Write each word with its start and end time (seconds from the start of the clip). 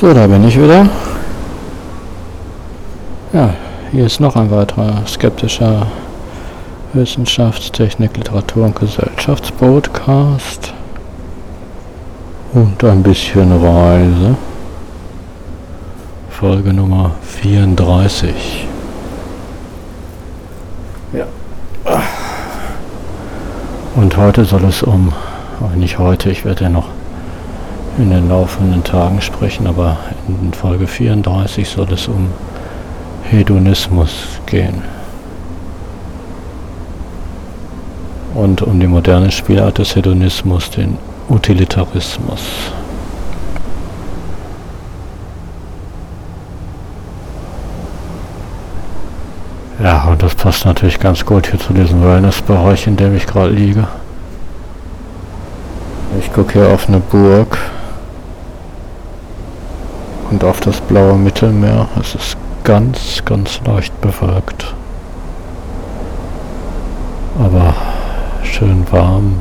So, 0.00 0.14
da 0.14 0.28
bin 0.28 0.46
ich 0.46 0.56
wieder. 0.56 0.88
Ja, 3.32 3.50
hier 3.90 4.06
ist 4.06 4.20
noch 4.20 4.36
ein 4.36 4.48
weiterer 4.48 5.04
skeptischer 5.08 5.88
Wissenschafts-, 6.92 7.72
Technik-, 7.72 8.16
Literatur- 8.16 8.66
und 8.66 8.78
Gesellschaftspodcast. 8.78 10.72
Und 12.54 12.84
ein 12.84 13.02
bisschen 13.02 13.50
Reise. 13.50 14.36
Folge 16.30 16.72
Nummer 16.72 17.16
34. 17.22 18.68
Ja. 21.12 21.24
Und 23.96 24.16
heute 24.16 24.44
soll 24.44 24.62
es 24.62 24.84
um, 24.84 25.12
aber 25.58 25.74
nicht 25.74 25.98
heute, 25.98 26.30
ich 26.30 26.44
werde 26.44 26.62
ja 26.62 26.70
noch 26.70 26.86
in 27.98 28.10
den 28.10 28.28
laufenden 28.28 28.84
Tagen 28.84 29.20
sprechen, 29.20 29.66
aber 29.66 29.96
in 30.28 30.52
Folge 30.52 30.86
34 30.86 31.68
soll 31.68 31.92
es 31.92 32.06
um 32.06 32.28
Hedonismus 33.24 34.40
gehen. 34.46 34.82
Und 38.34 38.62
um 38.62 38.78
die 38.78 38.86
moderne 38.86 39.32
Spielart 39.32 39.78
des 39.78 39.96
Hedonismus, 39.96 40.70
den 40.70 40.96
Utilitarismus. 41.28 42.40
Ja, 49.82 50.04
und 50.04 50.22
das 50.22 50.34
passt 50.36 50.64
natürlich 50.64 51.00
ganz 51.00 51.26
gut 51.26 51.48
hier 51.48 51.58
zu 51.58 51.72
diesem 51.72 52.02
Wellnessbereich, 52.04 52.86
in 52.86 52.96
dem 52.96 53.16
ich 53.16 53.26
gerade 53.26 53.50
liege. 53.50 53.88
Ich 56.20 56.32
gucke 56.32 56.54
hier 56.54 56.68
auf 56.68 56.88
eine 56.88 57.00
Burg 57.00 57.58
und 60.30 60.44
auf 60.44 60.60
das 60.60 60.80
blaue 60.80 61.14
Mittelmeer. 61.14 61.88
Es 62.00 62.14
ist 62.14 62.36
ganz, 62.64 63.22
ganz 63.24 63.60
leicht 63.64 63.98
bewölkt. 64.00 64.74
Aber 67.38 67.74
schön 68.42 68.84
warm. 68.90 69.34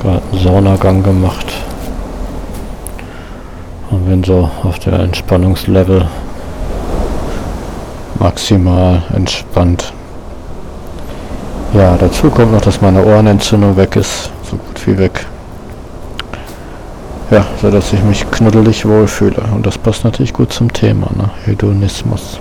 Gerade 0.00 0.22
einen 0.32 0.42
Saunagang 0.42 1.02
gemacht. 1.02 1.46
Und 3.90 4.06
bin 4.06 4.22
so 4.22 4.50
auf 4.62 4.78
der 4.80 5.00
Entspannungslevel 5.00 6.06
maximal 8.18 9.02
entspannt. 9.14 9.92
Ja, 11.72 11.96
dazu 11.98 12.30
kommt 12.30 12.52
noch, 12.52 12.60
dass 12.60 12.80
meine 12.80 13.04
Ohrenentzündung 13.04 13.76
weg 13.76 13.96
ist. 13.96 14.30
So 14.42 14.56
gut 14.56 14.86
wie 14.86 14.98
weg. 14.98 15.26
Ja, 17.30 17.46
so 17.60 17.70
dass 17.70 17.92
ich 17.92 18.02
mich 18.04 18.30
knuddelig 18.30 18.86
wohlfühle. 18.86 19.42
Und 19.54 19.66
das 19.66 19.76
passt 19.76 20.02
natürlich 20.02 20.32
gut 20.32 20.50
zum 20.50 20.72
Thema, 20.72 21.10
ne? 21.14 21.30
Hedonismus. 21.44 22.40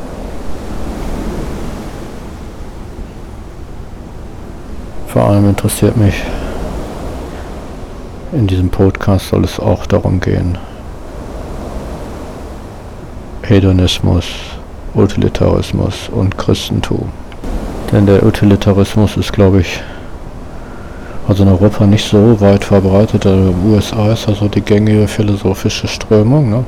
Vor 5.08 5.26
allem 5.26 5.50
interessiert 5.50 5.98
mich, 5.98 6.16
in 8.32 8.48
diesem 8.48 8.70
Podcast 8.70 9.30
soll 9.30 9.44
es 9.44 9.60
auch 9.60 9.86
darum 9.86 10.22
gehen. 10.22 10.58
Hedonismus, 13.42 14.26
Utilitarismus 14.94 16.10
und 16.10 16.38
Christentum. 16.38 17.10
Denn 17.92 18.06
der 18.06 18.24
Utilitarismus 18.24 19.18
ist, 19.18 19.34
glaube 19.34 19.62
ich, 19.62 19.82
also 21.28 21.44
in 21.44 21.50
Europa 21.50 21.86
nicht 21.86 22.10
so 22.10 22.40
weit 22.40 22.64
verbreitet. 22.64 23.26
Also 23.26 23.50
in 23.50 23.62
den 23.62 23.74
USA 23.74 24.12
ist 24.12 24.28
also 24.28 24.48
die 24.48 24.62
gängige 24.62 25.08
philosophische 25.08 25.88
Strömung. 25.88 26.50
Ne? 26.50 26.64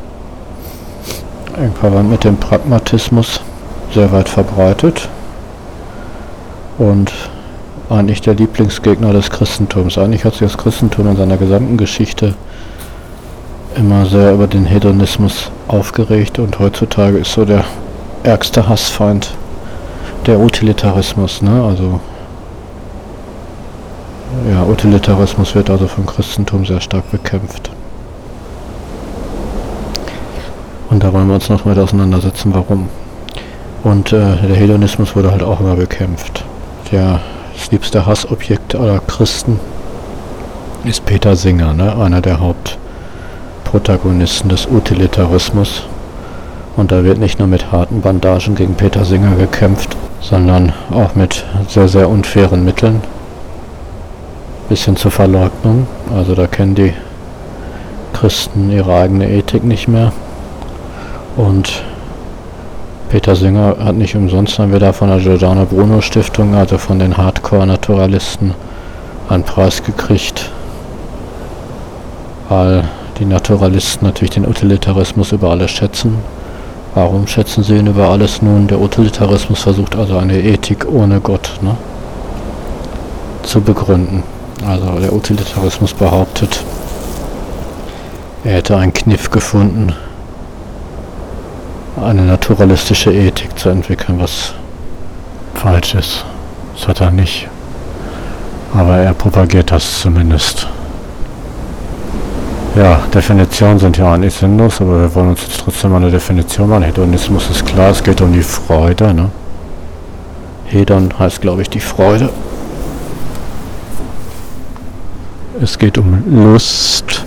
Irgendwann 1.58 2.10
mit 2.10 2.24
dem 2.24 2.38
Pragmatismus 2.38 3.42
sehr 3.94 4.12
weit 4.12 4.30
verbreitet. 4.30 5.08
Und 6.78 7.12
eigentlich 7.90 8.22
der 8.22 8.36
Lieblingsgegner 8.36 9.14
des 9.14 9.30
Christentums. 9.30 9.98
Eigentlich 9.98 10.25
hat 10.25 10.34
sich 10.34 10.48
das 10.48 10.58
Christentum 10.58 11.09
in 11.09 11.18
seiner 11.18 11.38
gesamten 11.38 11.78
Geschichte 11.78 12.36
immer 13.75 14.06
sehr 14.06 14.34
über 14.34 14.48
den 14.48 14.66
Hedonismus 14.66 15.52
aufgeregt 15.68 16.40
und 16.40 16.59
heutzutage 16.59 17.18
ist 17.18 17.31
so 17.31 17.46
der 17.46 17.64
ärgste 18.24 18.68
Hassfeind 18.68 19.34
der 20.25 20.40
Utilitarismus. 20.40 21.42
Ne? 21.42 21.64
Also 21.64 22.00
ja, 24.50 24.63
Utilitarismus 24.63 25.56
wird 25.56 25.69
also 25.69 25.88
vom 25.88 26.06
Christentum 26.06 26.66
sehr 26.66 26.81
stark 26.81 27.09
bekämpft. 27.12 27.72
Und 30.90 31.03
da 31.03 31.13
wollen 31.13 31.28
wir 31.28 31.35
uns 31.35 31.50
noch 31.50 31.66
mal 31.66 31.78
auseinandersetzen, 31.78 32.53
warum. 32.53 32.89
Und 33.84 34.12
äh, 34.12 34.35
der 34.35 34.56
Hedonismus 34.56 35.16
wurde 35.16 35.31
halt 35.31 35.44
auch 35.44 35.59
immer 35.59 35.75
bekämpft. 35.75 36.44
Der, 36.91 37.19
das 37.56 37.72
liebste 37.72 38.06
Hassobjekt 38.06 38.75
aller 38.75 39.00
Christen 39.00 39.59
ist 40.84 41.06
Peter 41.06 41.35
Singer, 41.35 41.73
ne? 41.73 41.95
einer 41.95 42.22
der 42.22 42.39
Hauptprotagonisten 42.39 44.50
des 44.50 44.68
Utilitarismus. 44.68 45.84
Und 46.75 46.91
da 46.91 47.03
wird 47.03 47.18
nicht 47.18 47.39
nur 47.39 47.47
mit 47.47 47.72
harten 47.72 48.01
Bandagen 48.01 48.56
gegen 48.56 48.75
Peter 48.75 49.06
Singer 49.06 49.35
gekämpft, 49.35 49.95
sondern 50.22 50.73
auch 50.91 51.16
mit 51.16 51.45
sehr, 51.68 51.88
sehr 51.88 52.09
unfairen 52.09 52.63
Mitteln 52.63 53.01
bisschen 54.69 54.96
zur 54.96 55.12
Verleugnung. 55.12 55.88
Also 56.16 56.35
da 56.35 56.47
kennen 56.47 56.75
die 56.75 56.94
Christen 58.13 58.72
ihre 58.72 58.94
eigene 58.94 59.30
Ethik 59.30 59.63
nicht 59.63 59.88
mehr. 59.88 60.13
Und 61.35 61.84
Peter 63.09 63.35
Singer 63.35 63.75
hat 63.84 63.96
nicht 63.96 64.16
umsonst 64.16 64.59
haben 64.59 64.72
wir 64.72 64.80
da 64.80 64.94
von 64.94 65.09
der 65.09 65.19
Giordano 65.19 65.66
Bruno 65.66 66.00
Stiftung, 66.00 66.53
also 66.53 66.78
von 66.78 67.00
den 67.00 67.18
Hardcore-Naturalisten, 67.18 68.53
einen 69.30 69.44
Preis 69.44 69.84
gekriegt, 69.84 70.52
weil 72.50 72.84
die 73.18 73.25
Naturalisten 73.25 74.06
natürlich 74.06 74.31
den 74.31 74.47
Utilitarismus 74.47 75.31
über 75.31 75.50
alles 75.50 75.72
schätzen. 75.72 76.19
Warum 76.94 77.25
schätzen 77.25 77.63
sie 77.63 77.78
ihn 77.78 77.88
über 77.88 78.09
alles 78.09 78.41
nun? 78.41 78.68
Der 78.68 78.80
Utilitarismus 78.80 79.62
versucht 79.62 79.96
also 79.96 80.18
eine 80.18 80.40
Ethik 80.40 80.86
ohne 80.91 81.19
Gott 81.19 81.51
ne, 81.62 81.75
zu 83.44 83.62
begründen. 83.62 84.24
Also 84.66 85.00
der 85.00 85.14
Utilitarismus 85.14 85.94
behauptet, 85.94 86.64
er 88.44 88.53
hätte 88.53 88.78
einen 88.78 88.94
Kniff 88.94 89.31
gefunden, 89.31 89.94
eine 92.02 92.24
naturalistische 92.24 93.12
Ethik 93.12 93.58
zu 93.58 93.69
entwickeln, 93.69 94.19
was 94.19 94.53
falsch 95.56 95.96
ist. 95.96 96.25
Das 96.75 96.88
hat 96.88 97.02
er 97.02 97.12
nicht. 97.12 97.48
Aber 98.74 98.98
er 98.98 99.14
propagiert 99.14 99.72
das 99.72 100.02
zumindest. 100.02 100.68
Ja, 102.75 103.02
Definitionen 103.14 103.80
sind 103.80 103.98
ja 103.98 104.14
eigentlich 104.14 104.36
sinnlos, 104.36 104.80
aber 104.80 105.02
wir 105.02 105.16
wollen 105.16 105.30
uns 105.30 105.42
jetzt 105.42 105.62
trotzdem 105.62 105.92
mal 105.92 105.98
eine 105.98 106.12
Definition 106.12 106.69
machen. 106.69 106.84
Hedonismus 106.84 107.50
ist 107.50 107.66
klar, 107.66 107.90
es 107.90 108.03
geht 108.03 108.22
um 108.22 108.31
die 108.31 108.44
Freude. 108.44 109.14
Ne? 109.14 109.31
Hedon 110.66 111.09
heißt, 111.18 111.42
glaube 111.42 111.64
ich, 111.64 111.69
die 111.69 111.80
Freude. 111.80 112.30
Es 115.62 115.78
geht 115.78 115.97
um 115.97 116.24
Lust. 116.30 117.25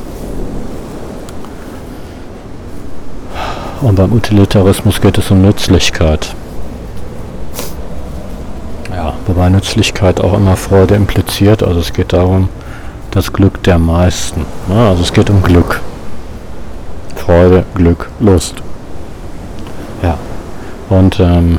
Und 3.83 3.97
beim 3.97 4.13
Utilitarismus 4.13 5.01
geht 5.01 5.19
es 5.19 5.31
um 5.31 5.43
Nützlichkeit. 5.43 6.35
Ja, 8.95 9.13
wobei 9.27 9.51
Nützlichkeit 9.51 10.21
auch 10.21 10.33
immer 10.35 10.57
Freude 10.57 10.95
impliziert. 10.95 11.63
Also 11.63 11.81
es 11.81 11.93
geht 11.93 12.15
darum, 12.15 12.49
das 13.11 13.35
Glück 13.35 13.63
der 13.65 13.79
meisten. 13.79 14.47
Ja, 14.71 14.91
also 14.91 15.03
es 15.03 15.13
geht 15.13 15.29
um 15.29 15.43
Glück. 15.43 15.81
Freude, 17.17 17.65
Glück, 17.75 18.09
Lust. 18.19 18.55
Ja. 20.03 20.17
Und 20.89 21.21
ähm, 21.21 21.59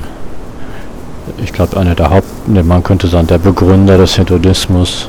ich 1.38 1.53
glaube, 1.53 1.77
einer 1.77 1.94
der 1.94 2.09
Haupt, 2.09 2.47
man 2.47 2.83
könnte 2.83 3.07
sagen, 3.07 3.27
der 3.27 3.38
Begründer 3.38 3.97
des 3.97 4.18
Hedonismus 4.18 5.07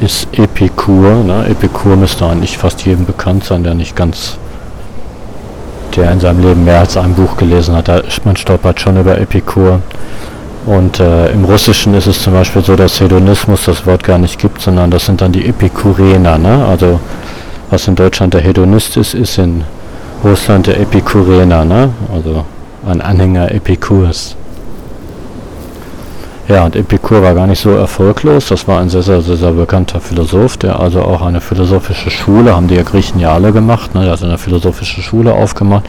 ist 0.00 0.28
Epikur. 0.32 1.24
Ne? 1.24 1.46
Epikur 1.48 1.96
müsste 1.96 2.26
eigentlich 2.26 2.58
fast 2.58 2.84
jedem 2.84 3.06
bekannt 3.06 3.44
sein, 3.44 3.64
der 3.64 3.74
nicht 3.74 3.96
ganz, 3.96 4.36
der 5.94 6.12
in 6.12 6.20
seinem 6.20 6.40
Leben 6.40 6.64
mehr 6.64 6.80
als 6.80 6.96
ein 6.96 7.14
Buch 7.14 7.36
gelesen 7.36 7.74
hat. 7.74 7.88
Da, 7.88 8.02
man 8.24 8.36
stolpert 8.36 8.80
schon 8.80 8.98
über 8.98 9.18
Epikur. 9.18 9.80
Und 10.66 10.98
äh, 10.98 11.30
im 11.30 11.44
Russischen 11.44 11.94
ist 11.94 12.06
es 12.06 12.20
zum 12.22 12.32
Beispiel 12.32 12.62
so, 12.62 12.74
dass 12.74 13.00
Hedonismus 13.00 13.64
das 13.66 13.86
Wort 13.86 14.02
gar 14.02 14.18
nicht 14.18 14.40
gibt, 14.40 14.60
sondern 14.60 14.90
das 14.90 15.06
sind 15.06 15.20
dann 15.20 15.30
die 15.32 15.46
Epikurener. 15.46 16.38
Ne? 16.38 16.66
Also 16.66 16.98
was 17.70 17.86
in 17.86 17.94
Deutschland 17.94 18.34
der 18.34 18.40
Hedonist 18.40 18.96
ist, 18.96 19.14
ist 19.14 19.38
in 19.38 19.64
Russland 20.24 20.66
der 20.66 20.80
Epikurener. 20.80 21.64
Ne? 21.64 21.90
Also 22.12 22.44
ein 22.86 23.00
Anhänger 23.00 23.52
Epikurs. 23.52 24.36
Ja, 26.48 26.64
und 26.64 26.76
Epikur 26.76 27.22
war 27.22 27.34
gar 27.34 27.48
nicht 27.48 27.60
so 27.60 27.70
erfolglos. 27.70 28.48
Das 28.48 28.68
war 28.68 28.80
ein 28.80 28.88
sehr, 28.88 29.02
sehr, 29.02 29.20
sehr, 29.20 29.36
sehr 29.36 29.50
bekannter 29.50 29.98
Philosoph, 29.98 30.56
der 30.56 30.78
also 30.78 31.02
auch 31.02 31.22
eine 31.22 31.40
philosophische 31.40 32.08
Schule, 32.08 32.54
haben 32.54 32.68
die 32.68 32.76
ja 32.76 32.84
Griechen 32.84 33.18
ja 33.18 33.34
alle 33.34 33.50
gemacht, 33.50 33.96
ne? 33.96 34.04
der 34.04 34.12
hat 34.12 34.22
eine 34.22 34.38
philosophische 34.38 35.02
Schule 35.02 35.32
aufgemacht, 35.32 35.84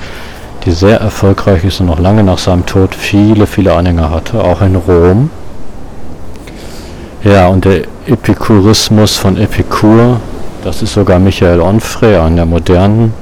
die 0.66 0.72
sehr 0.72 1.00
erfolgreich 1.00 1.64
ist 1.64 1.80
und 1.80 1.86
noch 1.86 2.00
lange 2.00 2.24
nach 2.24 2.40
seinem 2.40 2.66
Tod 2.66 2.96
viele, 2.96 3.46
viele 3.46 3.76
Anhänger 3.76 4.10
hatte, 4.10 4.44
auch 4.44 4.62
in 4.62 4.76
Rom. 4.76 5.30
Ja, 7.24 7.50
und 7.50 7.66
der 7.66 7.84
Epikurismus 8.08 9.16
von 9.16 9.38
Epikur, 9.38 10.20
das 10.64 10.82
ist 10.82 10.94
sogar 10.94 11.20
Michael 11.20 11.62
Onfray, 11.62 12.16
einer 12.16 12.38
der 12.38 12.46
modernen 12.48 13.14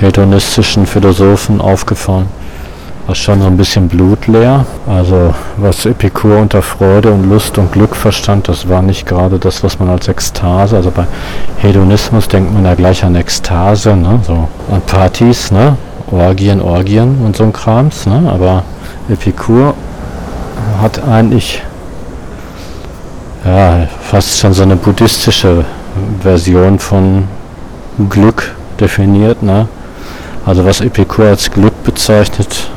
hedonistischen 0.00 0.84
Philosophen, 0.84 1.60
aufgefallen 1.60 2.26
war 3.06 3.14
schon 3.14 3.40
so 3.40 3.46
ein 3.46 3.56
bisschen 3.56 3.88
blutleer. 3.88 4.66
Also 4.86 5.32
was 5.56 5.86
Epikur 5.86 6.38
unter 6.38 6.62
Freude 6.62 7.12
und 7.12 7.28
Lust 7.28 7.56
und 7.58 7.72
Glück 7.72 7.94
verstand, 7.94 8.48
das 8.48 8.68
war 8.68 8.82
nicht 8.82 9.06
gerade 9.06 9.38
das, 9.38 9.62
was 9.62 9.78
man 9.78 9.88
als 9.88 10.08
Ekstase, 10.08 10.76
also 10.76 10.90
bei 10.90 11.06
Hedonismus 11.58 12.28
denkt 12.28 12.52
man 12.52 12.64
ja 12.64 12.74
gleich 12.74 13.04
an 13.04 13.14
Ekstase, 13.14 13.96
ne? 13.96 14.20
so 14.26 14.48
an 14.70 14.82
Partys, 14.86 15.50
ne? 15.52 15.76
Orgien, 16.10 16.60
Orgien 16.60 17.18
und 17.24 17.36
so 17.36 17.44
ein 17.44 17.52
Krams, 17.52 18.06
ne? 18.06 18.30
aber 18.30 18.62
Epikur 19.08 19.74
hat 20.80 21.02
eigentlich 21.02 21.62
ja, 23.44 23.86
fast 24.02 24.38
schon 24.38 24.52
so 24.52 24.62
eine 24.62 24.76
buddhistische 24.76 25.64
Version 26.20 26.78
von 26.78 27.24
Glück 28.10 28.54
definiert. 28.80 29.42
Ne? 29.42 29.68
Also 30.44 30.64
was 30.64 30.80
Epikur 30.80 31.26
als 31.26 31.50
Glück 31.50 31.82
bezeichnet, 31.84 32.68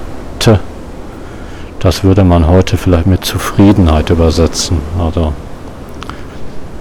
das 1.79 2.03
würde 2.03 2.23
man 2.23 2.47
heute 2.47 2.77
vielleicht 2.77 3.07
mit 3.07 3.23
Zufriedenheit 3.23 4.09
übersetzen. 4.09 4.79
Also 4.99 5.33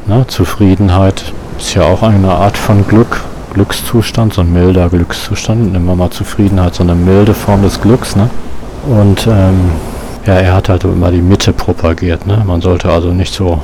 ne, 0.07 0.25
Zufriedenheit 0.27 1.33
ist 1.59 1.75
ja 1.75 1.83
auch 1.85 2.03
eine 2.03 2.31
Art 2.31 2.57
von 2.57 2.87
Glück, 2.87 3.21
Glückszustand, 3.55 4.35
so 4.35 4.41
ein 4.41 4.53
milder 4.53 4.89
Glückszustand. 4.89 5.73
Nehmen 5.73 5.87
wir 5.87 5.95
mal 5.95 6.11
Zufriedenheit, 6.11 6.75
so 6.75 6.83
eine 6.83 6.95
milde 6.95 7.35
Form 7.35 7.63
des 7.63 7.81
Glücks. 7.81 8.17
Ne? 8.17 8.29
Und 8.89 9.27
ähm, 9.27 9.71
ja, 10.27 10.35
er 10.35 10.55
hat 10.55 10.69
halt 10.69 10.85
immer 10.85 11.11
die 11.11 11.23
Mitte 11.23 11.53
propagiert. 11.53 12.27
Ne? 12.27 12.43
Man 12.45 12.61
sollte 12.61 12.91
also 12.91 13.13
nicht 13.13 13.33
so 13.33 13.61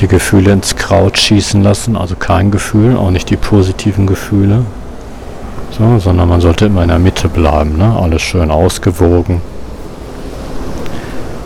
die 0.00 0.08
Gefühle 0.08 0.52
ins 0.52 0.74
Kraut 0.74 1.18
schießen 1.18 1.62
lassen, 1.62 1.96
also 1.96 2.16
kein 2.16 2.50
Gefühl, 2.50 2.96
auch 2.96 3.10
nicht 3.10 3.30
die 3.30 3.36
positiven 3.36 4.08
Gefühle, 4.08 4.64
so, 5.70 5.98
sondern 5.98 6.28
man 6.28 6.40
sollte 6.40 6.66
immer 6.66 6.82
in 6.82 6.88
der 6.88 6.98
Mitte 6.98 7.28
bleiben, 7.28 7.78
ne? 7.78 7.96
Alles 7.96 8.22
schön 8.22 8.50
ausgewogen. 8.50 9.40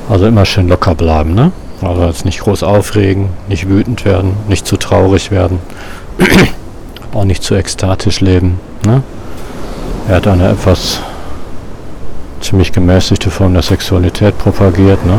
Also 0.09 0.27
immer 0.27 0.47
schön 0.47 0.69
locker 0.69 0.95
bleiben, 0.95 1.35
ne? 1.35 1.53
Also 1.83 2.05
jetzt 2.05 2.25
nicht 2.25 2.41
groß 2.41 2.63
aufregen, 2.63 3.29
nicht 3.49 3.69
wütend 3.69 4.05
werden, 4.05 4.33
nicht 4.49 4.67
zu 4.67 4.77
traurig 4.77 5.31
werden, 5.31 5.61
auch 7.15 7.25
nicht 7.25 7.43
zu 7.43 7.55
ekstatisch 7.55 8.21
leben, 8.21 8.59
ne? 8.87 9.03
Er 10.09 10.17
hat 10.17 10.27
eine 10.27 10.49
etwas 10.49 11.01
ziemlich 12.41 12.73
gemäßigte 12.73 13.31
Form 13.31 13.53
der 13.53 13.63
Sexualität 13.63 14.39
propagiert, 14.39 15.05
ne? 15.05 15.19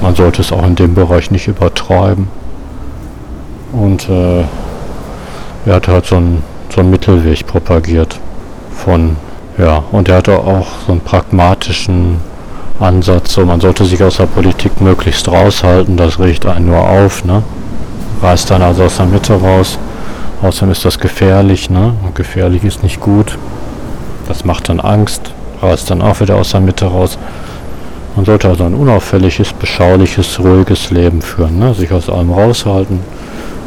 Man 0.00 0.14
sollte 0.14 0.42
es 0.42 0.52
auch 0.52 0.64
in 0.64 0.76
dem 0.76 0.94
Bereich 0.94 1.30
nicht 1.32 1.48
übertreiben. 1.48 2.28
Und 3.72 4.08
äh, 4.08 4.44
er 5.66 5.74
hat 5.74 5.88
halt 5.88 6.06
so 6.06 6.16
einen, 6.16 6.42
so 6.74 6.82
Mittelweg 6.82 7.46
propagiert 7.46 8.18
von, 8.76 9.16
ja, 9.58 9.82
und 9.90 10.08
er 10.08 10.16
hatte 10.18 10.38
auch 10.38 10.66
so 10.86 10.92
einen 10.92 11.00
pragmatischen 11.00 12.29
Ansatz, 12.80 13.34
so 13.34 13.44
man 13.44 13.60
sollte 13.60 13.84
sich 13.84 14.02
aus 14.02 14.16
der 14.16 14.26
Politik 14.26 14.80
möglichst 14.80 15.28
raushalten, 15.28 15.96
das 15.96 16.18
riecht 16.18 16.46
einen 16.46 16.66
nur 16.66 16.80
auf, 16.80 17.24
ne? 17.24 17.42
Reißt 18.22 18.50
dann 18.50 18.62
also 18.62 18.84
aus 18.84 18.96
der 18.96 19.06
Mitte 19.06 19.34
raus. 19.34 19.78
Außerdem 20.42 20.72
ist 20.72 20.84
das 20.84 20.98
gefährlich, 20.98 21.70
ne? 21.70 21.92
Und 22.04 22.14
gefährlich 22.14 22.64
ist 22.64 22.82
nicht 22.82 23.00
gut. 23.00 23.38
Das 24.28 24.44
macht 24.44 24.68
dann 24.68 24.80
Angst, 24.80 25.32
reißt 25.62 25.90
dann 25.90 26.02
auch 26.02 26.20
wieder 26.20 26.36
aus 26.36 26.50
der 26.50 26.60
Mitte 26.60 26.86
raus. 26.86 27.18
Man 28.16 28.24
sollte 28.24 28.48
also 28.48 28.64
ein 28.64 28.74
unauffälliges, 28.74 29.52
beschauliches, 29.52 30.40
ruhiges 30.40 30.90
Leben 30.90 31.22
führen, 31.22 31.58
ne? 31.58 31.74
sich 31.74 31.92
aus 31.92 32.08
allem 32.08 32.32
raushalten, 32.32 33.00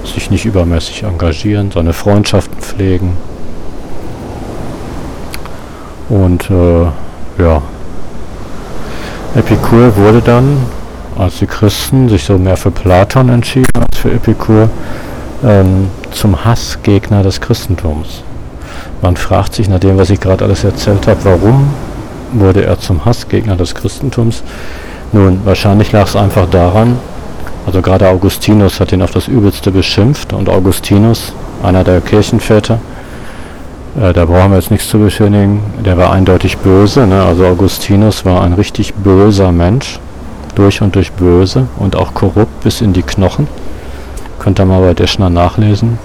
sich 0.04 0.30
nicht 0.30 0.45
übermäßig 0.45 1.04
engagieren, 1.04 1.71
seine 1.71 1.94
Freundschaften 1.94 2.59
pflegen, 2.59 3.18
und 6.13 6.50
äh, 6.50 6.83
ja, 7.42 7.62
Epikur 9.35 9.97
wurde 9.97 10.21
dann, 10.21 10.57
als 11.18 11.39
die 11.39 11.47
Christen 11.47 12.07
sich 12.07 12.24
so 12.24 12.38
mehr 12.38 12.56
für 12.56 12.69
Platon 12.69 13.30
entschieden 13.30 13.71
als 13.75 13.97
für 13.97 14.12
Epikur, 14.12 14.69
ähm, 15.44 15.88
zum 16.12 16.45
Hassgegner 16.45 17.24
des 17.24 17.41
Christentums. 17.41 18.21
Man 19.01 19.18
fragt 19.18 19.56
sich 19.56 19.68
nach 19.68 19.80
dem, 19.80 19.97
was 19.97 20.12
ich 20.12 20.19
gerade 20.19 20.45
alles 20.45 20.63
erzählt 20.63 21.07
habe, 21.07 21.25
warum 21.25 21.74
wurde 22.33 22.63
er 22.63 22.80
zum 22.80 23.06
Hassgegner 23.06 23.56
des 23.56 23.74
Christentums? 23.74 24.44
Nun, 25.12 25.41
wahrscheinlich 25.45 25.91
lag 25.91 26.07
es 26.07 26.15
einfach 26.15 26.47
daran, 26.50 27.00
also 27.65 27.81
gerade 27.81 28.07
Augustinus 28.09 28.80
hat 28.80 28.91
ihn 28.91 29.01
auf 29.01 29.12
das 29.12 29.27
Übelste 29.27 29.71
beschimpft 29.71 30.33
und 30.33 30.47
Augustinus, 30.47 31.33
einer 31.63 31.83
der 31.83 32.01
Kirchenväter, 32.01 32.80
da 33.95 34.25
brauchen 34.25 34.51
wir 34.51 34.57
jetzt 34.57 34.72
nichts 34.72 34.90
zu 34.90 34.98
beschönigen. 34.98 35.62
Der 35.86 35.98
war 35.98 36.12
eindeutig 36.12 36.57
böse. 36.57 37.06
Ne? 37.06 37.22
Also 37.24 37.45
Augustinus 37.45 38.25
war 38.25 38.42
ein 38.42 38.54
richtig 38.54 38.94
böser 38.95 39.51
Mensch. 39.51 40.00
Durch 40.56 40.81
und 40.81 40.95
durch 40.95 41.12
böse 41.12 41.68
und 41.78 41.95
auch 41.95 42.13
korrupt 42.13 42.63
bis 42.63 42.81
in 42.81 42.94
die 42.94 43.04
Knochen. 43.04 43.48
Könnt 44.40 44.60
ihr 44.60 44.66
mal 44.66 44.81
bei 44.81 44.94
Deschner 44.94 45.30
nachlesen. 45.30 45.98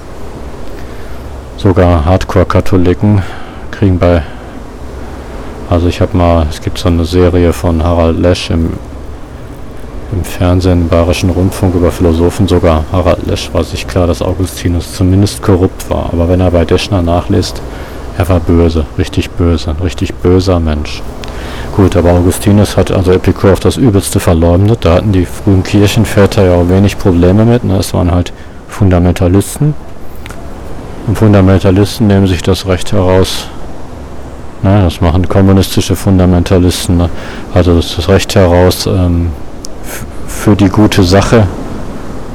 Sogar 1.57 2.05
Hardcore-Katholiken 2.05 3.23
kriegen 3.71 3.99
bei... 3.99 4.23
Also 5.69 5.89
ich 5.89 6.01
habe 6.01 6.17
mal... 6.17 6.47
Es 6.49 6.61
gibt 6.61 6.79
so 6.79 6.89
eine 6.89 7.05
Serie 7.05 7.53
von 7.53 7.83
Harald 7.83 8.19
Lesch 8.19 8.51
im 8.51 8.75
im 10.13 10.25
Fernsehen, 10.25 10.83
im 10.83 10.89
Bayerischen 10.89 11.31
Rundfunk 11.31 11.75
über 11.75 11.91
Philosophen, 11.91 12.49
sogar 12.49 12.85
Harald 12.93 13.27
Lesch 13.27 13.51
war 13.53 13.65
sich 13.65 13.87
klar, 13.87 14.07
dass 14.07 14.23
Augustinus 14.23 14.95
zumindest 14.95 15.43
korrupt 15.43 15.91
war. 15.91 16.11
Aber 16.13 16.29
wenn 16.29 16.41
er 16.41 16.51
bei 16.51 16.65
Deschner 16.65 17.03
nachliest, 17.03 17.61
er 18.17 18.29
war 18.29 18.41
böse, 18.41 18.87
richtig 18.97 19.31
böse, 19.31 19.71
ein 19.71 19.83
richtig 19.83 20.15
böser 20.15 20.59
Mensch. 20.61 21.03
Gut, 21.77 21.97
aber 21.97 22.13
Augustinus 22.13 22.77
hat 22.77 22.91
also 22.91 23.13
Epikur 23.13 23.53
auf 23.53 23.61
das 23.61 23.77
Übelste 23.77 24.19
verleumdet. 24.19 24.85
Da 24.85 24.95
hatten 24.95 25.13
die 25.13 25.27
frühen 25.27 25.63
Kirchenväter 25.63 26.45
ja 26.45 26.55
auch 26.55 26.69
wenig 26.69 26.99
Probleme 26.99 27.45
mit. 27.45 27.63
Ne? 27.63 27.77
Es 27.77 27.95
waren 27.95 28.11
halt 28.11 28.33
Fundamentalisten. 28.69 29.75
Und 31.07 31.17
Fundamentalisten 31.17 32.07
nehmen 32.07 32.27
sich 32.27 32.43
das 32.43 32.67
Recht 32.67 32.93
heraus, 32.93 33.47
ne? 34.63 34.83
das 34.83 35.01
machen 35.01 35.29
kommunistische 35.29 35.97
Fundamentalisten, 35.97 36.97
ne? 36.97 37.11
also 37.55 37.77
das 37.77 38.09
Recht 38.09 38.35
heraus, 38.35 38.87
ähm, 38.87 39.31
für 40.29 40.55
die 40.55 40.69
gute 40.69 41.03
Sache 41.03 41.47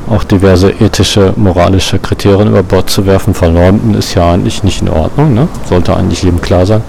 auch 0.10 0.24
diverse 0.24 0.70
ethische, 0.70 1.34
moralische 1.38 1.98
Kriterien 2.00 2.50
über 2.50 2.64
Bord 2.64 2.90
zu 2.90 3.06
werfen, 3.06 3.34
verleumden, 3.34 3.94
ist 3.94 4.14
ja 4.16 4.34
eigentlich 4.34 4.64
nicht 4.64 4.82
in 4.82 4.90
Ordnung, 4.90 5.34
ne? 5.34 5.48
sollte 5.70 5.96
eigentlich 5.96 6.24
jedem 6.24 6.42
klar 6.42 6.66
sein. 6.66 6.82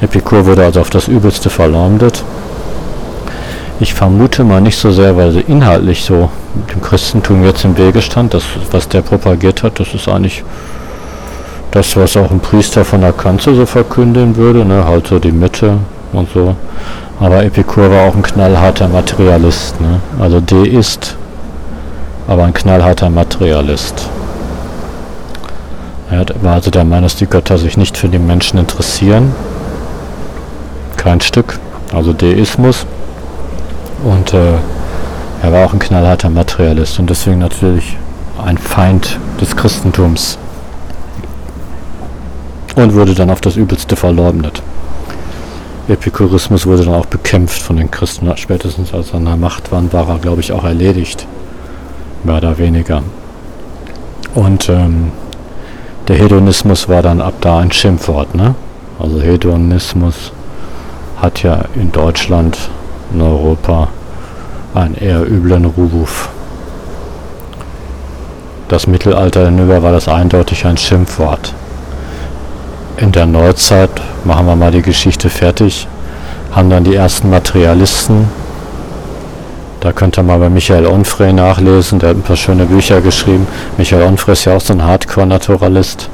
Epikur 0.00 0.46
wurde 0.46 0.64
also 0.64 0.80
auf 0.80 0.90
das 0.90 1.08
Übelste 1.08 1.50
verleumdet. 1.50 2.22
Ich 3.80 3.94
vermute 3.94 4.44
mal 4.44 4.60
nicht 4.60 4.76
so 4.76 4.90
sehr, 4.92 5.16
weil 5.16 5.32
sie 5.32 5.40
inhaltlich 5.40 6.04
so 6.04 6.30
dem 6.72 6.82
Christentum 6.82 7.44
jetzt 7.44 7.64
im 7.64 7.78
Wege 7.78 8.02
stand. 8.02 8.34
Das, 8.34 8.44
was 8.70 8.88
der 8.88 9.00
propagiert 9.00 9.62
hat, 9.62 9.80
das 9.80 9.94
ist 9.94 10.08
eigentlich 10.08 10.44
das, 11.70 11.96
was 11.96 12.16
auch 12.16 12.30
ein 12.30 12.40
Priester 12.40 12.84
von 12.84 13.00
der 13.00 13.12
Kanzel 13.12 13.54
so 13.54 13.64
verkünden 13.64 14.36
würde, 14.36 14.64
ne? 14.64 14.84
halt 14.84 15.06
so 15.06 15.18
die 15.18 15.32
Mitte 15.32 15.78
und 16.12 16.28
so. 16.32 16.56
Aber 17.20 17.44
Epikur 17.44 17.90
war 17.90 18.08
auch 18.08 18.14
ein 18.14 18.22
knallharter 18.22 18.88
Materialist, 18.88 19.78
ne? 19.78 20.00
also 20.18 20.40
Deist, 20.40 21.16
aber 22.26 22.44
ein 22.44 22.54
knallharter 22.54 23.10
Materialist. 23.10 24.08
Er 26.10 26.24
war 26.40 26.54
also 26.54 26.70
der 26.70 26.84
Meinung, 26.84 27.04
dass 27.04 27.16
die 27.16 27.26
Götter 27.26 27.58
sich 27.58 27.76
nicht 27.76 27.98
für 27.98 28.08
die 28.08 28.18
Menschen 28.18 28.58
interessieren. 28.58 29.34
Kein 30.96 31.20
Stück, 31.20 31.58
also 31.94 32.14
Deismus. 32.14 32.86
Und 34.02 34.32
äh, 34.32 34.54
er 35.42 35.52
war 35.52 35.66
auch 35.66 35.74
ein 35.74 35.78
knallharter 35.78 36.30
Materialist 36.30 36.98
und 36.98 37.10
deswegen 37.10 37.38
natürlich 37.38 37.98
ein 38.42 38.56
Feind 38.56 39.18
des 39.38 39.54
Christentums. 39.54 40.38
Und 42.76 42.94
wurde 42.94 43.14
dann 43.14 43.30
auf 43.30 43.42
das 43.42 43.56
Übelste 43.56 43.94
verleugnet. 43.94 44.62
Epikurismus 45.90 46.66
wurde 46.66 46.84
dann 46.84 46.94
auch 46.94 47.06
bekämpft 47.06 47.62
von 47.62 47.76
den 47.76 47.90
Christen. 47.90 48.30
Spätestens 48.36 48.94
als 48.94 49.10
er 49.10 49.16
an 49.16 49.24
der 49.24 49.36
Macht 49.36 49.72
war, 49.72 49.92
war 49.92 50.08
er, 50.08 50.18
glaube 50.18 50.40
ich, 50.40 50.52
auch 50.52 50.64
erledigt. 50.64 51.26
Mehr 52.24 52.36
oder 52.36 52.58
weniger. 52.58 53.02
Und 54.34 54.68
ähm, 54.68 55.12
der 56.08 56.16
Hedonismus 56.16 56.88
war 56.88 57.02
dann 57.02 57.20
ab 57.20 57.34
da 57.40 57.58
ein 57.58 57.72
Schimpfwort. 57.72 58.34
Ne? 58.34 58.54
Also 58.98 59.20
Hedonismus 59.20 60.32
hat 61.20 61.42
ja 61.42 61.64
in 61.74 61.92
Deutschland, 61.92 62.58
in 63.12 63.20
Europa 63.20 63.88
einen 64.74 64.94
eher 64.94 65.26
üblen 65.28 65.64
Ruf. 65.64 66.28
Das 68.68 68.86
Mittelalter 68.86 69.46
hinüber 69.46 69.82
war 69.82 69.92
das 69.92 70.06
eindeutig 70.06 70.64
ein 70.64 70.76
Schimpfwort. 70.76 71.54
In 73.00 73.12
der 73.12 73.24
Neuzeit, 73.24 73.90
machen 74.24 74.44
wir 74.44 74.56
mal 74.56 74.70
die 74.70 74.82
Geschichte 74.82 75.30
fertig, 75.30 75.88
haben 76.52 76.68
dann 76.68 76.84
die 76.84 76.94
ersten 76.94 77.30
Materialisten, 77.30 78.28
da 79.80 79.90
könnt 79.92 80.18
ihr 80.18 80.22
mal 80.22 80.38
bei 80.38 80.50
Michael 80.50 80.86
Onfray 80.86 81.32
nachlesen, 81.32 81.98
der 81.98 82.10
hat 82.10 82.16
ein 82.18 82.22
paar 82.22 82.36
schöne 82.36 82.66
Bücher 82.66 83.00
geschrieben. 83.00 83.46
Michael 83.78 84.02
Onfray 84.02 84.34
ist 84.34 84.44
ja 84.44 84.54
auch 84.54 84.60
so 84.60 84.74
ein 84.74 84.84
Hardcore-Naturalist, 84.84 86.10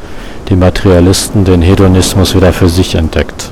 die 0.48 0.54
Materialisten 0.54 1.44
den 1.44 1.60
Hedonismus 1.60 2.36
wieder 2.36 2.52
für 2.52 2.68
sich 2.68 2.94
entdeckt. 2.94 3.50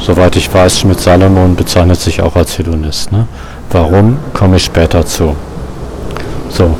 Soweit 0.00 0.34
ich 0.36 0.52
weiß, 0.52 0.78
Schmidt-Salomon 0.78 1.56
bezeichnet 1.56 2.00
sich 2.00 2.22
auch 2.22 2.36
als 2.36 2.58
Hedonist. 2.58 3.12
Ne? 3.12 3.28
Warum, 3.70 4.16
komme 4.32 4.56
ich 4.56 4.64
später 4.64 5.04
zu. 5.04 5.36
So. 6.48 6.74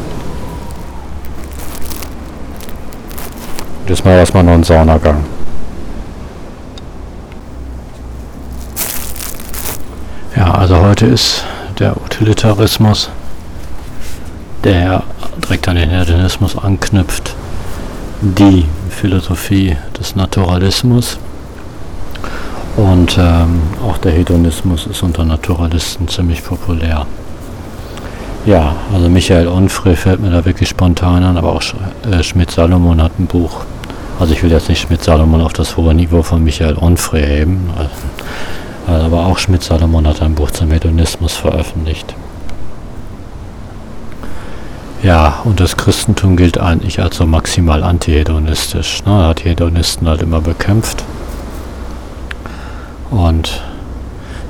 Jetzt 3.88 4.04
mal 4.04 4.18
erstmal 4.18 4.45
noch 4.45 4.52
ein 4.52 4.64
Saunagang. 4.64 5.25
Ja, 10.37 10.52
also 10.52 10.78
heute 10.80 11.07
ist 11.07 11.42
der 11.78 11.97
Utilitarismus, 11.97 13.09
der 14.62 15.04
direkt 15.42 15.68
an 15.68 15.76
den 15.76 15.88
Hedonismus 15.88 16.59
anknüpft, 16.59 17.35
die 18.21 18.66
Philosophie 18.90 19.78
des 19.99 20.14
Naturalismus. 20.14 21.16
Und 22.76 23.16
ähm, 23.18 23.62
auch 23.83 23.97
der 23.97 24.12
Hedonismus 24.12 24.87
ist 24.87 25.02
unter 25.02 25.25
Naturalisten 25.25 26.09
ziemlich 26.09 26.45
populär. 26.45 27.07
Ja, 28.45 28.76
also 28.92 29.09
Michael 29.09 29.49
Onfray 29.49 29.97
fällt 29.97 30.21
mir 30.21 30.30
da 30.30 30.45
wirklich 30.45 30.68
spontan 30.68 31.25
an, 31.25 31.38
aber 31.38 31.54
auch 31.54 31.62
äh, 32.11 32.23
Schmidt-Salomon 32.23 33.02
hat 33.02 33.18
ein 33.18 33.26
Buch. 33.26 33.64
Also 34.18 34.32
ich 34.32 34.42
will 34.42 34.50
jetzt 34.50 34.68
nicht 34.68 34.80
Schmidt-Salomon 34.80 35.40
auf 35.40 35.52
das 35.52 35.76
hohe 35.76 35.94
Niveau 35.94 36.22
von 36.22 36.42
Michael 36.42 36.76
Onfray 36.76 37.25
heben, 37.25 37.70
also, 38.87 39.04
aber 39.04 39.26
auch 39.26 39.38
Schmidt-Salomon 39.38 40.06
hat 40.08 40.22
ein 40.22 40.34
Buch 40.34 40.50
zum 40.50 40.70
Hedonismus 40.70 41.34
veröffentlicht. 41.34 42.14
Ja, 45.02 45.42
und 45.44 45.60
das 45.60 45.76
Christentum 45.76 46.37
gilt 46.37 46.58
eigentlich 46.58 47.00
als 47.00 47.18
so 47.18 47.26
maximal 47.26 47.84
antihedonistisch. 47.84 49.04
Ne? 49.04 49.26
Hat 49.26 49.44
Hedonisten 49.44 50.08
halt 50.08 50.22
immer 50.22 50.40
bekämpft. 50.40 51.04
Und 53.10 53.62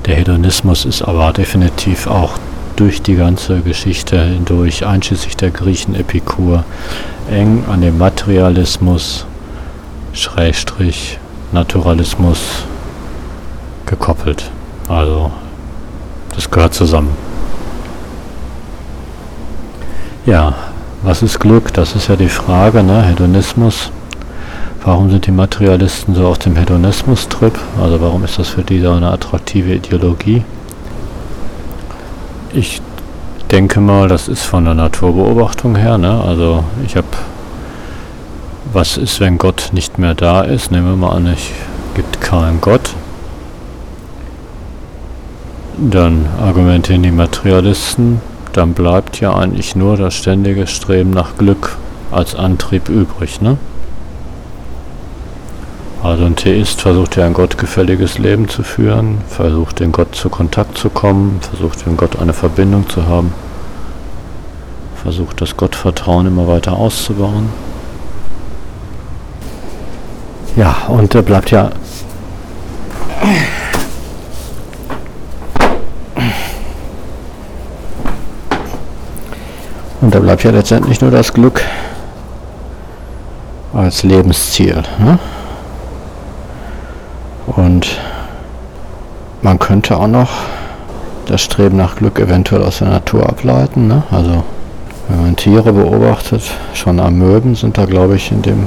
der 0.06 0.16
Hedonismus 0.16 0.86
ist 0.86 1.02
aber 1.02 1.32
definitiv 1.34 2.06
auch 2.06 2.38
durch 2.76 3.02
die 3.02 3.16
ganze 3.16 3.60
Geschichte 3.60 4.18
hindurch, 4.22 4.86
einschließlich 4.86 5.36
der 5.36 5.50
Griechen 5.50 5.94
Epikur, 5.94 6.64
eng 7.30 7.64
an 7.68 7.82
dem 7.82 7.98
Materialismus, 7.98 9.26
Schrägstrich, 10.12 11.18
Naturalismus 11.52 12.64
gekoppelt. 13.86 14.50
Also, 14.88 15.30
das 16.34 16.50
gehört 16.50 16.74
zusammen. 16.74 17.16
Ja, 20.26 20.54
was 21.02 21.22
ist 21.22 21.40
Glück? 21.40 21.72
Das 21.72 21.94
ist 21.94 22.08
ja 22.08 22.16
die 22.16 22.28
Frage, 22.28 22.82
ne? 22.82 23.02
Hedonismus 23.02 23.90
Warum 24.84 25.10
sind 25.10 25.26
die 25.26 25.32
Materialisten 25.32 26.14
so 26.14 26.26
auf 26.26 26.38
dem 26.38 26.56
Hedonismus-Trip? 26.56 27.52
Also 27.78 28.00
warum 28.00 28.24
ist 28.24 28.38
das 28.38 28.48
für 28.48 28.62
die 28.62 28.80
so 28.80 28.92
eine 28.92 29.10
attraktive 29.10 29.74
Ideologie? 29.74 30.44
Ich 32.54 32.80
denke 33.50 33.80
mal, 33.80 34.08
das 34.08 34.28
ist 34.28 34.44
von 34.44 34.64
der 34.64 34.74
Naturbeobachtung 34.74 35.76
her. 35.76 35.98
Ne? 35.98 36.22
Also 36.24 36.64
ich 36.86 36.96
habe, 36.96 37.08
was 38.72 38.96
ist, 38.96 39.20
wenn 39.20 39.38
Gott 39.38 39.70
nicht 39.72 39.98
mehr 39.98 40.14
da 40.14 40.42
ist? 40.42 40.70
Nehmen 40.70 40.88
wir 40.88 40.96
mal 40.96 41.16
an, 41.16 41.26
es 41.26 41.50
gibt 41.94 42.20
keinen 42.20 42.60
Gott. 42.60 42.94
Dann 45.78 46.26
argumentieren 46.40 47.02
die 47.02 47.10
Materialisten, 47.10 48.20
dann 48.52 48.74
bleibt 48.74 49.20
ja 49.20 49.34
eigentlich 49.34 49.76
nur 49.76 49.96
das 49.96 50.14
ständige 50.14 50.66
Streben 50.66 51.10
nach 51.10 51.36
Glück 51.38 51.76
als 52.10 52.34
Antrieb 52.34 52.88
übrig. 52.88 53.40
Ne? 53.40 53.58
Also 56.02 56.24
ein 56.24 56.36
Theist 56.36 56.80
versucht 56.80 57.16
ja 57.16 57.26
ein 57.26 57.34
gottgefälliges 57.34 58.18
Leben 58.18 58.48
zu 58.48 58.62
führen, 58.62 59.18
versucht 59.28 59.80
den 59.80 59.92
Gott 59.92 60.14
zu 60.14 60.28
Kontakt 60.28 60.78
zu 60.78 60.90
kommen, 60.90 61.40
versucht 61.40 61.86
dem 61.86 61.96
Gott 61.96 62.18
eine 62.18 62.32
Verbindung 62.32 62.88
zu 62.88 63.06
haben, 63.06 63.32
versucht 65.02 65.40
das 65.40 65.56
Gottvertrauen 65.56 66.26
immer 66.26 66.48
weiter 66.48 66.72
auszubauen. 66.72 67.48
Ja, 70.58 70.74
und 70.88 71.14
er 71.14 71.22
bleibt 71.22 71.52
ja 71.52 71.70
und 80.00 80.12
da 80.12 80.18
bleibt 80.18 80.42
ja 80.42 80.50
letztendlich 80.50 81.00
nur 81.00 81.12
das 81.12 81.32
Glück 81.32 81.62
als 83.72 84.02
Lebensziel. 84.02 84.82
Ne? 84.98 85.20
Und 87.46 88.00
man 89.42 89.60
könnte 89.60 89.96
auch 89.96 90.08
noch 90.08 90.30
das 91.26 91.40
Streben 91.40 91.76
nach 91.76 91.94
Glück 91.94 92.18
eventuell 92.18 92.64
aus 92.64 92.78
der 92.78 92.88
Natur 92.88 93.28
ableiten. 93.28 93.86
Ne? 93.86 94.02
Also 94.10 94.42
wenn 95.06 95.22
man 95.22 95.36
Tiere 95.36 95.72
beobachtet, 95.72 96.42
schon 96.74 96.98
Amöben 96.98 97.54
sind 97.54 97.78
da 97.78 97.84
glaube 97.84 98.16
ich 98.16 98.32
in 98.32 98.42
dem 98.42 98.66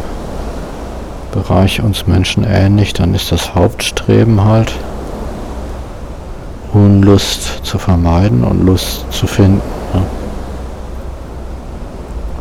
Bereich 1.32 1.82
uns 1.82 2.08
Menschen 2.08 2.44
ähnlich, 2.44 2.94
dann 2.94 3.16
ist 3.16 3.32
das 3.32 3.56
Hauptstreben 3.56 4.44
halt 4.44 4.74
Unlust 6.74 7.66
zu 7.66 7.78
vermeiden 7.78 8.44
und 8.44 8.66
Lust 8.66 9.06
zu 9.12 9.28
finden. 9.28 9.62
Ne? 9.94 10.02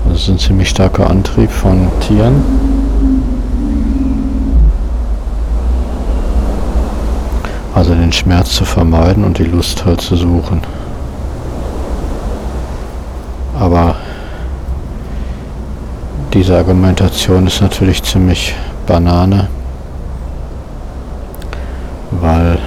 Das 0.08 0.22
ist 0.22 0.28
ein 0.28 0.38
ziemlich 0.38 0.68
starker 0.68 1.08
Antrieb 1.08 1.50
von 1.50 1.88
Tieren. 2.00 2.42
Also 7.74 7.94
den 7.94 8.12
Schmerz 8.12 8.50
zu 8.54 8.64
vermeiden 8.64 9.24
und 9.24 9.38
die 9.38 9.44
Lust 9.44 9.84
halt 9.84 10.00
zu 10.00 10.16
suchen. 10.16 10.62
Aber 13.58 13.94
diese 16.34 16.56
Argumentation 16.56 17.46
ist 17.46 17.60
natürlich 17.60 18.02
ziemlich 18.02 18.54
banane, 18.90 19.46
weil, 22.10 22.58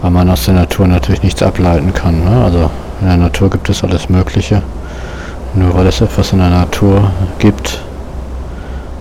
weil 0.00 0.10
man 0.10 0.30
aus 0.30 0.46
der 0.46 0.54
Natur 0.54 0.86
natürlich 0.86 1.22
nichts 1.22 1.42
ableiten 1.42 1.92
kann. 1.92 2.24
Ne? 2.24 2.44
Also 2.44 2.70
in 3.02 3.08
der 3.08 3.18
Natur 3.18 3.50
gibt 3.50 3.68
es 3.68 3.84
alles 3.84 4.08
Mögliche. 4.08 4.62
Nur 5.52 5.74
weil 5.74 5.86
es 5.86 6.00
etwas 6.00 6.32
in 6.32 6.38
der 6.38 6.48
Natur 6.48 7.10
gibt, 7.40 7.82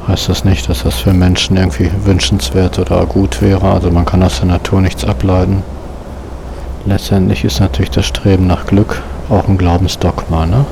heißt 0.09 0.27
das 0.27 0.43
nicht, 0.43 0.67
dass 0.67 0.83
das 0.83 0.95
für 0.95 1.13
Menschen 1.13 1.55
irgendwie 1.55 1.91
wünschenswert 2.03 2.77
oder 2.77 3.05
gut 3.05 3.41
wäre. 3.41 3.71
Also 3.71 3.89
man 3.89 4.05
kann 4.05 4.21
aus 4.21 4.39
der 4.39 4.47
Natur 4.47 4.81
nichts 4.81 5.05
ableiten. 5.05 5.63
Letztendlich 6.85 7.45
ist 7.45 7.61
natürlich 7.61 7.91
das 7.91 8.05
Streben 8.05 8.47
nach 8.47 8.65
Glück 8.65 9.01
auch 9.29 9.47
ein 9.47 9.57
Glaubensdogma. 9.57 10.45
Ne? 10.45 10.65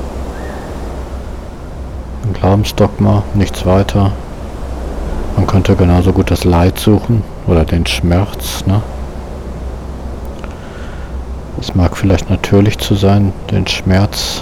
Ein 2.26 2.34
Glaubensdogma, 2.34 3.24
nichts 3.36 3.66
weiter. 3.66 4.12
Man 5.38 5.46
könnte 5.46 5.76
genauso 5.76 6.14
gut 6.14 6.32
das 6.32 6.44
Leid 6.44 6.80
suchen 6.80 7.24
oder 7.46 7.64
den 7.64 7.86
Schmerz. 7.86 8.66
Ne? 8.66 8.82
Es 11.62 11.76
mag 11.76 11.96
vielleicht 11.96 12.30
natürlich 12.30 12.80
zu 12.80 12.96
sein, 12.96 13.32
den 13.52 13.68
Schmerz 13.68 14.42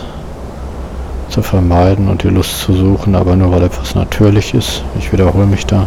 zu 1.29 1.41
vermeiden 1.41 2.07
und 2.07 2.23
die 2.23 2.29
Lust 2.29 2.59
zu 2.61 2.73
suchen, 2.73 3.13
aber 3.13 3.35
nur 3.35 3.51
weil 3.51 3.63
etwas 3.63 3.93
natürlich 3.93 4.53
ist, 4.53 4.83
ich 4.97 5.11
wiederhole 5.11 5.45
mich 5.45 5.65
da, 5.65 5.85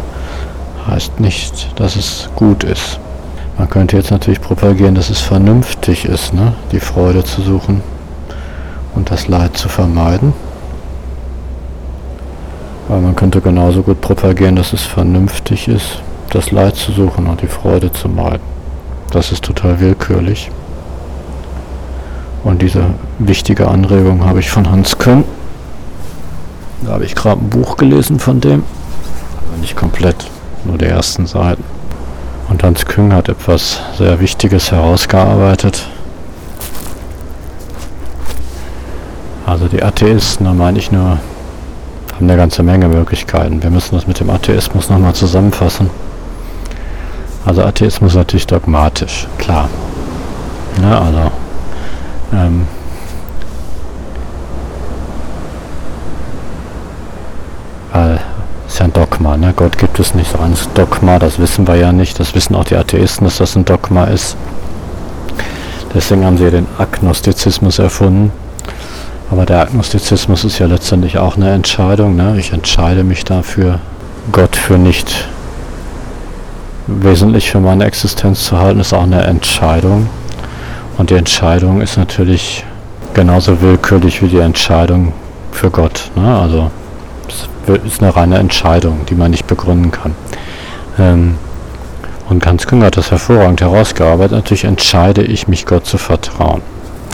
heißt 0.87 1.19
nicht, 1.19 1.79
dass 1.79 1.95
es 1.95 2.29
gut 2.35 2.63
ist. 2.63 2.99
Man 3.57 3.67
könnte 3.67 3.97
jetzt 3.97 4.11
natürlich 4.11 4.41
propagieren, 4.41 4.93
dass 4.93 5.09
es 5.09 5.21
vernünftig 5.21 6.05
ist, 6.05 6.35
ne? 6.35 6.53
die 6.71 6.79
Freude 6.79 7.23
zu 7.23 7.41
suchen 7.41 7.81
und 8.93 9.09
das 9.09 9.27
Leid 9.27 9.57
zu 9.57 9.69
vermeiden. 9.69 10.33
Weil 12.89 13.01
man 13.01 13.15
könnte 13.15 13.39
genauso 13.39 13.83
gut 13.83 14.01
propagieren, 14.01 14.55
dass 14.55 14.73
es 14.73 14.81
vernünftig 14.81 15.67
ist, 15.67 16.01
das 16.31 16.51
Leid 16.51 16.75
zu 16.75 16.91
suchen 16.91 17.27
und 17.27 17.41
die 17.41 17.47
Freude 17.47 17.93
zu 17.93 18.09
meiden. 18.09 18.41
Das 19.11 19.31
ist 19.31 19.45
total 19.45 19.79
willkürlich. 19.79 20.51
Und 22.43 22.61
diese 22.61 22.85
wichtige 23.19 23.67
Anregung 23.67 24.25
habe 24.25 24.39
ich 24.39 24.49
von 24.49 24.71
Hans 24.71 24.97
Könn. 24.97 25.23
Da 26.81 26.93
habe 26.93 27.05
ich 27.05 27.13
gerade 27.13 27.39
ein 27.41 27.49
Buch 27.49 27.77
gelesen 27.77 28.19
von 28.19 28.41
dem. 28.41 28.63
Aber 29.37 29.61
nicht 29.61 29.75
komplett, 29.75 30.27
nur 30.65 30.77
die 30.77 30.85
ersten 30.85 31.27
Seiten. 31.27 31.63
Und 32.49 32.63
Hans 32.63 32.85
Küng 32.85 33.13
hat 33.13 33.29
etwas 33.29 33.81
sehr 33.99 34.19
Wichtiges 34.19 34.71
herausgearbeitet. 34.71 35.87
Also 39.45 39.67
die 39.67 39.83
Atheisten, 39.83 40.45
da 40.45 40.53
meine 40.53 40.79
ich 40.79 40.91
nur 40.91 41.19
haben 42.19 42.29
eine 42.29 42.37
ganze 42.37 42.63
Menge 42.63 42.89
Möglichkeiten. 42.89 43.63
Wir 43.63 43.69
müssen 43.69 43.95
das 43.95 44.05
mit 44.05 44.19
dem 44.19 44.29
Atheismus 44.29 44.89
nochmal 44.89 45.13
zusammenfassen. 45.13 45.89
Also 47.45 47.63
Atheismus 47.63 48.11
ist 48.11 48.17
natürlich 48.17 48.47
dogmatisch, 48.47 49.25
klar. 49.37 49.69
Ja, 50.81 50.99
also 51.01 51.31
ähm, 52.33 52.67
weil 57.93 58.19
ist 58.67 58.79
ja 58.79 58.85
ein 58.85 58.93
Dogma, 58.93 59.37
ne? 59.37 59.53
Gott 59.55 59.77
gibt 59.77 59.97
es 59.99 60.13
nicht 60.13 60.31
so 60.31 60.39
ein 60.39 60.55
Dogma, 60.73 61.19
das 61.19 61.39
wissen 61.39 61.67
wir 61.67 61.75
ja 61.75 61.93
nicht, 61.93 62.19
das 62.19 62.35
wissen 62.35 62.53
auch 62.53 62.65
die 62.65 62.75
Atheisten, 62.75 63.25
dass 63.25 63.37
das 63.37 63.55
ein 63.55 63.63
Dogma 63.63 64.03
ist. 64.03 64.35
Deswegen 65.93 66.25
haben 66.25 66.37
sie 66.37 66.51
den 66.51 66.67
Agnostizismus 66.77 67.79
erfunden. 67.79 68.31
Aber 69.31 69.45
der 69.45 69.61
Agnostizismus 69.61 70.43
ist 70.43 70.59
ja 70.59 70.65
letztendlich 70.65 71.17
auch 71.17 71.37
eine 71.37 71.51
Entscheidung. 71.51 72.15
Ne? 72.15 72.35
Ich 72.39 72.51
entscheide 72.51 73.03
mich 73.03 73.25
dafür, 73.25 73.79
Gott 74.31 74.55
für 74.55 74.77
nicht 74.77 75.27
wesentlich 76.87 77.51
für 77.51 77.59
meine 77.59 77.85
Existenz 77.85 78.45
zu 78.45 78.57
halten, 78.57 78.79
ist 78.79 78.93
auch 78.93 79.03
eine 79.03 79.23
Entscheidung. 79.23 80.09
Und 80.97 81.11
die 81.11 81.15
Entscheidung 81.15 81.81
ist 81.81 81.97
natürlich 81.97 82.65
genauso 83.13 83.61
willkürlich 83.61 84.21
wie 84.21 84.27
die 84.27 84.39
Entscheidung 84.39 85.13
für 85.51 85.69
Gott. 85.69 86.09
Ne? 86.15 86.37
Also 86.37 86.71
es 87.27 87.47
ist 87.85 88.01
eine 88.01 88.15
reine 88.15 88.37
Entscheidung, 88.39 89.05
die 89.07 89.15
man 89.15 89.31
nicht 89.31 89.45
begründen 89.45 89.91
kann. 89.91 90.15
Ähm, 90.97 91.35
und 92.29 92.45
Hans 92.45 92.67
Künger 92.67 92.87
hat 92.87 92.97
das 92.97 93.11
hervorragend 93.11 93.61
herausgearbeitet. 93.61 94.33
Natürlich 94.33 94.63
entscheide 94.63 95.23
ich 95.23 95.47
mich, 95.47 95.65
Gott 95.65 95.85
zu 95.85 95.97
vertrauen. 95.97 96.61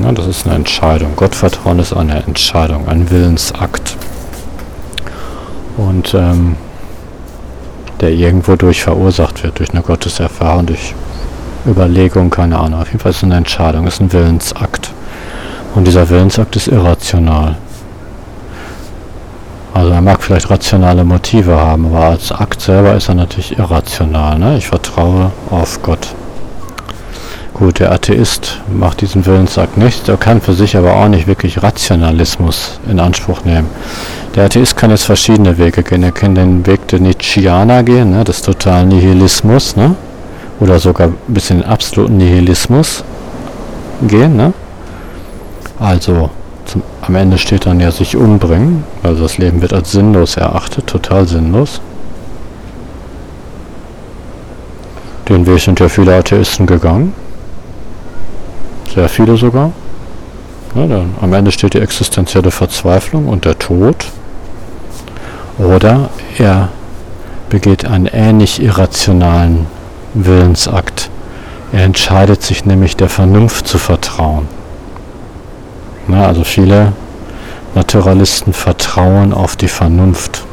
Ja, 0.03 0.11
das 0.11 0.27
ist 0.27 0.45
eine 0.45 0.55
Entscheidung. 0.55 1.15
Gottvertrauen 1.15 1.79
ist 1.79 1.93
eine 1.93 2.21
Entscheidung, 2.23 2.87
ein 2.87 3.09
Willensakt. 3.09 3.97
Und 5.77 6.13
ähm, 6.13 6.57
der 8.01 8.11
irgendwo 8.11 8.55
durch 8.55 8.83
verursacht 8.83 9.43
wird, 9.43 9.59
durch 9.59 9.71
eine 9.71 9.81
Gotteserfahrung, 9.81 10.65
durch 10.65 10.93
Überlegung, 11.65 12.29
keine 12.29 12.59
Ahnung. 12.59 12.81
Auf 12.81 12.87
jeden 12.87 12.99
Fall 12.99 13.11
ist 13.11 13.17
es 13.17 13.23
eine 13.23 13.37
Entscheidung, 13.37 13.87
ist 13.87 14.01
ein 14.01 14.11
Willensakt. 14.11 14.91
Und 15.73 15.87
dieser 15.87 16.09
Willensakt 16.09 16.55
ist 16.55 16.67
irrational. 16.67 17.55
Also 19.73 19.91
er 19.91 20.01
mag 20.01 20.23
vielleicht 20.23 20.49
rationale 20.49 21.03
Motive 21.03 21.57
haben, 21.57 21.87
aber 21.87 22.05
als 22.05 22.31
Akt 22.31 22.61
selber 22.61 22.95
ist 22.95 23.09
er 23.09 23.15
natürlich 23.15 23.57
irrational. 23.57 24.39
Ne? 24.39 24.57
Ich 24.57 24.67
vertraue 24.67 25.31
auf 25.49 25.81
Gott. 25.81 26.15
Gut, 27.57 27.79
der 27.79 27.93
Atheist 27.93 28.59
macht 28.67 28.99
diesen 28.99 29.25
Willensakt 29.25 29.77
nicht, 29.77 30.09
er 30.09 30.17
kann 30.17 30.41
für 30.41 30.51
sich 30.51 30.75
aber 30.75 30.93
auch 30.97 31.07
nicht 31.07 31.25
wirklich 31.25 31.63
Rationalismus 31.63 32.81
in 32.91 32.99
Anspruch 32.99 33.45
nehmen. 33.45 33.69
Der 34.35 34.43
Atheist 34.43 34.75
kann 34.75 34.89
jetzt 34.89 35.05
verschiedene 35.05 35.57
Wege 35.57 35.81
gehen. 35.81 36.03
Er 36.03 36.11
kann 36.11 36.35
den 36.35 36.65
Weg 36.65 36.85
der 36.89 36.99
Nietzscheaner 36.99 37.83
gehen, 37.83 38.11
ne, 38.11 38.25
des 38.25 38.41
totalen 38.41 38.89
Nihilismus, 38.89 39.77
ne? 39.77 39.95
oder 40.59 40.79
sogar 40.79 41.07
ein 41.07 41.15
bisschen 41.27 41.63
absoluten 41.63 42.17
Nihilismus 42.17 43.05
gehen. 44.05 44.35
Ne? 44.35 44.51
Also 45.79 46.31
zum, 46.65 46.83
am 47.03 47.15
Ende 47.15 47.37
steht 47.37 47.67
dann 47.67 47.79
ja 47.79 47.89
sich 47.89 48.17
umbringen, 48.17 48.83
also 49.01 49.23
das 49.23 49.37
Leben 49.37 49.61
wird 49.61 49.71
als 49.71 49.93
sinnlos 49.93 50.35
erachtet, 50.35 50.87
total 50.87 51.25
sinnlos. 51.25 51.79
Den 55.29 55.47
Weg 55.47 55.61
sind 55.61 55.79
ja 55.79 55.87
viele 55.87 56.17
Atheisten 56.17 56.67
gegangen. 56.67 57.13
Sehr 58.93 59.09
viele 59.09 59.37
sogar. 59.37 59.71
Ja, 60.75 60.87
dann, 60.87 61.15
am 61.21 61.33
Ende 61.33 61.51
steht 61.51 61.73
die 61.73 61.79
existenzielle 61.79 62.51
Verzweiflung 62.51 63.27
und 63.27 63.45
der 63.45 63.57
Tod. 63.57 64.07
Oder 65.57 66.09
er 66.37 66.69
begeht 67.49 67.85
einen 67.85 68.07
ähnlich 68.07 68.61
irrationalen 68.61 69.67
Willensakt. 70.13 71.09
Er 71.71 71.83
entscheidet 71.83 72.41
sich 72.41 72.65
nämlich 72.65 72.95
der 72.97 73.09
Vernunft 73.09 73.67
zu 73.67 73.77
vertrauen. 73.77 74.47
Na, 76.07 76.27
also 76.27 76.43
viele 76.43 76.93
Naturalisten 77.73 78.53
vertrauen 78.53 79.33
auf 79.33 79.55
die 79.55 79.67
Vernunft. 79.67 80.43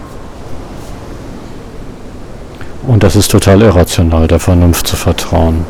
Und 2.87 3.03
das 3.03 3.15
ist 3.15 3.31
total 3.31 3.63
irrational, 3.63 4.27
der 4.27 4.41
Vernunft 4.41 4.87
zu 4.87 4.97
vertrauen. 4.97 5.65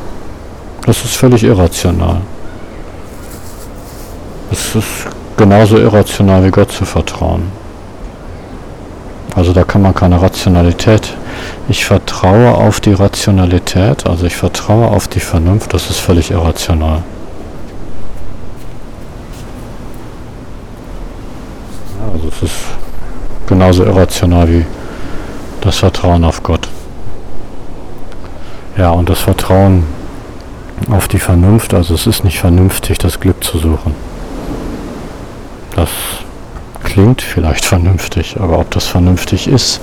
Das 0.87 1.05
ist 1.05 1.17
völlig 1.17 1.45
irrational. 1.45 2.23
Es 4.53 4.75
ist 4.75 5.07
genauso 5.39 5.79
irrational 5.79 6.45
wie 6.45 6.51
Gott 6.51 6.71
zu 6.71 6.85
vertrauen. 6.85 7.51
Also 9.35 9.55
da 9.55 9.65
kann 9.65 9.81
man 9.81 9.95
keine 9.95 10.21
Rationalität. 10.21 11.15
Ich 11.71 11.87
vertraue 11.87 12.53
auf 12.53 12.79
die 12.81 12.93
Rationalität, 12.93 14.07
also 14.07 14.27
ich 14.27 14.37
vertraue 14.37 14.89
auf 14.89 15.09
die 15.09 15.21
Vernunft, 15.21 15.73
das 15.73 15.89
ist 15.89 16.01
völlig 16.01 16.31
irrational. 16.31 17.03
Also 22.13 22.29
es 22.29 22.43
ist 22.43 22.57
genauso 23.47 23.87
irrational 23.87 24.49
wie 24.51 24.67
das 25.63 25.79
Vertrauen 25.79 26.25
auf 26.25 26.43
Gott. 26.43 26.69
Ja, 28.77 28.91
und 28.91 29.09
das 29.09 29.21
Vertrauen 29.21 29.85
auf 30.91 31.09
die 31.09 31.19
Vernunft, 31.19 31.73
also 31.73 31.95
es 31.95 32.07
ist 32.07 32.23
nicht 32.23 32.39
vernünftig, 32.39 32.99
das 32.99 33.19
Glück 33.19 33.43
zu 33.43 33.57
suchen. 33.57 34.12
Das 35.75 35.89
klingt 36.85 37.23
vielleicht 37.23 37.65
vernünftig, 37.65 38.37
aber 38.39 38.59
ob 38.59 38.71
das 38.71 38.87
vernünftig 38.87 39.49
ist, 39.49 39.81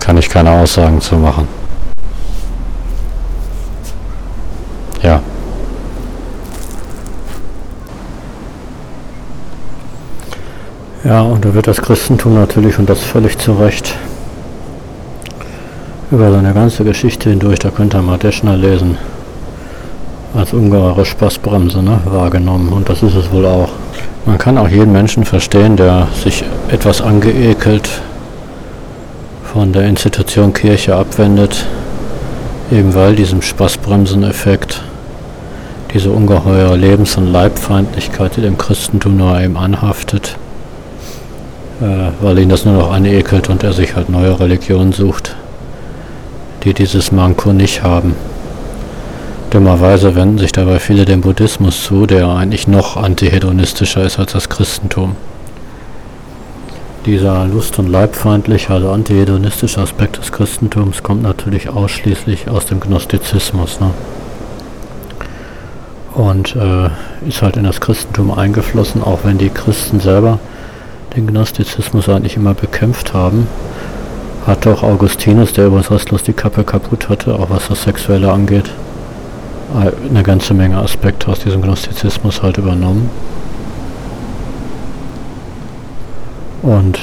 kann 0.00 0.16
ich 0.16 0.30
keine 0.30 0.50
Aussagen 0.50 1.02
zu 1.02 1.16
machen. 1.16 1.46
Ja. 5.02 5.20
Ja, 11.04 11.20
und 11.20 11.44
da 11.44 11.52
wird 11.52 11.66
das 11.66 11.82
Christentum 11.82 12.34
natürlich, 12.34 12.78
und 12.78 12.88
das 12.88 13.00
völlig 13.00 13.38
zu 13.38 13.52
Recht, 13.52 13.96
über 16.10 16.32
seine 16.32 16.54
ganze 16.54 16.84
Geschichte 16.84 17.28
hindurch, 17.28 17.58
da 17.58 17.70
könnt 17.70 17.94
ihr 17.94 18.00
mal 18.00 18.18
Deschner 18.18 18.56
lesen, 18.56 18.96
als 20.34 20.52
ungeheure 20.52 21.04
Spaßbremse 21.04 21.82
ne, 21.82 22.00
wahrgenommen. 22.06 22.72
Und 22.72 22.88
das 22.88 23.02
ist 23.02 23.14
es 23.14 23.30
wohl 23.30 23.44
auch. 23.44 23.70
Man 24.24 24.38
kann 24.38 24.56
auch 24.58 24.68
jeden 24.68 24.92
Menschen 24.92 25.24
verstehen, 25.24 25.76
der 25.76 26.08
sich 26.22 26.44
etwas 26.68 27.02
angeekelt 27.02 27.88
von 29.52 29.72
der 29.72 29.84
Institution 29.84 30.52
Kirche 30.52 30.96
abwendet, 30.96 31.66
eben 32.70 32.94
weil 32.94 33.14
diesem 33.14 33.42
Spaßbremseneffekt 33.42 34.82
diese 35.92 36.10
ungeheure 36.10 36.76
Lebens- 36.76 37.16
und 37.16 37.32
Leibfeindlichkeit, 37.32 38.36
die 38.36 38.42
dem 38.42 38.58
Christentum 38.58 39.16
nur 39.16 39.40
eben 39.40 39.56
anhaftet, 39.56 40.36
äh, 41.80 42.10
weil 42.20 42.38
ihn 42.38 42.50
das 42.50 42.64
nur 42.64 42.74
noch 42.74 42.92
anekelt 42.92 43.48
und 43.48 43.62
er 43.62 43.72
sich 43.72 43.96
halt 43.96 44.10
neue 44.10 44.38
Religionen 44.38 44.92
sucht, 44.92 45.34
die 46.64 46.74
dieses 46.74 47.12
Manko 47.12 47.52
nicht 47.52 47.82
haben. 47.82 48.14
Dummerweise 49.50 50.14
wenden 50.14 50.36
sich 50.36 50.52
dabei 50.52 50.78
viele 50.78 51.06
dem 51.06 51.22
Buddhismus 51.22 51.82
zu, 51.82 52.04
der 52.04 52.28
eigentlich 52.28 52.68
noch 52.68 52.98
antihedonistischer 52.98 54.02
ist 54.02 54.18
als 54.18 54.32
das 54.32 54.50
Christentum. 54.50 55.16
Dieser 57.06 57.46
lust- 57.46 57.78
und 57.78 57.88
leibfeindliche, 57.88 58.70
also 58.74 58.90
antihedonistische 58.90 59.80
Aspekt 59.80 60.18
des 60.18 60.32
Christentums 60.32 61.02
kommt 61.02 61.22
natürlich 61.22 61.70
ausschließlich 61.70 62.50
aus 62.50 62.66
dem 62.66 62.80
Gnostizismus. 62.80 63.80
Ne? 63.80 63.90
Und 66.12 66.54
äh, 66.54 66.90
ist 67.26 67.40
halt 67.40 67.56
in 67.56 67.64
das 67.64 67.80
Christentum 67.80 68.30
eingeflossen, 68.30 69.02
auch 69.02 69.20
wenn 69.22 69.38
die 69.38 69.48
Christen 69.48 70.00
selber 70.00 70.40
den 71.16 71.26
Gnostizismus 71.26 72.08
eigentlich 72.10 72.36
immer 72.36 72.52
bekämpft 72.52 73.14
haben. 73.14 73.46
Hat 74.48 74.64
doch 74.64 74.82
Augustinus, 74.82 75.52
der 75.52 75.66
übrigens 75.66 75.90
restlos 75.90 76.22
die 76.22 76.32
Kappe 76.32 76.64
kaputt 76.64 77.10
hatte, 77.10 77.34
auch 77.34 77.50
was 77.50 77.68
das 77.68 77.82
Sexuelle 77.82 78.32
angeht, 78.32 78.70
eine 80.08 80.22
ganze 80.22 80.54
Menge 80.54 80.78
Aspekte 80.78 81.28
aus 81.28 81.40
diesem 81.40 81.60
Gnostizismus 81.60 82.42
halt 82.42 82.56
übernommen. 82.56 83.10
Und 86.62 86.98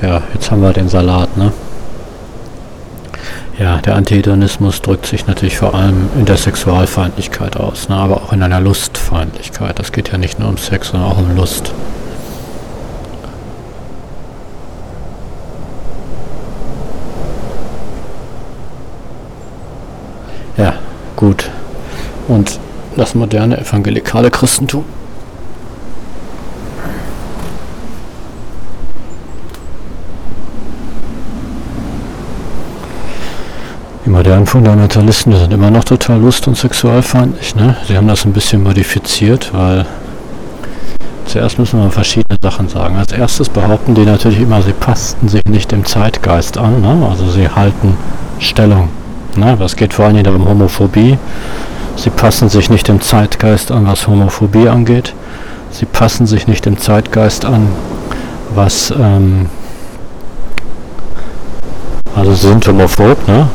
ja, 0.00 0.22
jetzt 0.32 0.50
haben 0.50 0.62
wir 0.62 0.72
den 0.72 0.88
Salat, 0.88 1.36
ne? 1.36 1.52
Ja, 3.58 3.76
der 3.76 3.96
Antihedonismus 3.96 4.80
drückt 4.80 5.04
sich 5.04 5.26
natürlich 5.26 5.58
vor 5.58 5.74
allem 5.74 6.08
in 6.18 6.24
der 6.24 6.38
Sexualfeindlichkeit 6.38 7.58
aus, 7.58 7.90
ne? 7.90 7.96
aber 7.96 8.22
auch 8.22 8.32
in 8.32 8.42
einer 8.42 8.62
Lustfeindlichkeit. 8.62 9.78
Das 9.78 9.92
geht 9.92 10.10
ja 10.10 10.16
nicht 10.16 10.38
nur 10.38 10.48
um 10.48 10.56
Sex, 10.56 10.88
sondern 10.88 11.10
auch 11.12 11.18
um 11.18 11.36
Lust. 11.36 11.74
Ja, 20.60 20.74
gut. 21.20 21.50
Und 22.26 22.58
das 22.96 23.14
moderne 23.14 23.58
evangelikale 23.58 24.30
Christentum? 24.30 24.84
Die 34.04 34.10
modernen 34.10 34.46
Fundamentalisten 34.46 35.36
sind 35.36 35.52
immer 35.52 35.70
noch 35.70 35.84
total 35.84 36.18
lust- 36.20 36.48
und 36.48 36.56
sexualfeindlich. 36.56 37.54
Ne? 37.54 37.76
Sie 37.86 37.96
haben 37.96 38.08
das 38.08 38.24
ein 38.24 38.32
bisschen 38.32 38.62
modifiziert, 38.64 39.50
weil 39.52 39.86
zuerst 41.26 41.58
müssen 41.60 41.80
wir 41.80 41.90
verschiedene 41.90 42.36
Sachen 42.42 42.68
sagen. 42.68 42.96
Als 42.96 43.12
erstes 43.12 43.48
behaupten 43.48 43.94
die 43.94 44.04
natürlich 44.04 44.40
immer, 44.40 44.62
sie 44.62 44.72
passten 44.72 45.28
sich 45.28 45.44
nicht 45.44 45.70
dem 45.70 45.84
Zeitgeist 45.84 46.58
an. 46.58 46.80
Ne? 46.80 47.06
Also 47.08 47.30
sie 47.30 47.48
halten 47.48 47.96
Stellung. 48.40 48.88
Ne? 49.36 49.54
Was 49.58 49.76
geht 49.76 49.94
vor 49.94 50.06
allem 50.06 50.26
um 50.34 50.48
Homophobie? 50.48 51.18
Sie 51.96 52.10
passen 52.10 52.48
sich 52.48 52.70
nicht 52.70 52.88
dem 52.88 53.00
Zeitgeist 53.00 53.70
an, 53.70 53.86
was 53.86 54.06
Homophobie 54.06 54.68
angeht. 54.68 55.14
Sie 55.70 55.86
passen 55.86 56.26
sich 56.26 56.46
nicht 56.46 56.66
dem 56.66 56.78
Zeitgeist 56.78 57.44
an, 57.44 57.68
was 58.54 58.90
ähm, 58.90 59.46
also 62.16 62.34
sie 62.34 62.48
sind 62.48 62.66
homophob, 62.66 63.28
ne? 63.28 63.48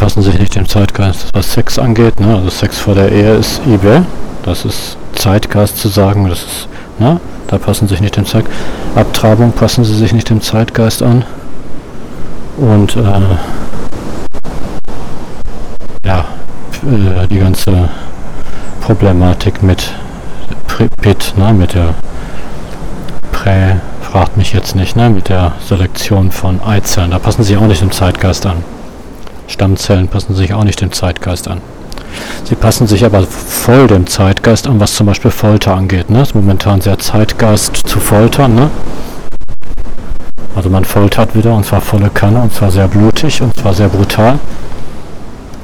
passen 0.00 0.22
sich 0.22 0.38
nicht 0.38 0.56
dem 0.56 0.66
Zeitgeist, 0.66 1.28
was 1.34 1.52
Sex 1.52 1.78
angeht. 1.78 2.20
Ne? 2.20 2.34
Also 2.34 2.48
Sex 2.48 2.78
vor 2.78 2.94
der 2.94 3.12
Ehe 3.12 3.34
ist 3.34 3.60
eBay. 3.66 4.00
Das 4.42 4.64
ist 4.64 4.96
Zeitgeist 5.14 5.76
zu 5.76 5.88
sagen. 5.88 6.26
Das 6.26 6.38
ist, 6.42 6.68
ne? 6.98 7.20
Da 7.48 7.58
passen 7.58 7.86
sich 7.86 8.00
nicht 8.00 8.16
dem 8.16 8.24
Zeitgeist. 8.24 8.56
Abtreibung 8.94 9.52
passen 9.52 9.84
sie 9.84 9.94
sich 9.94 10.14
nicht 10.14 10.30
dem 10.30 10.40
Zeitgeist 10.40 11.02
an. 11.02 11.26
Und 12.56 12.96
äh, 12.96 13.02
ja, 16.04 16.24
äh, 16.82 17.26
die 17.28 17.38
ganze 17.38 17.88
Problematik 18.80 19.62
mit 19.62 19.92
PIT, 21.02 21.34
ne? 21.36 21.52
mit 21.52 21.74
der 21.74 21.94
Prä, 23.32 23.76
fragt 24.02 24.36
mich 24.36 24.52
jetzt 24.52 24.74
nicht, 24.74 24.96
ne? 24.96 25.10
mit 25.10 25.28
der 25.28 25.52
Selektion 25.66 26.30
von 26.30 26.60
Eizellen. 26.62 27.10
Da 27.10 27.18
passen 27.18 27.42
sie 27.42 27.56
auch 27.56 27.66
nicht 27.66 27.80
dem 27.80 27.90
Zeitgeist 27.90 28.46
an. 28.46 28.64
Stammzellen 29.46 30.08
passen 30.08 30.34
sich 30.34 30.54
auch 30.54 30.64
nicht 30.64 30.80
dem 30.80 30.92
Zeitgeist 30.92 31.48
an. 31.48 31.60
Sie 32.44 32.54
passen 32.54 32.86
sich 32.86 33.04
aber 33.04 33.22
voll 33.22 33.86
dem 33.86 34.06
Zeitgeist 34.06 34.66
an, 34.66 34.80
was 34.80 34.94
zum 34.94 35.06
Beispiel 35.06 35.30
Folter 35.30 35.74
angeht. 35.74 36.10
Ne? 36.10 36.22
Ist 36.22 36.34
momentan 36.34 36.80
sehr 36.80 36.98
Zeitgeist 36.98 37.76
zu 37.76 38.00
foltern. 38.00 38.54
Ne? 38.54 38.70
Also 40.56 40.68
man 40.70 40.84
foltert 40.84 41.34
wieder 41.34 41.54
und 41.54 41.64
zwar 41.64 41.80
volle 41.80 42.10
Kanne 42.10 42.40
und 42.42 42.52
zwar 42.52 42.70
sehr 42.70 42.88
blutig 42.88 43.40
und 43.42 43.56
zwar 43.56 43.74
sehr 43.74 43.88
brutal. 43.88 44.38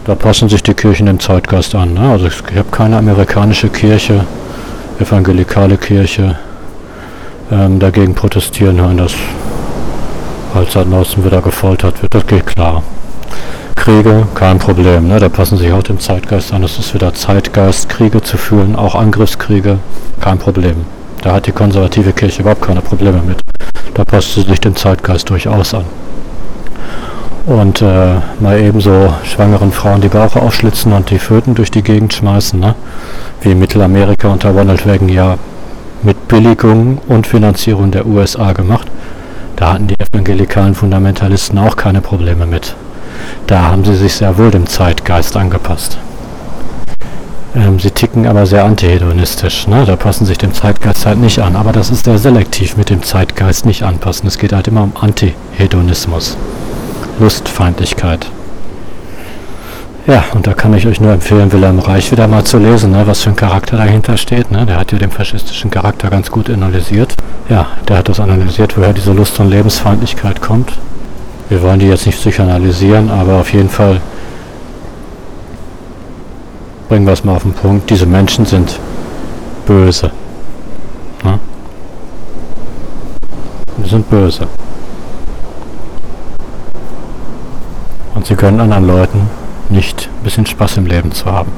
Da 0.06 0.14
passen 0.14 0.48
sich 0.48 0.62
die 0.62 0.74
Kirchen 0.74 1.06
dem 1.06 1.18
Zeitgeist 1.18 1.74
an. 1.74 1.94
Ne? 1.94 2.08
Also 2.08 2.28
ich 2.28 2.56
habe 2.56 2.70
keine 2.70 2.96
amerikanische 2.96 3.68
Kirche, 3.68 4.24
evangelikale 5.00 5.76
Kirche 5.76 6.38
ähm, 7.50 7.80
dagegen 7.80 8.14
protestieren 8.14 8.80
hören, 8.80 8.98
dass 8.98 9.14
halt 10.54 10.70
seit 10.70 10.88
neuestem 10.88 11.24
wieder 11.24 11.42
gefoltert 11.42 12.00
wird. 12.02 12.14
Das 12.14 12.24
geht 12.24 12.46
klar. 12.46 12.84
Kriege, 13.74 14.28
kein 14.36 14.60
Problem. 14.60 15.08
Ne? 15.08 15.18
Da 15.18 15.28
passen 15.28 15.58
sich 15.58 15.72
auch 15.72 15.82
dem 15.82 15.98
Zeitgeist 15.98 16.52
an. 16.52 16.62
Es 16.62 16.78
ist 16.78 16.94
wieder 16.94 17.12
Zeitgeist, 17.12 17.88
Kriege 17.88 18.22
zu 18.22 18.36
führen, 18.36 18.76
auch 18.76 18.94
Angriffskriege, 18.94 19.80
kein 20.20 20.38
Problem. 20.38 20.76
Da 21.22 21.32
hat 21.32 21.48
die 21.48 21.52
konservative 21.52 22.12
Kirche 22.12 22.42
überhaupt 22.42 22.62
keine 22.62 22.80
Probleme 22.80 23.22
mit. 23.26 23.40
Da 23.94 24.04
passt 24.04 24.34
sie 24.34 24.42
sich 24.42 24.60
dem 24.60 24.76
Zeitgeist 24.76 25.28
durchaus 25.28 25.74
an. 25.74 25.84
Und 27.46 27.80
äh, 27.80 28.16
mal 28.40 28.58
ebenso 28.58 29.14
schwangeren 29.22 29.70
Frauen 29.70 30.00
die 30.00 30.08
Bauche 30.08 30.42
aufschlitzen 30.42 30.92
und 30.92 31.10
die 31.10 31.20
Föten 31.20 31.54
durch 31.54 31.70
die 31.70 31.82
Gegend 31.82 32.12
schmeißen, 32.12 32.58
ne? 32.58 32.74
wie 33.40 33.52
in 33.52 33.60
Mittelamerika 33.60 34.28
unter 34.28 34.50
Ronald 34.50 34.84
Reagan 34.84 35.08
ja 35.08 35.38
mit 36.02 36.26
Billigung 36.26 36.98
und 37.06 37.26
Finanzierung 37.26 37.92
der 37.92 38.04
USA 38.06 38.52
gemacht. 38.52 38.88
Da 39.54 39.72
hatten 39.72 39.86
die 39.86 39.94
evangelikalen 39.94 40.74
Fundamentalisten 40.74 41.56
auch 41.58 41.76
keine 41.76 42.00
Probleme 42.00 42.46
mit. 42.46 42.74
Da 43.46 43.62
haben 43.62 43.84
sie 43.84 43.94
sich 43.94 44.14
sehr 44.14 44.36
wohl 44.38 44.50
dem 44.50 44.66
Zeitgeist 44.66 45.36
angepasst. 45.36 45.98
Ähm, 47.54 47.78
sie 47.78 47.92
ticken 47.92 48.26
aber 48.26 48.44
sehr 48.46 48.64
antihedonistisch. 48.64 49.68
Ne? 49.68 49.84
Da 49.86 49.94
passen 49.94 50.26
sich 50.26 50.36
dem 50.36 50.52
Zeitgeist 50.52 51.06
halt 51.06 51.18
nicht 51.18 51.38
an. 51.38 51.54
Aber 51.54 51.72
das 51.72 51.90
ist 51.90 52.06
sehr 52.06 52.18
selektiv 52.18 52.76
mit 52.76 52.90
dem 52.90 53.04
Zeitgeist 53.04 53.66
nicht 53.66 53.84
anpassen. 53.84 54.26
Es 54.26 54.36
geht 54.36 54.52
halt 54.52 54.66
immer 54.66 54.82
um 54.82 54.92
Antihedonismus. 55.00 56.36
Lustfeindlichkeit. 57.18 58.26
Ja, 60.06 60.24
und 60.34 60.46
da 60.46 60.54
kann 60.54 60.72
ich 60.74 60.86
euch 60.86 61.00
nur 61.00 61.12
empfehlen, 61.12 61.50
Wilhelm 61.50 61.80
Reich 61.80 62.12
wieder 62.12 62.28
mal 62.28 62.44
zu 62.44 62.58
lesen, 62.58 62.92
ne, 62.92 63.06
was 63.06 63.22
für 63.22 63.30
ein 63.30 63.36
Charakter 63.36 63.76
dahinter 63.76 64.16
steht. 64.16 64.52
Ne? 64.52 64.64
Der 64.64 64.78
hat 64.78 64.92
ja 64.92 64.98
den 64.98 65.10
faschistischen 65.10 65.68
Charakter 65.68 66.10
ganz 66.10 66.30
gut 66.30 66.48
analysiert. 66.48 67.16
Ja, 67.48 67.66
der 67.88 67.98
hat 67.98 68.08
das 68.08 68.20
analysiert, 68.20 68.76
woher 68.78 68.92
diese 68.92 69.12
Lust- 69.12 69.40
und 69.40 69.50
Lebensfeindlichkeit 69.50 70.40
kommt. 70.40 70.72
Wir 71.48 71.60
wollen 71.62 71.80
die 71.80 71.86
jetzt 71.86 72.06
nicht 72.06 72.18
psychoanalysieren, 72.18 73.10
aber 73.10 73.34
auf 73.34 73.52
jeden 73.52 73.68
Fall 73.68 74.00
bringen 76.88 77.06
wir 77.06 77.12
es 77.12 77.24
mal 77.24 77.34
auf 77.34 77.42
den 77.42 77.52
Punkt. 77.52 77.90
Diese 77.90 78.06
Menschen 78.06 78.46
sind 78.46 78.78
böse. 79.66 80.12
Ne? 81.24 81.40
Die 83.78 83.88
sind 83.88 84.08
böse. 84.08 84.46
Und 88.16 88.26
sie 88.26 88.34
können 88.34 88.60
anderen 88.60 88.86
Leuten 88.86 89.30
nicht 89.68 90.08
ein 90.08 90.24
bisschen 90.24 90.46
Spaß 90.46 90.78
im 90.78 90.86
Leben 90.86 91.12
zu 91.12 91.26
haben. 91.26 91.52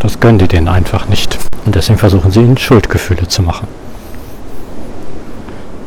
Das 0.00 0.18
gönnen 0.18 0.38
die 0.38 0.48
denen 0.48 0.66
einfach 0.66 1.08
nicht. 1.08 1.38
Und 1.66 1.74
deswegen 1.74 1.98
versuchen 1.98 2.30
sie 2.30 2.40
ihnen 2.40 2.56
Schuldgefühle 2.56 3.28
zu 3.28 3.42
machen. 3.42 3.68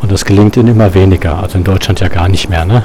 Und 0.02 0.12
das 0.12 0.24
gelingt 0.24 0.56
ihnen 0.56 0.70
immer 0.70 0.94
weniger. 0.94 1.42
Also 1.42 1.58
in 1.58 1.64
Deutschland 1.64 2.00
ja 2.00 2.08
gar 2.08 2.30
nicht 2.30 2.48
mehr, 2.48 2.64
ne? 2.64 2.84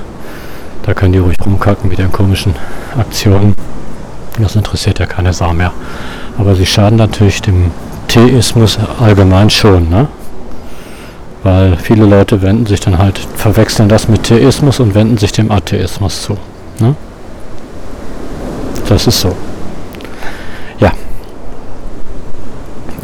Da 0.82 0.94
können 0.94 1.12
die 1.12 1.18
ruhig 1.18 1.36
rumkacken 1.44 1.88
mit 1.88 1.98
ihren 1.98 2.10
komischen 2.10 2.54
Aktionen. 2.98 3.54
Das 4.38 4.56
interessiert 4.56 4.98
ja 4.98 5.06
keine 5.06 5.32
Sau 5.32 5.52
mehr. 5.52 5.72
Aber 6.38 6.54
sie 6.54 6.66
schaden 6.66 6.96
natürlich 6.96 7.42
dem 7.42 7.70
Theismus 8.08 8.78
allgemein 9.00 9.50
schon, 9.50 9.90
ne? 9.90 10.08
Weil 11.42 11.76
viele 11.76 12.06
Leute 12.06 12.40
wenden 12.40 12.66
sich 12.66 12.80
dann 12.80 12.98
halt, 12.98 13.18
verwechseln 13.36 13.88
das 13.88 14.08
mit 14.08 14.24
Theismus 14.24 14.80
und 14.80 14.94
wenden 14.94 15.18
sich 15.18 15.32
dem 15.32 15.50
Atheismus 15.50 16.22
zu. 16.22 16.38
Ne? 16.78 16.94
Das 18.88 19.06
ist 19.06 19.20
so. 19.20 19.34
Ja. 20.78 20.92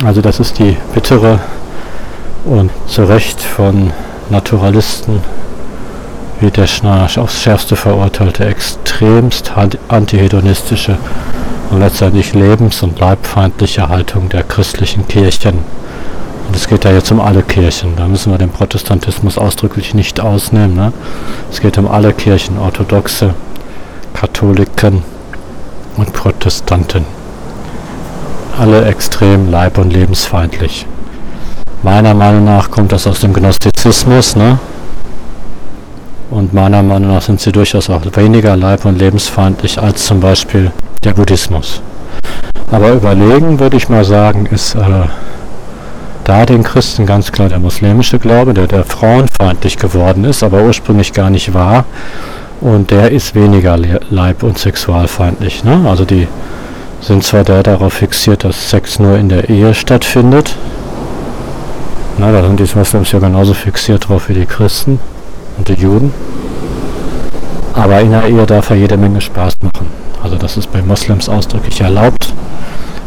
Also 0.05 0.21
das 0.21 0.41
ist 0.41 0.59
die 0.59 0.77
bittere 0.95 1.39
und 2.45 2.71
zu 2.87 3.05
Recht 3.05 3.41
von 3.41 3.93
Naturalisten 4.31 5.21
wie 6.41 6.51
der 6.51 6.67
Schnarch 6.67 7.19
aufs 7.19 7.41
Schärfste 7.43 7.75
verurteilte, 7.75 8.45
extremst 8.45 9.53
antihedonistische 9.89 10.97
und 11.71 11.81
letztendlich 11.81 12.35
lebens- 12.35 12.83
und 12.83 12.99
leibfeindliche 13.01 13.89
Haltung 13.89 14.29
der 14.29 14.45
christlichen 14.45 15.07
Kirchen. 15.09 15.59
Und 16.47 16.57
es 16.57 16.67
geht 16.67 16.85
ja 16.85 16.93
jetzt 16.93 17.11
um 17.11 17.21
alle 17.21 17.43
Kirchen. 17.43 17.95
Da 17.97 18.07
müssen 18.07 18.33
wir 18.33 18.39
den 18.39 18.51
Protestantismus 18.51 19.37
ausdrücklich 19.37 19.95
nicht 19.95 20.21
ausnehmen. 20.21 20.77
Ne? 20.77 20.93
Es 21.51 21.61
geht 21.61 21.77
um 21.77 21.87
alle 21.87 22.13
Kirchen, 22.13 22.59
Orthodoxe, 22.59 23.35
Katholiken 24.19 25.05
und 25.97 26.13
Protestanten. 26.13 27.05
Alle 28.59 28.85
extrem 28.87 29.49
leib- 29.49 29.79
und 29.79 29.93
lebensfeindlich. 29.93 30.87
Meiner 31.85 32.15
Meinung 32.15 32.45
nach 32.45 32.69
kommt 32.69 32.91
das 32.91 33.07
aus 33.07 33.21
dem 33.21 33.33
Gnostizismus, 33.33 34.35
ne? 34.35 34.59
Und 36.31 36.53
meiner 36.53 36.83
Meinung 36.83 37.13
nach 37.15 37.23
sind 37.23 37.41
sie 37.41 37.53
durchaus 37.53 37.89
auch 37.91 38.03
weniger 38.17 38.57
leib- 38.57 38.87
und 38.87 38.99
lebensfeindlich 38.99 39.81
als 39.81 40.07
zum 40.07 40.19
Beispiel 40.19 40.73
der 41.05 41.13
Buddhismus. 41.13 41.81
Aber 42.73 42.91
überlegen 42.91 43.61
würde 43.61 43.77
ich 43.77 43.89
mal 43.89 44.05
sagen, 44.05 44.47
ist 44.47 44.75
äh, 44.75 45.07
da 46.25 46.45
den 46.45 46.65
Christen 46.65 47.07
ganz 47.07 47.31
klar 47.31 47.51
der 47.51 47.61
muslimische 47.61 48.19
Glaube, 48.19 48.53
der, 48.53 48.67
der 48.67 48.83
frauenfeindlich 48.83 49.77
geworden 49.77 50.25
ist, 50.25 50.43
aber 50.43 50.63
ursprünglich 50.63 51.13
gar 51.13 51.31
nicht 51.31 51.55
war. 51.55 51.85
Und 52.61 52.91
der 52.91 53.13
ist 53.13 53.35
weniger 53.35 53.77
leib- 54.11 54.43
und 54.43 54.59
sexualfeindlich. 54.59 55.65
Ne? 55.65 55.85
Also 55.89 56.05
die 56.05 56.27
sind 57.01 57.23
zwar 57.23 57.45
der 57.45 57.63
darauf 57.63 57.93
fixiert, 57.93 58.45
dass 58.45 58.71
Sex 58.71 58.99
nur 58.99 59.17
in 59.17 59.29
der 59.29 59.49
Ehe 59.49 59.75
stattfindet. 59.75 60.57
Na, 62.19 62.33
da 62.33 62.43
sind 62.43 62.59
die 62.59 62.77
Moslems 62.77 63.13
ja 63.13 63.21
genauso 63.21 63.55
fixiert 63.55 64.09
drauf 64.09 64.29
wie 64.29 64.35
die 64.35 64.47
Christen 64.47 64.99
und 65.57 65.69
die 65.69 65.75
Juden. 65.75 66.13
Aber 67.75 68.01
in 68.01 68.11
der 68.11 68.27
Ehe 68.27 68.45
darf 68.45 68.71
er 68.71 68.77
jede 68.77 68.97
Menge 68.97 69.21
Spaß 69.21 69.55
machen. 69.63 69.87
Also 70.21 70.37
das 70.37 70.57
ist 70.57 70.73
bei 70.73 70.83
Moslems 70.83 71.29
ausdrücklich 71.29 71.81
erlaubt, 71.81 72.35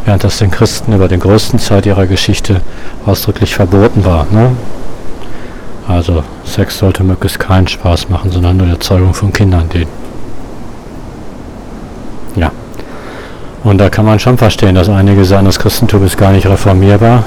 während 0.06 0.24
das 0.24 0.38
den 0.38 0.50
Christen 0.50 0.94
über 0.94 1.08
den 1.08 1.20
größten 1.20 1.58
Zeit 1.58 1.84
ihrer 1.84 2.06
Geschichte 2.06 2.62
ausdrücklich 3.04 3.54
verboten 3.54 4.06
war. 4.06 4.26
Ne? 4.30 4.52
Also 5.88 6.22
Sex 6.44 6.78
sollte 6.78 7.02
möglichst 7.02 7.40
keinen 7.40 7.66
Spaß 7.66 8.08
machen, 8.08 8.30
sondern 8.30 8.56
nur 8.56 8.66
die 8.66 8.72
Erzeugung 8.72 9.14
von 9.14 9.32
Kindern 9.32 9.68
dienen. 9.68 9.90
Ja. 12.36 12.50
Und 13.64 13.78
da 13.78 13.90
kann 13.90 14.04
man 14.04 14.18
schon 14.18 14.38
verstehen, 14.38 14.74
dass 14.74 14.88
einige 14.88 15.24
sagen, 15.24 15.46
das 15.46 15.58
Christentum 15.58 16.04
ist 16.04 16.16
gar 16.16 16.32
nicht 16.32 16.46
reformierbar. 16.46 17.24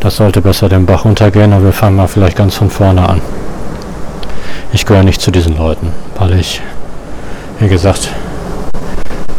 Das 0.00 0.16
sollte 0.16 0.40
besser 0.40 0.68
den 0.68 0.86
Bach 0.86 1.04
untergehen, 1.04 1.52
aber 1.52 1.66
wir 1.66 1.72
fangen 1.72 1.96
mal 1.96 2.06
vielleicht 2.06 2.36
ganz 2.36 2.54
von 2.54 2.70
vorne 2.70 3.08
an. 3.08 3.20
Ich 4.72 4.84
gehöre 4.84 5.02
nicht 5.02 5.20
zu 5.20 5.30
diesen 5.30 5.56
Leuten, 5.56 5.92
weil 6.18 6.34
ich, 6.34 6.60
wie 7.58 7.68
gesagt, 7.68 8.10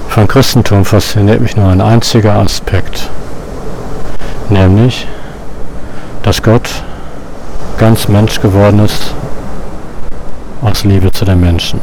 vom 0.10 0.28
Christentum 0.28 0.86
fasziniert 0.86 1.40
mich 1.40 1.56
nur 1.56 1.70
ein 1.70 1.82
einziger 1.82 2.34
Aspekt, 2.34 3.10
nämlich, 4.50 5.08
dass 6.24 6.42
Gott 6.42 6.84
ganz 7.80 8.10
Mensch 8.10 8.42
geworden 8.42 8.80
ist 8.80 9.14
aus 10.62 10.84
Liebe 10.84 11.12
zu 11.12 11.24
den 11.24 11.40
Menschen. 11.40 11.80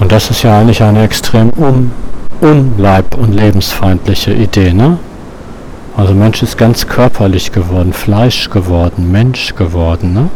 Und 0.00 0.10
das 0.10 0.30
ist 0.30 0.42
ja 0.42 0.58
eigentlich 0.58 0.82
eine 0.82 1.04
extrem 1.04 1.50
un 1.56 1.92
unleib- 2.40 3.16
und 3.16 3.32
lebensfeindliche 3.32 4.32
Idee, 4.32 4.72
ne? 4.72 4.98
Also 5.96 6.12
Mensch 6.12 6.42
ist 6.42 6.58
ganz 6.58 6.86
körperlich 6.86 7.52
geworden, 7.52 7.92
Fleisch 7.92 8.50
geworden, 8.50 9.10
Mensch 9.10 9.54
geworden, 9.54 10.12
ne? 10.12 10.28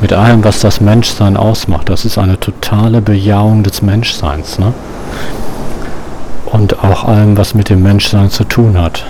Mit 0.00 0.12
allem, 0.12 0.42
was 0.42 0.60
das 0.60 0.80
Menschsein 0.80 1.36
ausmacht. 1.36 1.88
Das 1.88 2.04
ist 2.04 2.18
eine 2.18 2.40
totale 2.40 3.00
Bejahung 3.00 3.62
des 3.62 3.82
Menschseins, 3.82 4.58
ne? 4.58 4.72
Und 6.46 6.82
auch 6.82 7.04
allem, 7.04 7.36
was 7.36 7.54
mit 7.54 7.68
dem 7.68 7.82
Menschsein 7.82 8.30
zu 8.30 8.44
tun 8.44 8.80
hat. 8.80 9.04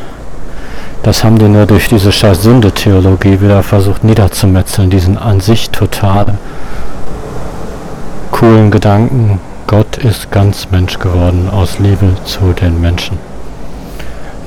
Das 1.05 1.23
haben 1.23 1.39
die 1.39 1.49
nur 1.49 1.67
durch 1.67 1.89
diese 1.89 2.11
scheiß 2.11 2.43
Sünde-Theologie 2.43 3.43
wieder 3.43 3.63
versucht 3.63 4.05
niederzumetzeln, 4.05 4.89
diesen 4.89 5.19
an 5.19 5.41
sich 5.41 5.69
total 5.71 6.39
coolen 8.31 8.71
Gedanken, 8.71 9.39
Gott 9.67 9.99
ist 9.99 10.31
ganz 10.31 10.71
Mensch 10.71 10.99
geworden 10.99 11.49
aus 11.51 11.79
Liebe 11.79 12.17
zu 12.25 12.53
den 12.53 12.81
Menschen. 12.81 13.19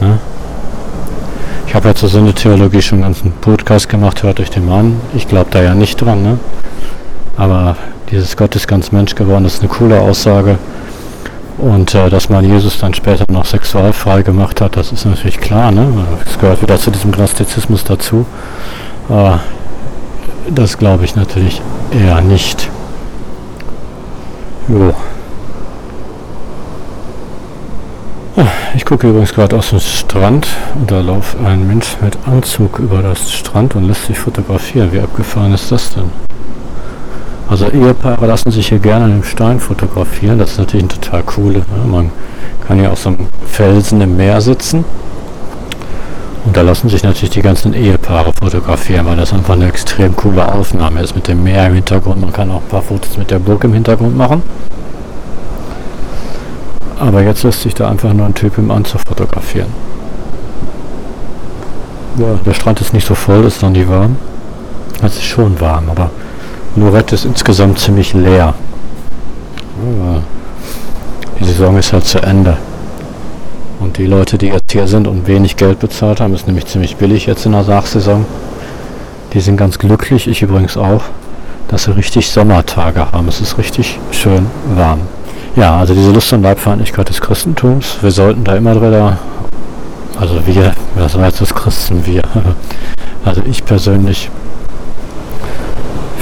Ne? 0.01 0.17
Ich 1.67 1.75
habe 1.75 1.89
ja 1.89 1.95
zur 1.95 2.09
Sünde-Theologie 2.09 2.81
schon 2.81 2.97
einen 2.97 3.13
ganzen 3.13 3.31
Podcast 3.33 3.87
gemacht, 3.87 4.23
hört 4.23 4.39
euch 4.39 4.49
den 4.49 4.65
mal 4.65 4.79
an. 4.79 5.01
Ich 5.15 5.27
glaube 5.27 5.51
da 5.51 5.61
ja 5.61 5.75
nicht 5.75 6.01
dran, 6.01 6.23
ne? 6.23 6.39
Aber 7.37 7.77
dieses 8.09 8.35
Gott 8.35 8.55
ist 8.55 8.67
ganz 8.67 8.91
Mensch 8.91 9.15
geworden, 9.15 9.45
ist 9.45 9.59
eine 9.59 9.69
coole 9.69 9.99
Aussage. 9.99 10.57
Und 11.57 11.95
äh, 11.95 12.09
dass 12.09 12.29
man 12.29 12.45
Jesus 12.45 12.77
dann 12.77 12.93
später 12.93 13.25
noch 13.31 13.45
sexualfrei 13.45 14.21
gemacht 14.21 14.61
hat, 14.61 14.77
das 14.77 14.91
ist 14.91 15.05
natürlich 15.05 15.39
klar, 15.39 15.71
ne? 15.71 15.87
Es 16.25 16.37
gehört 16.37 16.61
wieder 16.61 16.77
zu 16.77 16.91
diesem 16.91 17.11
Gnostizismus 17.11 17.83
dazu. 17.83 18.25
Äh, 19.09 19.37
das 20.51 20.77
glaube 20.77 21.05
ich 21.05 21.15
natürlich 21.15 21.61
eher 21.91 22.21
nicht. 22.21 22.69
Jo. 24.67 24.93
Ich 28.75 28.85
gucke 28.85 29.07
übrigens 29.09 29.33
gerade 29.33 29.55
aus 29.57 29.71
dem 29.71 29.79
Strand 29.79 30.47
und 30.75 30.91
da 30.91 30.99
läuft 30.99 31.37
ein 31.43 31.65
Mensch 31.65 31.97
mit 32.01 32.15
Anzug 32.27 32.77
über 32.77 33.01
das 33.01 33.31
Strand 33.31 33.75
und 33.75 33.87
lässt 33.87 34.05
sich 34.05 34.19
fotografieren. 34.19 34.91
Wie 34.91 34.99
abgefahren 34.99 35.53
ist 35.53 35.71
das 35.71 35.95
denn? 35.95 36.11
Also 37.49 37.69
Ehepaare 37.69 38.25
lassen 38.25 38.51
sich 38.51 38.67
hier 38.67 38.79
gerne 38.79 39.05
im 39.05 39.23
Stein 39.23 39.59
fotografieren. 39.59 40.37
Das 40.37 40.51
ist 40.51 40.57
natürlich 40.57 40.85
ein 40.85 40.89
total 40.89 41.23
coole. 41.23 41.59
Ne? 41.59 41.87
Man 41.89 42.11
kann 42.67 42.81
ja 42.81 42.91
auf 42.91 42.99
so 42.99 43.09
einem 43.09 43.27
Felsen 43.47 44.01
im 44.01 44.17
Meer 44.17 44.41
sitzen. 44.41 44.83
Und 46.45 46.55
da 46.55 46.61
lassen 46.61 46.89
sich 46.89 47.03
natürlich 47.03 47.31
die 47.31 47.41
ganzen 47.41 47.73
Ehepaare 47.73 48.31
fotografieren, 48.33 49.05
weil 49.05 49.17
das 49.17 49.33
einfach 49.33 49.55
eine 49.55 49.67
extrem 49.67 50.15
coole 50.15 50.49
Aufnahme 50.49 51.01
ist 51.01 51.15
mit 51.15 51.27
dem 51.27 51.43
Meer 51.43 51.67
im 51.67 51.73
Hintergrund. 51.73 52.21
Man 52.21 52.31
kann 52.31 52.51
auch 52.51 52.61
ein 52.61 52.69
paar 52.69 52.81
Fotos 52.81 53.17
mit 53.17 53.31
der 53.31 53.39
Burg 53.39 53.63
im 53.63 53.73
Hintergrund 53.73 54.17
machen. 54.17 54.41
Aber 56.99 57.21
jetzt 57.21 57.43
lässt 57.43 57.61
sich 57.61 57.75
da 57.75 57.89
einfach 57.89 58.13
nur 58.13 58.25
ein 58.25 58.33
Typ 58.33 58.57
im 58.57 58.71
Anzug 58.71 59.01
fotografieren. 59.07 59.67
Ja, 62.17 62.39
der 62.45 62.53
Strand 62.53 62.81
ist 62.81 62.93
nicht 62.93 63.05
so 63.05 63.13
voll, 63.13 63.45
ist 63.45 63.61
noch 63.61 63.69
nie 63.69 63.87
warm. 63.87 64.17
Es 65.03 65.15
ist 65.15 65.25
schon 65.25 65.59
warm, 65.61 65.89
aber 65.89 66.09
Lorette 66.77 67.15
ist 67.15 67.25
insgesamt 67.25 67.79
ziemlich 67.79 68.13
leer. 68.13 68.53
Die 71.39 71.43
Saison 71.43 71.77
ist 71.77 71.91
halt 71.91 72.05
zu 72.05 72.19
Ende. 72.19 72.55
Und 73.79 73.97
die 73.97 74.05
Leute, 74.05 74.37
die 74.37 74.47
jetzt 74.47 74.71
hier 74.71 74.87
sind 74.87 75.07
und 75.07 75.27
wenig 75.27 75.55
Geld 75.55 75.79
bezahlt 75.79 76.19
haben, 76.19 76.35
ist 76.35 76.45
nämlich 76.45 76.67
ziemlich 76.67 76.95
billig 76.95 77.25
jetzt 77.25 77.45
in 77.47 77.51
der 77.51 77.63
Sachsaison. 77.63 78.25
Die 79.33 79.39
sind 79.39 79.57
ganz 79.57 79.79
glücklich, 79.79 80.27
ich 80.27 80.43
übrigens 80.43 80.77
auch, 80.77 81.01
dass 81.67 81.83
sie 81.83 81.95
richtig 81.95 82.29
Sommertage 82.29 83.11
haben. 83.11 83.27
Es 83.27 83.41
ist 83.41 83.57
richtig 83.57 83.99
schön 84.11 84.45
warm. 84.75 85.01
Ja, 85.55 85.77
also 85.77 85.95
diese 85.95 86.11
Lust 86.11 86.31
und 86.33 86.43
Leibfeindlichkeit 86.43 87.09
des 87.09 87.19
Christentums, 87.19 87.97
wir 88.01 88.11
sollten 88.11 88.43
da 88.43 88.55
immer 88.55 88.73
drüber, 88.73 89.17
also 90.19 90.45
wir, 90.45 90.73
was 90.95 91.15
heißt 91.15 91.41
das 91.41 91.55
Christen, 91.55 92.05
wir, 92.05 92.21
also 93.25 93.41
ich 93.49 93.65
persönlich 93.65 94.29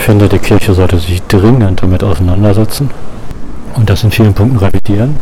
finde, 0.05 0.29
die 0.29 0.37
Kirche 0.37 0.75
sollte 0.75 0.99
sich 0.99 1.23
dringend 1.23 1.81
damit 1.81 2.03
auseinandersetzen 2.03 2.91
und 3.75 3.89
das 3.89 4.03
in 4.03 4.11
vielen 4.11 4.35
Punkten 4.35 4.59
revidieren. 4.59 5.15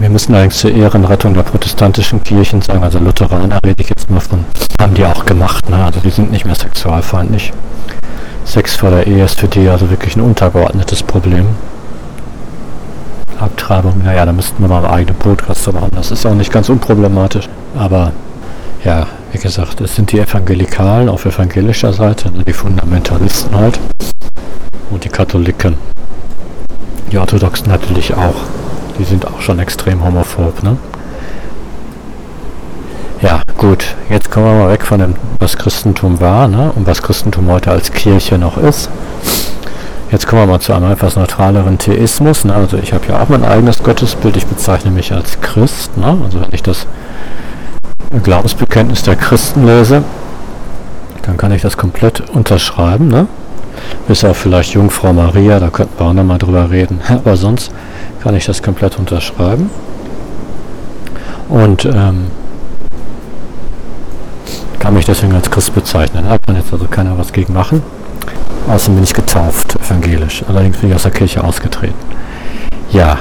Wir 0.00 0.10
müssen 0.10 0.34
allerdings 0.34 0.58
zur 0.58 0.72
Ehrenrettung 0.72 1.32
der 1.32 1.44
protestantischen 1.44 2.24
Kirchen 2.24 2.62
sagen, 2.62 2.82
also 2.82 2.98
Lutheraner 2.98 3.60
rede 3.64 3.80
ich 3.80 3.90
jetzt 3.90 4.10
mal 4.10 4.18
von, 4.18 4.44
haben 4.80 4.94
die 4.94 5.04
auch 5.04 5.24
gemacht, 5.24 5.70
ne? 5.70 5.84
also 5.84 6.00
die 6.00 6.10
sind 6.10 6.32
nicht 6.32 6.44
mehr 6.44 6.56
sexualfeindlich. 6.56 7.52
Sex 8.44 8.74
vor 8.74 8.90
der 8.90 9.06
Ehe 9.06 9.24
ist 9.24 9.38
für 9.38 9.46
die 9.46 9.68
also 9.68 9.88
wirklich 9.88 10.16
ein 10.16 10.22
untergeordnetes 10.22 11.04
Problem. 11.04 11.46
Abtreibung, 13.38 14.02
naja, 14.04 14.26
da 14.26 14.32
müssten 14.32 14.60
wir 14.60 14.68
mal 14.68 14.84
einen 14.84 14.94
eigenen 14.94 15.18
Podcast 15.20 15.72
machen. 15.72 15.90
Das 15.94 16.10
ist 16.10 16.26
auch 16.26 16.34
nicht 16.34 16.52
ganz 16.52 16.68
unproblematisch. 16.68 17.48
Aber 17.78 18.10
ja, 18.84 19.06
wie 19.32 19.38
gesagt, 19.38 19.80
es 19.80 19.96
sind 19.96 20.12
die 20.12 20.20
Evangelikalen 20.20 21.08
auf 21.08 21.24
evangelischer 21.24 21.92
Seite, 21.92 22.30
ne, 22.30 22.44
die 22.44 22.52
Fundamentalisten 22.52 23.56
halt. 23.56 23.80
Und 24.90 25.04
die 25.04 25.08
Katholiken. 25.08 25.74
Die 27.10 27.18
Orthodoxen 27.18 27.68
natürlich 27.68 28.14
auch. 28.14 28.34
Die 28.98 29.04
sind 29.04 29.26
auch 29.26 29.40
schon 29.40 29.58
extrem 29.58 30.04
homophob, 30.04 30.62
ne? 30.62 30.76
Ja, 33.22 33.40
gut. 33.56 33.94
Jetzt 34.10 34.30
kommen 34.30 34.46
wir 34.46 34.64
mal 34.64 34.72
weg 34.72 34.84
von 34.84 34.98
dem, 35.00 35.14
was 35.38 35.56
Christentum 35.56 36.20
war, 36.20 36.46
ne? 36.48 36.72
Und 36.74 36.86
was 36.86 37.02
Christentum 37.02 37.50
heute 37.50 37.70
als 37.70 37.90
Kirche 37.92 38.36
noch 38.36 38.58
ist. 38.58 38.90
Jetzt 40.10 40.26
kommen 40.26 40.42
wir 40.42 40.46
mal 40.46 40.60
zu 40.60 40.74
einem 40.74 40.92
etwas 40.92 41.16
neutraleren 41.16 41.78
Theismus. 41.78 42.44
Ne? 42.44 42.54
Also 42.54 42.76
ich 42.76 42.92
habe 42.92 43.06
ja 43.08 43.22
auch 43.22 43.30
mein 43.30 43.44
eigenes 43.44 43.82
Gottesbild. 43.82 44.36
Ich 44.36 44.46
bezeichne 44.46 44.90
mich 44.90 45.10
als 45.10 45.40
Christ. 45.40 45.96
Ne? 45.96 46.18
Also 46.22 46.38
wenn 46.42 46.52
ich 46.52 46.62
das 46.62 46.86
Glaubensbekenntnis 48.22 49.02
der 49.02 49.16
Christen 49.16 49.66
lese, 49.66 50.04
dann 51.22 51.36
kann 51.36 51.52
ich 51.52 51.62
das 51.62 51.76
komplett 51.76 52.28
unterschreiben. 52.30 53.08
Ne? 53.08 53.26
Bis 54.06 54.24
auf 54.24 54.36
vielleicht 54.36 54.74
Jungfrau 54.74 55.12
Maria, 55.12 55.58
da 55.60 55.70
könnten 55.70 55.98
wir 55.98 56.06
auch 56.06 56.12
nochmal 56.12 56.38
drüber 56.38 56.70
reden. 56.70 57.00
Aber 57.08 57.36
sonst 57.36 57.70
kann 58.22 58.36
ich 58.36 58.44
das 58.44 58.62
komplett 58.62 58.98
unterschreiben. 58.98 59.70
Und 61.48 61.84
ähm, 61.84 62.26
kann 64.78 64.94
mich 64.94 65.04
deswegen 65.04 65.34
als 65.34 65.50
Christ 65.50 65.74
bezeichnen. 65.74 66.24
Da 66.28 66.38
kann 66.38 66.56
jetzt 66.56 66.72
also 66.72 66.86
keiner 66.86 67.16
was 67.16 67.32
gegen 67.32 67.52
machen. 67.52 67.82
Außerdem 68.68 68.96
bin 68.96 69.04
ich 69.04 69.14
getauft, 69.14 69.76
evangelisch. 69.76 70.44
Allerdings 70.48 70.78
bin 70.78 70.90
ich 70.90 70.96
aus 70.96 71.02
der 71.02 71.12
Kirche 71.12 71.42
ausgetreten. 71.42 71.94
Ja. 72.90 73.18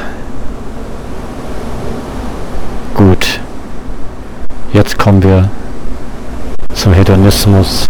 Gut. 2.96 3.40
Jetzt 4.74 4.98
kommen 4.98 5.22
wir 5.22 5.50
zum 6.74 6.94
Hedonismus. 6.94 7.88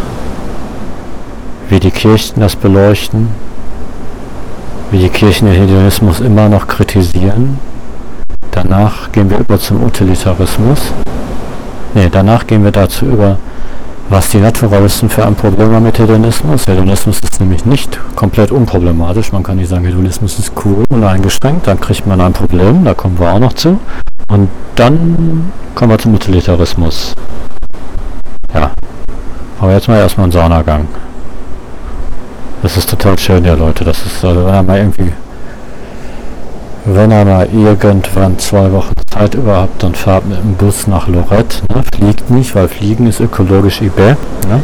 Wie 1.70 1.80
die 1.80 1.92
Kirchen 1.92 2.40
das 2.40 2.56
beleuchten. 2.56 3.30
Wie 4.90 4.98
die 4.98 5.10
Kirchen 5.10 5.46
den 5.46 5.62
Hedonismus 5.62 6.22
immer 6.22 6.50
noch 6.50 6.68
kritisieren. 6.68 7.60
Danach 8.50 9.12
gehen 9.12 9.30
wir 9.30 9.38
über 9.38 9.60
zum 9.60 9.84
Utilitarismus. 9.84 10.80
Ne, 11.94 12.10
danach 12.10 12.48
gehen 12.48 12.64
wir 12.64 12.72
dazu 12.72 13.06
über, 13.06 13.38
was 14.12 14.28
die 14.28 14.40
Naturalisten 14.40 15.10
für 15.10 15.26
ein 15.26 15.36
Problem 15.36 15.74
haben 15.74 15.84
mit 15.84 15.98
Hedonismus. 15.98 16.68
Hedonismus 16.68 17.22
ist 17.22 17.40
nämlich 17.40 17.66
nicht 17.66 17.98
komplett 18.14 18.52
unproblematisch. 18.52 19.32
Man 19.32 19.42
kann 19.42 19.56
nicht 19.56 19.70
sagen, 19.70 19.86
Hedonismus 19.86 20.38
ist 20.38 20.52
cool 20.66 20.84
und 20.92 21.02
eingeschränkt. 21.02 21.66
Dann 21.66 21.80
kriegt 21.80 22.06
man 22.06 22.20
ein 22.20 22.34
Problem, 22.34 22.84
da 22.84 22.94
kommen 22.94 23.18
wir 23.18 23.32
auch 23.32 23.40
noch 23.40 23.54
zu. 23.54 23.80
Und 24.28 24.50
dann 24.76 25.50
kommen 25.76 25.92
wir 25.92 25.98
zum 25.98 26.14
Utilitarismus. 26.14 27.16
Ja. 28.54 28.72
Aber 29.62 29.72
jetzt 29.72 29.88
mal 29.88 29.98
erstmal 29.98 30.26
einen 30.26 30.34
Saunagang. 30.34 30.90
Das 32.62 32.76
ist 32.76 32.90
total 32.90 33.18
schön, 33.18 33.46
ja 33.46 33.54
Leute. 33.54 33.86
Das 33.86 34.06
ist, 34.06 34.26
also 34.26 34.46
wenn 34.46 34.54
er 34.54 34.64
mal 34.64 34.78
irgendwie, 34.78 35.14
wenn 36.86 37.12
er 37.12 37.26
mal 37.26 37.48
irgendwann 37.54 38.40
zwei 38.40 38.72
Wochen 38.72 38.94
Zeit 39.12 39.36
überhaupt, 39.36 39.84
dann 39.84 39.94
fahrt 39.94 40.26
mit 40.28 40.40
dem 40.40 40.56
Bus 40.56 40.88
nach 40.88 41.08
Lorette. 41.08 41.62
Ne? 41.74 41.84
Fliegt 41.96 42.30
nicht, 42.30 42.56
weil 42.56 42.68
Fliegen 42.68 43.08
ist 43.08 43.20
ökologisch 43.20 43.82
eBay. 43.82 44.16
Ne? 44.48 44.64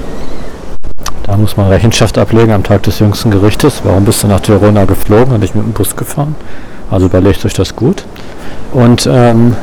Da 1.23 1.35
muss 1.35 1.57
man 1.57 1.67
Rechenschaft 1.67 2.17
ablegen 2.17 2.53
am 2.53 2.63
Tag 2.63 2.83
des 2.83 2.99
jüngsten 2.99 3.31
Gerichtes. 3.31 3.81
Warum 3.83 4.05
bist 4.05 4.23
du 4.23 4.27
nach 4.27 4.39
Tirona 4.39 4.85
geflogen 4.85 5.33
und 5.33 5.41
nicht 5.41 5.55
mit 5.55 5.65
dem 5.65 5.73
Bus 5.73 5.95
gefahren? 5.95 6.35
Also 6.89 7.07
überlegt 7.07 7.45
euch 7.45 7.53
das 7.53 7.75
gut. 7.75 8.05
Und 8.71 9.07
ähm, 9.11 9.55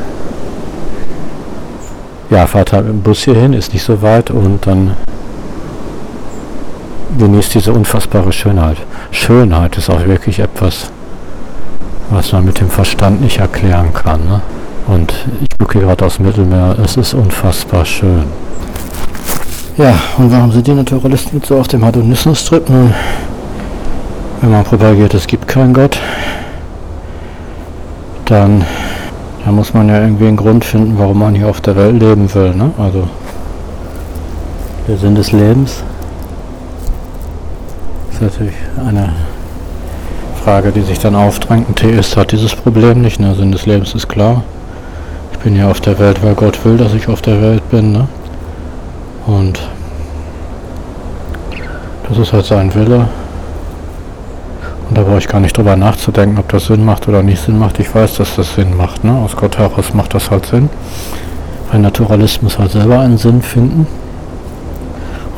ja, 2.31 2.47
fahrt 2.47 2.73
halt 2.73 2.87
im 2.87 3.01
Bus 3.01 3.25
hierhin, 3.25 3.53
ist 3.53 3.73
nicht 3.73 3.85
so 3.85 4.03
weit 4.03 4.31
und 4.31 4.67
dann 4.67 4.97
genießt 7.19 7.55
diese 7.55 7.73
unfassbare 7.73 8.33
Schönheit. 8.33 8.77
Schönheit 9.11 9.79
ist 9.79 9.89
auch 9.89 10.05
wirklich 10.07 10.41
etwas, 10.41 10.91
was 12.11 12.33
man 12.33 12.45
mit 12.45 12.61
dem 12.61 12.71
Verstand 12.71 13.21
nicht 13.21 13.39
erklären 13.39 13.93
kann. 13.93 14.21
Ne? 14.27 14.41
Und 14.87 15.15
ich 15.41 15.59
gucke 15.59 15.81
gerade 15.81 16.05
aus 16.05 16.19
Mittelmeer, 16.19 16.77
es 16.83 16.97
ist 16.97 17.15
unfassbar 17.15 17.85
schön. 17.85 18.25
Ja, 19.77 19.95
und 20.19 20.31
warum 20.31 20.53
sind 20.53 20.67
die 20.67 20.75
Naturalisten 20.75 21.43
so 21.45 21.59
auf 21.59 21.69
dem 21.69 21.83
Hedonismus-Trip? 21.85 22.69
Wenn 24.41 24.51
man 24.51 24.63
propagiert, 24.63 25.15
es 25.15 25.27
gibt 25.27 25.49
keinen 25.49 25.73
Gott, 25.73 25.99
dann, 28.27 28.65
dann 29.45 29.55
muss 29.55 29.75
man 29.75 29.89
ja 29.89 30.01
irgendwie 30.01 30.29
einen 30.29 30.37
Grund 30.37 30.65
finden, 30.65 30.99
warum 30.99 31.19
man 31.19 31.35
hier 31.35 31.49
auf 31.49 31.61
der 31.61 31.75
Welt 31.77 31.99
leben 31.99 32.33
will. 32.35 32.55
Ne? 32.55 32.71
Also 32.79 33.09
der 34.87 34.99
Sinn 34.99 35.15
des 35.15 35.33
Lebens 35.33 35.83
ist 38.13 38.23
natürlich 38.23 38.55
eine 38.87 39.13
Frage, 40.45 40.73
die 40.73 40.83
sich 40.83 40.99
dann 40.99 41.15
aufdrängt. 41.15 41.71
Ein 41.71 41.75
Theist 41.75 42.19
hat 42.19 42.31
dieses 42.31 42.55
Problem 42.55 43.01
nicht. 43.01 43.19
Ne? 43.19 43.35
Sinn 43.35 43.51
des 43.51 43.65
Lebens 43.65 43.95
ist 43.95 44.09
klar. 44.09 44.43
Ich 45.33 45.39
bin 45.39 45.57
ja 45.57 45.71
auf 45.71 45.81
der 45.81 45.99
Welt, 45.99 46.23
weil 46.23 46.35
Gott 46.35 46.63
will, 46.67 46.77
dass 46.77 46.93
ich 46.93 47.09
auf 47.09 47.23
der 47.23 47.41
Welt 47.41 47.67
bin. 47.71 47.93
Ne? 47.93 48.07
Und 49.27 49.67
das 52.07 52.19
ist 52.19 52.35
halt 52.35 52.45
sein 52.45 52.75
Wille. 52.75 53.09
Und 54.91 54.99
da 54.99 55.03
brauche 55.03 55.17
ich 55.17 55.29
gar 55.29 55.41
nicht 55.41 55.57
drüber 55.57 55.77
nachzudenken, 55.77 56.37
ob 56.39 56.51
das 56.51 56.67
Sinn 56.67 56.85
macht 56.85 57.09
oder 57.09 57.23
nicht 57.23 57.41
Sinn 57.41 57.59
macht. 57.59 57.81
Ich 57.81 57.95
weiß, 57.95 58.17
dass 58.17 58.37
das 58.37 58.55
Sinn 58.55 58.77
macht. 58.77 59.03
Ne? 59.03 59.17
Aus 59.17 59.35
Gott 59.37 59.57
heraus 59.57 59.95
macht 59.95 60.13
das 60.13 60.31
halt 60.31 60.45
Sinn. 60.45 60.69
Weil 61.73 61.81
Naturalismus 61.81 62.59
halt 62.59 62.73
selber 62.73 63.01
einen 63.01 63.17
Sinn 63.17 63.41
finden. 63.41 63.87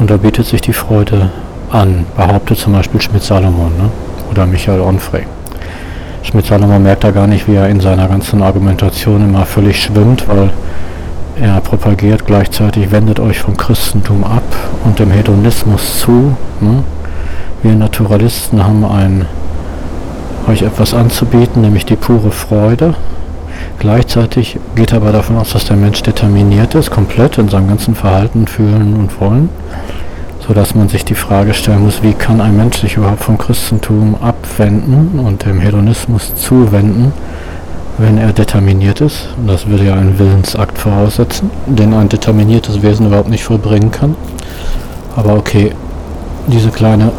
Und 0.01 0.11
da 0.11 0.16
bietet 0.16 0.47
sich 0.47 0.62
die 0.62 0.73
Freude 0.73 1.31
an, 1.71 2.07
behauptet 2.16 2.59
zum 2.59 2.73
Beispiel 2.73 3.01
Schmidt-Salomon 3.01 3.77
ne? 3.79 3.90
Oder 4.31 4.47
Michael 4.47 4.81
Onfray. 4.81 5.25
Schmidt-Salomon 6.23 6.83
merkt 6.83 7.05
da 7.05 7.12
gar 7.12 7.27
nicht, 7.27 7.47
wie 7.47 7.55
er 7.55 7.69
in 7.69 7.81
seiner 7.81 8.09
ganzen 8.09 8.43
Argumentation 8.43 9.23
immer 9.23 9.47
völlig 9.47 9.81
schwimmt, 9.81 10.27
weil 10.29 10.51
er 11.41 11.61
propagiert 11.61 12.27
gleichzeitig, 12.27 12.91
wendet 12.91 13.21
euch 13.21 13.39
vom 13.39 13.57
Christentum 13.57 14.25
ab 14.25 14.43
und 14.85 14.99
dem 14.99 15.11
Hedonismus 15.11 16.01
zu. 16.01 16.37
Ne? 16.61 16.83
Wir 17.62 17.75
Naturalisten 17.75 18.65
haben 18.65 18.85
ein, 18.85 19.27
euch 20.49 20.62
etwas 20.62 20.95
anzubieten, 20.95 21.62
nämlich 21.62 21.87
die 21.87 21.97
pure 21.97 22.33
Freude. 22.33 22.95
Gleichzeitig 23.79 24.59
geht 24.75 24.93
er 24.93 24.99
aber 24.99 25.12
davon 25.12 25.37
aus, 25.37 25.53
dass 25.53 25.67
der 25.67 25.77
Mensch 25.77 26.03
determiniert 26.03 26.75
ist, 26.75 26.91
komplett 26.91 27.39
in 27.39 27.49
seinem 27.49 27.69
ganzen 27.69 27.95
Verhalten, 27.95 28.47
Fühlen 28.47 28.97
und 28.97 29.21
Wollen 29.21 29.49
sodass 30.46 30.74
man 30.74 30.88
sich 30.88 31.04
die 31.04 31.14
Frage 31.14 31.54
stellen 31.54 31.85
muss, 31.85 32.02
wie 32.02 32.12
kann 32.12 32.40
ein 32.40 32.56
Mensch 32.56 32.80
sich 32.80 32.96
überhaupt 32.96 33.24
vom 33.24 33.37
Christentum 33.37 34.14
abwenden 34.20 35.18
und 35.18 35.44
dem 35.44 35.59
Hedonismus 35.59 36.35
zuwenden, 36.37 37.12
wenn 37.98 38.18
er 38.18 38.32
determiniert 38.32 39.00
ist. 39.00 39.28
Und 39.37 39.48
das 39.48 39.66
würde 39.66 39.85
ja 39.85 39.94
einen 39.94 40.18
Willensakt 40.18 40.78
voraussetzen, 40.78 41.50
den 41.66 41.94
ein 41.94 42.09
determiniertes 42.09 42.82
Wesen 42.82 43.06
überhaupt 43.06 43.28
nicht 43.28 43.44
vollbringen 43.44 43.90
kann. 43.90 44.14
Aber 45.16 45.35
okay, 45.35 45.72
diese 46.46 46.70
kleine 46.70 47.11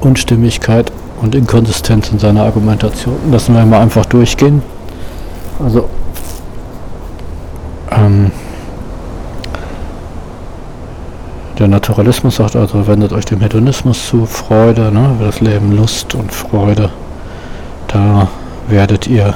Unstimmigkeit 0.00 0.92
und 1.20 1.34
Inkonsistenz 1.34 2.10
in 2.12 2.20
seiner 2.20 2.44
Argumentation 2.44 3.16
lassen 3.32 3.54
wir 3.54 3.66
mal 3.66 3.80
einfach 3.80 4.06
durchgehen. 4.06 4.62
Also, 5.58 5.88
ähm, 7.90 8.30
Der 11.58 11.66
Naturalismus 11.66 12.36
sagt 12.36 12.54
also, 12.54 12.86
wendet 12.86 13.12
euch 13.12 13.24
dem 13.24 13.40
Hedonismus 13.40 14.06
zu, 14.06 14.26
Freude, 14.26 14.92
ne, 14.92 15.16
das 15.18 15.40
Leben 15.40 15.76
Lust 15.76 16.14
und 16.14 16.32
Freude. 16.32 16.90
Da 17.88 18.28
werdet 18.68 19.08
ihr, 19.08 19.34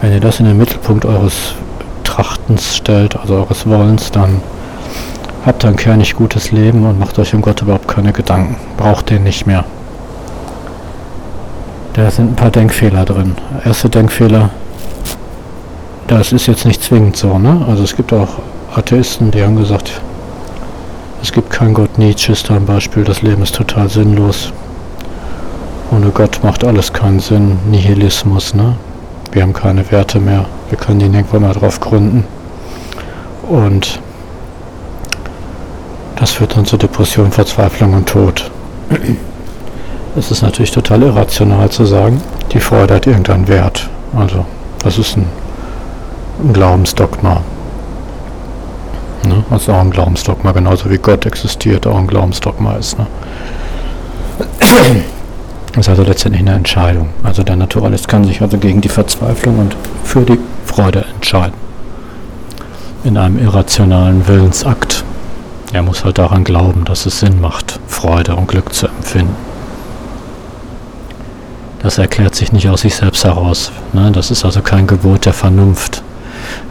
wenn 0.00 0.12
ihr 0.12 0.20
das 0.20 0.38
in 0.38 0.46
den 0.46 0.56
Mittelpunkt 0.56 1.04
eures 1.04 1.54
Trachtens 2.04 2.76
stellt, 2.76 3.16
also 3.16 3.34
eures 3.34 3.66
Wollens, 3.66 4.12
dann 4.12 4.40
habt 5.44 5.64
ihr 5.64 5.70
ein 5.70 5.76
kernig 5.76 6.14
gutes 6.14 6.52
Leben 6.52 6.86
und 6.86 7.00
macht 7.00 7.18
euch 7.18 7.34
um 7.34 7.42
Gott 7.42 7.60
überhaupt 7.62 7.88
keine 7.88 8.12
Gedanken. 8.12 8.54
Braucht 8.76 9.10
den 9.10 9.24
nicht 9.24 9.48
mehr. 9.48 9.64
Da 11.94 12.08
sind 12.08 12.32
ein 12.32 12.36
paar 12.36 12.52
Denkfehler 12.52 13.04
drin. 13.04 13.34
Erste 13.64 13.88
Denkfehler, 13.88 14.50
das 16.06 16.30
ist 16.30 16.46
jetzt 16.46 16.66
nicht 16.66 16.84
zwingend 16.84 17.16
so, 17.16 17.36
ne? 17.36 17.64
Also 17.68 17.82
es 17.82 17.96
gibt 17.96 18.12
auch 18.12 18.28
Atheisten, 18.74 19.30
die 19.30 19.42
haben 19.42 19.56
gesagt, 19.56 20.00
es 21.20 21.30
gibt 21.30 21.50
keinen 21.50 21.74
Gott. 21.74 21.98
Nietzsche 21.98 22.32
ist 22.32 22.50
ein 22.50 22.64
Beispiel, 22.64 23.04
das 23.04 23.20
Leben 23.20 23.42
ist 23.42 23.54
total 23.54 23.90
sinnlos. 23.90 24.50
Ohne 25.90 26.08
Gott 26.08 26.40
macht 26.42 26.64
alles 26.64 26.90
keinen 26.90 27.20
Sinn. 27.20 27.58
Nihilismus, 27.70 28.54
ne? 28.54 28.76
Wir 29.30 29.42
haben 29.42 29.52
keine 29.52 29.90
Werte 29.90 30.20
mehr. 30.20 30.46
Wir 30.70 30.78
können 30.78 31.00
die 31.00 31.08
nirgendwo 31.08 31.38
mehr 31.38 31.52
drauf 31.52 31.80
gründen. 31.80 32.24
Und 33.46 34.00
das 36.16 36.30
führt 36.30 36.56
dann 36.56 36.64
zu 36.64 36.78
Depression, 36.78 37.30
Verzweiflung 37.30 37.92
und 37.92 38.08
Tod. 38.08 38.50
Es 40.16 40.30
ist 40.30 40.40
natürlich 40.40 40.70
total 40.70 41.02
irrational 41.02 41.68
zu 41.68 41.84
sagen, 41.84 42.22
die 42.52 42.60
Freude 42.60 42.94
hat 42.94 43.06
irgendeinen 43.06 43.48
Wert. 43.48 43.90
Also, 44.16 44.46
das 44.82 44.98
ist 44.98 45.18
ein, 45.18 45.26
ein 46.42 46.52
Glaubensdogma. 46.54 47.42
Ne? 49.52 49.56
Was 49.56 49.68
auch 49.68 49.80
ein 49.80 49.90
Glaubensdogma, 49.90 50.52
genauso 50.52 50.90
wie 50.90 50.98
Gott 50.98 51.26
existiert, 51.26 51.86
auch 51.86 51.98
ein 51.98 52.06
Glaubensdogma 52.06 52.76
ist. 52.76 52.98
Ne? 52.98 53.06
Das 55.72 55.76
ist 55.78 55.88
also 55.88 56.02
letztendlich 56.02 56.42
eine 56.42 56.56
Entscheidung. 56.56 57.10
Also 57.22 57.42
der 57.42 57.56
Naturalist 57.56 58.08
kann 58.08 58.24
sich 58.24 58.40
also 58.40 58.58
gegen 58.58 58.80
die 58.80 58.88
Verzweiflung 58.88 59.58
und 59.58 59.76
für 60.04 60.22
die 60.22 60.38
Freude 60.64 61.04
entscheiden. 61.14 61.54
In 63.04 63.16
einem 63.16 63.38
irrationalen 63.38 64.26
Willensakt. 64.26 65.04
Er 65.72 65.82
muss 65.82 66.04
halt 66.04 66.18
daran 66.18 66.44
glauben, 66.44 66.84
dass 66.84 67.06
es 67.06 67.20
Sinn 67.20 67.40
macht, 67.40 67.80
Freude 67.88 68.36
und 68.36 68.48
Glück 68.48 68.72
zu 68.72 68.86
empfinden. 68.86 69.34
Das 71.82 71.98
erklärt 71.98 72.34
sich 72.36 72.52
nicht 72.52 72.68
aus 72.68 72.82
sich 72.82 72.94
selbst 72.94 73.24
heraus. 73.24 73.72
Ne? 73.92 74.12
Das 74.12 74.30
ist 74.30 74.44
also 74.44 74.60
kein 74.62 74.86
Gebot 74.86 75.24
der 75.24 75.32
Vernunft. 75.32 76.02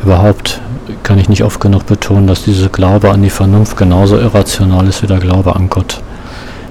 Überhaupt 0.04 0.62
kann 1.04 1.17
ich 1.17 1.30
nicht 1.30 1.43
oft 1.43 1.60
genug 1.60 1.86
betonen, 1.86 2.27
dass 2.27 2.43
dieser 2.43 2.69
Glaube 2.69 3.12
an 3.12 3.21
die 3.21 3.30
Vernunft 3.30 3.77
genauso 3.77 4.17
irrational 4.17 4.88
ist 4.88 5.04
wie 5.04 5.08
der 5.08 5.19
Glaube 5.19 5.56
an 5.56 5.69
Gott. 5.69 6.01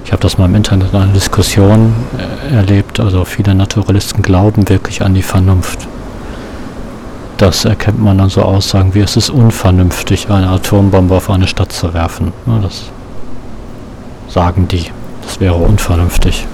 Ich 0.05 0.11
habe 0.11 0.21
das 0.21 0.37
mal 0.37 0.45
im 0.45 0.55
Internet 0.55 0.93
in 0.93 0.99
einer 0.99 1.13
Diskussion 1.13 1.93
äh, 2.17 2.55
erlebt, 2.55 2.99
also 2.99 3.23
viele 3.25 3.55
Naturalisten 3.55 4.21
glauben 4.21 4.67
wirklich 4.67 5.03
an 5.03 5.13
die 5.13 5.21
Vernunft. 5.21 5.87
Das 7.37 7.65
erkennt 7.65 7.99
man 7.99 8.19
an 8.19 8.29
so 8.29 8.43
Aussagen 8.43 8.93
wie, 8.93 8.99
es 8.99 9.17
ist 9.17 9.29
unvernünftig, 9.29 10.29
eine 10.29 10.49
Atombombe 10.49 11.15
auf 11.15 11.29
eine 11.29 11.47
Stadt 11.47 11.71
zu 11.71 11.93
werfen. 11.93 12.33
das 12.61 12.91
sagen 14.27 14.67
die. 14.67 14.85
Das 15.23 15.39
wäre 15.39 15.55
unvernünftig. 15.55 16.45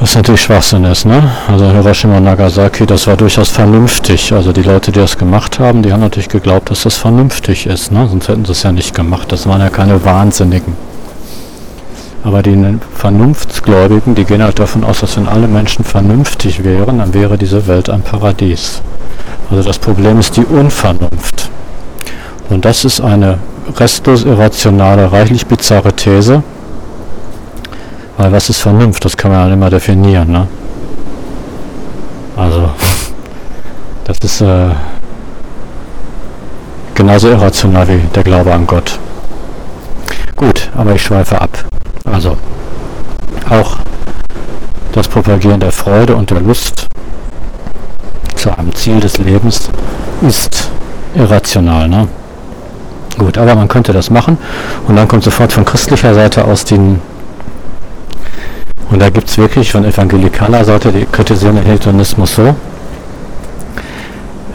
Was 0.00 0.16
natürlich 0.16 0.42
Schwachsinn 0.42 0.84
ist, 0.84 1.04
ne? 1.06 1.30
Also 1.48 1.70
Hiroshima 1.70 2.16
und 2.16 2.24
Nagasaki, 2.24 2.84
das 2.84 3.06
war 3.06 3.16
durchaus 3.16 3.50
vernünftig. 3.50 4.32
Also 4.32 4.52
die 4.52 4.62
Leute, 4.62 4.90
die 4.90 4.98
das 4.98 5.16
gemacht 5.16 5.60
haben, 5.60 5.82
die 5.82 5.92
haben 5.92 6.00
natürlich 6.00 6.28
geglaubt, 6.28 6.70
dass 6.70 6.82
das 6.82 6.96
vernünftig 6.96 7.66
ist, 7.66 7.92
ne? 7.92 8.08
Sonst 8.08 8.28
hätten 8.28 8.44
sie 8.44 8.52
es 8.52 8.64
ja 8.64 8.72
nicht 8.72 8.94
gemacht. 8.94 9.30
Das 9.30 9.46
waren 9.48 9.60
ja 9.60 9.70
keine 9.70 10.04
Wahnsinnigen. 10.04 10.76
Aber 12.24 12.42
die 12.42 12.78
Vernunftsgläubigen, 12.96 14.14
die 14.14 14.24
gehen 14.24 14.42
halt 14.42 14.58
davon 14.58 14.82
aus, 14.82 15.00
dass 15.00 15.16
wenn 15.16 15.28
alle 15.28 15.46
Menschen 15.46 15.84
vernünftig 15.84 16.64
wären, 16.64 16.98
dann 16.98 17.14
wäre 17.14 17.38
diese 17.38 17.66
Welt 17.68 17.88
ein 17.88 18.02
Paradies. 18.02 18.82
Also 19.50 19.62
das 19.62 19.78
Problem 19.78 20.18
ist 20.18 20.36
die 20.36 20.44
Unvernunft. 20.44 21.50
Und 22.48 22.64
das 22.64 22.84
ist 22.84 23.00
eine 23.00 23.38
restlos 23.76 24.24
irrationale, 24.24 25.12
reichlich 25.12 25.46
bizarre 25.46 25.92
These, 25.92 26.42
weil 28.16 28.32
was 28.32 28.48
ist 28.48 28.60
Vernunft? 28.60 29.04
Das 29.04 29.16
kann 29.16 29.30
man 29.30 29.48
ja 29.48 29.54
immer 29.54 29.70
definieren, 29.70 30.30
ne? 30.30 30.46
Also, 32.36 32.70
das 34.04 34.18
ist 34.18 34.40
äh, 34.40 34.70
genauso 36.94 37.28
irrational 37.28 37.86
wie 37.88 38.00
der 38.14 38.22
Glaube 38.22 38.52
an 38.52 38.66
Gott. 38.66 38.98
Gut, 40.36 40.70
aber 40.76 40.94
ich 40.94 41.02
schweife 41.02 41.40
ab. 41.40 41.64
Also, 42.04 42.36
auch 43.48 43.78
das 44.92 45.08
Propagieren 45.08 45.60
der 45.60 45.72
Freude 45.72 46.14
und 46.14 46.30
der 46.30 46.40
Lust 46.40 46.86
zu 48.36 48.56
einem 48.56 48.74
Ziel 48.74 49.00
des 49.00 49.18
Lebens 49.18 49.70
ist 50.22 50.70
irrational, 51.14 51.88
ne? 51.88 52.08
Gut, 53.18 53.38
aber 53.38 53.54
man 53.54 53.68
könnte 53.68 53.92
das 53.92 54.10
machen 54.10 54.38
und 54.88 54.96
dann 54.96 55.06
kommt 55.06 55.22
sofort 55.22 55.52
von 55.52 55.64
christlicher 55.64 56.14
Seite 56.14 56.44
aus 56.44 56.64
die 56.64 56.96
Und 58.94 59.00
da 59.00 59.10
gibt 59.10 59.28
es 59.28 59.36
wirklich 59.36 59.72
von 59.72 59.84
evangelikaler 59.84 60.64
Seite, 60.64 60.92
die 60.92 61.04
kritisieren 61.04 61.56
den 61.56 61.64
Hedonismus 61.64 62.36
so, 62.36 62.54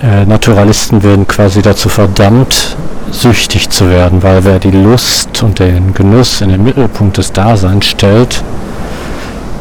äh, 0.02 0.26
Naturalisten 0.26 1.04
werden 1.04 1.28
quasi 1.28 1.62
dazu 1.62 1.90
verdammt, 1.90 2.78
süchtig 3.12 3.70
zu 3.70 3.90
werden, 3.90 4.24
weil 4.24 4.46
wer 4.46 4.60
die 4.60 4.72
Lust 4.72 5.44
und 5.44 5.60
den 5.60 5.94
Genuss 5.94 6.40
in 6.40 6.52
den 6.52 6.64
Mittelpunkt 6.64 7.18
des 7.18 7.34
Daseins 7.34 7.88
stellt, 7.88 8.42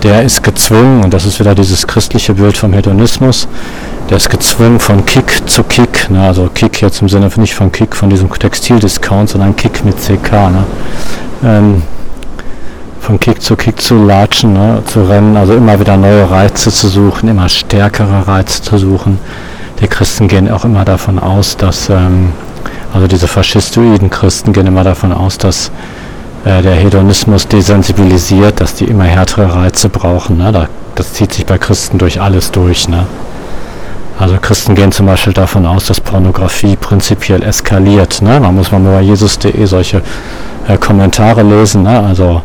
der 0.05 0.23
ist 0.23 0.45
gezwungen, 0.45 1.03
und 1.03 1.13
das 1.13 1.25
ist 1.25 1.41
wieder 1.41 1.57
dieses 1.57 1.85
christliche 1.85 2.35
Bild 2.35 2.57
vom 2.57 2.73
Hedonismus, 2.73 3.49
der 4.09 4.19
ist 4.19 4.31
gezwungen 4.31 4.79
von 4.79 5.05
Kick 5.05 5.43
zu 5.51 5.65
Kick, 5.65 6.09
ne? 6.09 6.23
also 6.23 6.49
Kick 6.55 6.81
jetzt 6.83 7.03
im 7.03 7.09
Sinne 7.09 7.29
nicht 7.39 7.57
von 7.57 7.73
Kick 7.73 7.97
von 7.97 8.11
diesem 8.11 8.33
Textildiscount, 8.33 9.29
sondern 9.29 9.57
Kick 9.57 9.85
mit 9.85 9.97
CK, 9.97 10.33
ne? 10.33 10.65
ähm, 11.45 11.83
von 13.09 13.19
Kick 13.19 13.41
zu 13.41 13.57
Kick 13.57 13.81
zu 13.81 14.05
latschen, 14.05 14.53
ne? 14.53 14.83
zu 14.85 15.09
rennen, 15.09 15.35
also 15.35 15.55
immer 15.55 15.81
wieder 15.81 15.97
neue 15.97 16.31
Reize 16.31 16.71
zu 16.71 16.89
suchen, 16.89 17.31
immer 17.31 17.49
stärkere 17.49 18.29
Reize 18.29 18.61
zu 18.61 18.77
suchen. 18.77 19.19
Die 19.81 19.87
Christen 19.87 20.29
gehen 20.29 20.51
auch 20.51 20.67
immer 20.67 20.85
davon 20.85 21.19
aus, 21.19 21.57
dass, 21.57 21.89
ähm, 21.89 22.35
also 22.93 23.07
diese 23.07 23.27
faschistoiden 23.27 24.11
Christen 24.11 24.53
gehen 24.53 24.67
immer 24.67 24.85
davon 24.85 25.15
aus, 25.15 25.39
dass 25.39 25.71
äh, 26.45 26.61
der 26.61 26.75
Hedonismus 26.75 27.49
desensibilisiert, 27.49 28.61
dass 28.61 28.75
die 28.75 28.85
immer 28.85 29.05
härtere 29.05 29.55
Reize 29.55 29.89
brauchen. 29.89 30.37
Ne? 30.37 30.69
das 30.95 31.15
zieht 31.15 31.33
sich 31.33 31.47
bei 31.47 31.57
Christen 31.57 31.97
durch 31.97 32.21
alles 32.21 32.51
durch. 32.51 32.91
Ne? 32.91 33.07
Also 34.19 34.37
Christen 34.39 34.75
gehen 34.75 34.93
zum 34.93 35.07
Beispiel 35.07 35.33
davon 35.33 35.65
aus, 35.65 35.87
dass 35.87 35.99
Pornografie 36.03 36.77
prinzipiell 36.77 37.43
eskaliert. 37.43 38.21
Ne? 38.21 38.39
Man 38.39 38.55
muss 38.55 38.71
mal 38.71 38.81
bei 38.81 39.01
Jesus.de 39.01 39.65
solche 39.65 40.03
äh, 40.69 40.77
Kommentare 40.77 41.43
lesen. 41.43 41.85
Ne? 41.85 42.01
Also 42.07 42.43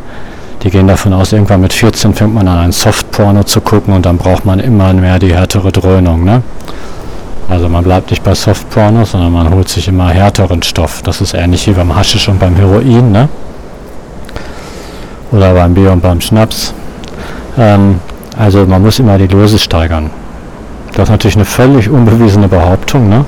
die 0.63 0.69
gehen 0.69 0.87
davon 0.87 1.11
aus, 1.13 1.33
irgendwann 1.33 1.59
mit 1.59 1.73
14 1.73 2.13
fängt 2.13 2.33
man 2.33 2.47
an, 2.47 2.57
ein 2.59 2.71
Softporno 2.71 3.43
zu 3.43 3.59
gucken 3.59 3.93
und 3.93 4.05
dann 4.05 4.17
braucht 4.17 4.45
man 4.45 4.59
immer 4.59 4.93
mehr 4.93 5.19
die 5.19 5.33
härtere 5.33 5.71
Dröhnung. 5.73 6.23
Ne? 6.23 6.41
Also 7.49 7.67
man 7.67 7.83
bleibt 7.83 8.11
nicht 8.11 8.23
bei 8.23 8.33
Softporno, 8.33 9.03
sondern 9.03 9.33
man 9.33 9.53
holt 9.53 9.67
sich 9.67 9.89
immer 9.89 10.09
härteren 10.09 10.63
Stoff. 10.63 11.01
Das 11.01 11.19
ist 11.19 11.33
ähnlich 11.33 11.67
wie 11.67 11.73
beim 11.73 11.93
Haschisch 11.93 12.29
und 12.29 12.39
beim 12.39 12.55
Heroin. 12.55 13.11
Ne? 13.11 13.27
Oder 15.33 15.53
beim 15.53 15.73
Bier 15.73 15.91
und 15.91 16.01
beim 16.01 16.21
Schnaps. 16.21 16.73
Ähm, 17.57 17.99
also 18.37 18.65
man 18.65 18.81
muss 18.81 18.99
immer 18.99 19.17
die 19.17 19.27
Lose 19.27 19.59
steigern. 19.59 20.09
Das 20.93 21.03
ist 21.03 21.11
natürlich 21.11 21.35
eine 21.35 21.45
völlig 21.45 21.89
unbewiesene 21.89 22.47
Behauptung. 22.47 23.09
Ne? 23.09 23.25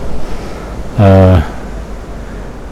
Äh, 0.97 1.55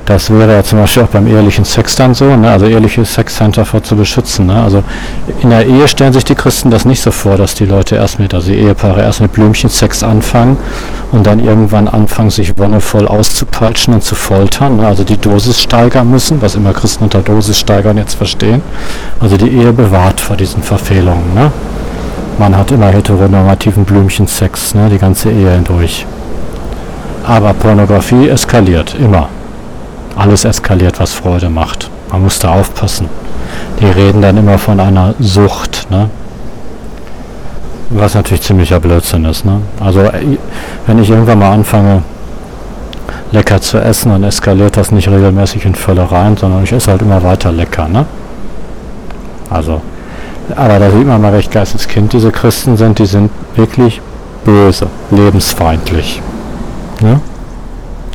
das 0.06 0.30
wäre 0.30 0.54
ja 0.54 0.64
zum 0.64 0.80
Beispiel 0.80 1.04
auch 1.04 1.08
beim 1.08 1.28
ehelichen 1.28 1.66
Sex 1.66 1.96
dann 1.96 2.14
so, 2.14 2.36
ne? 2.36 2.52
also 2.52 2.66
ehrliche 2.66 3.06
Sex 3.06 3.38
sind 3.38 3.56
davor 3.56 3.84
zu 3.84 3.96
beschützen. 3.96 4.48
Ne? 4.48 4.62
Also 4.62 4.84
in 5.42 5.50
der 5.50 5.66
Ehe 5.66 5.88
stellen 5.88 6.14
sich 6.14 6.26
die 6.26 6.36
Christen 6.36 6.72
das 6.72 6.86
nicht 6.86 7.02
so 7.02 7.12
vor, 7.12 7.38
dass 7.38 7.56
die 7.56 7.66
Leute 7.66 7.96
erst 7.96 8.20
mit, 8.20 8.34
also 8.34 8.52
die 8.52 8.58
Ehepaare 8.58 9.02
erst 9.02 9.22
mit 9.22 9.32
Blümchensex 9.32 10.04
anfangen 10.04 10.58
und 11.12 11.26
dann 11.26 11.40
irgendwann 11.40 11.88
anfangen, 11.88 12.32
sich 12.32 12.58
wonnevoll 12.58 13.08
auszupeitschen 13.08 13.94
und 13.94 14.04
zu 14.04 14.16
foltern. 14.16 14.78
Ne? 14.78 14.88
Also 14.88 15.04
die 15.04 15.18
Dosis 15.18 15.62
steigern 15.62 16.10
müssen, 16.10 16.42
was 16.42 16.56
immer 16.56 16.74
Christen 16.74 17.06
unter 17.06 17.22
Dosis 17.22 17.60
steigern 17.60 17.98
jetzt 17.98 18.16
verstehen. 18.16 18.62
Also 19.20 19.38
die 19.38 19.50
Ehe 19.50 19.72
bewahrt 19.72 20.20
vor 20.20 20.36
diesen 20.36 20.64
Verfehlungen. 20.64 21.34
Ne? 21.34 21.52
man 22.40 22.58
hat 22.58 22.72
immer 22.72 22.88
heteronormativen 22.88 23.86
Blümchensex, 23.86 24.74
ne, 24.74 24.90
die 24.90 24.98
ganze 24.98 25.32
Ehe 25.32 25.52
hindurch. 25.52 26.06
Aber 27.26 27.54
Pornografie 27.54 28.28
eskaliert, 28.28 28.96
immer. 29.00 29.30
Alles 30.16 30.46
eskaliert, 30.46 31.00
was 31.00 31.14
Freude 31.14 31.50
macht. 31.50 31.90
Man 32.12 32.24
muss 32.24 32.40
da 32.40 32.54
aufpassen. 32.54 33.10
Die 33.80 33.86
reden 33.86 34.22
dann 34.22 34.38
immer 34.38 34.58
von 34.58 34.80
einer 34.80 35.16
Sucht, 35.20 35.88
ne? 35.90 36.10
Was 37.90 38.16
natürlich 38.16 38.44
ziemlicher 38.44 38.80
Blödsinn 38.80 39.26
ist, 39.26 39.46
ne? 39.46 39.62
Also 39.80 40.10
wenn 40.88 41.00
ich 41.00 41.10
irgendwann 41.10 41.40
mal 41.40 41.52
anfange, 41.52 42.04
lecker 43.32 43.62
zu 43.62 43.80
essen, 43.80 44.12
dann 44.12 44.24
eskaliert 44.24 44.78
das 44.78 44.92
nicht 44.92 45.08
regelmäßig 45.08 45.66
in 45.66 45.76
Völlereien, 45.76 46.38
sondern 46.38 46.64
ich 46.64 46.72
esse 46.72 46.92
halt 46.92 47.02
immer 47.02 47.24
weiter 47.24 47.52
lecker, 47.52 47.88
ne? 47.88 48.06
Also 49.50 49.82
aber 50.56 50.80
da 50.80 50.92
sieht 50.92 51.08
man 51.08 51.22
mal 51.22 51.34
recht 51.34 51.52
Geisteskind, 51.52 52.12
diese 52.14 52.32
Christen 52.32 52.76
sind, 52.78 53.00
die 53.00 53.06
sind 53.06 53.32
wirklich 53.56 54.02
böse, 54.44 54.88
lebensfeindlich. 55.10 56.22
Ja? 57.02 57.20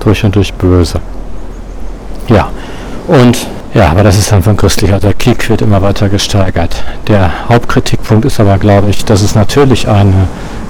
Durch 0.00 0.24
und 0.24 0.36
durch 0.36 0.52
böse. 0.52 1.00
Ja, 2.28 2.48
und 3.06 3.46
ja, 3.74 3.90
aber 3.90 4.02
das 4.02 4.18
ist 4.18 4.32
dann 4.32 4.42
von 4.42 4.56
christlicher, 4.56 4.98
der 4.98 5.14
Kick 5.14 5.48
wird 5.48 5.62
immer 5.62 5.82
weiter 5.82 6.08
gesteigert. 6.08 6.82
Der 7.06 7.48
Hauptkritikpunkt 7.48 8.24
ist 8.24 8.40
aber, 8.40 8.58
glaube 8.58 8.90
ich, 8.90 9.04
dass 9.04 9.22
es 9.22 9.34
natürlich 9.34 9.88
ein 9.88 10.14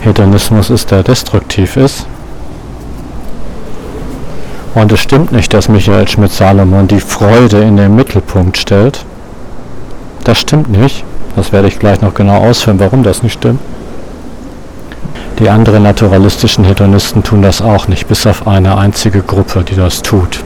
Hedonismus 0.00 0.70
ist, 0.70 0.90
der 0.90 1.02
destruktiv 1.02 1.76
ist. 1.76 2.06
Und 4.74 4.92
es 4.92 5.00
stimmt 5.00 5.32
nicht, 5.32 5.54
dass 5.54 5.68
Michael 5.68 6.06
Schmidt-Salomon 6.06 6.86
die 6.86 7.00
Freude 7.00 7.60
in 7.62 7.76
den 7.76 7.96
Mittelpunkt 7.96 8.58
stellt. 8.58 9.04
Das 10.24 10.38
stimmt 10.38 10.68
nicht. 10.68 11.04
Das 11.36 11.52
werde 11.52 11.68
ich 11.68 11.78
gleich 11.78 12.00
noch 12.00 12.14
genau 12.14 12.38
ausführen, 12.38 12.80
warum 12.80 13.02
das 13.02 13.22
nicht 13.22 13.34
stimmt. 13.34 13.60
Die 15.38 15.48
anderen 15.48 15.84
naturalistischen 15.84 16.64
Hedonisten 16.64 17.22
tun 17.22 17.42
das 17.42 17.62
auch 17.62 17.86
nicht, 17.86 18.08
bis 18.08 18.26
auf 18.26 18.48
eine 18.48 18.76
einzige 18.76 19.22
Gruppe, 19.22 19.62
die 19.62 19.76
das 19.76 20.02
tut. 20.02 20.40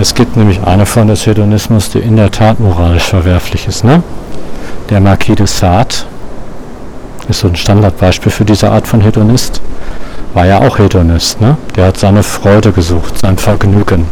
Es 0.00 0.14
gibt 0.14 0.34
nämlich 0.34 0.62
eine 0.64 0.86
Form 0.86 1.08
des 1.08 1.26
Hedonismus, 1.26 1.90
die 1.90 1.98
in 1.98 2.16
der 2.16 2.30
Tat 2.30 2.58
moralisch 2.58 3.02
verwerflich 3.02 3.68
ist. 3.68 3.84
Ne? 3.84 4.02
Der 4.88 4.98
Marquis 4.98 5.36
de 5.36 5.46
Sade 5.46 5.94
ist 7.28 7.40
so 7.40 7.48
ein 7.48 7.54
Standardbeispiel 7.54 8.32
für 8.32 8.46
diese 8.46 8.70
Art 8.70 8.88
von 8.88 9.02
Hedonist. 9.02 9.60
War 10.32 10.46
ja 10.46 10.58
auch 10.58 10.78
Hedonist. 10.78 11.42
Ne? 11.42 11.58
Der 11.76 11.88
hat 11.88 11.98
seine 11.98 12.22
Freude 12.22 12.72
gesucht, 12.72 13.18
sein 13.18 13.36
Vergnügen. 13.36 14.06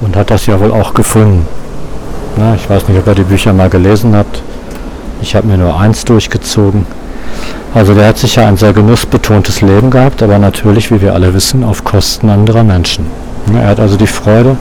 Und 0.00 0.16
hat 0.16 0.32
das 0.32 0.46
ja 0.46 0.58
wohl 0.58 0.72
auch 0.72 0.94
gefunden. 0.94 1.46
Na, 2.36 2.56
ich 2.56 2.68
weiß 2.68 2.88
nicht, 2.88 2.98
ob 2.98 3.06
ihr 3.06 3.14
die 3.14 3.22
Bücher 3.22 3.52
mal 3.52 3.70
gelesen 3.70 4.16
habt. 4.16 4.42
Ich 5.22 5.36
habe 5.36 5.46
mir 5.46 5.58
nur 5.58 5.78
eins 5.78 6.04
durchgezogen. 6.04 6.86
Also 7.72 7.94
der 7.94 8.08
hat 8.08 8.18
sicher 8.18 8.48
ein 8.48 8.56
sehr 8.56 8.72
genussbetontes 8.72 9.60
Leben 9.60 9.90
gehabt, 9.90 10.24
aber 10.24 10.40
natürlich, 10.40 10.90
wie 10.90 11.00
wir 11.00 11.14
alle 11.14 11.32
wissen, 11.34 11.62
auf 11.62 11.84
Kosten 11.84 12.28
anderer 12.30 12.64
Menschen. 12.64 13.06
Er 13.52 13.68
hat 13.68 13.80
also 13.80 13.96
die 13.96 14.06
Freude, 14.06 14.56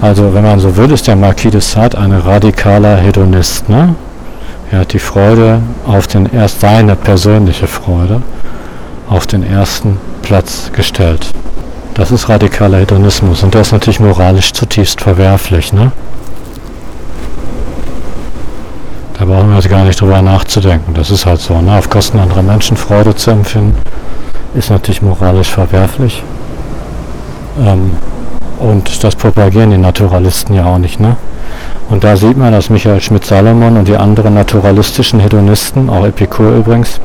also 0.00 0.34
wenn 0.34 0.42
man 0.42 0.58
so 0.58 0.76
will, 0.76 0.90
ist 0.90 1.06
der 1.06 1.16
Marquis 1.16 1.52
de 1.52 1.60
Sade 1.60 1.98
ein 1.98 2.12
radikaler 2.12 2.96
Hedonist. 2.96 3.68
Ne? 3.68 3.94
Er 4.70 4.80
hat 4.80 4.92
die 4.92 4.98
Freude 4.98 5.60
auf 5.86 6.06
den 6.06 6.26
erst 6.32 6.60
seine 6.60 6.96
persönliche 6.96 7.66
Freude 7.66 8.22
auf 9.08 9.26
den 9.26 9.42
ersten 9.42 9.98
Platz 10.22 10.70
gestellt. 10.72 11.28
Das 11.94 12.10
ist 12.10 12.28
radikaler 12.28 12.78
Hedonismus 12.78 13.42
und 13.42 13.54
der 13.54 13.62
ist 13.62 13.72
natürlich 13.72 14.00
moralisch 14.00 14.52
zutiefst 14.52 15.00
verwerflich. 15.00 15.72
Ne? 15.72 15.92
Da 19.18 19.24
brauchen 19.24 19.48
wir 19.48 19.56
jetzt 19.56 19.70
gar 19.70 19.84
nicht 19.84 20.00
drüber 20.00 20.20
nachzudenken. 20.20 20.92
Das 20.92 21.10
ist 21.10 21.24
halt 21.24 21.40
so. 21.40 21.58
Ne? 21.60 21.78
Auf 21.78 21.88
Kosten 21.88 22.18
anderer 22.18 22.42
Menschen 22.42 22.76
Freude 22.76 23.14
zu 23.14 23.30
empfinden, 23.30 23.76
ist 24.54 24.70
natürlich 24.70 25.00
moralisch 25.00 25.48
verwerflich. 25.48 26.22
Ähm, 27.58 27.92
und 28.58 29.04
das 29.04 29.14
propagieren 29.14 29.70
die 29.70 29.78
Naturalisten 29.78 30.54
ja 30.54 30.64
auch 30.64 30.78
nicht. 30.78 30.98
Ne? 30.98 31.16
Und 31.90 32.04
da 32.04 32.16
sieht 32.16 32.36
man, 32.36 32.52
dass 32.52 32.70
Michael 32.70 33.00
Schmidt-Salomon 33.00 33.76
und 33.76 33.88
die 33.88 33.96
anderen 33.96 34.34
naturalistischen 34.34 35.20
Hedonisten, 35.20 35.90
auch 35.90 36.06
Epikur 36.06 36.56
übrigens, 36.56 37.00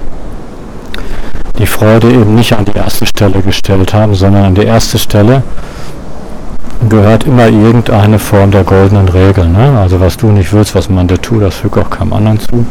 die 1.60 1.68
Freude 1.68 2.10
eben 2.10 2.36
nicht 2.36 2.54
an 2.54 2.66
die 2.66 2.76
erste 2.76 3.06
Stelle 3.06 3.42
gestellt 3.42 3.94
haben, 3.94 4.16
sondern 4.16 4.46
an 4.46 4.56
die 4.56 4.64
erste 4.64 4.98
Stelle 4.98 5.44
gehört 6.90 7.26
immer 7.26 7.48
irgendeine 7.48 8.18
Form 8.18 8.50
der 8.50 8.64
goldenen 8.64 9.10
Regel. 9.10 9.48
Ne? 9.48 9.78
Also 9.80 10.00
was 10.00 10.18
du 10.18 10.28
nicht 10.28 10.52
willst, 10.54 10.74
was 10.74 10.90
man 10.90 11.08
dir 11.08 11.22
tut, 11.22 11.44
das 11.44 11.58
fügt 11.58 11.78
auch 11.78 11.90
keinem 11.90 12.14
anderen 12.14 12.40
zu. 12.40 12.66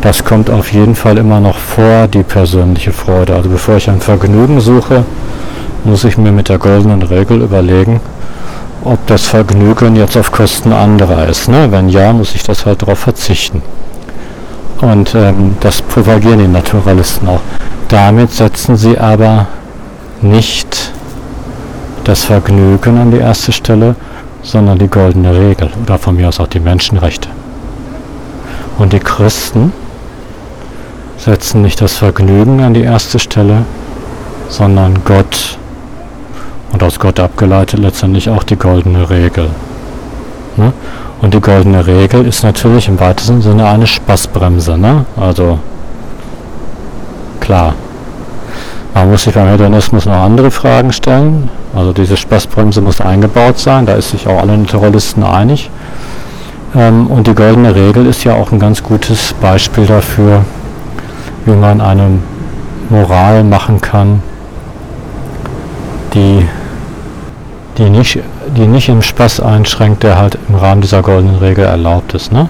Das 0.00 0.24
kommt 0.24 0.48
auf 0.48 0.72
jeden 0.72 0.94
Fall 0.94 1.18
immer 1.18 1.40
noch 1.40 1.58
vor 1.58 2.08
die 2.08 2.22
persönliche 2.22 2.92
Freude. 2.92 3.34
Also 3.34 3.50
bevor 3.50 3.76
ich 3.76 3.90
ein 3.90 4.00
Vergnügen 4.00 4.60
suche, 4.60 5.04
muss 5.84 6.04
ich 6.04 6.18
mir 6.18 6.32
mit 6.32 6.48
der 6.48 6.58
goldenen 6.58 7.02
Regel 7.02 7.42
überlegen, 7.42 8.00
ob 8.84 9.06
das 9.06 9.26
Vergnügen 9.26 9.96
jetzt 9.96 10.16
auf 10.16 10.32
Kosten 10.32 10.72
anderer 10.72 11.28
ist. 11.28 11.48
Ne? 11.48 11.70
Wenn 11.70 11.88
ja, 11.88 12.12
muss 12.12 12.34
ich 12.34 12.42
das 12.42 12.66
halt 12.66 12.82
darauf 12.82 12.98
verzichten. 12.98 13.62
Und 14.80 15.14
ähm, 15.14 15.56
das 15.60 15.82
propagieren 15.82 16.38
die 16.38 16.48
Naturalisten 16.48 17.28
auch. 17.28 17.40
Damit 17.88 18.32
setzen 18.32 18.76
sie 18.76 18.98
aber 18.98 19.46
nicht 20.22 20.92
das 22.04 22.24
Vergnügen 22.24 22.98
an 22.98 23.10
die 23.10 23.18
erste 23.18 23.52
Stelle, 23.52 23.94
sondern 24.42 24.78
die 24.78 24.88
goldene 24.88 25.38
Regel 25.38 25.70
oder 25.82 25.98
von 25.98 26.16
mir 26.16 26.28
aus 26.28 26.40
auch 26.40 26.46
die 26.46 26.60
Menschenrechte. 26.60 27.28
Und 28.78 28.92
die 28.94 29.00
Christen 29.00 29.72
setzen 31.18 31.60
nicht 31.60 31.80
das 31.82 31.96
Vergnügen 31.96 32.62
an 32.62 32.72
die 32.72 32.82
erste 32.82 33.18
Stelle, 33.18 33.64
sondern 34.48 35.04
Gott 35.04 35.58
und 36.72 36.82
aus 36.82 36.98
Gott 36.98 37.18
abgeleitet 37.20 37.80
letztendlich 37.80 38.28
auch 38.30 38.42
die 38.42 38.56
goldene 38.56 39.10
Regel. 39.10 39.50
Ne? 40.56 40.72
Und 41.20 41.34
die 41.34 41.40
goldene 41.40 41.86
Regel 41.86 42.26
ist 42.26 42.42
natürlich 42.42 42.88
im 42.88 42.98
weitesten 42.98 43.42
Sinne 43.42 43.68
eine 43.68 43.86
Spaßbremse, 43.86 44.78
ne? 44.78 45.04
Also 45.16 45.58
klar. 47.40 47.74
Man 48.94 49.10
muss 49.10 49.24
sich 49.24 49.34
beim 49.34 49.48
Hedonismus 49.48 50.06
noch 50.06 50.14
andere 50.14 50.50
Fragen 50.50 50.92
stellen. 50.92 51.48
Also 51.74 51.92
diese 51.92 52.16
Spaßbremse 52.16 52.80
muss 52.80 53.00
eingebaut 53.00 53.58
sein, 53.58 53.86
da 53.86 53.94
ist 53.94 54.10
sich 54.10 54.26
auch 54.26 54.40
alle 54.40 54.56
Naturalisten 54.56 55.22
einig. 55.22 55.70
Ähm, 56.74 57.06
und 57.06 57.26
die 57.26 57.34
goldene 57.34 57.74
Regel 57.74 58.06
ist 58.06 58.24
ja 58.24 58.34
auch 58.34 58.50
ein 58.52 58.58
ganz 58.58 58.82
gutes 58.82 59.34
Beispiel 59.40 59.86
dafür, 59.86 60.44
wie 61.44 61.52
man 61.52 61.80
eine 61.80 62.18
Moral 62.88 63.44
machen 63.44 63.80
kann, 63.80 64.22
die, 66.14 66.46
die, 67.80 67.90
nicht, 67.90 68.18
die 68.56 68.66
nicht 68.66 68.88
im 68.88 69.02
Spaß 69.02 69.40
einschränkt, 69.40 70.02
der 70.02 70.18
halt 70.18 70.38
im 70.48 70.54
Rahmen 70.54 70.82
dieser 70.82 71.02
goldenen 71.02 71.38
Regel 71.38 71.64
erlaubt 71.64 72.14
ist. 72.14 72.30
Ne? 72.30 72.48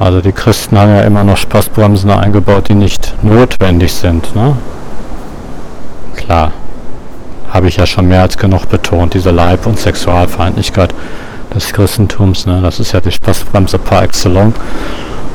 Also 0.00 0.20
die 0.20 0.32
Christen 0.32 0.76
haben 0.78 0.90
ja 0.90 1.02
immer 1.02 1.24
noch 1.24 1.36
Spaßbremsen 1.36 2.10
eingebaut, 2.10 2.68
die 2.68 2.74
nicht 2.74 3.14
notwendig 3.22 3.92
sind. 3.92 4.34
Ne? 4.34 4.56
Klar, 6.16 6.52
habe 7.50 7.68
ich 7.68 7.76
ja 7.76 7.86
schon 7.86 8.08
mehr 8.08 8.22
als 8.22 8.36
genug 8.36 8.68
betont, 8.68 9.14
diese 9.14 9.30
Leib- 9.30 9.66
und 9.66 9.78
Sexualfeindlichkeit 9.78 10.92
des 11.54 11.72
Christentums. 11.72 12.44
Ne? 12.44 12.60
Das 12.60 12.80
ist 12.80 12.92
ja 12.92 13.00
die 13.00 13.12
Spaßbremse 13.12 13.78
par 13.78 14.02
excellence. 14.02 14.56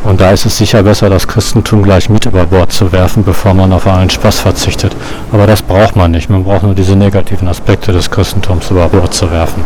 Und 0.04 0.20
da 0.20 0.32
ist 0.32 0.46
es 0.46 0.58
sicher 0.58 0.84
besser, 0.84 1.10
das 1.10 1.28
Christentum 1.28 1.84
gleich 1.84 2.10
mit 2.10 2.26
über 2.26 2.46
Bord 2.46 2.74
zu 2.74 2.92
werfen, 2.92 3.24
bevor 3.24 3.54
man 3.54 3.72
auf 3.72 3.88
allen 3.88 4.10
Spaß 4.10 4.40
verzichtet. 4.40 4.96
Aber 5.32 5.48
das 5.48 5.62
braucht 5.62 5.96
man 5.96 6.12
nicht. 6.12 6.30
Man 6.30 6.44
braucht 6.44 6.64
nur 6.64 6.74
diese 6.74 6.96
negativen 6.96 7.48
Aspekte 7.48 7.94
des 7.94 8.12
Christentums 8.12 8.70
über 8.70 8.90
Bord 8.90 9.14
zu 9.14 9.32
werfen. 9.32 9.64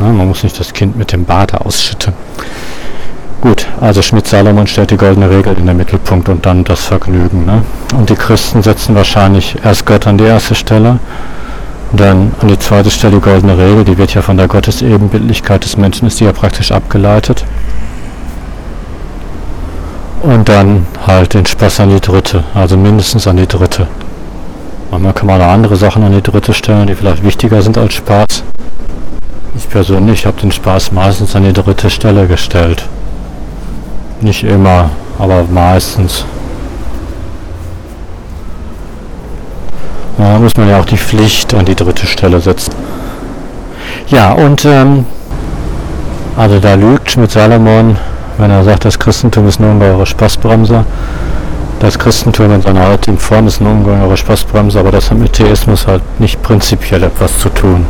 Ne? 0.00 0.12
Man 0.12 0.28
muss 0.28 0.42
nicht 0.42 0.58
das 0.58 0.72
Kind 0.72 0.96
mit 0.96 1.12
dem 1.12 1.24
Bade 1.24 1.60
ausschütten. 1.60 2.14
Gut, 3.40 3.66
also 3.80 4.02
Schmidt-Salomon 4.02 4.66
stellt 4.66 4.90
die 4.90 4.96
goldene 4.96 5.30
Regel 5.30 5.56
in 5.56 5.66
den 5.66 5.76
Mittelpunkt 5.76 6.28
und 6.28 6.44
dann 6.44 6.64
das 6.64 6.84
Vergnügen. 6.84 7.44
Ne? 7.44 7.62
Und 7.96 8.10
die 8.10 8.16
Christen 8.16 8.62
setzen 8.62 8.96
wahrscheinlich 8.96 9.56
erst 9.62 9.86
Gott 9.86 10.06
an 10.06 10.18
die 10.18 10.24
erste 10.24 10.54
Stelle 10.54 10.98
dann 11.92 12.32
an 12.40 12.48
die 12.48 12.58
zweite 12.58 12.90
Stelle 12.90 13.16
die 13.16 13.20
goldene 13.20 13.56
Regel, 13.56 13.84
die 13.84 13.98
wird 13.98 14.14
ja 14.14 14.22
von 14.22 14.36
der 14.36 14.48
Gottesebenbildlichkeit 14.48 15.64
des 15.64 15.76
Menschen, 15.76 16.08
ist 16.08 16.20
die 16.20 16.24
ja 16.24 16.32
praktisch 16.32 16.72
abgeleitet. 16.72 17.44
Und 20.26 20.48
dann 20.48 20.88
halt 21.06 21.34
den 21.34 21.46
Spaß 21.46 21.78
an 21.78 21.90
die 21.90 22.00
dritte, 22.00 22.42
also 22.52 22.76
mindestens 22.76 23.28
an 23.28 23.36
die 23.36 23.46
dritte. 23.46 23.86
Manchmal 24.90 25.12
kann 25.12 25.28
man 25.28 25.40
auch 25.40 25.52
andere 25.52 25.76
Sachen 25.76 26.02
an 26.02 26.10
die 26.10 26.20
dritte 26.20 26.52
stellen, 26.52 26.88
die 26.88 26.96
vielleicht 26.96 27.22
wichtiger 27.22 27.62
sind 27.62 27.78
als 27.78 27.94
Spaß. 27.94 28.42
Ich 29.56 29.70
persönlich 29.70 30.26
habe 30.26 30.40
den 30.40 30.50
Spaß 30.50 30.90
meistens 30.90 31.36
an 31.36 31.44
die 31.44 31.52
dritte 31.52 31.90
Stelle 31.90 32.26
gestellt. 32.26 32.88
Nicht 34.20 34.42
immer, 34.42 34.90
aber 35.16 35.44
meistens. 35.44 36.24
Da 40.18 40.40
muss 40.40 40.56
man 40.56 40.68
ja 40.68 40.80
auch 40.80 40.86
die 40.86 40.98
Pflicht 40.98 41.54
an 41.54 41.66
die 41.66 41.76
dritte 41.76 42.04
Stelle 42.04 42.40
setzen. 42.40 42.74
Ja, 44.08 44.32
und 44.32 44.64
ähm, 44.64 45.06
also 46.36 46.58
da 46.58 46.74
lügt 46.74 47.12
Schmidt 47.12 47.30
Salomon, 47.30 47.96
wenn 48.38 48.50
er 48.50 48.64
sagt, 48.64 48.84
das 48.84 48.98
Christentum 48.98 49.48
ist 49.48 49.60
eine 49.60 49.70
ungeheure 49.70 50.06
Spaßbremse. 50.06 50.84
Das 51.80 51.98
Christentum 51.98 52.52
in 52.52 52.62
seiner 52.62 52.88
heutigen 52.88 53.18
Form 53.18 53.46
ist 53.46 53.60
eine 53.60 53.70
ungeheure 53.70 54.16
Spaßbremse, 54.16 54.80
aber 54.80 54.92
das 54.92 55.10
hat 55.10 55.18
mit 55.18 55.34
Theismus 55.34 55.86
halt 55.86 56.02
nicht 56.18 56.42
prinzipiell 56.42 57.02
etwas 57.02 57.38
zu 57.38 57.48
tun. 57.50 57.86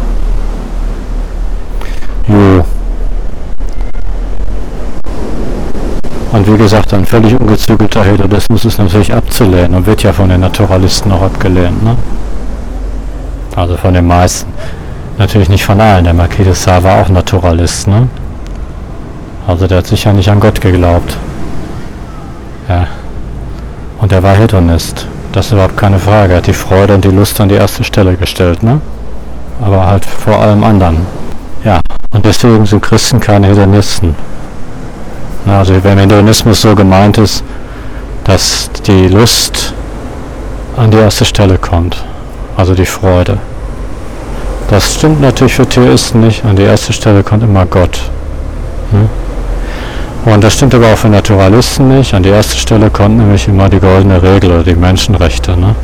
Jo. 2.28 2.64
Und 6.32 6.52
wie 6.52 6.58
gesagt, 6.58 6.92
ein 6.92 7.06
völlig 7.06 7.38
ungezügelter 7.38 8.04
Hedonismus 8.04 8.64
ist 8.64 8.78
natürlich 8.78 9.14
abzulehnen 9.14 9.74
und 9.74 9.86
wird 9.86 10.02
ja 10.02 10.12
von 10.12 10.28
den 10.28 10.40
Naturalisten 10.40 11.12
auch 11.12 11.22
abgelehnt. 11.22 11.82
Ne? 11.82 11.96
Also 13.54 13.76
von 13.76 13.94
den 13.94 14.06
meisten. 14.06 14.52
Natürlich 15.18 15.48
nicht 15.48 15.64
von 15.64 15.80
allen. 15.80 16.04
Der 16.04 16.12
Marquis 16.12 16.44
de 16.44 16.54
Sade 16.54 16.84
war 16.84 17.00
auch 17.00 17.08
Naturalist. 17.08 17.86
Ne? 17.86 18.08
Also 19.46 19.66
der 19.66 19.78
hat 19.78 19.86
sicher 19.86 20.12
nicht 20.12 20.28
an 20.28 20.40
Gott 20.40 20.60
geglaubt. 20.60 21.16
Ja. 22.68 22.88
Und 24.00 24.12
er 24.12 24.22
war 24.22 24.34
Hedonist. 24.34 25.06
Das 25.32 25.46
ist 25.46 25.52
überhaupt 25.52 25.76
keine 25.76 25.98
Frage. 25.98 26.32
Er 26.32 26.38
hat 26.38 26.46
die 26.46 26.52
Freude 26.52 26.94
und 26.94 27.04
die 27.04 27.10
Lust 27.10 27.40
an 27.40 27.48
die 27.48 27.54
erste 27.54 27.84
Stelle 27.84 28.16
gestellt. 28.16 28.62
Ne? 28.62 28.80
Aber 29.62 29.86
halt 29.86 30.04
vor 30.04 30.40
allem 30.40 30.64
anderen. 30.64 31.06
Ja. 31.64 31.80
Und 32.10 32.24
deswegen 32.24 32.66
sind 32.66 32.82
Christen 32.82 33.20
keine 33.20 33.48
Hedonisten. 33.48 34.14
Also 35.46 35.74
wenn 35.84 35.98
Hedonismus 35.98 36.60
so 36.60 36.74
gemeint 36.74 37.18
ist, 37.18 37.44
dass 38.24 38.68
die 38.86 39.06
Lust 39.06 39.72
an 40.76 40.90
die 40.90 40.96
erste 40.96 41.24
Stelle 41.24 41.56
kommt, 41.56 42.04
also 42.56 42.74
die 42.74 42.86
Freude. 42.86 43.38
Das 44.68 44.96
stimmt 44.96 45.20
natürlich 45.20 45.54
für 45.54 45.68
Theisten 45.68 46.20
nicht. 46.20 46.44
An 46.44 46.56
die 46.56 46.64
erste 46.64 46.92
Stelle 46.92 47.22
kommt 47.22 47.44
immer 47.44 47.64
Gott. 47.66 48.10
Hm? 48.90 49.08
Und 50.26 50.42
das 50.42 50.54
stimmt 50.54 50.74
aber 50.74 50.92
auch 50.92 50.98
für 50.98 51.08
Naturalisten 51.08 51.86
nicht. 51.96 52.12
An 52.12 52.24
die 52.24 52.30
erste 52.30 52.56
Stelle 52.56 52.90
kommt 52.90 53.16
nämlich 53.16 53.46
immer 53.46 53.68
die 53.68 53.78
goldene 53.78 54.20
Regel 54.20 54.50
oder 54.50 54.64
die 54.64 54.74
Menschenrechte. 54.74 55.56
Ne? 55.56 55.76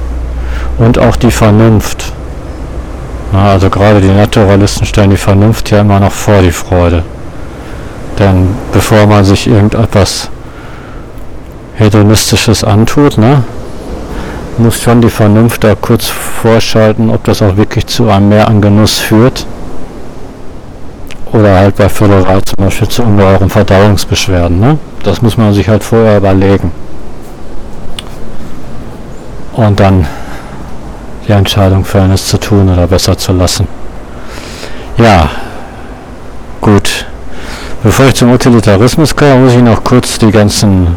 Und 0.79 0.99
auch 0.99 1.15
die 1.15 1.31
Vernunft. 1.31 2.13
Na, 3.33 3.53
also 3.53 3.71
gerade 3.71 4.01
die 4.01 4.09
Naturalisten 4.09 4.85
stellen 4.85 5.11
die 5.11 5.17
Vernunft 5.17 5.71
ja 5.71 5.81
immer 5.81 6.01
noch 6.01 6.11
vor 6.11 6.43
die 6.43 6.51
Freude. 6.51 7.05
Denn 8.19 8.49
bevor 8.73 9.07
man 9.07 9.25
sich 9.25 9.47
irgendetwas 9.47 10.29
Hedonistisches 11.77 12.65
antut, 12.65 13.19
ne, 13.19 13.45
muss 14.59 14.83
schon 14.83 15.01
die 15.01 15.09
Vernunft 15.09 15.63
da 15.63 15.77
kurz 15.77 16.09
vorschalten, 16.09 17.11
ob 17.11 17.25
das 17.25 17.43
auch 17.43 17.57
wirklich 17.57 17.87
zu 17.87 18.11
einem 18.11 18.29
Mehr 18.29 18.49
an 18.49 18.61
Genuss 18.61 18.99
führt. 18.99 19.47
Oder 21.33 21.55
halt 21.57 21.77
bei 21.77 21.89
Völlerei 21.89 22.41
zum 22.41 22.65
Beispiel 22.65 22.89
zu 22.89 23.03
ungeheuren 23.03 23.49
Verdauungsbeschwerden. 23.49 24.61
Ne? 24.61 24.79
Das 25.03 25.23
muss 25.23 25.37
man 25.37 25.55
sich 25.55 25.69
halt 25.69 25.83
vorher 25.83 26.19
überlegen. 26.19 26.71
Und 29.55 29.81
dann 29.81 30.07
die 31.27 31.33
Entscheidung 31.33 31.85
fällen, 31.85 32.11
es 32.11 32.27
zu 32.27 32.39
tun 32.39 32.69
oder 32.69 32.87
besser 32.87 33.17
zu 33.17 33.33
lassen. 33.33 33.67
Ja, 34.99 35.31
gut. 36.61 37.07
Bevor 37.83 38.07
ich 38.07 38.15
zum 38.15 38.33
Utilitarismus 38.33 39.17
komme, 39.17 39.37
muss 39.37 39.55
ich 39.55 39.63
noch 39.63 39.83
kurz 39.83 40.19
die 40.19 40.31
ganzen 40.31 40.97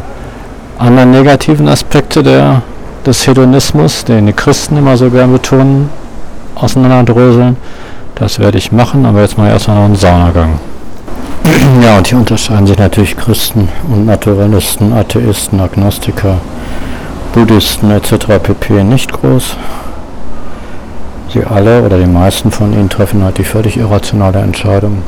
anderen 0.78 1.10
negativen 1.10 1.68
Aspekte 1.68 2.22
der, 2.22 2.62
des 3.04 3.26
Hedonismus, 3.26 4.04
den 4.04 4.26
die 4.26 4.32
Christen 4.32 4.76
immer 4.76 4.96
so 4.96 5.10
gern 5.10 5.32
betonen, 5.32 5.88
auseinanderdröseln. 6.54 7.56
Das 8.18 8.38
werde 8.38 8.56
ich 8.56 8.72
machen, 8.72 9.04
aber 9.04 9.20
jetzt 9.20 9.36
mal 9.36 9.50
erstmal 9.50 9.76
noch 9.76 9.84
einen 9.84 9.94
Saunagang. 9.94 10.58
ja, 11.82 11.98
und 11.98 12.06
hier 12.06 12.16
unterscheiden 12.16 12.66
sich 12.66 12.78
natürlich 12.78 13.14
Christen 13.14 13.68
und 13.90 14.06
Naturalisten, 14.06 14.94
Atheisten, 14.94 15.60
Agnostiker, 15.60 16.38
Buddhisten 17.34 17.90
etc. 17.90 18.38
pp. 18.42 18.84
nicht 18.84 19.12
groß. 19.12 19.58
Sie 21.34 21.44
alle 21.44 21.82
oder 21.82 21.98
die 21.98 22.06
meisten 22.06 22.50
von 22.50 22.72
ihnen 22.72 22.88
treffen 22.88 23.22
halt 23.22 23.36
die 23.36 23.44
völlig 23.44 23.76
irrationale 23.76 24.38
Entscheidung, 24.38 25.02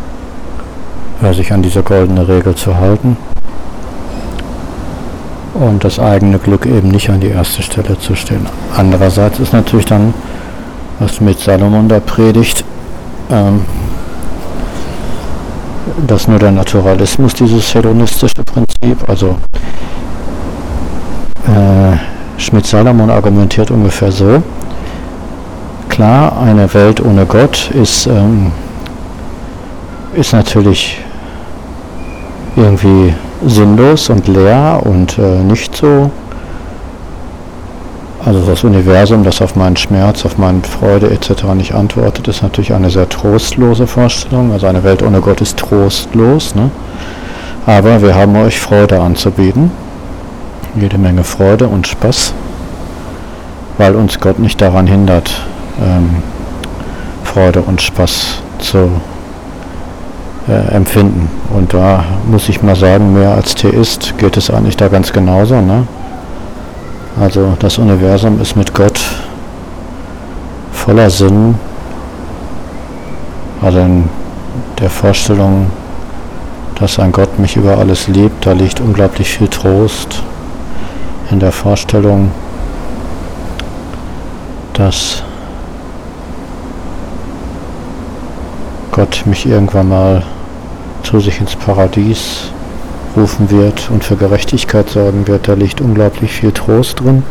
sich 1.33 1.51
an 1.51 1.63
diese 1.63 1.83
goldene 1.83 2.29
Regel 2.29 2.57
zu 2.57 2.77
halten 2.77 3.17
und 5.55 5.83
das 5.83 5.99
eigene 5.99 6.39
Glück 6.39 6.67
eben 6.67 6.89
nicht 6.89 7.09
an 7.09 7.21
die 7.21 7.29
erste 7.29 7.63
Stelle 7.63 7.99
zu 7.99 8.15
stellen. 8.15 8.47
Andererseits 8.77 9.39
ist 9.39 9.55
natürlich 9.55 9.87
dann, 9.87 10.13
was 10.99 11.23
mit 11.23 11.39
Salomon 11.39 11.89
da 11.89 12.01
predigt, 12.01 12.65
ähm, 13.31 13.63
dass 16.07 16.29
nur 16.29 16.39
der 16.39 16.53
Naturalismus 16.53 17.35
dieses 17.35 17.75
hedonistische 17.75 18.43
Prinzip, 18.45 19.09
also 19.09 19.37
äh, 21.47 21.97
Schmidt-Salomon 22.41 23.11
argumentiert 23.11 23.71
ungefähr 23.71 24.13
so, 24.13 24.43
klar, 25.89 26.41
eine 26.41 26.73
Welt 26.75 27.05
ohne 27.05 27.27
Gott 27.27 27.71
ist, 27.71 28.07
ähm, 28.07 28.53
ist 30.15 30.33
natürlich 30.33 30.99
irgendwie 32.57 33.15
sinnlos 33.47 34.11
und 34.11 34.27
leer 34.29 34.81
und 34.85 35.19
äh, 35.19 35.43
nicht 35.43 35.77
so. 35.77 36.11
Also 38.25 38.41
das 38.45 38.65
Universum, 38.65 39.23
das 39.23 39.41
auf 39.41 39.55
meinen 39.55 39.77
Schmerz, 39.77 40.25
auf 40.25 40.39
meine 40.39 40.63
Freude 40.63 41.11
etc. 41.11 41.45
nicht 41.55 41.75
antwortet, 41.75 42.27
ist 42.27 42.43
natürlich 42.43 42.73
eine 42.73 42.91
sehr 42.91 43.09
trostlose 43.09 43.87
Vorstellung. 43.87 44.53
Also 44.53 44.67
eine 44.67 44.83
Welt 44.83 45.03
ohne 45.03 45.21
Gott 45.21 45.41
ist 45.41 45.57
trostlos. 45.57 46.55
Ne? 46.55 46.71
Aber 47.67 48.03
wir 48.03 48.15
haben 48.15 48.35
euch 48.37 48.59
Freude 48.59 49.01
anzubieten. 49.01 49.71
Jede 50.75 50.99
Menge 50.99 51.25
Freude 51.25 51.69
und 51.69 51.87
Spaß, 51.87 52.35
weil 53.79 53.95
uns 53.95 54.21
Gott 54.21 54.39
nicht 54.39 54.61
daran 54.61 54.87
hindert, 54.87 55.31
ähm, 55.81 56.23
Freude 57.25 57.63
und 57.63 57.81
Spaß 57.81 58.39
zu 58.59 58.91
äh, 60.49 60.75
empfinden. 60.75 61.31
Und 61.55 61.73
da 61.75 62.05
muss 62.31 62.49
ich 62.49 62.63
mal 62.63 62.77
sagen, 62.77 63.15
mehr 63.15 63.33
als 63.33 63.55
Theist 63.55 64.19
geht 64.19 64.37
es 64.37 64.51
eigentlich 64.51 64.77
da 64.77 64.89
ganz 64.89 65.13
genauso. 65.13 65.61
Ne? 65.61 65.87
Also 67.21 67.57
das 67.59 67.79
Universum 67.79 68.41
ist 68.41 68.55
mit 68.55 68.73
Gott 68.73 69.01
voller 70.71 71.11
Sinn, 71.11 71.57
also 73.61 73.81
in 73.81 74.09
der 74.79 74.89
Vorstellung, 74.89 75.69
dass 76.79 77.01
ein 77.01 77.11
Gott 77.11 77.37
mich 77.41 77.57
über 77.57 77.77
alles 77.77 78.07
liebt, 78.07 78.47
da 78.47 78.53
liegt 78.53 78.81
unglaublich 78.81 79.29
viel 79.31 79.49
Trost. 79.49 80.23
In 81.33 81.41
der 81.41 81.51
Vorstellung, 81.51 82.31
dass 84.75 85.25
Gott 88.93 89.25
mich 89.27 89.45
irgendwann 89.45 89.89
mal 89.89 90.23
zu 91.03 91.19
sich 91.19 91.41
ins 91.41 91.57
Paradies 91.57 92.53
rufen 93.19 93.51
wird 93.51 93.91
und 93.91 94.05
für 94.05 94.17
Gerechtigkeit 94.17 94.89
sorgen 94.89 95.27
wird, 95.27 95.49
da 95.49 95.55
liegt 95.55 95.81
unglaublich 95.81 96.33
viel 96.33 96.53
Trost 96.53 97.01
drin 97.01 97.23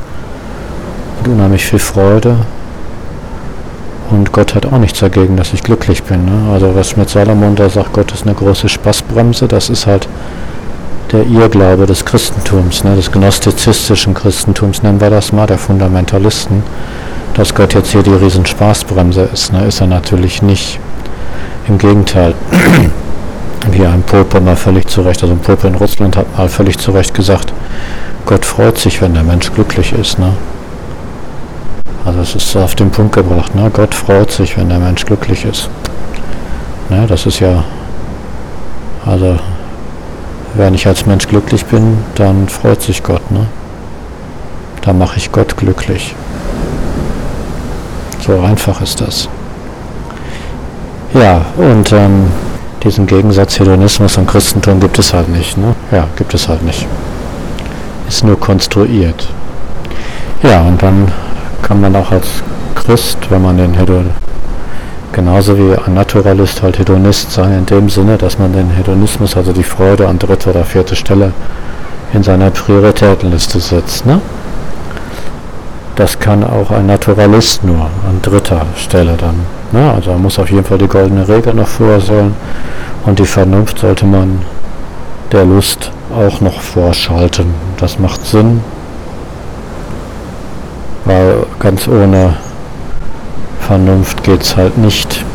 und 1.19 1.31
unheimlich 1.31 1.65
viel 1.65 1.79
Freude. 1.79 2.37
Und 4.09 4.31
Gott 4.31 4.55
hat 4.55 4.65
auch 4.65 4.77
nichts 4.77 4.99
dagegen, 4.99 5.35
dass 5.35 5.53
ich 5.53 5.63
glücklich 5.63 6.03
bin. 6.03 6.25
Ne? 6.25 6.51
Also 6.53 6.75
was 6.75 6.95
mit 6.95 7.09
Salomon 7.09 7.55
da 7.55 7.69
sagt, 7.69 7.93
Gott 7.93 8.11
ist 8.11 8.23
eine 8.25 8.35
große 8.35 8.69
Spaßbremse, 8.69 9.47
das 9.47 9.69
ist 9.69 9.85
halt 9.85 10.07
der 11.11 11.25
Irrglaube 11.25 11.85
des 11.85 12.05
Christentums, 12.05 12.83
ne? 12.83 12.95
des 12.95 13.11
gnostizistischen 13.11 14.13
Christentums, 14.13 14.83
nennen 14.83 15.01
wir 15.01 15.09
das 15.09 15.31
mal, 15.31 15.47
der 15.47 15.57
Fundamentalisten, 15.57 16.63
dass 17.33 17.53
Gott 17.53 17.73
jetzt 17.73 17.91
hier 17.91 18.03
die 18.03 18.13
riesen 18.13 18.45
Spaßbremse 18.45 19.29
ist. 19.33 19.51
Ne? 19.53 19.65
Ist 19.65 19.81
er 19.81 19.87
natürlich 19.87 20.41
nicht. 20.41 20.79
Im 21.67 21.77
Gegenteil. 21.77 22.33
Wie 23.71 23.85
ein 23.85 24.01
Pope 24.03 24.39
mal 24.39 24.55
völlig 24.55 24.87
zu 24.87 25.01
Recht, 25.01 25.21
also 25.21 25.33
ein 25.33 25.39
Pope 25.39 25.67
in 25.67 25.75
Russland 25.75 26.15
hat 26.15 26.37
mal 26.37 26.47
völlig 26.49 26.77
zu 26.77 26.91
Recht 26.91 27.13
gesagt, 27.13 27.53
Gott 28.25 28.45
freut 28.45 28.77
sich, 28.77 29.01
wenn 29.01 29.13
der 29.13 29.23
Mensch 29.23 29.51
glücklich 29.51 29.93
ist. 29.93 30.19
Ne? 30.19 30.33
Also 32.05 32.21
es 32.21 32.35
ist 32.35 32.55
auf 32.55 32.75
den 32.75 32.89
Punkt 32.89 33.13
gebracht, 33.13 33.53
ne? 33.53 33.69
Gott 33.71 33.93
freut 33.93 34.31
sich, 34.31 34.57
wenn 34.57 34.69
der 34.69 34.79
Mensch 34.79 35.05
glücklich 35.05 35.43
ist. 35.43 35.69
Ne? 36.89 37.05
Das 37.07 37.25
ist 37.25 37.39
ja, 37.39 37.65
also 39.05 39.37
wenn 40.53 40.73
ich 40.73 40.87
als 40.87 41.05
Mensch 41.05 41.27
glücklich 41.27 41.65
bin, 41.65 41.97
dann 42.15 42.47
freut 42.47 42.81
sich 42.81 43.03
Gott. 43.03 43.29
Ne? 43.31 43.47
Dann 44.81 44.97
mache 44.97 45.17
ich 45.17 45.31
Gott 45.31 45.57
glücklich. 45.57 46.15
So 48.25 48.39
einfach 48.41 48.81
ist 48.81 49.01
das. 49.01 49.27
Ja, 51.13 51.45
und 51.57 51.91
ähm, 51.91 52.27
diesen 52.83 53.07
Gegensatz 53.07 53.59
Hedonismus 53.59 54.17
und 54.17 54.27
Christentum 54.27 54.79
gibt 54.79 54.99
es 54.99 55.13
halt 55.13 55.29
nicht. 55.29 55.57
Ne? 55.57 55.75
Ja, 55.91 56.07
gibt 56.15 56.33
es 56.33 56.47
halt 56.47 56.63
nicht. 56.63 56.85
Ist 58.07 58.23
nur 58.23 58.39
konstruiert. 58.39 59.27
Ja, 60.43 60.61
und 60.61 60.81
dann 60.81 61.11
kann 61.61 61.81
man 61.81 61.95
auch 61.95 62.11
als 62.11 62.27
Christ, 62.75 63.17
wenn 63.29 63.41
man 63.41 63.57
den 63.57 63.73
Hedon, 63.73 64.11
genauso 65.11 65.57
wie 65.57 65.75
ein 65.75 65.93
Naturalist 65.93 66.61
halt 66.61 66.77
Hedonist 66.79 67.31
sein, 67.31 67.57
in 67.57 67.65
dem 67.65 67.89
Sinne, 67.89 68.17
dass 68.17 68.37
man 68.37 68.53
den 68.53 68.69
Hedonismus, 68.69 69.35
also 69.35 69.51
die 69.51 69.63
Freude 69.63 70.07
an 70.07 70.19
dritter 70.19 70.51
oder 70.51 70.63
vierter 70.63 70.95
Stelle 70.95 71.33
in 72.13 72.23
seiner 72.23 72.51
Prioritätenliste 72.51 73.59
setzt. 73.59 74.05
Ne? 74.05 74.21
Das 75.97 76.19
kann 76.19 76.43
auch 76.43 76.69
ein 76.69 76.85
Naturalist 76.85 77.63
nur 77.63 77.81
an 78.07 78.21
dritter 78.21 78.67
Stelle 78.75 79.17
dann. 79.17 79.35
Ne? 79.71 79.91
Also 79.91 80.11
man 80.11 80.21
muss 80.21 80.37
auf 80.37 80.49
jeden 80.51 80.63
Fall 80.63 80.77
die 80.77 80.87
goldene 80.87 81.27
Regel 81.27 81.55
noch 81.55 81.67
vorsehen 81.67 82.35
und 83.05 83.17
die 83.17 83.25
Vernunft 83.25 83.79
sollte 83.79 84.05
man 84.05 84.43
der 85.31 85.43
Lust 85.43 85.91
auch 86.15 86.39
noch 86.39 86.61
vorschalten. 86.61 87.47
Das 87.79 87.97
macht 87.97 88.23
Sinn, 88.25 88.61
weil 91.05 91.47
ganz 91.59 91.87
ohne 91.87 92.35
Vernunft 93.61 94.23
geht 94.23 94.43
es 94.43 94.55
halt 94.55 94.77
nicht. 94.77 95.25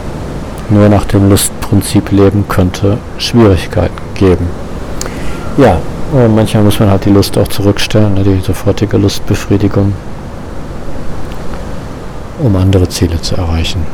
Nur 0.70 0.88
nach 0.88 1.06
dem 1.06 1.28
Lustprinzip 1.28 2.12
leben 2.12 2.44
könnte 2.48 2.98
Schwierigkeiten 3.18 4.00
geben. 4.14 4.46
Ja, 5.58 5.78
manchmal 6.34 6.62
muss 6.62 6.78
man 6.78 6.88
halt 6.88 7.04
die 7.04 7.10
Lust 7.10 7.36
auch 7.36 7.48
zurückstellen, 7.48 8.14
ne, 8.14 8.22
die 8.22 8.40
sofortige 8.40 8.96
Lustbefriedigung, 8.96 9.92
um 12.42 12.56
andere 12.56 12.88
Ziele 12.88 13.20
zu 13.20 13.36
erreichen. 13.36 13.86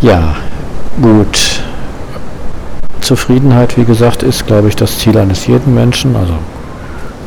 Ja, 0.00 0.36
gut. 1.00 1.62
Zufriedenheit, 3.00 3.76
wie 3.76 3.84
gesagt, 3.84 4.22
ist, 4.22 4.46
glaube 4.46 4.68
ich, 4.68 4.76
das 4.76 4.98
Ziel 4.98 5.18
eines 5.18 5.46
jeden 5.46 5.74
Menschen. 5.74 6.14
Also 6.16 6.34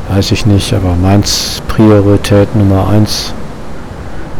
weiß 0.09 0.31
ich 0.31 0.45
nicht, 0.45 0.73
aber 0.73 0.95
meins 0.95 1.61
Priorität 1.67 2.55
Nummer 2.55 2.89
1, 2.89 3.33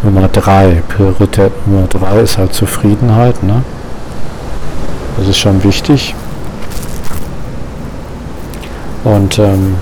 Nummer 0.04 0.28
3. 0.28 0.84
Priorität 0.88 1.52
Nummer 1.68 1.88
3 1.88 2.20
ist 2.22 2.38
halt 2.38 2.54
Zufriedenheit. 2.54 3.44
Ne? 3.44 3.64
Das 5.18 5.28
ist 5.28 5.38
schon 5.38 5.64
wichtig. 5.64 6.16
Und 9.04 9.38
ähm, 9.40 9.76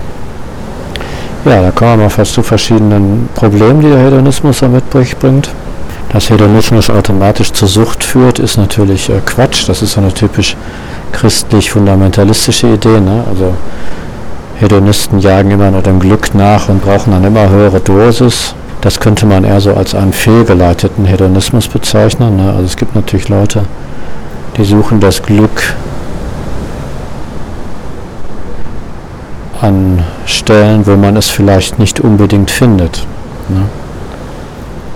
ja, 1.45 1.61
da 1.61 1.71
kommen 1.71 1.91
wir 1.91 2.03
mal 2.05 2.09
fast 2.09 2.33
zu 2.33 2.43
verschiedenen 2.43 3.29
Problemen, 3.35 3.81
die 3.81 3.89
der 3.89 3.99
Hedonismus 3.99 4.59
so 4.59 4.67
mitbringt. 4.67 5.49
Dass 6.13 6.29
Hedonismus 6.29 6.91
automatisch 6.91 7.51
zur 7.53 7.67
Sucht 7.67 8.03
führt, 8.03 8.37
ist 8.37 8.57
natürlich 8.57 9.09
äh, 9.09 9.19
Quatsch. 9.25 9.67
Das 9.67 9.81
ist 9.81 9.97
eine 9.97 10.13
typisch 10.13 10.55
christlich-fundamentalistische 11.11 12.67
Idee. 12.67 12.99
Ne? 12.99 13.23
Also 13.27 13.55
Hedonisten 14.59 15.17
jagen 15.19 15.49
immer 15.49 15.71
nur 15.71 15.81
dem 15.81 15.99
Glück 15.99 16.35
nach 16.35 16.69
und 16.69 16.83
brauchen 16.83 17.11
dann 17.11 17.23
immer 17.23 17.49
höhere 17.49 17.79
Dosis. 17.79 18.53
Das 18.81 18.99
könnte 18.99 19.25
man 19.25 19.43
eher 19.43 19.59
so 19.59 19.73
als 19.73 19.95
einen 19.95 20.13
fehlgeleiteten 20.13 21.05
Hedonismus 21.05 21.67
bezeichnen. 21.67 22.37
Ne? 22.37 22.51
Also 22.51 22.65
es 22.65 22.77
gibt 22.77 22.93
natürlich 22.93 23.29
Leute, 23.29 23.63
die 24.57 24.65
suchen 24.65 24.99
das 24.99 25.23
Glück 25.23 25.73
an 29.61 30.03
Stellen, 30.27 30.85
wo 30.85 30.95
man 30.95 31.17
es 31.17 31.29
vielleicht 31.29 31.79
nicht 31.79 32.01
unbedingt 32.01 32.51
findet. 32.51 33.07
Ne? 33.49 33.63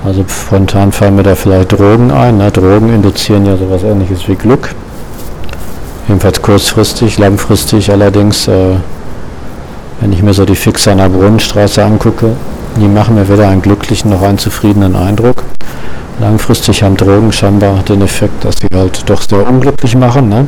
Also 0.08 0.24
spontan 0.30 0.94
fallen 0.94 1.18
mir 1.18 1.24
da 1.24 1.36
vielleicht 1.36 1.74
Drogen 1.74 2.12
ein. 2.12 2.38
Ne? 2.38 2.50
Drogen 2.50 2.94
induzieren 2.94 3.46
ja 3.46 3.58
sowas 3.58 3.84
ähnliches 3.84 4.26
wie 4.30 4.36
Glück. 4.36 4.74
Jedenfalls 6.08 6.42
kurzfristig, 6.42 7.18
langfristig 7.18 7.92
allerdings 7.92 8.48
äh, 8.48 8.76
wenn 10.00 10.14
ich 10.14 10.24
mir 10.24 10.34
so 10.34 10.46
die 10.46 10.56
Fixer 10.56 10.96
der 10.96 11.10
Brunnenstraße 11.10 11.84
angucke, 11.84 12.32
die 12.80 12.88
machen 12.88 13.16
mir 13.16 13.28
weder 13.28 13.50
einen 13.50 13.62
glücklichen 13.62 14.12
noch 14.12 14.22
einen 14.22 14.38
zufriedenen 14.38 14.96
Eindruck. 14.96 15.44
Langfristig 16.22 16.84
haben 16.84 16.96
Drogen 16.96 17.34
scheinbar 17.34 17.84
den 17.84 18.02
Effekt, 18.02 18.46
dass 18.46 18.60
sie 18.60 18.70
halt 18.74 19.10
doch 19.10 19.22
sehr 19.22 19.46
unglücklich 19.46 19.98
machen. 19.98 20.30
Ne? 20.30 20.48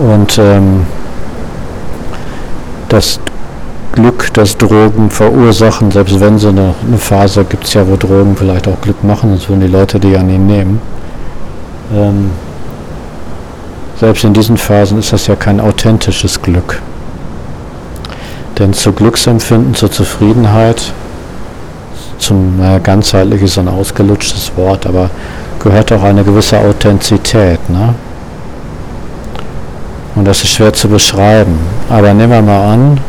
Und 0.00 0.36
ähm, 0.36 0.84
das 2.88 3.20
Glück, 3.92 4.32
das 4.34 4.56
Drogen 4.56 5.10
verursachen, 5.10 5.90
selbst 5.90 6.20
wenn 6.20 6.38
sie 6.38 6.48
eine, 6.48 6.74
eine 6.86 6.98
Phase 6.98 7.44
gibt 7.44 7.64
es 7.64 7.74
ja, 7.74 7.86
wo 7.86 7.96
Drogen 7.96 8.36
vielleicht 8.36 8.68
auch 8.68 8.80
Glück 8.80 9.02
machen, 9.02 9.30
sonst 9.30 9.48
würden 9.48 9.60
die 9.60 9.66
Leute 9.66 9.98
die 9.98 10.16
an 10.16 10.30
ihn 10.30 10.46
nehmen. 10.46 10.80
Ähm, 11.94 12.30
selbst 13.98 14.24
in 14.24 14.32
diesen 14.32 14.56
Phasen 14.56 14.98
ist 14.98 15.12
das 15.12 15.26
ja 15.26 15.36
kein 15.36 15.60
authentisches 15.60 16.40
Glück. 16.40 16.80
Denn 18.58 18.72
zu 18.72 18.92
Glücksempfinden, 18.92 19.74
zur 19.74 19.90
Zufriedenheit, 19.90 20.92
zum 22.18 22.58
naja, 22.58 22.78
ganzheitlich 22.78 23.42
ist 23.42 23.58
ein 23.58 23.68
ausgelutschtes 23.68 24.52
Wort, 24.56 24.86
aber 24.86 25.10
gehört 25.58 25.92
auch 25.92 26.02
eine 26.02 26.22
gewisse 26.22 26.58
Authentizität. 26.58 27.58
Ne? 27.68 27.94
Und 30.14 30.26
das 30.26 30.42
ist 30.42 30.50
schwer 30.50 30.72
zu 30.72 30.88
beschreiben. 30.88 31.58
Aber 31.88 32.12
nehmen 32.12 32.32
wir 32.32 32.42
mal 32.42 32.72
an, 32.72 33.00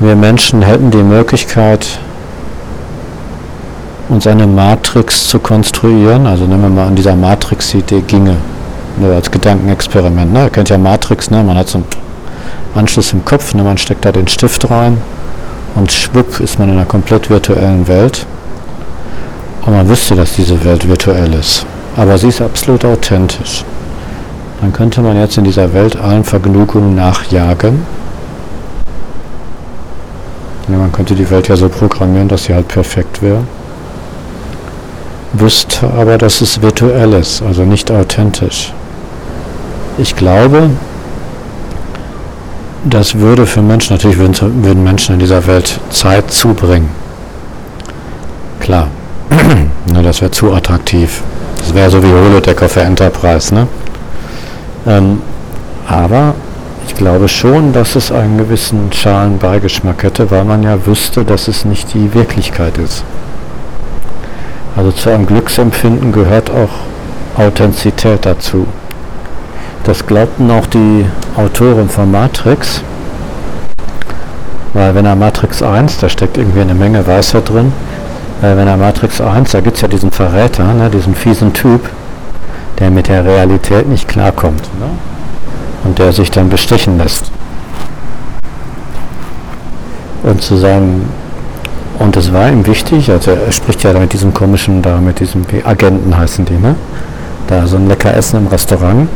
wir 0.00 0.16
Menschen 0.16 0.62
hätten 0.62 0.90
die 0.90 1.02
Möglichkeit, 1.02 1.86
uns 4.08 4.26
eine 4.26 4.46
Matrix 4.46 5.28
zu 5.28 5.38
konstruieren. 5.38 6.26
Also 6.26 6.44
nehmen 6.44 6.62
wir 6.62 6.68
mal 6.68 6.86
an, 6.88 6.96
dieser 6.96 7.16
Matrix-Idee 7.16 8.02
ginge. 8.06 8.36
Nur 8.98 9.14
als 9.14 9.30
Gedankenexperiment. 9.30 10.32
Ne? 10.32 10.44
Ihr 10.44 10.50
kennt 10.50 10.68
ja 10.68 10.76
Matrix, 10.76 11.30
ne? 11.30 11.42
man 11.42 11.56
hat 11.56 11.68
so 11.68 11.78
ein 11.78 11.84
Anschluss 12.74 13.12
im 13.12 13.24
Kopf, 13.24 13.54
ne, 13.54 13.62
man 13.62 13.78
steckt 13.78 14.04
da 14.04 14.12
den 14.12 14.28
Stift 14.28 14.70
rein 14.70 14.98
und 15.74 15.92
schwupp 15.92 16.40
ist 16.40 16.58
man 16.58 16.68
in 16.68 16.76
einer 16.76 16.86
komplett 16.86 17.30
virtuellen 17.30 17.86
Welt. 17.88 18.26
Und 19.64 19.74
man 19.74 19.88
wüsste, 19.88 20.16
dass 20.16 20.34
diese 20.34 20.62
Welt 20.64 20.88
virtuell 20.88 21.32
ist. 21.34 21.64
Aber 21.96 22.18
sie 22.18 22.28
ist 22.28 22.42
absolut 22.42 22.84
authentisch. 22.84 23.64
Dann 24.60 24.72
könnte 24.72 25.02
man 25.02 25.16
jetzt 25.16 25.38
in 25.38 25.44
dieser 25.44 25.72
Welt 25.72 25.96
allen 25.96 26.24
Vergnügungen 26.24 26.94
nachjagen. 26.94 27.86
Ja, 30.68 30.78
man 30.78 30.92
könnte 30.92 31.14
die 31.14 31.28
Welt 31.30 31.48
ja 31.48 31.56
so 31.56 31.68
programmieren, 31.68 32.28
dass 32.28 32.44
sie 32.44 32.54
halt 32.54 32.68
perfekt 32.68 33.20
wäre. 33.22 33.44
Wüsste 35.32 35.90
aber, 35.90 36.18
dass 36.18 36.40
es 36.40 36.60
virtuell 36.60 37.14
ist, 37.14 37.42
also 37.42 37.62
nicht 37.64 37.90
authentisch. 37.90 38.72
ich 39.98 40.14
glaube, 40.14 40.70
das 42.84 43.14
würde 43.18 43.46
für 43.46 43.62
Menschen, 43.62 43.94
natürlich 43.94 44.18
würden, 44.18 44.64
würden 44.64 44.82
Menschen 44.82 45.14
in 45.14 45.20
dieser 45.20 45.46
Welt 45.46 45.78
Zeit 45.90 46.30
zubringen. 46.30 46.88
Klar, 48.60 48.88
ne, 49.92 50.02
das 50.02 50.20
wäre 50.20 50.30
zu 50.30 50.52
attraktiv. 50.52 51.22
Das 51.58 51.74
wäre 51.74 51.90
so 51.90 52.02
wie 52.02 52.08
Holodeck 52.08 52.60
auf 52.62 52.74
der 52.74 52.84
Enterprise. 52.84 53.54
Ne? 53.54 53.66
Ähm, 54.86 55.22
aber 55.86 56.34
ich 56.86 56.94
glaube 56.94 57.28
schon, 57.28 57.72
dass 57.72 57.96
es 57.96 58.12
einen 58.12 58.38
gewissen 58.38 58.92
schalen 58.92 59.38
Beigeschmack 59.38 60.02
hätte, 60.02 60.30
weil 60.30 60.44
man 60.44 60.62
ja 60.62 60.86
wüsste, 60.86 61.24
dass 61.24 61.48
es 61.48 61.64
nicht 61.64 61.94
die 61.94 62.12
Wirklichkeit 62.14 62.78
ist. 62.78 63.04
Also 64.76 64.90
zu 64.92 65.10
einem 65.10 65.26
Glücksempfinden 65.26 66.12
gehört 66.12 66.50
auch 66.50 67.40
Authentizität 67.40 68.24
dazu. 68.24 68.66
Das 69.84 70.06
glaubten 70.06 70.50
auch 70.50 70.66
die 70.66 71.06
Autoren 71.36 71.88
von 71.88 72.10
Matrix, 72.10 72.82
weil 74.74 74.94
wenn 74.94 75.04
er 75.04 75.16
Matrix 75.16 75.62
1, 75.62 75.98
da 75.98 76.08
steckt 76.08 76.38
irgendwie 76.38 76.60
eine 76.60 76.74
Menge 76.74 77.06
Weisheit 77.06 77.48
drin, 77.48 77.72
wenn 78.40 78.66
er 78.66 78.76
Matrix 78.76 79.20
1, 79.20 79.52
da 79.52 79.60
gibt 79.60 79.76
es 79.76 79.82
ja 79.82 79.88
diesen 79.88 80.10
Verräter, 80.10 80.72
ne, 80.72 80.90
diesen 80.90 81.14
fiesen 81.14 81.52
Typ, 81.52 81.88
der 82.78 82.90
mit 82.90 83.08
der 83.08 83.24
Realität 83.24 83.88
nicht 83.88 84.08
klarkommt 84.08 84.62
ne? 84.80 84.86
Und 85.84 85.98
der 85.98 86.12
sich 86.12 86.30
dann 86.30 86.48
bestechen 86.48 86.98
lässt. 86.98 87.30
Und 90.22 90.40
zu 90.40 90.56
sagen, 90.56 91.08
und 91.98 92.16
es 92.16 92.32
war 92.32 92.48
ihm 92.48 92.66
wichtig, 92.66 93.10
also 93.10 93.32
er 93.32 93.52
spricht 93.52 93.82
ja 93.84 93.92
mit 93.92 94.12
diesem 94.12 94.32
komischen, 94.32 94.82
da 94.82 94.98
mit 94.98 95.20
diesem, 95.20 95.44
Agenten 95.64 96.16
heißen 96.16 96.44
die, 96.44 96.54
ne? 96.54 96.74
Da 97.48 97.66
so 97.66 97.76
ein 97.76 97.88
lecker 97.88 98.14
Essen 98.14 98.38
im 98.38 98.46
Restaurant 98.46 99.08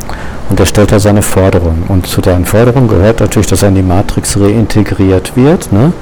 und 0.51 0.61
er 0.61 0.67
stellt 0.67 0.93
da 0.93 0.99
seine 0.99 1.23
Forderung. 1.23 1.85
Und 1.89 2.07
zu 2.07 2.21
seinen 2.21 2.45
Forderungen 2.45 2.89
gehört 2.89 3.21
natürlich, 3.21 3.47
dass 3.47 3.63
er 3.63 3.69
in 3.69 3.77
die 3.77 3.83
Matrix 3.83 4.39
reintegriert 4.39 5.37
wird, 5.37 5.73
ne? 5.73 5.93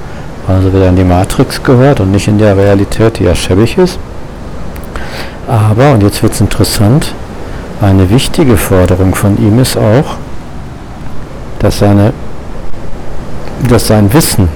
Also 0.47 0.73
wieder 0.73 0.89
in 0.89 0.95
die 0.95 1.03
Matrix 1.03 1.63
gehört 1.63 1.99
und 1.99 2.11
nicht 2.11 2.27
in 2.27 2.37
der 2.37 2.55
Realität, 2.55 3.19
die 3.19 3.23
ja 3.23 3.33
schäbig 3.33 3.77
ist. 3.77 3.97
Aber, 5.47 5.93
und 5.93 6.03
jetzt 6.03 6.21
wird 6.21 6.33
es 6.33 6.41
interessant, 6.41 7.13
eine 7.81 8.09
wichtige 8.09 8.57
Forderung 8.57 9.15
von 9.15 9.37
ihm 9.37 9.59
ist 9.59 9.77
auch, 9.77 10.17
dass, 11.65 11.79
seine, 11.79 12.13
dass 13.67 13.87
sein 13.87 14.13
Wissen 14.13 14.49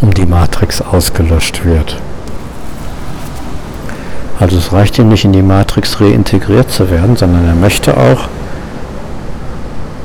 um 0.00 0.12
die 0.12 0.26
Matrix 0.26 0.82
ausgelöscht 0.82 1.64
wird. 1.64 1.98
Also 4.40 4.58
es 4.58 4.72
reicht 4.72 4.98
ihm 4.98 5.08
nicht 5.08 5.24
in 5.24 5.32
die 5.32 5.42
Matrix 5.42 6.00
reintegriert 6.00 6.68
zu 6.68 6.90
werden, 6.90 7.14
sondern 7.16 7.46
er 7.46 7.54
möchte 7.54 7.96
auch 7.96 8.28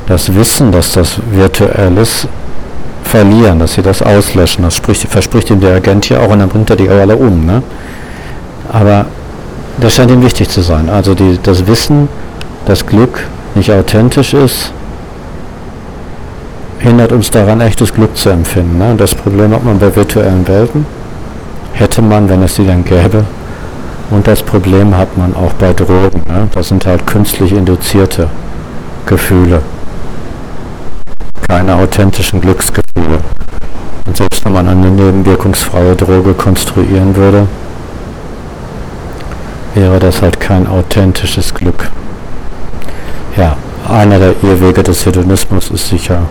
das 0.05 0.35
Wissen, 0.35 0.71
dass 0.71 0.93
das 0.93 1.19
virtuell 1.31 1.97
ist, 1.97 2.27
verlieren, 3.03 3.57
dass 3.57 3.73
sie 3.73 3.81
das 3.81 4.03
auslöschen. 4.03 4.63
Das 4.63 4.75
spricht, 4.75 5.07
verspricht 5.07 5.49
ihm 5.49 5.59
der 5.59 5.75
Agent 5.75 6.05
hier 6.05 6.21
auch 6.21 6.29
und 6.29 6.37
dann 6.37 6.49
bringt 6.49 6.69
er 6.69 6.75
die 6.75 6.87
alle 6.87 7.15
um. 7.15 7.47
Ne? 7.47 7.63
Aber 8.71 9.07
das 9.81 9.95
scheint 9.95 10.11
ihm 10.11 10.21
wichtig 10.21 10.49
zu 10.49 10.61
sein. 10.61 10.87
Also 10.87 11.15
die, 11.15 11.39
das 11.41 11.65
Wissen, 11.65 12.07
dass 12.67 12.85
Glück 12.85 13.23
nicht 13.55 13.71
authentisch 13.71 14.35
ist, 14.35 14.71
hindert 16.80 17.11
uns 17.11 17.30
daran, 17.30 17.61
echtes 17.61 17.93
Glück 17.93 18.15
zu 18.15 18.30
empfinden. 18.30 18.77
Ne? 18.77 18.91
Und 18.91 19.01
das 19.01 19.13
Problem 19.13 19.53
hat 19.53 19.63
man 19.63 19.77
bei 19.80 19.95
virtuellen 19.95 20.47
Welten. 20.47 20.86
Hätte 21.73 22.01
man, 22.01 22.27
wenn 22.30 22.41
es 22.41 22.55
sie 22.55 22.65
dann 22.65 22.84
gäbe. 22.84 23.25
Und 24.09 24.27
das 24.27 24.41
Problem 24.41 24.97
hat 24.97 25.17
man 25.17 25.36
auch 25.36 25.53
bei 25.53 25.73
Drogen. 25.73 26.23
Ne? 26.27 26.47
Das 26.53 26.69
sind 26.69 26.86
halt 26.86 27.05
künstlich 27.05 27.51
induzierte 27.51 28.30
Gefühle. 29.05 29.61
Keine 31.47 31.75
authentischen 31.75 32.41
Glücksgefühle. 32.41 33.19
Und 34.05 34.17
selbst 34.17 34.43
wenn 34.45 34.53
man 34.53 34.67
eine 34.67 34.89
nebenwirkungsfreie 34.89 35.95
Droge 35.95 36.34
konstruieren 36.34 37.15
würde, 37.15 37.47
wäre 39.75 39.99
das 39.99 40.21
halt 40.21 40.39
kein 40.39 40.65
authentisches 40.67 41.53
Glück. 41.53 41.89
Ja, 43.38 43.55
einer 43.88 44.17
der 44.17 44.34
Irrwege 44.41 44.82
des 44.82 45.05
Hedonismus 45.05 45.69
ist 45.69 45.89
sicher 45.89 46.23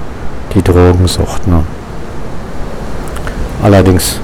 die 0.55 0.63
Drogensucht. 0.63 1.47
Ne? 1.47 1.63
Allerdings, 3.63 4.21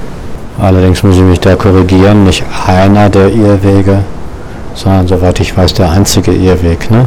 allerdings 0.58 1.02
muss 1.02 1.16
ich 1.16 1.22
mich 1.22 1.40
da 1.40 1.56
korrigieren, 1.56 2.24
nicht 2.24 2.44
einer 2.66 3.08
der 3.08 3.32
Irrwege, 3.32 4.04
sondern 4.74 5.06
soweit 5.08 5.40
ich 5.40 5.56
weiß 5.56 5.74
der 5.74 5.90
einzige 5.90 6.32
Irrweg. 6.32 6.90
Ne? 6.90 7.06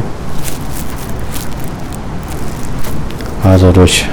Also 3.44 3.72
durch 3.72 4.06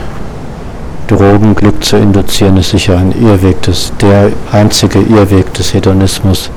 Drogen 1.07 1.53
Glück 1.53 1.83
zu 1.83 1.97
induzieren 1.97 2.57
ist 2.57 2.71
sicher 2.71 2.97
ein 2.97 3.11
Irrweg 3.11 3.61
des, 3.61 3.91
der 4.01 4.31
einzige 4.51 4.99
Irrweg 4.99 5.53
des 5.53 5.73
Hedonismus. 5.73 6.49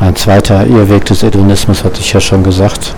Ein 0.00 0.16
zweiter 0.16 0.66
Irrweg 0.66 1.04
des 1.04 1.22
Hedonismus 1.22 1.84
hatte 1.84 2.00
ich 2.00 2.12
ja 2.12 2.20
schon 2.20 2.42
gesagt, 2.42 2.94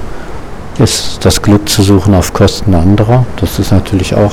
ist 0.81 1.25
das 1.25 1.43
Glück 1.43 1.69
zu 1.69 1.83
suchen 1.83 2.15
auf 2.15 2.33
Kosten 2.33 2.75
anderer. 2.75 3.25
Das 3.41 3.59
ist 3.59 3.73
natürlich 3.73 4.15
auch, 4.15 4.33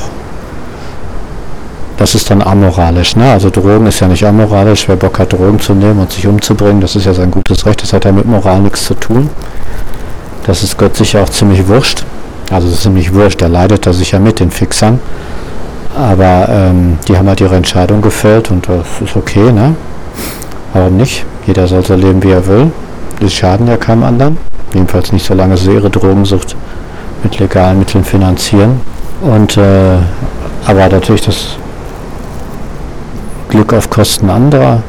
das 1.98 2.16
ist 2.16 2.30
dann 2.30 2.42
amoralisch. 2.42 3.16
Ne? 3.16 3.32
Also 3.32 3.50
Drogen 3.50 3.88
ist 3.88 4.00
ja 4.00 4.08
nicht 4.08 4.26
amoralisch. 4.26 4.88
Wer 4.88 4.96
Bock 4.96 5.20
hat, 5.20 5.34
Drogen 5.34 5.60
zu 5.60 5.74
nehmen 5.74 6.00
und 6.00 6.12
sich 6.12 6.28
umzubringen, 6.28 6.82
das 6.82 6.96
ist 6.96 7.06
ja 7.06 7.14
sein 7.14 7.32
gutes 7.32 7.66
Recht. 7.66 7.82
Das 7.82 7.94
hat 7.94 8.06
ja 8.06 8.12
mit 8.12 8.26
Moral 8.26 8.62
nichts 8.62 8.86
zu 8.86 8.94
tun. 8.96 9.30
Das 10.46 10.64
ist 10.64 10.78
Gott 10.78 10.98
sicher 10.98 11.22
auch 11.22 11.30
ziemlich 11.30 11.68
wurscht. 11.68 12.04
Also 12.52 12.68
es 12.68 12.76
ist 12.76 12.84
ziemlich 12.84 13.14
wurscht, 13.14 13.42
da 13.42 13.48
leidet 13.48 13.86
er 13.88 13.94
sicher 13.94 14.20
mit 14.20 14.40
den 14.40 14.52
Fixern. 14.52 15.00
Aber 15.96 16.48
ähm, 16.50 16.98
die 17.08 17.18
haben 17.18 17.28
halt 17.28 17.40
ihre 17.40 17.56
Entscheidung 17.56 18.02
gefällt 18.02 18.52
und 18.52 18.68
das 18.68 18.86
ist 19.02 19.16
okay, 19.16 19.52
ne? 19.52 19.76
Warum 20.74 20.98
nicht? 20.98 21.26
Jeder 21.46 21.68
soll 21.68 21.86
so 21.86 21.96
leben, 21.96 22.24
wie 22.24 22.32
er 22.32 22.46
will. 22.48 22.72
Die 23.22 23.30
schaden 23.30 23.68
ja 23.68 23.78
keinem 23.78 24.04
anderen. 24.04 24.38
Jedenfalls 24.74 25.12
nicht, 25.12 25.26
solange 25.26 25.58
sie 25.58 25.74
ihre 25.74 25.90
Drogensucht 25.90 26.56
mit 27.24 27.40
legalen 27.40 27.80
Mitteln 27.80 28.04
finanzieren. 28.04 28.82
Und 29.22 29.58
äh, 29.58 29.98
aber 30.66 30.90
natürlich 30.90 31.22
das 31.22 31.58
Glück 33.50 33.74
auf 33.74 33.90
Kosten 33.90 34.30
anderer 34.30 34.82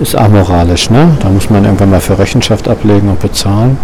ist 0.00 0.14
amoralisch, 0.14 0.90
ne? 0.90 1.08
Da 1.20 1.28
muss 1.28 1.50
man 1.50 1.64
irgendwann 1.64 1.90
mal 1.90 2.00
für 2.00 2.18
Rechenschaft 2.18 2.68
ablegen 2.68 3.08
und 3.08 3.18
bezahlen. 3.18 3.78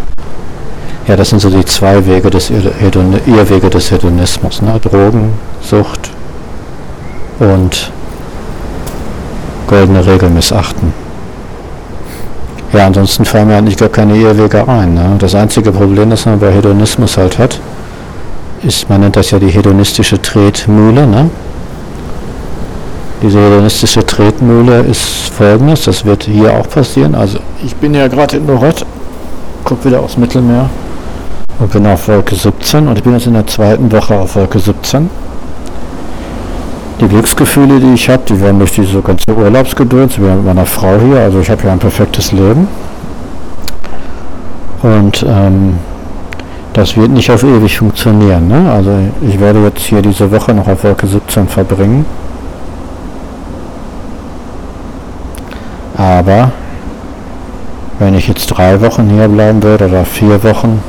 Ja, 1.08 1.16
das 1.16 1.30
sind 1.30 1.40
so 1.40 1.50
die 1.50 1.64
zwei 1.64 2.04
Wege 2.06 2.30
des 2.30 2.50
Irrwege 2.50 3.70
des 3.70 3.90
Hedonismus, 3.90 4.62
ne? 4.62 4.78
Drogensucht 4.80 6.10
und 7.40 7.90
goldene 9.66 10.06
Regel 10.06 10.30
missachten. 10.30 11.03
Ja, 12.74 12.86
ansonsten 12.88 13.24
fallen 13.24 13.46
mir 13.46 13.56
eigentlich 13.56 13.76
gar 13.76 13.88
keine 13.88 14.16
Irrwege 14.16 14.66
ein. 14.66 14.94
Ne? 14.94 15.14
Das 15.20 15.36
einzige 15.36 15.70
Problem, 15.70 16.10
das 16.10 16.26
man 16.26 16.40
bei 16.40 16.50
Hedonismus 16.50 17.16
halt 17.16 17.38
hat, 17.38 17.60
ist, 18.64 18.90
man 18.90 19.00
nennt 19.00 19.14
das 19.14 19.30
ja 19.30 19.38
die 19.38 19.48
hedonistische 19.48 20.20
Tretmühle. 20.20 21.06
Ne? 21.06 21.30
Diese 23.22 23.38
hedonistische 23.38 24.04
Tretmühle 24.04 24.80
ist 24.80 25.30
folgendes, 25.32 25.84
das 25.84 26.04
wird 26.04 26.24
hier 26.24 26.52
auch 26.52 26.68
passieren. 26.68 27.14
Also 27.14 27.38
ich 27.64 27.76
bin 27.76 27.94
ja 27.94 28.08
gerade 28.08 28.38
in 28.38 28.46
Lorette, 28.48 28.84
guck 29.62 29.84
wieder 29.84 30.00
aufs 30.00 30.16
Mittelmeer 30.16 30.68
und 31.60 31.70
bin 31.70 31.86
auf 31.86 32.08
Wolke 32.08 32.34
17 32.34 32.88
und 32.88 32.98
ich 32.98 33.04
bin 33.04 33.12
jetzt 33.12 33.28
in 33.28 33.34
der 33.34 33.46
zweiten 33.46 33.92
Woche 33.92 34.18
auf 34.18 34.34
Wolke 34.34 34.58
17 34.58 35.08
die 37.00 37.08
Glücksgefühle, 37.08 37.80
die 37.80 37.94
ich 37.94 38.08
habe, 38.08 38.22
die 38.28 38.40
werden 38.40 38.58
durch 38.58 38.72
diese 38.72 39.00
ganze 39.00 39.34
Urlaubsgedöns, 39.34 40.18
mit 40.18 40.44
meiner 40.44 40.66
Frau 40.66 40.98
hier, 40.98 41.20
also 41.20 41.40
ich 41.40 41.50
habe 41.50 41.64
ja 41.64 41.72
ein 41.72 41.78
perfektes 41.78 42.32
Leben. 42.32 42.68
Und 44.82 45.24
ähm, 45.26 45.78
das 46.74 46.96
wird 46.96 47.10
nicht 47.10 47.30
auf 47.30 47.42
ewig 47.42 47.78
funktionieren. 47.78 48.48
Ne? 48.48 48.70
Also 48.70 48.90
ich 49.26 49.38
werde 49.40 49.62
jetzt 49.62 49.80
hier 49.80 50.02
diese 50.02 50.30
Woche 50.30 50.52
noch 50.52 50.68
auf 50.68 50.84
Wolke 50.84 51.06
17 51.06 51.48
verbringen. 51.48 52.04
Aber 55.96 56.50
wenn 57.98 58.14
ich 58.14 58.28
jetzt 58.28 58.46
drei 58.48 58.80
Wochen 58.80 59.08
hier 59.08 59.28
bleiben 59.28 59.62
würde 59.62 59.86
oder 59.86 60.04
vier 60.04 60.42
Wochen, 60.42 60.82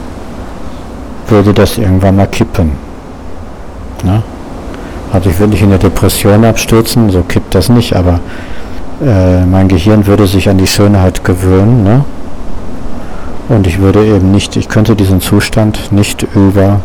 würde 1.28 1.54
das 1.54 1.78
irgendwann 1.78 2.16
mal 2.16 2.28
kippen. 2.28 2.72
Ne? 4.04 4.24
Also 5.16 5.30
ich 5.30 5.40
würde 5.40 5.52
nicht 5.52 5.62
in 5.62 5.70
eine 5.70 5.80
Depression 5.80 6.44
abstürzen, 6.44 7.10
so 7.10 7.22
kippt 7.22 7.56
das 7.56 7.70
nicht, 7.70 7.96
aber 7.96 8.20
äh, 9.02 9.46
mein 9.46 9.70
Gehirn 9.70 10.06
würde 10.08 10.28
sich 10.28 10.50
an 10.50 10.58
die 10.58 10.68
Schönheit 10.68 11.24
gewöhnen. 11.24 11.86
Ne? 11.86 12.04
Und 13.48 13.66
ich 13.66 13.80
würde 13.80 14.06
eben 14.06 14.32
nicht, 14.32 14.58
ich 14.58 14.68
könnte 14.68 14.94
diesen 14.94 15.22
Zustand 15.22 15.94
nicht 15.94 16.24
über 16.36 16.82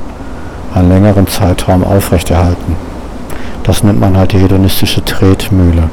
einen 0.73 0.91
längeren 0.91 1.27
Zeitraum 1.27 1.83
aufrechterhalten. 1.83 2.77
Das 3.65 3.83
nennt 3.83 3.99
man 3.99 4.17
halt 4.17 4.31
die 4.31 4.39
hedonistische 4.39 5.05
Tretmühle. 5.05 5.91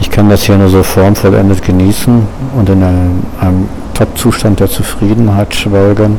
Ich 0.00 0.10
kann 0.10 0.28
das 0.28 0.42
hier 0.42 0.56
nur 0.56 0.68
so 0.68 0.82
formvollendet 0.82 1.62
genießen 1.62 2.26
und 2.58 2.68
in 2.68 2.82
einem, 2.82 3.22
einem 3.40 3.68
Top-Zustand 3.94 4.58
der 4.58 4.68
Zufriedenheit 4.68 5.54
schwelgen 5.54 6.18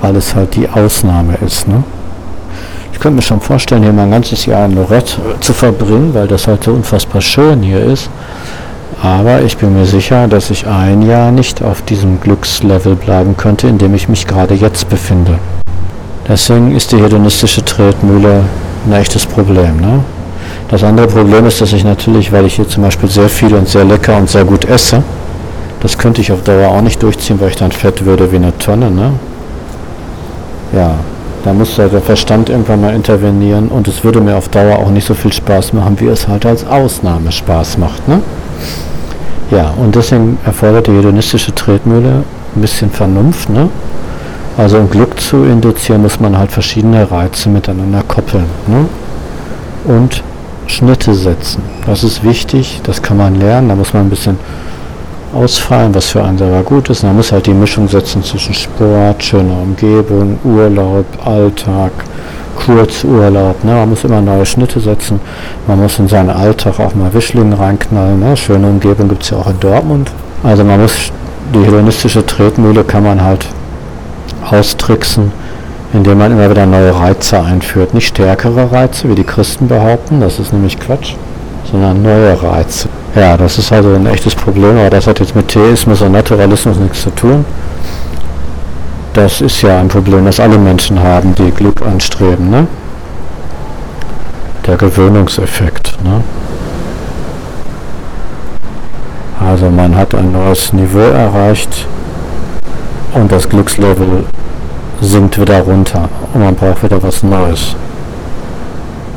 weil 0.00 0.16
es 0.16 0.34
halt 0.34 0.56
die 0.56 0.68
Ausnahme 0.68 1.36
ist. 1.44 1.68
Ne? 1.68 1.82
Könnte 3.00 3.16
mir 3.16 3.22
schon 3.22 3.40
vorstellen, 3.40 3.82
hier 3.82 3.94
mein 3.94 4.10
ganzes 4.10 4.44
Jahr 4.44 4.66
in 4.66 4.74
Lorette 4.74 5.16
zu 5.40 5.54
verbringen, 5.54 6.12
weil 6.12 6.28
das 6.28 6.42
so 6.42 6.70
unfassbar 6.70 7.22
schön 7.22 7.62
hier 7.62 7.82
ist. 7.82 8.10
Aber 9.02 9.40
ich 9.40 9.56
bin 9.56 9.74
mir 9.74 9.86
sicher, 9.86 10.28
dass 10.28 10.50
ich 10.50 10.66
ein 10.66 11.00
Jahr 11.00 11.32
nicht 11.32 11.62
auf 11.62 11.80
diesem 11.80 12.20
Glückslevel 12.20 12.96
bleiben 12.96 13.38
könnte, 13.38 13.68
in 13.68 13.78
dem 13.78 13.94
ich 13.94 14.10
mich 14.10 14.26
gerade 14.26 14.54
jetzt 14.54 14.90
befinde. 14.90 15.38
Deswegen 16.28 16.76
ist 16.76 16.92
die 16.92 16.98
hedonistische 16.98 17.64
Tretmühle 17.64 18.44
ein 18.86 18.92
echtes 18.92 19.24
Problem. 19.24 19.80
Ne? 19.80 20.00
Das 20.68 20.84
andere 20.84 21.06
Problem 21.06 21.46
ist, 21.46 21.62
dass 21.62 21.72
ich 21.72 21.84
natürlich, 21.84 22.30
weil 22.30 22.44
ich 22.44 22.56
hier 22.56 22.68
zum 22.68 22.82
Beispiel 22.82 23.08
sehr 23.08 23.30
viel 23.30 23.54
und 23.54 23.66
sehr 23.66 23.86
lecker 23.86 24.18
und 24.18 24.28
sehr 24.28 24.44
gut 24.44 24.66
esse, 24.66 25.02
das 25.80 25.96
könnte 25.96 26.20
ich 26.20 26.30
auf 26.30 26.42
Dauer 26.42 26.68
auch 26.68 26.82
nicht 26.82 27.02
durchziehen, 27.02 27.40
weil 27.40 27.48
ich 27.48 27.56
dann 27.56 27.72
fett 27.72 28.04
würde 28.04 28.30
wie 28.30 28.36
eine 28.36 28.56
Tonne. 28.58 28.90
Ne? 28.90 29.12
Ja, 30.74 30.96
da 31.44 31.52
muss 31.52 31.76
der 31.76 31.88
Verstand 31.88 32.50
irgendwann 32.50 32.80
mal 32.80 32.94
intervenieren 32.94 33.68
und 33.68 33.88
es 33.88 34.04
würde 34.04 34.20
mir 34.20 34.36
auf 34.36 34.48
Dauer 34.48 34.78
auch 34.78 34.90
nicht 34.90 35.06
so 35.06 35.14
viel 35.14 35.32
Spaß 35.32 35.72
machen, 35.72 35.98
wie 35.98 36.06
es 36.06 36.28
halt 36.28 36.44
als 36.44 36.66
Ausnahme 36.66 37.32
Spaß 37.32 37.78
macht. 37.78 38.06
Ne? 38.08 38.20
Ja, 39.50 39.72
und 39.76 39.94
deswegen 39.94 40.38
erfordert 40.44 40.86
die 40.86 40.92
hedonistische 40.92 41.54
Tretmühle 41.54 42.24
ein 42.54 42.60
bisschen 42.60 42.90
Vernunft. 42.90 43.48
Ne? 43.48 43.68
Also 44.58 44.78
um 44.78 44.90
Glück 44.90 45.18
zu 45.20 45.44
induzieren, 45.44 46.02
muss 46.02 46.20
man 46.20 46.36
halt 46.36 46.52
verschiedene 46.52 47.10
Reize 47.10 47.48
miteinander 47.48 48.02
koppeln. 48.06 48.44
Ne? 48.66 48.86
Und 49.84 50.22
Schnitte 50.66 51.14
setzen. 51.14 51.62
Das 51.86 52.04
ist 52.04 52.22
wichtig, 52.22 52.80
das 52.84 53.02
kann 53.02 53.16
man 53.16 53.34
lernen, 53.40 53.68
da 53.68 53.74
muss 53.74 53.92
man 53.92 54.04
ein 54.04 54.10
bisschen 54.10 54.38
ausfallen, 55.32 55.94
was 55.94 56.10
für 56.10 56.22
einen 56.22 56.38
selber 56.38 56.62
gut 56.62 56.88
ist. 56.90 57.02
Man 57.02 57.16
muss 57.16 57.32
halt 57.32 57.46
die 57.46 57.54
Mischung 57.54 57.88
setzen 57.88 58.22
zwischen 58.22 58.54
Sport, 58.54 59.22
schöner 59.22 59.62
Umgebung, 59.62 60.38
Urlaub, 60.44 61.04
Alltag, 61.24 61.92
Kurzurlaub. 62.56 63.62
Ne? 63.64 63.72
Man 63.72 63.90
muss 63.90 64.04
immer 64.04 64.20
neue 64.20 64.44
Schnitte 64.44 64.80
setzen. 64.80 65.20
Man 65.66 65.80
muss 65.80 65.98
in 65.98 66.08
seinen 66.08 66.30
Alltag 66.30 66.78
auch 66.80 66.94
mal 66.94 67.12
Wischlingen 67.12 67.52
reinknallen. 67.52 68.20
Ne? 68.20 68.36
Schöne 68.36 68.66
Umgebung 68.66 69.08
gibt 69.08 69.22
es 69.22 69.30
ja 69.30 69.38
auch 69.38 69.48
in 69.48 69.60
Dortmund. 69.60 70.10
Also 70.42 70.64
man 70.64 70.80
muss, 70.80 71.12
die 71.54 71.64
hedonistische 71.64 72.24
Tretmühle 72.24 72.84
kann 72.84 73.04
man 73.04 73.22
halt 73.22 73.46
austricksen, 74.50 75.32
indem 75.92 76.18
man 76.18 76.32
immer 76.32 76.50
wieder 76.50 76.66
neue 76.66 76.94
Reize 76.94 77.40
einführt. 77.40 77.94
Nicht 77.94 78.08
stärkere 78.08 78.70
Reize, 78.72 79.08
wie 79.08 79.14
die 79.14 79.24
Christen 79.24 79.68
behaupten, 79.68 80.20
das 80.20 80.38
ist 80.38 80.52
nämlich 80.52 80.78
Quatsch, 80.78 81.14
sondern 81.70 82.02
neue 82.02 82.42
Reize. 82.42 82.88
Ja, 83.14 83.36
das 83.36 83.58
ist 83.58 83.72
also 83.72 83.94
ein 83.94 84.06
echtes 84.06 84.34
Problem, 84.34 84.78
aber 84.78 84.90
das 84.90 85.06
hat 85.06 85.18
jetzt 85.18 85.34
mit 85.34 85.48
Theismus 85.48 86.00
und 86.00 86.12
Naturalismus 86.12 86.76
nichts 86.78 87.02
zu 87.02 87.10
tun. 87.10 87.44
Das 89.14 89.40
ist 89.40 89.60
ja 89.62 89.80
ein 89.80 89.88
Problem, 89.88 90.24
das 90.24 90.38
alle 90.38 90.56
Menschen 90.56 91.02
haben, 91.02 91.34
die 91.34 91.50
Glück 91.50 91.82
anstreben. 91.82 92.48
Ne? 92.50 92.68
Der 94.64 94.76
Gewöhnungseffekt. 94.76 95.98
Ne? 96.04 96.22
Also 99.44 99.68
man 99.68 99.96
hat 99.96 100.14
ein 100.14 100.30
neues 100.30 100.72
Niveau 100.72 100.98
erreicht 100.98 101.86
und 103.14 103.32
das 103.32 103.48
Glückslevel 103.48 104.24
sinkt 105.00 105.40
wieder 105.40 105.60
runter 105.62 106.08
und 106.32 106.44
man 106.44 106.54
braucht 106.54 106.84
wieder 106.84 107.02
was 107.02 107.24
Neues. 107.24 107.74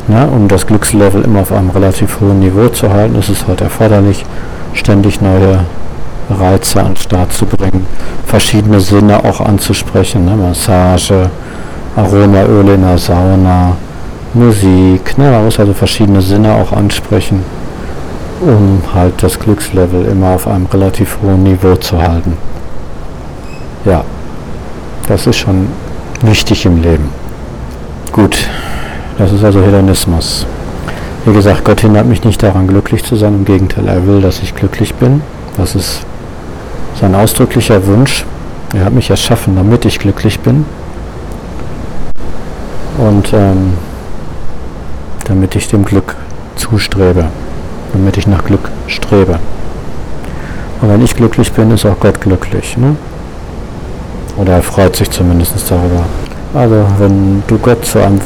Ja, 0.10 0.26
um 0.26 0.48
das 0.48 0.68
Glückslevel 0.68 1.24
immer 1.24 1.42
auf 1.42 1.52
einem 1.54 1.70
relativ 1.70 2.20
hohen 2.20 2.40
Niveau 2.40 2.68
zu 2.68 2.92
halten, 2.92 3.16
ist 3.16 3.30
es 3.30 3.48
halt 3.48 3.62
erforderlich, 3.62 4.26
ständig 4.74 5.22
neue 5.22 5.60
Reize 6.30 6.82
an 6.82 6.88
den 6.88 6.96
Start 6.98 7.32
zu 7.32 7.46
bringen, 7.46 7.86
verschiedene 8.26 8.80
Sinne 8.80 9.24
auch 9.24 9.40
anzusprechen, 9.40 10.26
ne? 10.26 10.36
Massage, 10.36 11.30
Aromaöle 11.96 12.76
in 12.76 12.82
der 12.82 12.98
Sauna, 12.98 13.78
Musik, 14.34 15.16
ne? 15.18 15.30
man 15.30 15.46
muss 15.46 15.60
also 15.60 15.74
verschiedene 15.74 16.22
Sinne 16.22 16.54
auch 16.54 16.72
ansprechen, 16.72 17.44
um 18.42 18.82
halt 18.94 19.22
das 19.22 19.40
Glückslevel 19.40 20.06
immer 20.06 20.30
auf 20.30 20.48
einem 20.48 20.66
relativ 20.66 21.20
hohen 21.22 21.44
Niveau 21.44 21.76
zu 21.76 22.02
halten. 22.02 22.36
Ja, 23.86 24.04
das 25.08 25.28
ist 25.28 25.38
schon 25.38 25.68
wichtig 26.22 26.66
im 26.66 26.82
Leben. 26.82 27.10
Gut, 28.12 28.48
das 29.18 29.32
ist 29.32 29.44
also 29.44 29.62
Hedonismus. 29.62 30.46
Wie 31.26 31.34
gesagt, 31.34 31.64
Gott 31.64 31.82
hindert 31.82 32.06
mich 32.06 32.24
nicht 32.24 32.42
daran, 32.42 32.68
glücklich 32.68 33.04
zu 33.04 33.16
sein. 33.16 33.34
Im 33.34 33.46
Gegenteil, 33.46 33.88
er 33.88 34.06
will, 34.06 34.22
dass 34.22 34.42
ich 34.42 34.56
glücklich 34.56 34.94
bin. 34.96 35.22
Das 35.56 35.76
ist 35.76 36.02
sein 37.00 37.16
ausdrücklicher 37.16 37.86
Wunsch. 37.88 38.26
Er 38.74 38.86
hat 38.86 38.94
mich 38.94 39.10
erschaffen, 39.10 39.56
damit 39.56 39.86
ich 39.86 40.00
glücklich 40.00 40.40
bin. 40.40 40.66
Und 42.98 43.32
ähm, 43.34 43.74
damit 45.26 45.56
ich 45.56 45.68
dem 45.68 45.86
Glück 45.86 46.16
zustrebe. 46.56 47.26
Damit 47.94 48.18
ich 48.18 48.28
nach 48.28 48.44
Glück 48.44 48.70
strebe. 48.88 49.40
Und 50.82 50.90
wenn 50.90 51.02
ich 51.02 51.16
glücklich 51.16 51.52
bin, 51.54 51.72
ist 51.72 51.86
auch 51.86 52.00
Gott 52.00 52.20
glücklich. 52.20 52.76
Ne? 52.78 52.96
Oder 54.38 54.54
er 54.54 54.64
freut 54.64 54.96
sich 54.96 55.10
zumindest 55.10 55.54
darüber. 55.70 56.04
Also, 56.54 56.86
wenn 57.00 57.44
du 57.48 57.58
Gott 57.60 57.86
zu 57.86 58.00
einem 58.00 58.20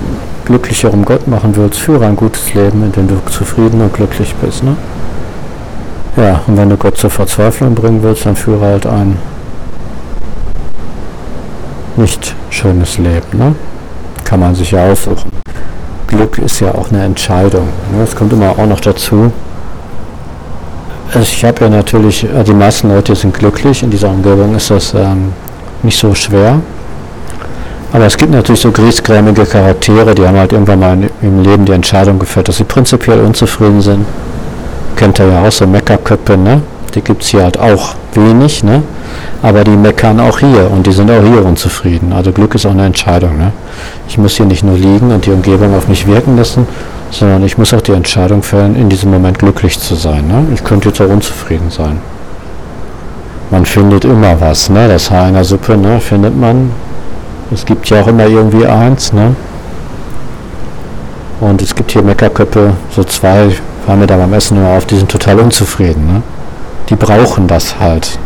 glücklicheren 0.47 1.03
Gott 1.03 1.27
machen 1.27 1.55
willst, 1.55 1.77
führe 1.79 2.05
ein 2.05 2.15
gutes 2.15 2.53
Leben, 2.53 2.81
in 2.81 2.91
dem 2.93 3.07
du 3.09 3.15
zufrieden 3.29 3.81
und 3.81 3.93
glücklich 3.93 4.33
bist. 4.35 4.63
Ne? 4.63 4.77
Ja, 6.15 6.41
und 6.47 6.57
wenn 6.57 6.69
du 6.69 6.77
Gott 6.77 6.97
zur 6.97 7.09
Verzweiflung 7.09 7.75
bringen 7.75 8.01
willst, 8.01 8.25
dann 8.25 8.35
führe 8.35 8.65
halt 8.65 8.85
ein 8.87 9.17
nicht 11.97 12.33
schönes 12.49 12.97
Leben. 12.97 13.37
Ne? 13.37 13.55
Kann 14.23 14.39
man 14.39 14.55
sich 14.55 14.71
ja 14.71 14.89
aussuchen. 14.89 15.29
Glück 16.07 16.37
ist 16.37 16.61
ja 16.61 16.73
auch 16.73 16.89
eine 16.91 17.03
Entscheidung. 17.03 17.67
Ne? 17.91 17.99
Das 17.99 18.15
kommt 18.15 18.31
immer 18.31 18.51
auch 18.51 18.65
noch 18.65 18.79
dazu. 18.79 19.31
Ich 21.13 21.43
habe 21.43 21.65
ja 21.65 21.69
natürlich, 21.69 22.23
äh, 22.23 22.43
die 22.43 22.53
meisten 22.53 22.87
Leute 22.87 23.15
sind 23.15 23.33
glücklich. 23.33 23.83
In 23.83 23.89
dieser 23.89 24.09
Umgebung 24.09 24.55
ist 24.55 24.71
das 24.71 24.93
ähm, 24.93 25.33
nicht 25.83 25.99
so 25.99 26.15
schwer. 26.15 26.61
Aber 27.97 28.05
es 28.05 28.15
gibt 28.15 28.31
natürlich 28.31 28.61
so 28.61 28.71
griesgrämige 28.71 29.43
Charaktere, 29.43 30.13
die 30.13 30.27
haben 30.27 30.37
halt 30.37 30.53
irgendwann 30.53 30.79
mal 30.79 30.97
im 31.23 31.41
Leben 31.41 31.65
die 31.65 31.71
Entscheidung 31.71 32.19
gefällt, 32.19 32.47
dass 32.47 32.57
sie 32.57 32.63
prinzipiell 32.63 33.21
unzufrieden 33.21 33.81
sind. 33.81 34.05
Kennt 34.95 35.17
ihr 35.17 35.27
ja 35.27 35.43
auch 35.43 35.51
so 35.51 35.65
Meckerköpfe, 35.65 36.37
ne? 36.37 36.61
Die 36.93 37.01
gibt 37.01 37.23
es 37.23 37.29
hier 37.29 37.41
halt 37.41 37.59
auch 37.59 37.95
wenig, 38.13 38.63
ne? 38.63 38.83
Aber 39.41 39.63
die 39.63 39.75
meckern 39.75 40.19
auch 40.19 40.37
hier 40.37 40.69
und 40.69 40.85
die 40.85 40.91
sind 40.91 41.09
auch 41.09 41.23
hier 41.23 41.43
unzufrieden. 41.43 42.13
Also 42.13 42.31
Glück 42.31 42.53
ist 42.53 42.67
auch 42.67 42.71
eine 42.71 42.85
Entscheidung, 42.85 43.35
ne? 43.35 43.51
Ich 44.07 44.19
muss 44.19 44.37
hier 44.37 44.45
nicht 44.45 44.63
nur 44.63 44.77
liegen 44.77 45.09
und 45.11 45.25
die 45.25 45.31
Umgebung 45.31 45.73
auf 45.75 45.87
mich 45.87 46.05
wirken 46.05 46.37
lassen, 46.37 46.67
sondern 47.09 47.43
ich 47.43 47.57
muss 47.57 47.73
auch 47.73 47.81
die 47.81 47.93
Entscheidung 47.93 48.43
fällen, 48.43 48.75
in 48.75 48.89
diesem 48.89 49.09
Moment 49.09 49.39
glücklich 49.39 49.79
zu 49.79 49.95
sein. 49.95 50.27
Ne? 50.27 50.45
Ich 50.53 50.63
könnte 50.63 50.89
jetzt 50.89 51.01
auch 51.01 51.09
unzufrieden 51.09 51.71
sein 51.71 51.97
man 53.49 53.65
findet 53.65 54.05
immer 54.05 54.39
was, 54.41 54.69
ne? 54.69 54.87
Das 54.87 55.09
Haar 55.09 55.29
in 55.29 55.33
der 55.33 55.43
Suppe, 55.43 55.77
ne? 55.77 55.99
Findet 55.99 56.35
man. 56.37 56.71
Es 57.51 57.65
gibt 57.65 57.89
ja 57.89 58.01
auch 58.01 58.07
immer 58.07 58.27
irgendwie 58.27 58.65
eins, 58.65 59.13
ne? 59.13 59.35
Und 61.39 61.61
es 61.61 61.73
gibt 61.75 61.91
hier 61.91 62.01
Meckerköpfe, 62.01 62.73
so 62.89 63.03
zwei, 63.03 63.51
waren 63.85 63.99
wir 63.99 64.07
da 64.07 64.17
beim 64.17 64.33
Essen 64.33 64.57
immer 64.57 64.69
auf, 64.69 64.85
die 64.85 64.97
sind 64.97 65.09
total 65.09 65.39
unzufrieden, 65.39 66.07
ne? 66.07 66.21
Die 66.89 66.95
brauchen 66.95 67.47
das 67.47 67.79
halt. 67.79 68.17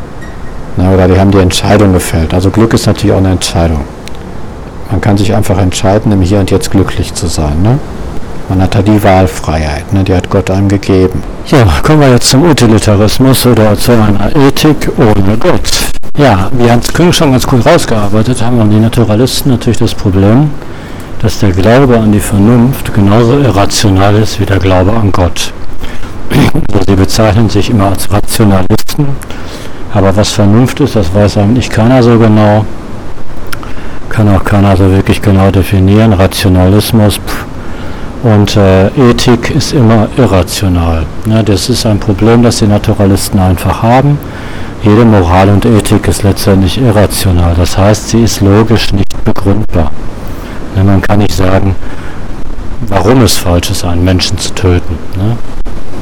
Ne? 0.78 0.94
Oder 0.94 1.08
die 1.08 1.20
haben 1.20 1.32
die 1.32 1.40
Entscheidung 1.40 1.94
gefällt. 1.94 2.34
Also 2.34 2.50
Glück 2.50 2.74
ist 2.74 2.86
natürlich 2.86 3.14
auch 3.14 3.20
eine 3.20 3.32
Entscheidung. 3.32 3.82
Man 4.90 5.02
kann 5.02 5.18
sich 5.18 5.34
einfach 5.34 5.58
entscheiden, 5.58 6.12
im 6.12 6.22
Hier 6.22 6.40
und 6.40 6.52
Jetzt 6.52 6.72
glücklich 6.72 7.14
zu 7.14 7.28
sein, 7.28 7.62
ne? 7.62 7.80
Man 8.50 8.62
hat 8.62 8.76
da 8.76 8.82
die 8.82 9.02
Wahlfreiheit, 9.04 9.94
ne? 9.94 10.04
die 10.04 10.14
hat 10.14 10.30
Gott 10.30 10.50
einem 10.50 10.68
gegeben. 10.68 11.24
Ja, 11.48 11.66
kommen 11.84 12.02
wir 12.02 12.10
jetzt 12.12 12.30
zum 12.30 12.44
Utilitarismus 12.44 13.46
oder 13.46 13.78
zu 13.78 13.94
einer 13.94 14.36
Ethik 14.36 14.92
ohne 14.98 15.38
Gott. 15.38 15.92
Ja, 16.18 16.50
wie 16.52 16.70
Hans 16.70 16.92
Küng 16.92 17.14
schon 17.14 17.32
ganz 17.32 17.48
gut 17.48 17.66
rausgearbeitet 17.66 18.42
haben, 18.42 18.60
haben 18.60 18.70
die 18.70 18.80
Naturalisten 18.80 19.52
natürlich 19.52 19.80
das 19.80 19.96
Problem, 19.96 20.50
dass 21.22 21.40
der 21.40 21.52
Glaube 21.52 21.98
an 21.98 22.12
die 22.12 22.20
Vernunft 22.20 22.94
genauso 22.94 23.40
irrational 23.40 24.16
ist 24.16 24.40
wie 24.40 24.46
der 24.46 24.60
Glaube 24.60 24.92
an 24.92 25.12
Gott. 25.12 25.54
Also 26.30 26.86
sie 26.88 26.96
bezeichnen 26.96 27.50
sich 27.50 27.70
immer 27.70 27.88
als 27.88 28.12
Rationalisten, 28.12 29.08
aber 29.94 30.16
was 30.16 30.32
Vernunft 30.32 30.80
ist, 30.80 30.96
das 30.96 31.14
weiß 31.14 31.38
eigentlich 31.38 31.70
keiner 31.70 32.02
so 32.02 32.18
genau, 32.18 32.66
kann 34.10 34.30
auch 34.36 34.44
keiner 34.44 34.76
so 34.76 34.92
wirklich 34.92 35.22
genau 35.22 35.52
definieren. 35.52 36.14
Rationalismus, 36.14 37.16
pff, 37.16 37.46
und 38.24 38.56
äh, 38.56 38.88
Ethik 38.88 39.50
ist 39.52 39.74
immer 39.74 40.08
irrational. 40.18 41.06
Ja, 41.26 41.42
das 41.42 41.70
ist 41.70 41.86
ein 41.86 42.00
Problem, 42.00 42.44
das 42.44 42.58
die 42.58 42.68
Naturalisten 42.68 43.40
einfach 43.40 43.82
haben. 43.82 44.18
Jede 44.84 45.06
Moral 45.06 45.50
und 45.50 45.66
Ethik 45.66 46.08
ist 46.08 46.24
letztendlich 46.24 46.80
irrational. 46.80 47.54
Das 47.56 47.78
heißt, 47.78 48.10
sie 48.10 48.24
ist 48.24 48.42
logisch 48.42 48.94
nicht 48.94 49.24
begründbar. 49.24 49.92
Ja, 50.76 50.84
man 50.84 51.02
kann 51.02 51.20
nicht 51.20 51.34
sagen, 51.34 51.76
warum 52.88 53.22
es 53.22 53.38
falsch 53.38 53.72
ist, 53.72 53.84
einen 53.84 54.04
Menschen 54.04 54.38
zu 54.38 54.54
töten. 54.54 54.98
Ne? 55.18 55.36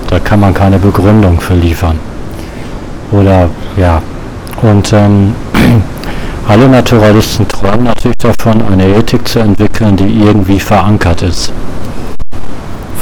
Da 0.09 0.19
kann 0.19 0.39
man 0.39 0.53
keine 0.53 0.79
Begründung 0.79 1.39
für 1.39 1.55
liefern. 1.55 1.99
Oder 3.11 3.49
ja. 3.77 4.01
Und 4.61 4.91
ähm, 4.93 5.35
Alle 6.49 6.67
Naturalisten 6.67 7.47
träumen 7.47 7.83
natürlich 7.83 8.17
davon, 8.17 8.63
eine 8.71 8.87
Ethik 8.87 9.27
zu 9.27 9.37
entwickeln, 9.37 9.95
die 9.95 10.19
irgendwie 10.19 10.59
verankert 10.59 11.21
ist. 11.21 11.53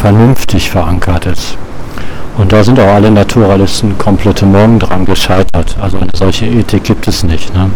Vernünftig 0.01 0.69
verankert 0.69 1.25
ist. 1.25 1.57
Und 2.37 2.53
da 2.53 2.63
sind 2.63 2.79
auch 2.79 2.93
alle 2.93 3.09
Naturalisten 3.09 3.97
komplette 3.97 4.45
Morgen 4.45 4.77
dran 4.77 5.05
gescheitert. 5.05 5.75
Also 5.81 5.97
eine 5.97 6.11
solche 6.13 6.45
Ethik 6.45 6.83
gibt 6.83 7.07
es 7.07 7.23
nicht. 7.23 7.53
Ne? 7.55 7.71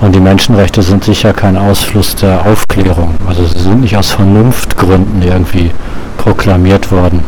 Und 0.00 0.14
die 0.14 0.20
Menschenrechte 0.20 0.82
sind 0.82 1.02
sicher 1.02 1.32
kein 1.32 1.56
Ausfluss 1.56 2.14
der 2.14 2.46
Aufklärung. 2.46 3.14
Also 3.26 3.44
sie 3.46 3.58
sind 3.58 3.80
nicht 3.80 3.96
aus 3.96 4.12
Vernunftgründen 4.12 5.22
irgendwie 5.22 5.72
proklamiert 6.18 6.92
worden. 6.92 7.24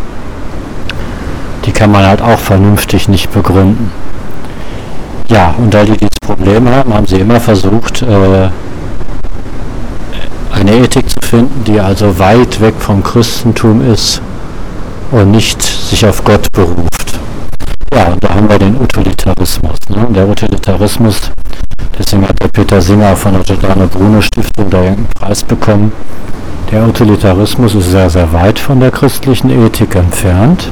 Die 1.65 1.73
kann 1.73 1.91
man 1.91 2.07
halt 2.07 2.23
auch 2.23 2.39
vernünftig 2.39 3.09
nicht 3.09 3.33
begründen. 3.33 3.91
Ja, 5.29 5.53
und 5.59 5.75
weil 5.75 5.87
die 5.87 5.97
dieses 5.97 6.21
Problem 6.21 6.69
haben, 6.71 6.95
haben 6.95 7.07
sie 7.07 7.17
immer 7.19 7.41
versucht, 7.41 8.03
äh, 8.03 8.51
eine 10.57 10.75
Ethik 10.75 11.09
zu 11.09 11.21
finden, 11.23 11.65
die 11.65 11.79
also 11.79 12.19
weit 12.19 12.61
weg 12.61 12.75
vom 12.79 13.03
Christentum 13.03 13.87
ist 13.89 14.21
und 15.11 15.31
nicht 15.31 15.61
sich 15.63 16.05
auf 16.05 16.25
Gott 16.25 16.51
beruft. 16.53 17.21
Ja, 17.93 18.07
und 18.07 18.25
da 18.25 18.31
haben 18.35 18.49
wir 18.49 18.59
den 18.59 18.81
Utilitarismus. 18.81 19.79
Ne? 19.89 20.07
Der 20.11 20.29
Utilitarismus, 20.29 21.31
deswegen 21.99 22.27
hat 22.27 22.43
der 22.43 22.49
Peter 22.49 22.81
Singer 22.81 23.15
von 23.17 23.35
der 23.35 23.43
Giordano 23.43 23.87
Bruno 23.87 24.21
Stiftung 24.21 24.71
da 24.71 24.79
irgendeinen 24.79 25.09
Preis 25.15 25.45
bekommen. 25.45 25.93
Der 26.73 26.87
Utilitarismus 26.87 27.75
ist 27.75 27.91
sehr, 27.91 28.11
sehr 28.11 28.33
weit 28.33 28.59
von 28.59 28.81
der 28.81 28.91
christlichen 28.91 29.51
Ethik 29.51 29.95
entfernt 29.95 30.69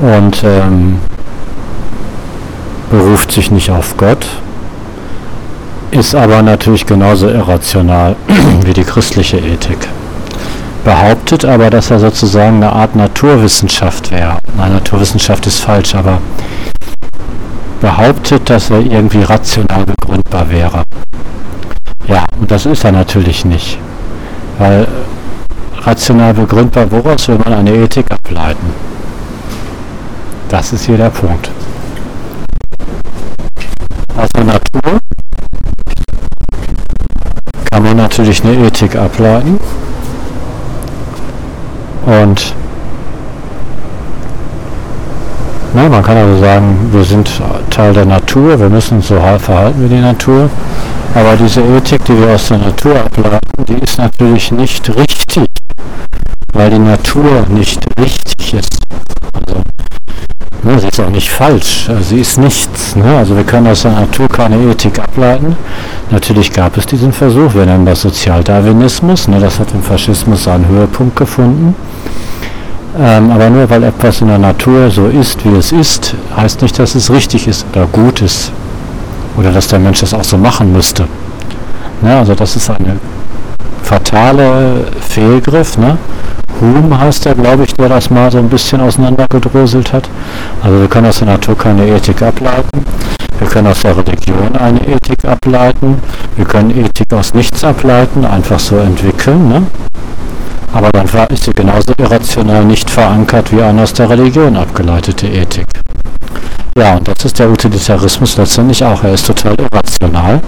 und 0.00 0.44
ähm, 0.44 0.98
beruft 2.90 3.32
sich 3.32 3.50
nicht 3.50 3.70
auf 3.70 3.96
Gott, 3.96 4.24
ist 5.90 6.14
aber 6.14 6.42
natürlich 6.42 6.86
genauso 6.86 7.28
irrational 7.28 8.16
wie 8.64 8.72
die 8.72 8.84
christliche 8.84 9.38
Ethik 9.38 9.88
behauptet 10.86 11.44
aber, 11.44 11.68
dass 11.68 11.90
er 11.90 11.98
sozusagen 11.98 12.56
eine 12.62 12.72
Art 12.72 12.94
Naturwissenschaft 12.94 14.12
wäre. 14.12 14.38
Nein, 14.56 14.72
Naturwissenschaft 14.72 15.44
ist 15.48 15.58
falsch, 15.58 15.96
aber 15.96 16.18
behauptet, 17.80 18.48
dass 18.48 18.70
er 18.70 18.78
irgendwie 18.78 19.24
rational 19.24 19.84
begründbar 19.84 20.48
wäre. 20.48 20.84
Ja, 22.06 22.24
und 22.38 22.48
das 22.52 22.66
ist 22.66 22.84
er 22.84 22.92
natürlich 22.92 23.44
nicht. 23.44 23.78
Weil 24.58 24.86
rational 25.82 26.34
begründbar, 26.34 26.88
woraus 26.92 27.26
will 27.26 27.38
man 27.38 27.52
eine 27.52 27.72
Ethik 27.74 28.06
ableiten? 28.08 28.72
Das 30.48 30.72
ist 30.72 30.86
hier 30.86 30.98
der 30.98 31.10
Punkt. 31.10 31.50
Der 34.36 34.44
Natur 34.44 34.98
kann 37.70 37.82
man 37.82 37.96
natürlich 37.96 38.42
eine 38.44 38.66
Ethik 38.66 38.96
ableiten. 38.96 39.58
Und 42.06 42.54
na, 45.74 45.88
man 45.88 46.02
kann 46.02 46.16
also 46.16 46.40
sagen, 46.40 46.88
wir 46.92 47.04
sind 47.04 47.28
Teil 47.70 47.92
der 47.92 48.06
Natur, 48.06 48.58
wir 48.58 48.70
müssen 48.70 48.98
uns 48.98 49.08
so 49.08 49.16
verhalten 49.38 49.84
wie 49.84 49.94
die 49.94 50.00
Natur. 50.00 50.48
Aber 51.14 51.36
diese 51.36 51.60
Ethik, 51.60 52.04
die 52.04 52.18
wir 52.18 52.34
aus 52.34 52.48
der 52.48 52.58
Natur 52.58 52.96
ableiten, 52.96 53.64
die 53.66 53.82
ist 53.82 53.98
natürlich 53.98 54.52
nicht 54.52 54.88
richtig, 54.96 55.46
weil 56.56 56.70
die 56.70 56.78
Natur 56.78 57.46
nicht 57.48 57.80
richtig 58.00 58.54
ist. 58.54 58.78
Also, 59.32 59.60
ne, 60.62 60.78
sie 60.80 60.88
ist 60.88 61.00
auch 61.00 61.10
nicht 61.10 61.30
falsch, 61.30 61.88
sie 62.00 62.20
ist 62.20 62.38
nichts. 62.38 62.96
Ne? 62.96 63.16
Also 63.16 63.36
wir 63.36 63.44
können 63.44 63.66
aus 63.66 63.82
der 63.82 63.92
Natur 63.92 64.28
keine 64.28 64.56
Ethik 64.70 64.98
ableiten. 64.98 65.56
Natürlich 66.10 66.52
gab 66.52 66.76
es 66.76 66.86
diesen 66.86 67.12
Versuch, 67.12 67.54
wir 67.54 67.66
nennen 67.66 67.84
das 67.84 68.02
Sozialdarwinismus, 68.02 69.28
ne? 69.28 69.40
das 69.40 69.58
hat 69.58 69.72
im 69.72 69.82
Faschismus 69.82 70.44
seinen 70.44 70.66
Höhepunkt 70.66 71.16
gefunden. 71.16 71.74
Ähm, 72.98 73.30
aber 73.30 73.50
nur 73.50 73.68
weil 73.68 73.84
etwas 73.84 74.22
in 74.22 74.28
der 74.28 74.38
Natur 74.38 74.90
so 74.90 75.06
ist, 75.08 75.44
wie 75.44 75.54
es 75.54 75.72
ist, 75.72 76.14
heißt 76.34 76.62
nicht, 76.62 76.78
dass 76.78 76.94
es 76.94 77.10
richtig 77.10 77.46
ist 77.46 77.66
oder 77.72 77.86
gut 77.86 78.22
ist. 78.22 78.50
Oder 79.36 79.52
dass 79.52 79.68
der 79.68 79.78
Mensch 79.78 80.00
das 80.00 80.14
auch 80.14 80.24
so 80.24 80.38
machen 80.38 80.72
müsste. 80.72 81.06
Ne? 82.00 82.16
Also 82.16 82.34
das 82.34 82.56
ist 82.56 82.70
eine 82.70 82.96
fatale 83.86 84.84
Fehlgriff. 85.00 85.78
Ne? 85.78 85.96
Hume 86.60 86.98
heißt 86.98 87.26
er, 87.26 87.34
glaube 87.34 87.64
ich, 87.64 87.74
der 87.74 87.88
das 87.88 88.10
mal 88.10 88.30
so 88.30 88.38
ein 88.38 88.48
bisschen 88.48 88.80
auseinandergedröselt 88.80 89.92
hat. 89.92 90.08
Also 90.62 90.80
wir 90.80 90.88
können 90.88 91.06
aus 91.06 91.18
der 91.18 91.28
Natur 91.28 91.56
keine 91.56 91.86
Ethik 91.86 92.20
ableiten. 92.22 92.84
Wir 93.38 93.46
können 93.46 93.68
aus 93.68 93.82
der 93.82 93.96
Religion 93.96 94.56
eine 94.56 94.80
Ethik 94.88 95.24
ableiten. 95.24 95.98
Wir 96.36 96.44
können 96.46 96.70
Ethik 96.70 97.12
aus 97.12 97.34
nichts 97.34 97.62
ableiten, 97.62 98.24
einfach 98.24 98.58
so 98.58 98.76
entwickeln. 98.76 99.48
Ne? 99.48 99.62
Aber 100.72 100.90
dann 100.90 101.06
ist 101.28 101.44
sie 101.44 101.52
genauso 101.52 101.92
irrational 101.98 102.64
nicht 102.64 102.90
verankert 102.90 103.52
wie 103.52 103.62
eine 103.62 103.82
aus 103.82 103.92
der 103.92 104.10
Religion 104.10 104.56
abgeleitete 104.56 105.28
Ethik. 105.28 105.66
Ja, 106.76 106.96
und 106.96 107.06
das 107.06 107.24
ist 107.24 107.38
der 107.38 107.50
Utilitarismus 107.50 108.36
letztendlich 108.36 108.84
auch. 108.84 109.02
Er 109.04 109.14
ist 109.14 109.26
total 109.26 109.54
irrational. 109.58 110.40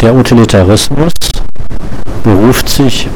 Der 0.00 0.14
Utilitarismus 0.14 1.12
beruft 2.22 2.68
sich 2.68 3.08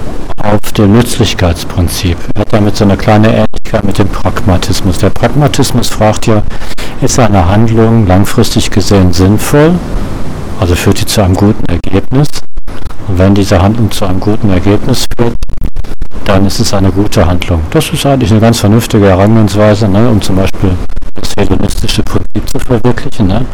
auf 0.43 0.73
dem 0.73 0.93
Nützlichkeitsprinzip. 0.93 2.17
Er 2.35 2.41
hat 2.43 2.53
damit 2.53 2.77
so 2.77 2.85
eine 2.85 2.97
kleine 2.97 3.29
Ähnlichkeit 3.29 3.85
mit 3.85 3.99
dem 3.99 4.09
Pragmatismus. 4.09 4.99
Der 4.99 5.11
Pragmatismus 5.11 5.89
fragt 5.89 6.27
ja, 6.27 6.43
ist 7.01 7.19
eine 7.19 7.49
Handlung 7.49 8.07
langfristig 8.07 8.71
gesehen 8.71 9.13
sinnvoll? 9.13 9.75
Also 10.61 10.75
führt 10.75 10.99
sie 10.99 11.07
zu 11.07 11.23
einem 11.23 11.35
guten 11.35 11.65
Ergebnis? 11.67 12.29
Und 13.09 13.19
wenn 13.19 13.35
diese 13.35 13.61
Handlung 13.61 13.91
zu 13.91 14.05
einem 14.05 14.21
guten 14.21 14.51
Ergebnis 14.51 15.07
führt, 15.17 15.35
dann 16.25 16.47
ist 16.47 16.61
es 16.61 16.73
eine 16.75 16.93
gute 16.93 17.27
Handlung. 17.27 17.63
Das 17.71 17.91
ist 17.91 18.07
eigentlich 18.07 18.31
eine 18.31 18.41
ganz 18.41 18.61
vernünftige 18.61 19.07
Herangehensweise, 19.07 19.89
ne, 19.89 20.09
um 20.09 20.21
zum 20.21 20.37
Beispiel 20.37 20.71
das 21.21 21.33
hedonistische 21.39 22.03
Prinzip 22.03 22.49
zu 22.51 22.59
verwirklichen. 22.59 23.29
Ne. 23.29 23.45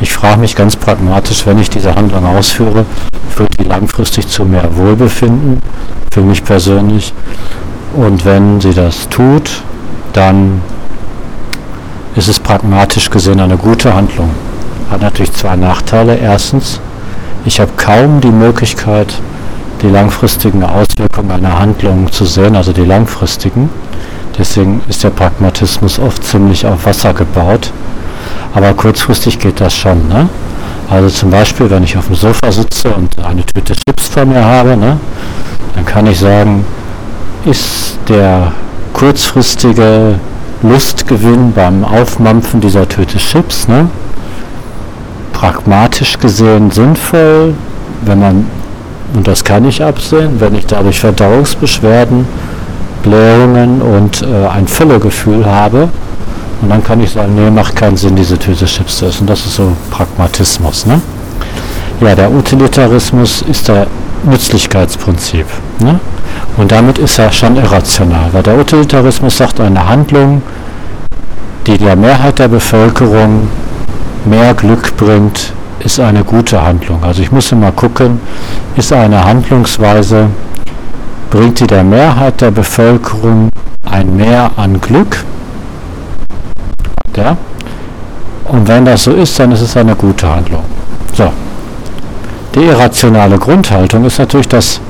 Ich 0.00 0.12
frage 0.12 0.40
mich 0.40 0.56
ganz 0.56 0.76
pragmatisch, 0.76 1.46
wenn 1.46 1.58
ich 1.58 1.70
diese 1.70 1.94
Handlung 1.94 2.26
ausführe, 2.26 2.84
führt 3.34 3.58
die 3.58 3.64
langfristig 3.64 4.28
zu 4.28 4.44
mehr 4.44 4.76
Wohlbefinden, 4.76 5.60
für 6.12 6.22
mich 6.22 6.44
persönlich. 6.44 7.12
Und 7.94 8.24
wenn 8.24 8.60
sie 8.60 8.74
das 8.74 9.08
tut, 9.08 9.62
dann 10.12 10.60
ist 12.16 12.28
es 12.28 12.38
pragmatisch 12.38 13.10
gesehen 13.10 13.40
eine 13.40 13.56
gute 13.56 13.94
Handlung. 13.94 14.30
Hat 14.90 15.00
natürlich 15.00 15.32
zwei 15.32 15.56
Nachteile. 15.56 16.16
Erstens, 16.16 16.80
ich 17.44 17.60
habe 17.60 17.72
kaum 17.76 18.20
die 18.20 18.30
Möglichkeit, 18.30 19.14
die 19.82 19.88
langfristigen 19.88 20.62
Auswirkungen 20.62 21.30
einer 21.30 21.58
Handlung 21.58 22.10
zu 22.10 22.24
sehen, 22.24 22.56
also 22.56 22.72
die 22.72 22.84
langfristigen. 22.84 23.68
Deswegen 24.38 24.82
ist 24.88 25.04
der 25.04 25.10
Pragmatismus 25.10 25.98
oft 25.98 26.24
ziemlich 26.24 26.66
auf 26.66 26.86
Wasser 26.86 27.14
gebaut. 27.14 27.72
Aber 28.54 28.72
kurzfristig 28.74 29.38
geht 29.38 29.60
das 29.60 29.74
schon. 29.74 30.08
Ne? 30.08 30.28
Also 30.90 31.08
zum 31.08 31.30
Beispiel, 31.30 31.70
wenn 31.70 31.82
ich 31.82 31.96
auf 31.96 32.06
dem 32.06 32.14
Sofa 32.14 32.52
sitze 32.52 32.90
und 32.90 33.18
eine 33.24 33.44
Tüte 33.44 33.74
Chips 33.74 34.08
vor 34.08 34.24
mir 34.24 34.44
habe, 34.44 34.76
ne, 34.76 34.98
dann 35.74 35.86
kann 35.86 36.06
ich 36.06 36.18
sagen, 36.18 36.64
ist 37.44 37.98
der 38.08 38.52
kurzfristige 38.92 40.18
Lustgewinn 40.62 41.52
beim 41.52 41.84
Aufmampfen 41.84 42.60
dieser 42.60 42.88
Tüte 42.88 43.18
Chips, 43.18 43.66
ne, 43.66 43.88
pragmatisch 45.32 46.18
gesehen 46.18 46.70
sinnvoll, 46.70 47.54
wenn 48.02 48.20
man, 48.20 48.46
und 49.14 49.26
das 49.26 49.42
kann 49.42 49.64
ich 49.64 49.82
absehen, 49.82 50.38
wenn 50.38 50.54
ich 50.54 50.66
dadurch 50.66 51.00
Verdauungsbeschwerden, 51.00 52.26
Blähungen 53.04 53.80
und 53.80 54.22
äh, 54.22 54.46
ein 54.48 54.66
Völlegefühl 54.66 55.46
habe. 55.46 55.88
Und 56.60 56.70
dann 56.70 56.82
kann 56.82 57.00
ich 57.00 57.10
sagen, 57.10 57.34
nee, 57.34 57.50
macht 57.50 57.76
keinen 57.76 57.96
Sinn, 57.96 58.16
diese 58.16 58.38
Tüte 58.38 58.64
Chips 58.64 58.98
zu 58.98 59.06
essen. 59.06 59.26
Das 59.26 59.44
ist 59.46 59.56
so 59.56 59.72
Pragmatismus. 59.90 60.86
Ne? 60.86 61.00
Ja, 62.00 62.14
der 62.14 62.32
Utilitarismus 62.32 63.42
ist 63.42 63.68
der 63.68 63.86
Nützlichkeitsprinzip. 64.24 65.46
Ne? 65.80 66.00
Und 66.56 66.72
damit 66.72 66.98
ist 66.98 67.18
er 67.18 67.30
schon 67.30 67.56
irrational, 67.56 68.30
weil 68.32 68.42
der 68.42 68.58
Utilitarismus 68.58 69.36
sagt, 69.36 69.60
eine 69.60 69.86
Handlung, 69.86 70.42
die 71.66 71.76
der 71.76 71.96
Mehrheit 71.96 72.38
der 72.38 72.48
Bevölkerung 72.48 73.48
mehr 74.24 74.54
Glück 74.54 74.96
bringt, 74.96 75.52
ist 75.80 76.00
eine 76.00 76.24
gute 76.24 76.62
Handlung. 76.62 77.02
Also 77.02 77.22
ich 77.22 77.30
muss 77.30 77.52
immer 77.52 77.72
gucken, 77.72 78.20
ist 78.76 78.92
eine 78.92 79.22
Handlungsweise, 79.24 80.28
bringt 81.30 81.60
die 81.60 81.66
der 81.66 81.84
Mehrheit 81.84 82.40
der 82.40 82.50
Bevölkerung 82.50 83.48
ein 83.84 84.16
Mehr 84.16 84.50
an 84.56 84.80
Glück? 84.80 85.24
Ja? 87.16 87.36
Und 88.44 88.68
wenn 88.68 88.84
das 88.84 89.04
so 89.04 89.12
ist, 89.12 89.38
dann 89.38 89.52
ist 89.52 89.60
es 89.60 89.76
eine 89.76 89.94
gute 89.94 90.28
Handlung. 90.28 90.64
So. 91.14 91.32
Die 92.54 92.60
irrationale 92.60 93.38
Grundhaltung 93.38 94.04
ist 94.04 94.18
natürlich, 94.18 94.48
dass 94.48 94.80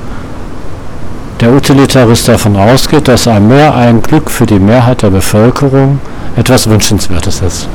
der 1.39 1.51
Utilitarist 1.51 2.27
davon 2.27 2.55
ausgeht, 2.55 3.07
dass 3.07 3.27
ein 3.27 3.47
Mehr 3.47 3.73
ein 3.73 4.01
Glück 4.01 4.29
für 4.29 4.45
die 4.45 4.59
Mehrheit 4.59 5.01
der 5.01 5.09
Bevölkerung 5.09 5.99
etwas 6.35 6.69
Wünschenswertes 6.69 7.41
ist. 7.41 7.67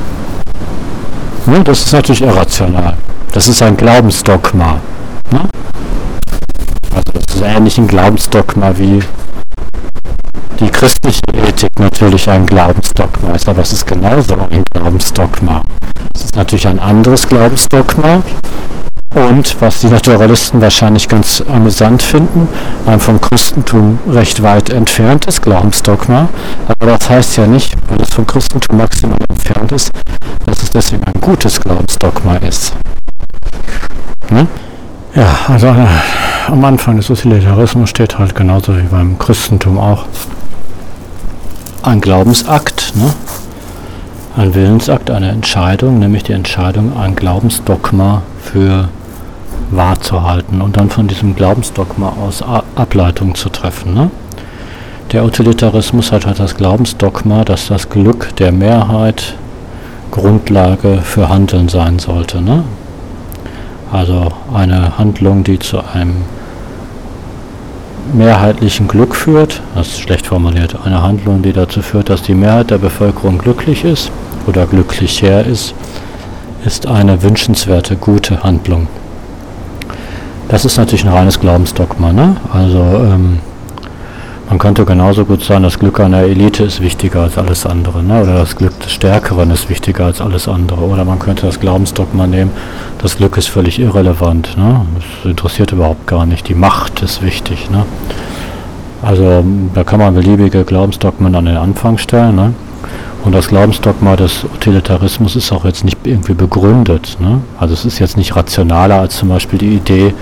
Ne? 1.45 1.61
Das 1.63 1.81
ist 1.81 1.93
natürlich 1.93 2.21
irrational. 2.21 2.95
Das 3.33 3.47
ist 3.47 3.61
ein 3.61 3.77
Glaubensdogma. 3.77 4.77
Ne? 5.31 5.41
Also 6.93 7.11
das 7.13 7.35
ist 7.35 7.41
ähnlich 7.41 7.77
ein 7.77 7.87
Glaubensdogma 7.87 8.73
wie 8.77 9.01
die 10.59 10.69
christliche 10.69 11.21
Ethik 11.33 11.79
natürlich 11.79 12.29
ein 12.29 12.45
Glaubensdogma 12.45 13.31
ist, 13.33 13.49
aber 13.49 13.61
es 13.61 13.73
ist 13.73 13.87
genauso 13.87 14.35
ein 14.35 14.63
Glaubensdogma. 14.71 15.63
Es 16.13 16.25
ist 16.25 16.35
natürlich 16.35 16.67
ein 16.67 16.79
anderes 16.79 17.27
Glaubensdogma 17.27 18.21
und 19.15 19.59
was 19.59 19.81
die 19.81 19.87
Naturalisten 19.87 20.61
wahrscheinlich 20.61 21.09
ganz 21.09 21.43
amüsant 21.51 22.01
finden, 22.01 22.47
ein 22.85 22.99
vom 22.99 23.19
Christentum 23.19 23.99
recht 24.07 24.41
weit 24.41 24.69
entferntes 24.69 25.41
Glaubensdogma, 25.41 26.29
aber 26.67 26.97
das 26.97 27.09
heißt 27.09 27.37
ja 27.37 27.47
nicht, 27.47 27.75
weil 27.89 27.99
es 28.01 28.13
vom 28.13 28.25
Christentum 28.25 28.77
maximal 28.77 29.17
entfernt 29.29 29.71
ist, 29.71 29.91
dass 30.45 30.63
es 30.63 30.69
deswegen 30.69 31.03
ein 31.03 31.19
gutes 31.19 31.59
Glaubensdogma 31.59 32.37
ist. 32.37 32.73
Ne? 34.29 34.47
Ja, 35.13 35.35
also 35.49 35.67
äh, 35.67 35.87
am 36.47 36.63
Anfang 36.63 36.95
des 36.95 37.09
Utilitarismus 37.09 37.89
steht 37.89 38.17
halt 38.17 38.33
genauso 38.33 38.77
wie 38.77 38.83
beim 38.83 39.19
Christentum 39.19 39.77
auch 39.77 40.05
ein 41.83 41.99
Glaubensakt, 41.99 42.93
ne? 42.95 43.13
ein 44.37 44.55
Willensakt, 44.55 45.11
eine 45.11 45.29
Entscheidung, 45.29 45.99
nämlich 45.99 46.23
die 46.23 46.31
Entscheidung, 46.31 46.97
ein 46.97 47.17
Glaubensdogma 47.17 48.21
für 48.41 48.87
wahr 49.69 49.99
zu 49.99 50.23
halten 50.23 50.61
und 50.61 50.77
dann 50.77 50.89
von 50.89 51.09
diesem 51.09 51.35
Glaubensdogma 51.35 52.13
aus 52.25 52.41
Ableitungen 52.75 53.35
zu 53.35 53.49
treffen. 53.49 53.93
Ne? 53.93 54.11
Der 55.11 55.25
Utilitarismus 55.25 56.13
hat 56.13 56.25
halt 56.25 56.39
das 56.39 56.55
Glaubensdogma, 56.55 57.43
dass 57.43 57.67
das 57.67 57.89
Glück 57.89 58.33
der 58.37 58.53
Mehrheit 58.53 59.35
Grundlage 60.09 60.99
für 61.01 61.27
Handeln 61.27 61.67
sein 61.67 61.99
sollte. 61.99 62.41
Ne? 62.41 62.63
Also 63.91 64.31
eine 64.53 64.97
Handlung, 64.97 65.43
die 65.43 65.59
zu 65.59 65.79
einem 65.93 66.15
mehrheitlichen 68.13 68.87
Glück 68.87 69.15
führt, 69.15 69.61
das 69.75 69.89
ist 69.89 69.99
schlecht 69.99 70.25
formuliert, 70.25 70.75
eine 70.85 71.01
Handlung, 71.01 71.41
die 71.41 71.53
dazu 71.53 71.81
führt, 71.81 72.09
dass 72.09 72.21
die 72.21 72.33
Mehrheit 72.33 72.71
der 72.71 72.77
Bevölkerung 72.77 73.37
glücklich 73.37 73.83
ist 73.83 74.11
oder 74.47 74.65
glücklicher 74.65 75.45
ist, 75.45 75.73
ist 76.65 76.87
eine 76.87 77.21
wünschenswerte, 77.21 77.95
gute 77.95 78.43
Handlung. 78.43 78.87
Das 80.47 80.65
ist 80.65 80.77
natürlich 80.77 81.05
ein 81.05 81.13
reines 81.13 81.39
Glaubensdogma. 81.39 82.11
Ne? 82.11 82.35
Also 82.51 82.79
ähm, 82.79 83.39
man 84.51 84.59
könnte 84.59 84.83
genauso 84.83 85.23
gut 85.23 85.41
sagen, 85.41 85.63
das 85.63 85.79
Glück 85.79 86.01
einer 86.01 86.23
Elite 86.23 86.65
ist 86.65 86.81
wichtiger 86.81 87.21
als 87.21 87.37
alles 87.37 87.65
andere. 87.65 88.03
Ne? 88.03 88.21
Oder 88.21 88.33
das 88.33 88.57
Glück 88.57 88.77
des 88.81 88.91
Stärkeren 88.91 89.49
ist 89.49 89.69
wichtiger 89.69 90.03
als 90.03 90.19
alles 90.19 90.49
andere. 90.49 90.81
Oder 90.81 91.05
man 91.05 91.19
könnte 91.19 91.45
das 91.45 91.61
Glaubensdogma 91.61 92.27
nehmen, 92.27 92.51
das 92.97 93.15
Glück 93.15 93.37
ist 93.37 93.47
völlig 93.47 93.79
irrelevant. 93.79 94.57
Ne? 94.57 94.85
Das 94.95 95.31
interessiert 95.31 95.71
überhaupt 95.71 96.05
gar 96.05 96.25
nicht. 96.25 96.49
Die 96.49 96.53
Macht 96.53 97.01
ist 97.01 97.21
wichtig. 97.21 97.69
Ne? 97.69 97.85
Also 99.01 99.45
da 99.73 99.85
kann 99.85 100.01
man 100.01 100.13
beliebige 100.15 100.65
Glaubensdogmen 100.65 101.33
an 101.33 101.45
den 101.45 101.55
Anfang 101.55 101.97
stellen. 101.97 102.35
Ne? 102.35 102.53
Und 103.23 103.33
das 103.33 103.47
Glaubensdogma 103.47 104.17
des 104.17 104.43
Utilitarismus 104.43 105.37
ist 105.37 105.53
auch 105.53 105.63
jetzt 105.63 105.85
nicht 105.85 105.99
irgendwie 106.03 106.33
begründet. 106.33 107.15
Ne? 107.21 107.39
Also 107.57 107.73
es 107.73 107.85
ist 107.85 107.99
jetzt 107.99 108.17
nicht 108.17 108.35
rationaler 108.35 108.99
als 108.99 109.15
zum 109.15 109.29
Beispiel 109.29 109.59
die 109.59 109.75
Idee, 109.75 110.13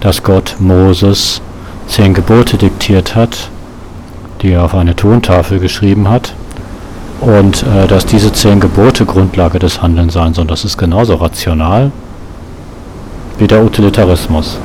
dass 0.00 0.24
Gott 0.24 0.56
Moses 0.58 1.40
zehn 1.86 2.12
Gebote 2.12 2.56
diktiert 2.56 3.14
hat 3.14 3.50
die 4.42 4.52
er 4.52 4.64
auf 4.64 4.74
eine 4.74 4.96
Tontafel 4.96 5.58
geschrieben 5.58 6.08
hat. 6.08 6.34
Und 7.20 7.64
äh, 7.64 7.86
dass 7.86 8.06
diese 8.06 8.32
zehn 8.32 8.60
Gebote 8.60 9.04
Grundlage 9.04 9.58
des 9.58 9.82
Handelns 9.82 10.14
sein 10.14 10.34
sollen, 10.34 10.48
das 10.48 10.64
ist 10.64 10.78
genauso 10.78 11.16
rational 11.16 11.90
wie 13.38 13.46
der 13.46 13.64
Utilitarismus. 13.64 14.58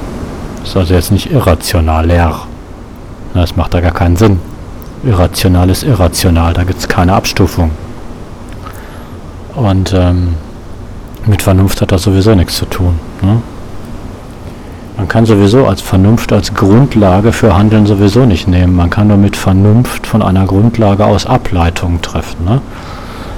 Das 0.60 0.70
ist 0.70 0.78
also 0.78 0.94
jetzt 0.94 1.12
nicht 1.12 1.32
irrational 1.32 2.06
leer. 2.06 2.40
Das 3.34 3.56
macht 3.56 3.74
da 3.74 3.82
gar 3.82 3.92
keinen 3.92 4.16
Sinn. 4.16 4.40
Irrational 5.04 5.70
ist 5.70 5.84
irrational, 5.84 6.54
da 6.54 6.64
gibt 6.64 6.80
es 6.80 6.88
keine 6.88 7.14
Abstufung. 7.14 7.72
Und 9.56 9.94
ähm, 9.94 10.36
mit 11.26 11.42
Vernunft 11.42 11.82
hat 11.82 11.92
das 11.92 12.04
sowieso 12.04 12.36
nichts 12.36 12.56
zu 12.56 12.66
tun. 12.66 13.00
Ne? 13.22 13.42
Man 14.96 15.08
kann 15.08 15.26
sowieso 15.26 15.66
als 15.66 15.82
Vernunft 15.82 16.32
als 16.32 16.54
Grundlage 16.54 17.32
für 17.32 17.56
Handeln 17.58 17.88
sowieso 17.88 18.26
nicht 18.26 18.48
nehmen. 18.48 18.76
Man 18.76 18.92
kann 18.92 19.08
nur 19.08 19.18
mit 19.18 19.36
Vernunft 19.36 20.06
von 20.06 20.22
einer 20.22 20.46
Grundlage 20.46 21.06
aus 21.06 21.26
Ableitungen 21.26 22.02
treffen. 22.02 22.46
Ne? 22.46 22.62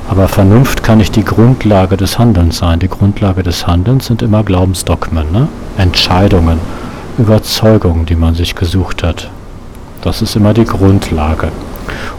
Aber 0.09 0.27
Vernunft 0.27 0.83
kann 0.83 0.97
nicht 0.97 1.15
die 1.15 1.23
Grundlage 1.23 1.95
des 1.95 2.19
Handelns 2.19 2.57
sein. 2.57 2.79
Die 2.79 2.89
Grundlage 2.89 3.41
des 3.41 3.65
Handelns 3.65 4.05
sind 4.05 4.21
immer 4.21 4.43
Glaubensdogmen, 4.43 5.31
ne? 5.31 5.47
Entscheidungen, 5.77 6.59
Überzeugungen, 7.17 8.05
die 8.05 8.15
man 8.15 8.35
sich 8.35 8.53
gesucht 8.55 9.01
hat. 9.01 9.29
Das 10.01 10.21
ist 10.21 10.35
immer 10.35 10.53
die 10.53 10.65
Grundlage. 10.65 11.51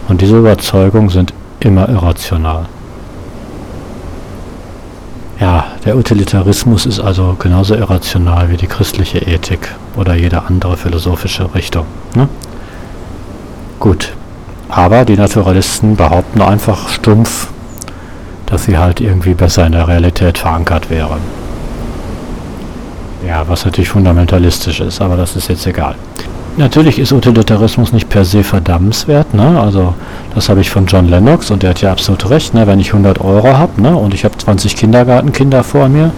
Und 0.09 0.21
diese 0.21 0.37
Überzeugungen 0.37 1.09
sind 1.09 1.33
immer 1.61 1.87
irrational. 1.87 2.65
Ja, 5.39 5.65
der 5.85 5.95
Utilitarismus 5.95 6.87
ist 6.87 6.99
also 6.99 7.35
genauso 7.37 7.75
irrational 7.75 8.49
wie 8.49 8.57
die 8.57 8.65
christliche 8.65 9.19
Ethik 9.19 9.69
oder 9.95 10.15
jede 10.15 10.43
andere 10.43 10.77
philosophische 10.77 11.53
Richtung. 11.53 11.85
Ne? 12.15 12.27
Gut, 13.79 14.13
aber 14.69 15.05
die 15.05 15.15
Naturalisten 15.15 15.95
behaupten 15.95 16.41
einfach 16.41 16.89
stumpf, 16.89 17.49
dass 18.47 18.63
sie 18.63 18.79
halt 18.79 18.99
irgendwie 18.99 19.35
besser 19.35 19.67
in 19.67 19.73
der 19.73 19.87
Realität 19.87 20.39
verankert 20.39 20.89
wären. 20.89 21.19
Ja, 23.27 23.47
was 23.47 23.65
natürlich 23.65 23.89
fundamentalistisch 23.89 24.79
ist, 24.79 25.01
aber 25.01 25.17
das 25.17 25.35
ist 25.35 25.49
jetzt 25.49 25.67
egal. 25.67 25.95
Natürlich 26.57 26.97
ist 26.97 27.11
Utilitarismus 27.11 27.93
nicht 27.93 28.09
per 28.09 28.25
se 28.25 28.43
verdammenswert. 28.43 29.35
Ne? 29.35 29.61
Also 29.61 29.93
das 30.37 30.49
habe 30.49 30.61
ich 30.61 30.69
von 30.69 30.85
John 30.85 31.07
Lennox 31.07 31.49
und 31.49 31.63
der 31.63 31.71
hat 31.71 31.81
ja 31.81 31.91
absolut 31.91 32.29
recht. 32.29 32.53
Ne? 32.53 32.67
Wenn 32.67 32.79
ich 32.79 32.89
100 32.89 33.21
Euro 33.21 33.57
habe 33.57 33.81
ne? 33.81 33.95
und 33.95 34.13
ich 34.13 34.23
habe 34.23 34.37
20 34.37 34.75
Kindergartenkinder 34.75 35.63
vor 35.63 35.89
mir 35.89 36.11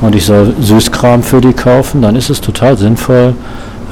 und 0.00 0.14
ich 0.14 0.26
soll 0.26 0.54
Süßkram 0.60 1.24
für 1.24 1.40
die 1.40 1.54
kaufen, 1.54 2.00
dann 2.00 2.14
ist 2.14 2.30
es 2.30 2.40
total 2.40 2.78
sinnvoll, 2.78 3.34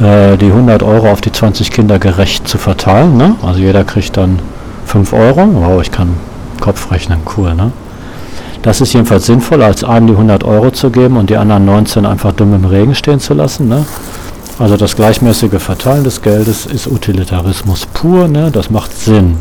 äh, 0.01 0.37
die 0.37 0.47
100 0.47 0.85
Euro 0.85 1.11
auf 1.11 1.21
die 1.21 1.33
20 1.33 1.73
Kinder 1.73 1.99
gerecht 1.99 2.47
zu 2.47 2.59
verteilen. 2.59 3.17
Ne? 3.17 3.35
Also 3.43 3.59
jeder 3.59 3.83
kriegt 3.83 4.17
dann 4.17 4.39
5 4.85 5.13
Euro. 5.13 5.49
Wow, 5.53 5.83
ich 5.83 5.91
kann 5.91 6.11
Kopf 6.61 6.93
rechnen, 6.93 7.19
cool. 7.37 7.53
Ne? 7.53 7.73
Das 8.63 8.81
ist 8.81 8.93
jedenfalls 8.93 9.27
sinnvoll, 9.27 9.65
als 9.65 9.83
einem 9.83 10.07
die 10.07 10.13
100 10.13 10.45
Euro 10.45 10.71
zu 10.71 10.91
geben 10.91 11.17
und 11.17 11.29
die 11.29 11.37
anderen 11.37 11.65
19 11.65 12.07
einfach 12.07 12.31
dumm 12.31 12.55
im 12.55 12.67
Regen 12.67 12.95
stehen 12.95 13.19
zu 13.19 13.35
lassen. 13.35 13.69
Ne? 13.69 13.85
Also 14.59 14.79
das 14.79 14.97
gleichmäßige 14.97 15.61
Verteilen 15.61 16.03
des 16.03 16.23
Geldes 16.23 16.65
ist 16.65 16.87
Utilitarismus 16.87 17.85
pur, 17.93 18.27
ne? 18.27 18.51
das 18.51 18.71
macht 18.71 18.97
Sinn. 18.99 19.37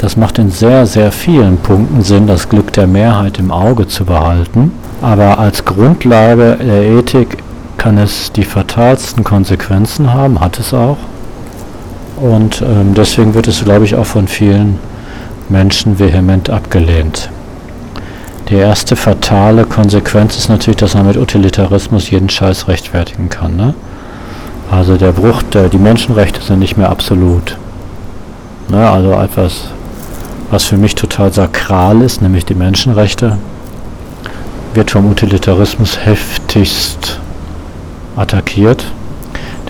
Das 0.00 0.16
macht 0.16 0.38
in 0.38 0.52
sehr, 0.52 0.86
sehr 0.86 1.10
vielen 1.10 1.56
Punkten 1.56 2.02
Sinn, 2.02 2.28
das 2.28 2.48
Glück 2.48 2.72
der 2.72 2.86
Mehrheit 2.86 3.40
im 3.40 3.50
Auge 3.50 3.88
zu 3.88 4.04
behalten. 4.04 4.70
Aber 5.02 5.40
als 5.40 5.64
Grundlage 5.64 6.56
der 6.56 6.82
Ethik 6.82 7.38
kann 7.78 7.98
es 7.98 8.30
die 8.30 8.44
fatalsten 8.44 9.24
Konsequenzen 9.24 10.14
haben, 10.14 10.38
hat 10.38 10.60
es 10.60 10.72
auch. 10.72 10.98
Und 12.16 12.62
ähm, 12.62 12.94
deswegen 12.94 13.34
wird 13.34 13.48
es, 13.48 13.64
glaube 13.64 13.84
ich, 13.84 13.96
auch 13.96 14.06
von 14.06 14.28
vielen 14.28 14.78
Menschen 15.48 15.98
vehement 15.98 16.48
abgelehnt. 16.48 17.28
Die 18.50 18.54
erste 18.54 18.94
fatale 18.94 19.64
Konsequenz 19.64 20.36
ist 20.36 20.48
natürlich, 20.48 20.76
dass 20.76 20.94
man 20.94 21.06
mit 21.06 21.16
Utilitarismus 21.16 22.10
jeden 22.10 22.28
Scheiß 22.28 22.68
rechtfertigen 22.68 23.30
kann. 23.30 23.56
Ne? 23.56 23.74
Also 24.76 24.96
der 24.96 25.12
Bruch, 25.12 25.40
der, 25.44 25.68
die 25.68 25.78
Menschenrechte 25.78 26.42
sind 26.42 26.58
nicht 26.58 26.76
mehr 26.76 26.90
absolut. 26.90 27.56
Ne, 28.68 28.90
also 28.90 29.12
etwas, 29.12 29.68
was 30.50 30.64
für 30.64 30.76
mich 30.76 30.96
total 30.96 31.32
sakral 31.32 32.02
ist, 32.02 32.20
nämlich 32.20 32.44
die 32.44 32.56
Menschenrechte, 32.56 33.38
wird 34.74 34.90
vom 34.90 35.08
Utilitarismus 35.08 36.04
heftigst 36.04 37.20
attackiert. 38.16 38.84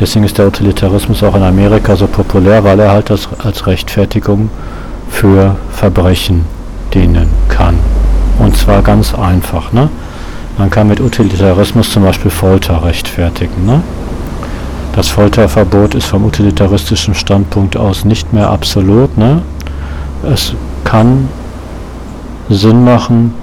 Deswegen 0.00 0.24
ist 0.24 0.38
der 0.38 0.46
Utilitarismus 0.46 1.22
auch 1.22 1.36
in 1.36 1.42
Amerika 1.42 1.96
so 1.96 2.06
populär, 2.06 2.64
weil 2.64 2.80
er 2.80 2.90
halt 2.90 3.10
das 3.10 3.28
als 3.44 3.66
Rechtfertigung 3.66 4.48
für 5.10 5.56
Verbrechen 5.70 6.46
dienen 6.94 7.28
kann. 7.50 7.78
Und 8.38 8.56
zwar 8.56 8.80
ganz 8.80 9.14
einfach. 9.14 9.70
Ne? 9.72 9.90
Man 10.56 10.70
kann 10.70 10.88
mit 10.88 11.00
Utilitarismus 11.00 11.92
zum 11.92 12.04
Beispiel 12.04 12.30
Folter 12.30 12.82
rechtfertigen. 12.82 13.66
Ne? 13.66 13.82
Das 14.94 15.08
Folterverbot 15.08 15.96
ist 15.96 16.06
vom 16.06 16.24
utilitaristischen 16.24 17.14
Standpunkt 17.14 17.76
aus 17.76 18.04
nicht 18.04 18.32
mehr 18.32 18.50
absolut. 18.50 19.18
Ne? 19.18 19.42
Es 20.22 20.54
kann 20.84 21.28
Sinn 22.48 22.84
machen, 22.84 23.34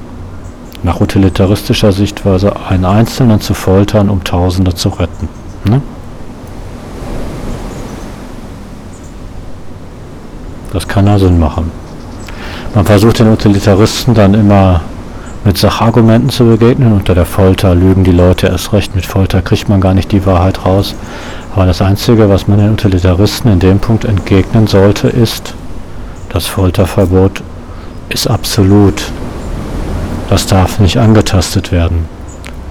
nach 0.83 1.01
utilitaristischer 1.01 1.91
Sichtweise 1.91 2.53
einen 2.69 2.85
Einzelnen 2.85 3.41
zu 3.41 3.53
foltern, 3.53 4.09
um 4.09 4.23
Tausende 4.23 4.73
zu 4.73 4.89
retten. 4.89 5.27
Ne? 5.65 5.81
Das 10.71 10.87
kann 10.87 11.05
ja 11.05 11.19
Sinn 11.19 11.37
machen. 11.37 11.69
Man 12.73 12.85
versucht 12.85 13.19
den 13.19 13.27
Utilitaristen 13.27 14.13
dann 14.13 14.33
immer 14.33 14.81
mit 15.43 15.57
Sachargumenten 15.57 16.29
zu 16.29 16.45
begegnen. 16.45 16.93
Unter 16.93 17.15
der 17.15 17.25
Folter 17.25 17.75
lügen 17.75 18.03
die 18.03 18.11
Leute 18.11 18.47
erst 18.47 18.71
recht. 18.73 18.95
Mit 18.95 19.05
Folter 19.05 19.41
kriegt 19.41 19.67
man 19.69 19.81
gar 19.81 19.93
nicht 19.93 20.11
die 20.11 20.25
Wahrheit 20.25 20.65
raus. 20.65 20.95
Aber 21.53 21.65
das 21.65 21.81
Einzige, 21.81 22.29
was 22.29 22.47
man 22.47 22.59
den 22.59 22.71
Utilitaristen 22.71 23.51
in 23.51 23.59
dem 23.59 23.79
Punkt 23.79 24.05
entgegnen 24.05 24.67
sollte, 24.67 25.09
ist, 25.09 25.53
das 26.29 26.47
Folterverbot 26.47 27.43
ist 28.09 28.27
absolut. 28.27 29.11
Das 30.29 30.45
darf 30.47 30.79
nicht 30.79 30.97
angetastet 30.97 31.73
werden. 31.73 32.05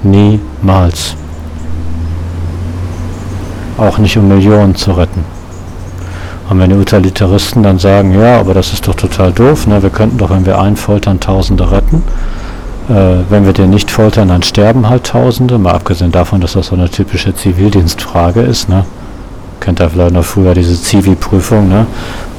Niemals. 0.03 1.15
Auch 3.77 3.99
nicht 3.99 4.17
um 4.17 4.29
Millionen 4.29 4.75
zu 4.75 4.93
retten. 4.93 5.25
Und 6.49 6.59
wenn 6.59 6.71
die 6.71 6.77
Utilitaristen 6.77 7.63
dann 7.63 7.79
sagen, 7.79 8.19
ja, 8.19 8.41
aber 8.41 8.55
das 8.55 8.73
ist 8.73 8.89
doch 8.89 8.95
total 8.95 9.31
doof, 9.31 9.67
ne? 9.67 9.83
wir 9.83 9.91
könnten 9.91 10.19
doch, 10.19 10.31
wenn 10.31 10.47
wir 10.47 10.59
einen 10.59 10.77
foltern, 10.77 11.21
Tausende 11.21 11.71
retten. 11.71 12.03
Äh, 12.91 13.31
wenn 13.31 13.47
wir 13.47 13.53
den 13.53 13.71
nicht 13.71 13.89
foltern, 13.89 14.29
dann 14.29 14.43
sterben 14.43 14.89
halt 14.89 15.05
Tausende, 15.05 15.59
mal 15.59 15.75
abgesehen 15.75 16.11
davon, 16.11 16.41
dass 16.41 16.55
das 16.55 16.67
so 16.67 16.75
eine 16.75 16.91
typische 16.91 17.33
Zivildienstfrage 17.33 18.41
ist. 18.41 18.69
Ne? 18.69 18.85
Kennt 19.61 19.81
ihr 19.81 19.89
vielleicht 19.89 20.13
noch 20.13 20.25
früher 20.25 20.55
diese 20.55 20.75
Zivi-Prüfung, 20.75 21.69
ne? 21.69 21.87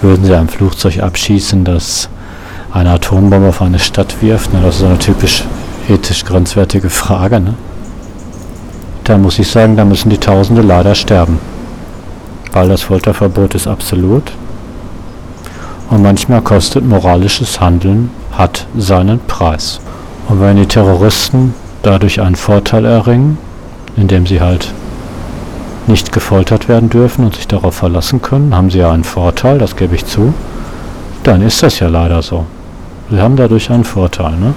würden 0.01 0.25
sie 0.25 0.35
ein 0.35 0.49
Flugzeug 0.49 0.99
abschießen, 0.99 1.63
das 1.63 2.09
eine 2.73 2.91
Atombombe 2.91 3.47
auf 3.47 3.61
eine 3.61 3.79
Stadt 3.79 4.21
wirft? 4.21 4.51
Ne? 4.51 4.59
Das 4.61 4.75
ist 4.75 4.81
so 4.81 4.87
eine 4.87 4.99
typisch 4.99 5.45
ethisch 5.87 6.25
grenzwertige 6.25 6.89
Frage. 6.89 7.39
Ne? 7.39 7.53
Da 9.05 9.17
muss 9.17 9.39
ich 9.39 9.49
sagen, 9.49 9.77
da 9.77 9.85
müssen 9.85 10.09
die 10.09 10.17
Tausende 10.17 10.63
leider 10.63 10.95
sterben. 10.95 11.39
Weil 12.51 12.67
das 12.67 12.81
Folterverbot 12.81 13.55
ist 13.55 13.67
absolut. 13.67 14.33
Und 15.89 16.01
manchmal 16.01 16.41
kostet 16.41 16.85
moralisches 16.85 17.61
Handeln, 17.61 18.09
hat 18.33 18.67
seinen 18.77 19.19
Preis. 19.19 19.79
Und 20.31 20.39
wenn 20.39 20.55
die 20.55 20.65
Terroristen 20.65 21.53
dadurch 21.83 22.21
einen 22.21 22.37
Vorteil 22.37 22.85
erringen, 22.85 23.37
indem 23.97 24.25
sie 24.25 24.39
halt 24.39 24.73
nicht 25.87 26.13
gefoltert 26.13 26.69
werden 26.69 26.89
dürfen 26.89 27.25
und 27.25 27.35
sich 27.35 27.49
darauf 27.49 27.75
verlassen 27.75 28.21
können, 28.21 28.55
haben 28.55 28.69
sie 28.69 28.77
ja 28.77 28.93
einen 28.93 29.03
Vorteil, 29.03 29.57
das 29.57 29.75
gebe 29.75 29.93
ich 29.93 30.05
zu, 30.05 30.33
dann 31.23 31.41
ist 31.41 31.61
das 31.63 31.79
ja 31.79 31.89
leider 31.89 32.21
so. 32.21 32.45
Sie 33.09 33.19
haben 33.19 33.35
dadurch 33.35 33.69
einen 33.71 33.83
Vorteil. 33.83 34.37
Ne? 34.37 34.53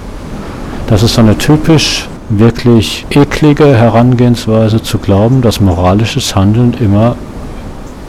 Das 0.87 1.03
ist 1.03 1.15
so 1.15 1.21
eine 1.21 1.37
typisch 1.37 2.07
wirklich 2.29 3.05
eklige 3.09 3.75
Herangehensweise 3.75 4.81
zu 4.81 4.97
glauben, 4.97 5.41
dass 5.41 5.59
moralisches 5.59 6.37
Handeln 6.37 6.73
immer 6.79 7.17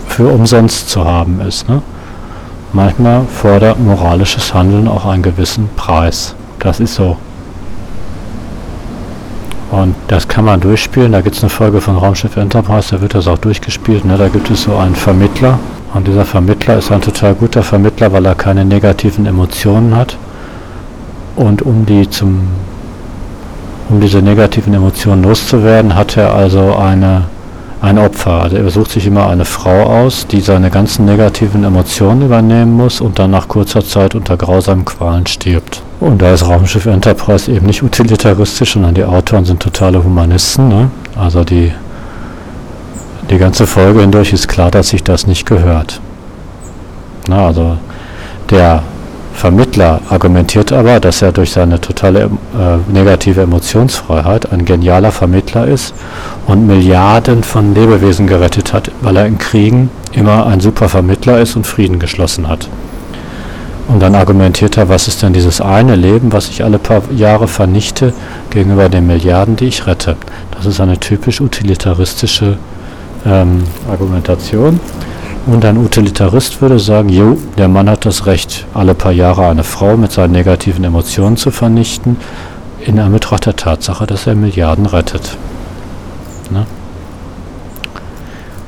für 0.06 0.28
umsonst 0.28 0.88
zu 0.88 1.04
haben 1.04 1.40
ist. 1.40 1.68
Ne? 1.68 1.82
Manchmal 2.72 3.24
fordert 3.24 3.80
moralisches 3.80 4.54
Handeln 4.54 4.86
auch 4.86 5.04
einen 5.04 5.24
gewissen 5.24 5.68
Preis. 5.74 6.36
Das 6.60 6.78
ist 6.78 6.94
so. 6.94 7.16
Und 9.76 9.94
das 10.08 10.26
kann 10.26 10.46
man 10.46 10.60
durchspielen. 10.60 11.12
Da 11.12 11.20
gibt 11.20 11.36
es 11.36 11.42
eine 11.42 11.50
Folge 11.50 11.82
von 11.82 11.96
Raumschiff 11.96 12.36
Enterprise, 12.36 12.94
da 12.94 13.02
wird 13.02 13.14
das 13.14 13.28
auch 13.28 13.36
durchgespielt. 13.36 14.06
Ne? 14.06 14.16
Da 14.16 14.28
gibt 14.28 14.50
es 14.50 14.62
so 14.62 14.74
einen 14.76 14.94
Vermittler. 14.94 15.58
Und 15.92 16.08
dieser 16.08 16.24
Vermittler 16.24 16.78
ist 16.78 16.90
ein 16.90 17.02
total 17.02 17.34
guter 17.34 17.62
Vermittler, 17.62 18.10
weil 18.12 18.24
er 18.24 18.34
keine 18.34 18.64
negativen 18.64 19.26
Emotionen 19.26 19.94
hat. 19.94 20.16
Und 21.36 21.60
um 21.60 21.84
die 21.84 22.08
zum 22.08 22.48
um 23.88 24.00
diese 24.00 24.20
negativen 24.20 24.74
Emotionen 24.74 25.22
loszuwerden, 25.22 25.94
hat 25.94 26.16
er 26.16 26.34
also 26.34 26.74
eine, 26.74 27.26
ein 27.86 27.98
Opfer. 27.98 28.42
Also 28.42 28.56
er 28.56 28.68
sucht 28.70 28.90
sich 28.90 29.06
immer 29.06 29.28
eine 29.28 29.44
Frau 29.44 29.84
aus, 29.84 30.26
die 30.26 30.40
seine 30.40 30.70
ganzen 30.70 31.04
negativen 31.04 31.62
Emotionen 31.64 32.22
übernehmen 32.22 32.72
muss 32.72 33.00
und 33.00 33.18
dann 33.18 33.30
nach 33.30 33.48
kurzer 33.48 33.84
Zeit 33.84 34.14
unter 34.14 34.36
grausamen 34.36 34.84
Qualen 34.84 35.26
stirbt. 35.26 35.82
Und 36.00 36.20
da 36.20 36.34
ist 36.34 36.46
Raumschiff 36.46 36.86
Enterprise 36.86 37.50
eben 37.50 37.66
nicht 37.66 37.82
utilitaristisch, 37.82 38.72
sondern 38.72 38.94
die 38.94 39.04
Autoren 39.04 39.44
sind 39.44 39.62
totale 39.62 40.02
Humanisten. 40.02 40.68
Ne? 40.68 40.90
Also 41.16 41.44
die, 41.44 41.72
die 43.30 43.38
ganze 43.38 43.66
Folge 43.66 44.00
hindurch 44.00 44.32
ist 44.32 44.48
klar, 44.48 44.70
dass 44.70 44.88
sich 44.88 45.04
das 45.04 45.26
nicht 45.26 45.46
gehört. 45.46 46.00
Na, 47.28 47.46
also 47.46 47.76
der 48.50 48.82
Vermittler 49.32 50.00
argumentiert 50.08 50.72
aber, 50.72 50.98
dass 50.98 51.22
er 51.22 51.30
durch 51.30 51.50
seine 51.50 51.80
totale 51.80 52.24
äh, 52.24 52.92
negative 52.92 53.42
Emotionsfreiheit 53.42 54.50
ein 54.50 54.64
genialer 54.64 55.12
Vermittler 55.12 55.66
ist 55.66 55.94
und 56.46 56.66
Milliarden 56.66 57.42
von 57.42 57.74
Lebewesen 57.74 58.26
gerettet 58.26 58.72
hat, 58.72 58.90
weil 59.00 59.16
er 59.16 59.26
in 59.26 59.38
Kriegen 59.38 59.90
immer 60.12 60.46
ein 60.46 60.60
super 60.60 60.88
Vermittler 60.88 61.40
ist 61.40 61.56
und 61.56 61.66
Frieden 61.66 61.98
geschlossen 61.98 62.48
hat. 62.48 62.68
Und 63.88 64.00
dann 64.00 64.14
argumentiert 64.14 64.76
er, 64.76 64.88
was 64.88 65.06
ist 65.06 65.22
denn 65.22 65.32
dieses 65.32 65.60
eine 65.60 65.94
Leben, 65.94 66.32
was 66.32 66.48
ich 66.48 66.64
alle 66.64 66.78
paar 66.78 67.02
Jahre 67.14 67.46
vernichte, 67.46 68.12
gegenüber 68.50 68.88
den 68.88 69.06
Milliarden, 69.06 69.56
die 69.56 69.66
ich 69.66 69.86
rette. 69.86 70.16
Das 70.50 70.66
ist 70.66 70.80
eine 70.80 70.98
typisch 70.98 71.40
utilitaristische 71.40 72.58
ähm, 73.24 73.62
Argumentation. 73.88 74.80
Und 75.46 75.64
ein 75.64 75.78
Utilitarist 75.78 76.60
würde 76.60 76.80
sagen, 76.80 77.08
jo, 77.08 77.38
der 77.56 77.68
Mann 77.68 77.88
hat 77.88 78.04
das 78.04 78.26
Recht, 78.26 78.66
alle 78.74 78.94
paar 78.94 79.12
Jahre 79.12 79.46
eine 79.46 79.62
Frau 79.62 79.96
mit 79.96 80.10
seinen 80.10 80.32
negativen 80.32 80.82
Emotionen 80.82 81.36
zu 81.36 81.52
vernichten, 81.52 82.16
in 82.84 82.98
Anbetracht 82.98 83.46
der 83.46 83.54
Tatsache, 83.54 84.06
dass 84.06 84.26
er 84.26 84.34
Milliarden 84.34 84.86
rettet. 84.86 85.36
Ne? 86.50 86.66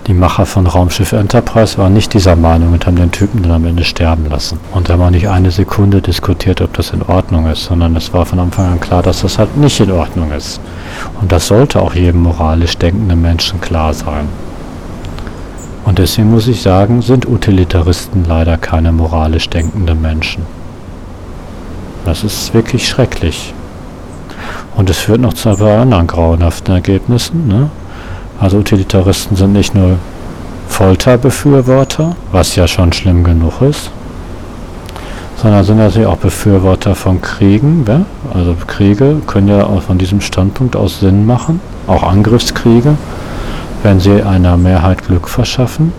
Die 0.09 0.15
Macher 0.15 0.47
von 0.47 0.67
Raumschiff 0.67 1.13
Enterprise 1.13 1.77
waren 1.77 1.93
nicht 1.93 2.15
dieser 2.15 2.35
Meinung 2.35 2.73
und 2.73 2.87
haben 2.87 2.97
den 2.97 3.13
Typen 3.13 3.43
dann 3.43 3.53
am 3.53 3.67
Ende 3.67 3.85
sterben 3.85 4.25
lassen. 4.31 4.59
Und 4.73 4.89
haben 4.89 5.03
auch 5.03 5.11
nicht 5.11 5.29
eine 5.29 5.51
Sekunde 5.51 6.01
diskutiert, 6.01 6.63
ob 6.63 6.73
das 6.73 6.93
in 6.93 7.03
Ordnung 7.03 7.47
ist, 7.47 7.65
sondern 7.65 7.95
es 7.95 8.15
war 8.15 8.25
von 8.25 8.39
Anfang 8.39 8.73
an 8.73 8.81
klar, 8.81 9.03
dass 9.03 9.21
das 9.21 9.39
halt 9.39 9.59
nicht 9.59 9.81
in 9.81 9.91
Ordnung 9.91 10.33
ist. 10.33 10.61
Und 11.21 11.31
das 11.31 11.47
sollte 11.49 11.83
auch 11.83 11.95
jedem 11.95 12.23
moralisch 12.23 12.79
denkenden 12.79 13.21
Menschen 13.21 13.61
klar 13.61 13.93
sein. 13.93 14.29
Und 15.85 15.99
deswegen 15.99 16.31
muss 16.31 16.49
ich 16.49 16.63
sagen, 16.63 17.03
sind 17.03 17.29
Utilitaristen 17.29 18.25
leider 18.27 18.57
keine 18.57 18.93
moralisch 18.93 19.51
denkenden 19.51 20.01
Menschen. 20.01 20.43
Das 22.07 22.25
ist 22.25 22.55
wirklich 22.55 22.89
schrecklich. 22.89 23.53
Und 24.79 24.89
es 24.89 24.99
führt 24.99 25.21
noch 25.21 25.35
zu 25.35 25.51
anderen 25.51 26.07
grauenhaften 26.07 26.73
Ergebnissen. 26.73 27.49
Ne? 27.49 27.69
Also 28.41 28.59
Utilitaristen 28.59 29.37
sind 29.37 29.53
nicht 29.53 29.75
nur 29.75 29.97
Folterbefürworter, 30.69 32.15
was 32.31 32.55
ja 32.55 32.69
schon 32.69 32.93
schlimm 32.93 33.25
genug 33.25 33.61
ist, 33.61 33.91
sondern 35.43 35.65
sind 35.65 35.79
natürlich 35.79 36.07
auch 36.07 36.19
Befürworter 36.19 36.95
von 36.95 37.21
Kriegen. 37.21 37.85
Ja? 37.89 38.03
Also 38.33 38.55
Kriege 38.69 39.17
können 39.27 39.49
ja 39.49 39.65
auch 39.65 39.83
von 39.83 39.99
diesem 39.99 40.21
Standpunkt 40.21 40.77
aus 40.77 41.01
Sinn 41.01 41.27
machen, 41.27 41.61
auch 41.89 42.05
Angriffskriege, 42.05 42.95
wenn 43.83 43.99
sie 43.99 44.23
einer 44.23 44.57
Mehrheit 44.57 45.05
Glück 45.05 45.29
verschaffen. 45.29 45.93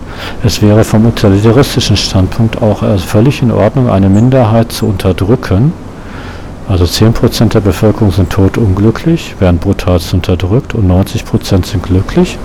Es 0.46 0.62
wäre 0.62 0.86
vom 0.86 1.06
utilitaristischen 1.06 1.98
Standpunkt 1.98 2.62
auch 2.62 2.82
völlig 3.00 3.42
in 3.42 3.52
Ordnung, 3.52 3.90
eine 3.90 4.08
Minderheit 4.08 4.72
zu 4.72 4.86
unterdrücken, 4.86 5.74
also 6.70 6.86
10% 6.86 7.50
der 7.50 7.62
Bevölkerung 7.62 8.12
sind 8.12 8.30
totunglücklich, 8.30 9.36
werden 9.40 9.58
brutalst 9.58 10.14
unterdrückt 10.14 10.76
und 10.76 10.88
90% 10.88 11.66
sind 11.66 11.82
glücklich. 11.82 12.38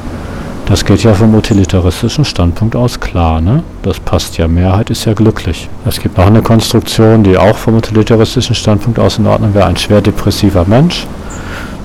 Das 0.65 0.87
geht 0.87 1.03
ja 1.03 1.13
vom 1.13 1.35
utilitaristischen 1.35 2.25
Standpunkt 2.25 2.75
aus 2.75 2.99
klar, 2.99 3.43
ne? 3.43 3.63
Das 3.83 4.01
passt 4.01 4.39
ja, 4.39 4.49
Mehrheit 4.49 4.89
ist 4.89 5.05
ja 5.05 5.13
glücklich. 5.13 5.69
Es 5.85 6.01
gibt 6.01 6.17
noch 6.17 6.27
eine 6.27 6.41
Konstruktion, 6.41 7.23
die 7.23 7.37
auch 7.37 7.55
vom 7.55 7.77
utilitaristischen 7.77 8.55
Standpunkt 8.55 8.99
aus 8.99 9.19
in 9.19 9.27
Ordnung 9.27 9.53
wäre. 9.53 9.67
Ein 9.67 9.77
schwer 9.77 10.01
depressiver 10.01 10.65
Mensch, 10.67 11.07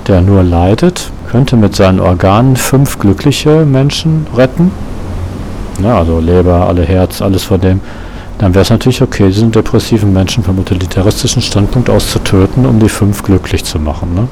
der 0.06 0.22
nur 0.22 0.42
leidet, 0.42 1.10
könnte 1.30 1.56
mit 1.56 1.76
seinen 1.76 2.00
Organen 2.00 2.56
fünf 2.56 2.98
glückliche 2.98 3.66
Menschen 3.66 4.26
retten. 4.34 4.70
Ja, 5.82 5.98
also 5.98 6.20
Leber, 6.20 6.66
alle 6.66 6.84
Herz, 6.84 7.20
alles 7.20 7.44
von 7.44 7.60
dem 7.60 7.82
dann 8.40 8.54
wäre 8.54 8.62
es 8.62 8.70
natürlich 8.70 9.02
okay, 9.02 9.28
diesen 9.28 9.52
depressiven 9.52 10.14
Menschen 10.14 10.42
vom 10.42 10.58
utilitaristischen 10.58 11.42
Standpunkt 11.42 11.90
aus 11.90 12.10
zu 12.10 12.20
töten, 12.20 12.64
um 12.64 12.80
die 12.80 12.88
fünf 12.88 13.22
glücklich 13.22 13.64
zu 13.64 13.78
machen. 13.78 14.14
Ne? 14.14 14.28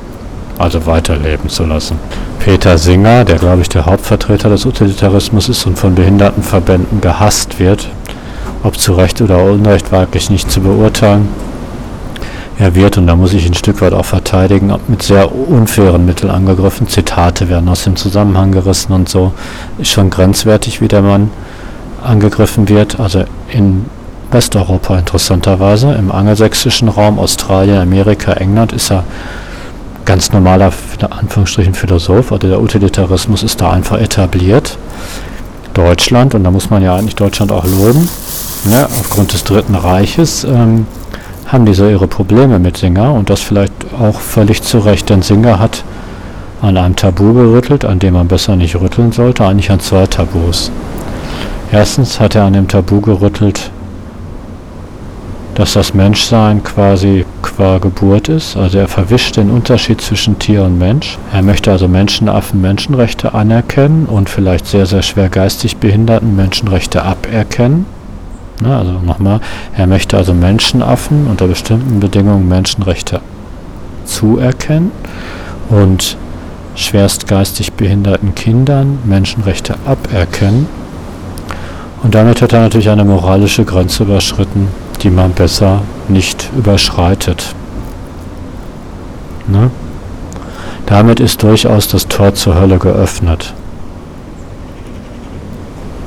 Also 0.57 0.87
weiterleben 0.87 1.51
zu 1.51 1.67
lassen. 1.67 1.99
Peter 2.39 2.79
Singer, 2.79 3.27
der 3.27 3.37
glaube 3.37 3.61
ich 3.61 3.69
der 3.69 3.85
Hauptvertreter 3.85 4.49
des 4.49 4.65
Utilitarismus 4.65 5.51
ist 5.51 5.67
und 5.67 5.79
von 5.79 5.95
Behindertenverbänden 5.95 7.03
gehasst 7.03 7.59
wird, 7.59 7.91
ob 8.63 8.79
zu 8.79 8.95
Recht 8.95 9.21
oder 9.21 9.45
Unrecht 9.45 9.93
wage 9.93 10.17
ich 10.17 10.31
nicht 10.31 10.51
zu 10.51 10.63
beurteilen. 10.63 11.29
Er 12.59 12.75
wird, 12.75 12.97
und 12.97 13.07
da 13.07 13.15
muss 13.15 13.35
ich 13.35 13.47
ein 13.47 13.55
Stück 13.55 13.83
weit 13.83 13.93
auch 13.93 14.07
verteidigen, 14.07 14.75
mit 14.89 15.03
sehr 15.03 15.31
unfairen 15.33 16.07
Mitteln 16.07 16.31
angegriffen. 16.31 16.89
Zitate 16.89 17.51
werden 17.51 17.69
aus 17.69 17.85
dem 17.85 17.95
Zusammenhang 17.95 18.53
gerissen 18.53 18.95
und 18.95 19.11
so. 19.11 19.35
Ist 19.77 19.91
schon 19.91 20.09
grenzwertig, 20.09 20.81
wie 20.81 20.89
der 20.89 21.03
Mann 21.03 21.31
angegriffen 22.03 22.71
wird. 22.71 22.99
Also 22.99 23.25
in 23.53 23.85
Westeuropa 24.31 24.99
interessanterweise. 24.99 25.93
Im 25.95 26.13
angelsächsischen 26.13 26.89
Raum, 26.89 27.19
Australien, 27.19 27.79
Amerika, 27.79 28.33
England 28.33 28.73
ist 28.73 28.91
er 28.91 29.05
ganz 30.05 30.33
normaler 30.33 30.73
Anführungsstrichen 31.11 31.75
Philosoph, 31.75 32.33
also 32.33 32.49
der 32.49 32.63
Utilitarismus 32.63 33.43
ist 33.43 33.61
da 33.61 33.73
einfach 33.73 33.99
etabliert. 34.01 34.79
Deutschland, 35.75 36.35
und 36.35 36.45
da 36.45 36.51
muss 36.51 36.71
man 36.71 36.83
ja 36.83 36.97
eigentlich 36.97 37.15
Deutschland 37.15 37.53
auch 37.53 37.65
loben, 37.65 38.09
ne, 38.65 38.87
aufgrund 38.99 39.33
des 39.33 39.45
Dritten 39.45 39.75
Reiches, 39.75 40.45
ähm, 40.45 40.87
haben 41.47 41.67
die 41.67 41.75
so 41.75 41.89
ihre 41.89 42.07
Probleme 42.07 42.59
mit 42.59 42.77
Singer 42.77 43.13
und 43.13 43.31
das 43.31 43.41
vielleicht 43.41 43.73
auch 43.99 44.19
völlig 44.21 44.63
zu 44.63 44.79
Recht, 44.79 45.09
denn 45.11 45.23
Singer 45.23 45.59
hat 45.59 45.85
an 46.61 46.77
einem 46.77 46.97
Tabu 46.97 47.33
gerüttelt, 47.35 47.85
an 47.85 47.99
dem 47.99 48.15
man 48.15 48.29
besser 48.29 48.57
nicht 48.57 48.77
rütteln 48.77 49.13
sollte, 49.13 49.45
eigentlich 49.45 49.71
an 49.71 49.81
zwei 49.81 50.07
Tabus. 50.07 50.71
Erstens 51.71 52.19
hat 52.19 52.35
er 52.35 52.45
an 52.45 52.55
dem 52.55 52.67
Tabu 52.67 53.01
gerüttelt, 53.01 53.71
dass 55.59 55.73
das 55.73 55.93
Menschsein 55.93 56.63
quasi 56.63 57.27
qua 57.43 57.79
Geburt 57.79 58.29
ist. 58.29 58.57
Also 58.57 58.79
er 58.79 58.87
verwischt 58.87 59.37
den 59.37 59.51
Unterschied 59.51 60.01
zwischen 60.01 60.39
Tier 60.39 60.63
und 60.63 60.79
Mensch. 60.79 61.19
Er 61.33 61.43
möchte 61.43 61.73
also 61.73 61.89
Menschenaffen 61.89 62.61
Menschenrechte 62.61 63.35
anerkennen 63.35 64.07
und 64.07 64.31
vielleicht 64.31 64.67
sehr, 64.67 64.87
sehr 64.87 65.03
schwer 65.03 65.29
geistig 65.29 65.79
behinderten 65.79 66.37
Menschenrechte 66.37 67.03
aberkennen. 67.03 67.87
Na, 68.63 68.79
also 68.79 68.93
nochmal, 69.05 69.41
er 69.77 69.89
möchte 69.89 70.17
also 70.17 70.33
Menschenaffen 70.33 71.27
unter 71.27 71.49
bestimmten 71.49 71.99
Bedingungen 71.99 72.49
Menschenrechte 72.49 73.21
zuerkennen 74.05 74.93
und 75.71 76.17
schwerst 76.77 77.27
geistig 77.27 77.73
behinderten 77.73 78.37
Kindern 78.37 79.01
Menschenrechte 79.05 79.75
aberkennen. 79.85 80.69
Und 82.05 82.15
damit 82.15 82.43
hat 82.43 82.53
er 82.53 82.61
natürlich 82.61 82.91
eine 82.91 83.05
moralische 83.05 83.65
Grenze 83.65 84.05
überschritten, 84.05 84.69
die 84.99 85.11
man 85.11 85.33
besser 85.33 85.83
nicht 86.09 86.51
überschreitet. 86.57 87.55
Ne? 89.47 89.71
Damit 90.87 91.21
ist 91.21 91.43
durchaus 91.43 91.89
das 91.89 92.09
Tor 92.09 92.35
zur 92.35 92.59
Hölle 92.59 92.79
geöffnet. 92.79 93.53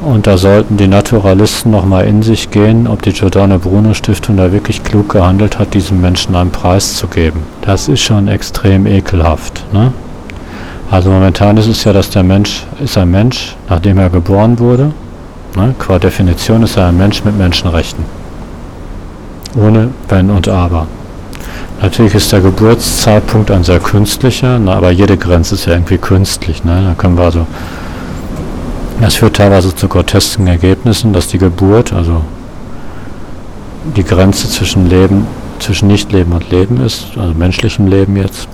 Und 0.02 0.26
da 0.26 0.38
sollten 0.38 0.78
die 0.78 0.88
Naturalisten 0.88 1.70
nochmal 1.70 2.06
in 2.06 2.24
sich 2.24 2.50
gehen, 2.50 2.88
ob 2.88 3.04
die 3.04 3.14
Giordano 3.14 3.60
Bruno 3.60 3.94
Stiftung 3.94 4.38
da 4.38 4.52
wirklich 4.52 4.84
klug 4.84 5.10
gehandelt 5.10 5.60
hat, 5.60 5.76
diesem 5.76 6.02
Menschen 6.02 6.36
einen 6.36 6.50
Preis 6.50 6.96
zu 6.96 7.08
geben. 7.08 7.44
Das 7.62 7.88
ist 7.88 8.02
schon 8.02 8.28
extrem 8.28 8.88
ekelhaft. 8.88 9.64
Ne? 9.72 9.94
Also 10.90 11.12
momentan 11.12 11.58
ist 11.58 11.68
es 11.68 11.84
ja, 11.84 11.94
dass 11.94 12.10
der 12.10 12.24
Mensch 12.24 12.66
ist 12.84 12.98
ein 12.98 13.12
Mensch, 13.12 13.56
nachdem 13.70 14.00
er 14.00 14.10
geboren 14.10 14.58
wurde. 14.58 14.92
Ne? 15.56 15.76
Qua 15.78 16.00
Definition 16.00 16.64
ist 16.64 16.78
er 16.78 16.88
ein 16.88 16.98
Mensch 16.98 17.24
mit 17.24 17.38
Menschenrechten 17.38 18.21
ohne 19.56 19.90
Wenn 20.08 20.30
und 20.30 20.48
Aber. 20.48 20.88
Natürlich 21.82 22.14
ist 22.14 22.32
der 22.32 22.42
Geburtszeitpunkt 22.42 23.50
ein 23.50 23.64
sehr 23.64 23.80
künstlicher, 23.80 24.60
na, 24.60 24.76
aber 24.76 24.92
jede 24.92 25.18
Grenze 25.18 25.56
ist 25.56 25.66
ja 25.66 25.74
irgendwie 25.74 25.98
künstlich. 25.98 26.64
Ne? 26.64 26.84
Da 26.88 26.94
können 26.94 27.18
wir 27.18 27.24
also, 27.24 27.48
das 29.02 29.16
führt 29.16 29.38
teilweise 29.38 29.74
zu 29.74 29.88
grotesken 29.88 30.46
Ergebnissen, 30.46 31.12
dass 31.12 31.28
die 31.28 31.40
Geburt, 31.40 31.92
also 31.92 32.22
die 33.96 34.04
Grenze 34.04 34.48
zwischen 34.48 34.88
Leben, 34.88 35.26
zwischen 35.58 35.88
Nichtleben 35.88 36.34
und 36.34 36.52
Leben 36.52 36.80
ist, 36.86 37.08
also 37.18 37.34
menschlichem 37.34 37.88
Leben 37.88 38.16
jetzt. 38.16 38.48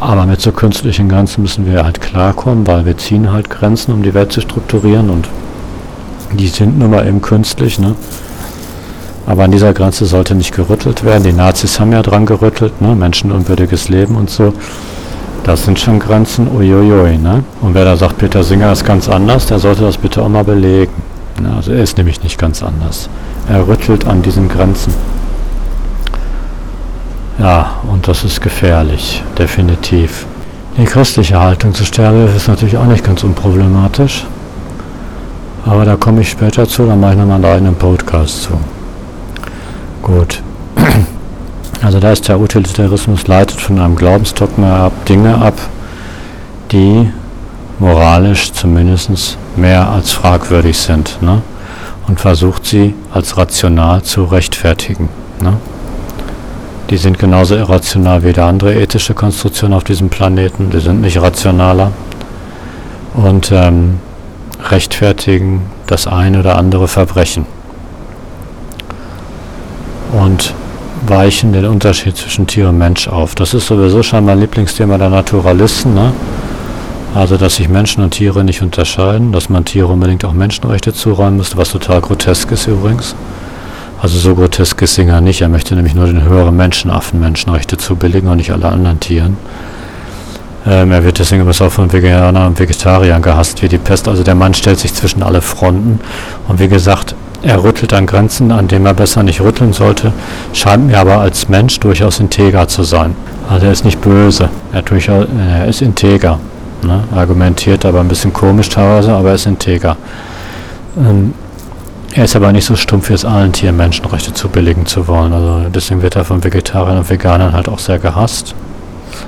Aber 0.00 0.26
mit 0.26 0.42
so 0.42 0.52
künstlichen 0.52 1.08
Grenzen 1.08 1.42
müssen 1.42 1.66
wir 1.66 1.84
halt 1.84 2.02
klarkommen, 2.02 2.66
weil 2.66 2.84
wir 2.84 2.98
ziehen 2.98 3.32
halt 3.32 3.48
Grenzen, 3.48 3.92
um 3.92 4.02
die 4.02 4.14
Welt 4.14 4.30
zu 4.30 4.42
strukturieren 4.42 5.08
und 5.08 5.26
die 6.38 6.48
sind 6.48 6.78
nun 6.78 6.90
mal 6.90 7.06
eben 7.06 7.22
künstlich. 7.22 7.78
Ne? 7.78 7.94
Aber 9.28 9.44
an 9.44 9.50
dieser 9.50 9.74
Grenze 9.74 10.06
sollte 10.06 10.34
nicht 10.34 10.56
gerüttelt 10.56 11.04
werden. 11.04 11.22
Die 11.22 11.34
Nazis 11.34 11.78
haben 11.78 11.92
ja 11.92 12.00
dran 12.00 12.24
gerüttelt, 12.24 12.80
ne? 12.80 12.94
menschenunwürdiges 12.94 13.90
Leben 13.90 14.16
und 14.16 14.30
so. 14.30 14.54
Das 15.44 15.66
sind 15.66 15.78
schon 15.78 15.98
Grenzen, 15.98 16.48
uiuiui. 16.48 17.18
Ne? 17.18 17.44
Und 17.60 17.74
wer 17.74 17.84
da 17.84 17.94
sagt, 17.94 18.16
Peter 18.16 18.42
Singer 18.42 18.72
ist 18.72 18.86
ganz 18.86 19.06
anders, 19.06 19.44
der 19.44 19.58
sollte 19.58 19.82
das 19.82 19.98
bitte 19.98 20.22
auch 20.22 20.30
mal 20.30 20.44
belegen. 20.44 20.92
Ne? 21.42 21.52
Also 21.54 21.72
er 21.72 21.82
ist 21.82 21.98
nämlich 21.98 22.22
nicht 22.22 22.38
ganz 22.38 22.62
anders. 22.62 23.10
Er 23.50 23.68
rüttelt 23.68 24.06
an 24.06 24.22
diesen 24.22 24.48
Grenzen. 24.48 24.94
Ja, 27.38 27.80
und 27.92 28.08
das 28.08 28.24
ist 28.24 28.40
gefährlich, 28.40 29.22
definitiv. 29.36 30.24
Die 30.78 30.86
christliche 30.86 31.38
Haltung 31.38 31.74
zu 31.74 31.84
Sterbe 31.84 32.30
ist 32.34 32.48
natürlich 32.48 32.78
auch 32.78 32.86
nicht 32.86 33.04
ganz 33.04 33.22
unproblematisch. 33.24 34.24
Aber 35.66 35.84
da 35.84 35.96
komme 35.96 36.22
ich 36.22 36.30
später 36.30 36.66
zu, 36.66 36.86
dann 36.86 36.98
mache 36.98 37.12
ich 37.12 37.18
nochmal 37.18 37.36
einen 37.36 37.44
eigenen 37.44 37.74
Podcast 37.74 38.44
zu. 38.44 38.58
Gut. 40.02 40.42
Also 41.82 42.00
da 42.00 42.10
ist 42.10 42.26
der 42.28 42.40
Utilitarismus 42.40 43.26
leitet 43.28 43.60
von 43.60 43.78
einem 43.78 43.94
Glaubensdogma 43.94 44.86
ab, 44.86 45.06
Dinge 45.06 45.36
ab, 45.36 45.54
die 46.72 47.08
moralisch 47.78 48.52
zumindest 48.52 49.38
mehr 49.56 49.88
als 49.88 50.10
fragwürdig 50.10 50.76
sind. 50.76 51.22
Ne? 51.22 51.40
Und 52.08 52.18
versucht 52.18 52.66
sie 52.66 52.94
als 53.12 53.36
rational 53.36 54.02
zu 54.02 54.24
rechtfertigen. 54.24 55.08
Ne? 55.40 55.54
Die 56.90 56.96
sind 56.96 57.18
genauso 57.18 57.54
irrational 57.54 58.24
wie 58.24 58.32
der 58.32 58.46
andere 58.46 58.74
ethische 58.74 59.14
Konstruktion 59.14 59.72
auf 59.72 59.84
diesem 59.84 60.08
Planeten. 60.08 60.70
Die 60.70 60.80
sind 60.80 61.00
nicht 61.00 61.20
rationaler. 61.20 61.92
Und 63.14 63.52
ähm, 63.52 64.00
rechtfertigen 64.70 65.62
das 65.86 66.06
eine 66.06 66.40
oder 66.40 66.56
andere 66.56 66.88
Verbrechen 66.88 67.46
und 70.18 70.54
weichen 71.06 71.52
den 71.52 71.64
Unterschied 71.64 72.16
zwischen 72.16 72.46
Tier 72.46 72.68
und 72.68 72.78
Mensch 72.78 73.08
auf. 73.08 73.34
Das 73.34 73.54
ist 73.54 73.66
sowieso 73.66 74.02
schon 74.02 74.24
mein 74.24 74.40
Lieblingsthema 74.40 74.98
der 74.98 75.10
Naturalisten. 75.10 75.94
Ne? 75.94 76.12
Also, 77.14 77.36
dass 77.36 77.56
sich 77.56 77.68
Menschen 77.68 78.02
und 78.02 78.10
Tiere 78.10 78.44
nicht 78.44 78.62
unterscheiden, 78.62 79.32
dass 79.32 79.48
man 79.48 79.64
Tiere 79.64 79.88
unbedingt 79.88 80.24
auch 80.24 80.32
Menschenrechte 80.32 80.92
zuräumen 80.92 81.36
müsste, 81.36 81.56
was 81.56 81.70
total 81.70 82.00
grotesk 82.00 82.50
ist 82.50 82.66
übrigens. 82.66 83.14
Also 84.00 84.18
so 84.18 84.34
grotesk 84.34 84.80
ist 84.82 84.94
Singer 84.94 85.20
nicht. 85.20 85.40
Er 85.40 85.48
möchte 85.48 85.74
nämlich 85.74 85.94
nur 85.94 86.06
den 86.06 86.22
höheren 86.22 86.56
Menschenaffen 86.56 87.18
Menschenrechte 87.18 87.76
zubilligen 87.76 88.28
und 88.28 88.36
nicht 88.36 88.52
alle 88.52 88.68
anderen 88.68 89.00
Tieren. 89.00 89.36
Ähm, 90.66 90.92
er 90.92 91.02
wird 91.02 91.18
deswegen 91.18 91.40
übrigens 91.40 91.62
auch 91.62 91.72
von 91.72 91.92
Veganern 91.92 92.46
und 92.46 92.58
Vegetariern 92.58 93.22
gehasst 93.22 93.62
wie 93.62 93.68
die 93.68 93.78
Pest. 93.78 94.06
Also 94.06 94.22
der 94.22 94.34
Mann 94.34 94.54
stellt 94.54 94.78
sich 94.78 94.94
zwischen 94.94 95.22
alle 95.22 95.40
Fronten. 95.40 96.00
Und 96.46 96.60
wie 96.60 96.68
gesagt, 96.68 97.14
er 97.42 97.62
rüttelt 97.62 97.92
an 97.92 98.06
Grenzen, 98.06 98.50
an 98.50 98.68
denen 98.68 98.86
er 98.86 98.94
besser 98.94 99.22
nicht 99.22 99.40
rütteln 99.40 99.72
sollte, 99.72 100.12
scheint 100.52 100.86
mir 100.86 100.98
aber 100.98 101.18
als 101.18 101.48
Mensch 101.48 101.78
durchaus 101.80 102.20
integer 102.20 102.66
zu 102.68 102.82
sein. 102.82 103.14
Also 103.48 103.66
er 103.66 103.72
ist 103.72 103.84
nicht 103.84 104.00
böse, 104.00 104.48
er, 104.72 104.82
durchaus, 104.82 105.26
er 105.38 105.66
ist 105.66 105.80
integer. 105.80 106.38
Ne? 106.82 107.02
Argumentiert 107.14 107.84
aber 107.84 108.00
ein 108.00 108.08
bisschen 108.08 108.32
komisch 108.32 108.68
teilweise, 108.68 109.12
aber 109.12 109.30
er 109.30 109.34
ist 109.36 109.46
integer. 109.46 109.96
Ähm, 110.96 111.34
er 112.12 112.24
ist 112.24 112.34
aber 112.36 112.52
nicht 112.52 112.64
so 112.64 112.74
stumpf, 112.74 113.10
wie 113.10 113.14
es 113.14 113.24
allen 113.24 113.52
Tieren 113.52 113.76
Menschenrechte 113.76 114.32
zubilligen 114.32 114.86
zu 114.86 115.06
wollen. 115.06 115.32
Also 115.32 115.66
deswegen 115.68 116.02
wird 116.02 116.16
er 116.16 116.24
von 116.24 116.42
Vegetariern 116.42 116.98
und 116.98 117.08
Veganern 117.10 117.52
halt 117.52 117.68
auch 117.68 117.78
sehr 117.78 117.98
gehasst. 117.98 118.54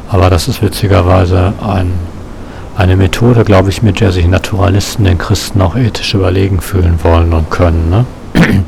Aber 0.08 0.30
das 0.30 0.48
ist 0.48 0.62
witzigerweise 0.62 1.52
ein 1.62 1.92
eine 2.76 2.96
Methode, 2.96 3.44
glaube 3.44 3.70
ich, 3.70 3.82
mit 3.82 4.00
der 4.00 4.12
sich 4.12 4.26
Naturalisten 4.26 5.04
den 5.04 5.18
Christen 5.18 5.60
auch 5.60 5.76
ethisch 5.76 6.14
überlegen 6.14 6.60
fühlen 6.60 6.98
wollen 7.02 7.32
und 7.32 7.50
können. 7.50 7.90
Ne? 7.90 8.04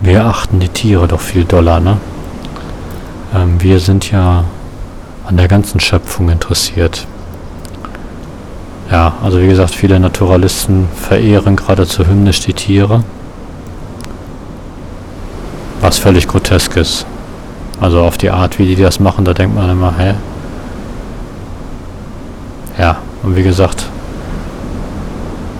Wir 0.00 0.26
achten 0.26 0.60
die 0.60 0.68
Tiere 0.68 1.08
doch 1.08 1.20
viel 1.20 1.44
doller. 1.44 1.80
Ne? 1.80 1.96
Ähm, 3.34 3.60
wir 3.60 3.80
sind 3.80 4.10
ja 4.10 4.44
an 5.26 5.36
der 5.36 5.48
ganzen 5.48 5.80
Schöpfung 5.80 6.28
interessiert. 6.28 7.06
Ja, 8.90 9.14
also 9.22 9.40
wie 9.40 9.46
gesagt, 9.46 9.74
viele 9.74 9.98
Naturalisten 9.98 10.88
verehren 10.94 11.56
geradezu 11.56 12.06
hymnisch 12.06 12.40
die 12.40 12.52
Tiere. 12.52 13.02
Was 15.80 15.98
völlig 15.98 16.28
grotesk 16.28 16.76
ist. 16.76 17.06
Also 17.80 18.02
auf 18.02 18.18
die 18.18 18.30
Art, 18.30 18.58
wie 18.58 18.74
die 18.74 18.80
das 18.80 19.00
machen, 19.00 19.24
da 19.24 19.34
denkt 19.34 19.56
man 19.56 19.70
immer, 19.70 19.94
hä, 19.96 20.14
ja, 22.78 22.98
und 23.22 23.36
wie 23.36 23.42
gesagt, 23.42 23.86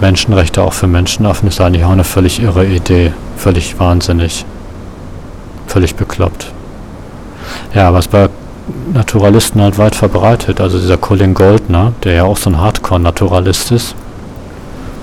Menschenrechte 0.00 0.62
auch 0.62 0.72
für 0.72 0.86
Menschenaffen 0.86 1.48
ist 1.48 1.60
eigentlich 1.60 1.84
auch 1.84 1.90
eine 1.90 2.04
völlig 2.04 2.42
irre 2.42 2.66
Idee. 2.66 3.12
Völlig 3.36 3.78
wahnsinnig. 3.78 4.44
Völlig 5.66 5.94
bekloppt. 5.94 6.52
Ja, 7.74 7.92
was 7.92 8.08
bei 8.08 8.28
Naturalisten 8.92 9.60
halt 9.60 9.78
weit 9.78 9.94
verbreitet, 9.94 10.60
also 10.60 10.78
dieser 10.78 10.96
Colin 10.96 11.34
Goldner, 11.34 11.92
der 12.02 12.14
ja 12.14 12.24
auch 12.24 12.36
so 12.36 12.50
ein 12.50 12.58
Hardcore-Naturalist 12.58 13.72
ist 13.72 13.94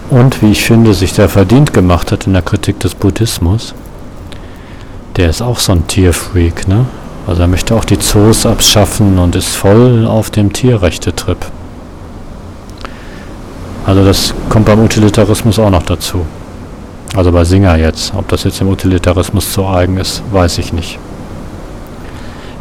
und, 0.10 0.42
wie 0.42 0.52
ich 0.52 0.64
finde, 0.64 0.94
sich 0.94 1.14
sehr 1.14 1.30
verdient 1.30 1.74
gemacht 1.74 2.12
hat 2.12 2.26
in 2.28 2.34
der 2.34 2.42
Kritik 2.42 2.80
des 2.80 2.96
Buddhismus, 2.96 3.74
der 5.18 5.30
ist 5.30 5.42
auch 5.42 5.60
so 5.60 5.74
ein 5.74 5.88
Tierfreak, 5.88 6.68
ne? 6.68 6.86
Also 7.28 7.44
er 7.44 7.48
möchte 7.48 7.76
auch 7.76 7.86
die 7.86 8.00
Zoos 8.00 8.46
abschaffen 8.46 9.20
und 9.20 9.36
ist 9.36 9.56
voll 9.56 10.08
auf 10.08 10.32
dem 10.32 10.52
Tierrechte-Trip. 10.52 11.38
Also 13.86 14.06
das 14.06 14.34
kommt 14.49 14.66
beim 14.66 14.80
Utilitarismus 14.80 15.60
auch 15.60 15.70
noch 15.70 15.84
dazu. 15.84 16.26
Also 17.16 17.32
bei 17.32 17.44
Singer 17.44 17.76
jetzt. 17.78 18.14
Ob 18.16 18.28
das 18.30 18.44
jetzt 18.44 18.60
dem 18.60 18.70
Utilitarismus 18.70 19.52
zu 19.52 19.68
eigen 19.68 19.98
ist, 19.98 20.24
weiß 20.32 20.60
ich 20.60 20.72
nicht. 20.72 20.99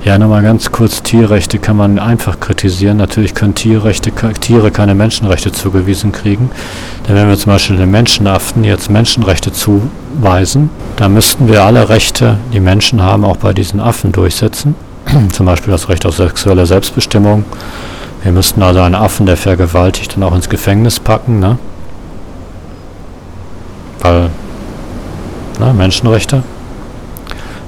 Ja, 0.02 0.18
nochmal 0.18 0.42
ganz 0.42 0.72
kurz, 0.72 1.02
Tierrechte 1.02 1.58
kann 1.58 1.76
man 1.76 1.98
einfach 1.98 2.40
kritisieren. 2.40 2.96
Natürlich 2.96 3.34
können 3.34 3.54
Tierrechte, 3.54 4.10
Tiere 4.40 4.70
keine 4.70 4.94
Menschenrechte 4.94 5.52
zugewiesen 5.52 6.10
kriegen. 6.10 6.50
Denn 7.06 7.16
wenn 7.16 7.28
wir 7.28 7.36
zum 7.36 7.52
Beispiel 7.52 7.76
den 7.76 7.90
Menschenaffen 7.90 8.64
jetzt 8.64 8.90
Menschenrechte 8.90 9.52
zuweisen, 9.52 10.70
dann 10.96 11.12
müssten 11.12 11.48
wir 11.48 11.64
alle 11.64 11.90
Rechte, 11.90 12.38
die 12.54 12.60
Menschen 12.60 13.02
haben, 13.02 13.26
auch 13.26 13.36
bei 13.36 13.52
diesen 13.52 13.78
Affen 13.78 14.10
durchsetzen. 14.12 14.74
zum 15.32 15.46
Beispiel 15.46 15.70
das 15.70 15.88
Recht 15.88 16.06
auf 16.06 16.16
sexuelle 16.16 16.66
Selbstbestimmung. 16.66 17.44
Wir 18.22 18.32
müssten 18.32 18.62
also 18.62 18.80
einen 18.80 18.94
Affen, 18.94 19.26
der 19.26 19.36
vergewaltigt, 19.36 20.14
dann 20.14 20.22
auch 20.22 20.34
ins 20.34 20.48
Gefängnis 20.48 21.00
packen, 21.00 21.40
ne? 21.40 21.58
Weil, 24.00 24.30
ne, 25.58 25.72
Menschenrechte. 25.72 26.42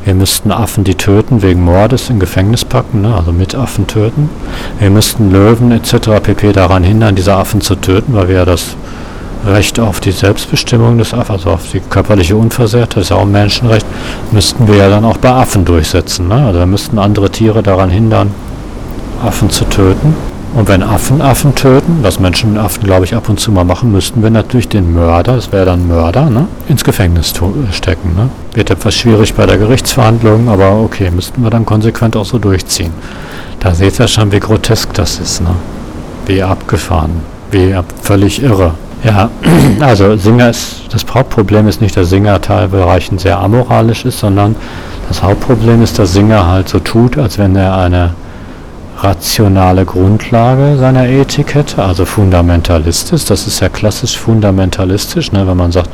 Wir 0.05 0.15
müssten 0.15 0.51
Affen, 0.51 0.83
die 0.83 0.97
töten, 0.97 1.43
wegen 1.43 1.62
Mordes 1.62 2.11
in 2.11 2.19
Gefängnis 2.19 2.65
packen, 2.65 3.03
ne? 3.03 3.15
also 3.15 3.33
mit 3.33 3.55
Affen 3.55 3.87
töten. 3.87 4.29
Wir 4.81 4.91
müssten 4.91 5.31
Löwen 5.31 5.70
etc. 5.70 6.20
pp. 6.20 6.53
daran 6.53 6.83
hindern, 6.83 7.15
diese 7.15 7.35
Affen 7.35 7.61
zu 7.61 7.77
töten, 7.77 8.12
weil 8.12 8.27
wir 8.27 8.37
ja 8.37 8.45
das 8.45 8.74
Recht 9.47 9.79
auf 9.79 10.01
die 10.01 10.11
Selbstbestimmung 10.11 10.99
des 10.99 11.15
Affen, 11.15 11.33
also 11.33 11.51
auf 11.51 11.70
die 11.73 11.79
körperliche 11.79 12.35
Unversehrtheit, 12.35 12.97
das 12.97 13.03
ist 13.05 13.11
ja 13.11 13.16
auch 13.16 13.23
ein 13.23 13.31
Menschenrecht, 13.31 13.87
müssten 14.33 14.66
wir 14.66 14.74
ja 14.74 14.89
dann 14.89 15.05
auch 15.05 15.19
bei 15.19 15.31
Affen 15.31 15.65
durchsetzen. 15.65 16.27
Ne? 16.27 16.47
Also 16.47 16.59
wir 16.59 16.66
müssten 16.66 16.99
andere 16.99 17.31
Tiere 17.31 17.62
daran 17.62 17.91
hindern, 17.91 18.35
Affen 19.24 19.51
zu 19.51 19.65
töten. 19.66 20.16
Und 20.55 20.69
wenn 20.69 20.83
Affen 20.83 21.23
Affen 21.23 21.55
töten, 21.55 22.01
was 22.03 22.20
Menschen 22.20 22.53
mit 22.53 22.62
Affen, 22.62 22.85
glaube 22.85 23.07
ich, 23.07 23.15
ab 23.15 23.29
und 23.31 23.41
zu 23.41 23.51
mal 23.53 23.65
machen, 23.65 23.91
müssten 23.91 24.23
wir 24.23 24.29
natürlich 24.29 24.69
den 24.69 24.93
Mörder, 24.93 25.37
das 25.37 25.51
wäre 25.51 25.65
dann 25.65 25.89
Mörder, 25.89 26.29
ne, 26.29 26.47
ins 26.69 26.85
Gefängnis 26.85 27.33
stecken. 27.70 28.15
Ne? 28.15 28.29
Wird 28.53 28.70
etwas 28.70 28.95
schwierig 28.95 29.33
bei 29.33 29.47
der 29.47 29.57
Gerichtsverhandlung, 29.57 30.51
aber 30.51 30.81
okay, 30.81 31.11
müssten 31.11 31.43
wir 31.43 31.49
dann 31.49 31.65
konsequent 31.65 32.16
auch 32.16 32.27
so 32.27 32.39
durchziehen. 32.39 32.93
Da 33.61 33.74
seht 33.74 33.99
ihr 33.99 34.09
schon, 34.09 34.31
wie 34.31 34.41
grotesk 34.41 34.93
das 34.93 35.19
ist, 35.19 35.41
ne? 35.41 35.55
Wie 36.27 36.43
abgefahren, 36.43 37.12
wie 37.51 37.74
völlig 38.03 38.43
irre. 38.43 38.74
Ja, 39.05 39.31
also 39.81 40.16
Singer 40.16 40.51
ist, 40.51 40.83
das 40.91 41.07
Hauptproblem 41.12 41.66
ist 41.66 41.81
nicht, 41.81 41.97
dass 41.97 42.11
Singer 42.11 42.41
Teilbereichen 42.41 43.19
sehr 43.19 43.39
amoralisch 43.39 44.05
ist, 44.05 44.19
sondern 44.19 44.57
das 45.09 45.23
Hauptproblem 45.23 45.83
ist, 45.83 45.99
dass 45.99 46.12
Singer 46.12 46.47
halt 46.47 46.69
so 46.69 46.79
tut, 46.79 47.16
als 47.16 47.39
wenn 47.39 47.57
er 47.57 47.77
eine 47.77 48.11
rationale 49.03 49.85
Grundlage 49.85 50.77
seiner 50.79 51.09
Ethik 51.09 51.55
hätte, 51.55 51.83
also 51.83 52.05
fundamentalistisch. 52.05 53.24
Das 53.24 53.47
ist 53.47 53.61
ja 53.61 53.69
klassisch 53.69 54.19
fundamentalistisch, 54.19 55.33
ne, 55.33 55.47
wenn 55.47 55.57
man 55.57 55.73
sagt, 55.73 55.91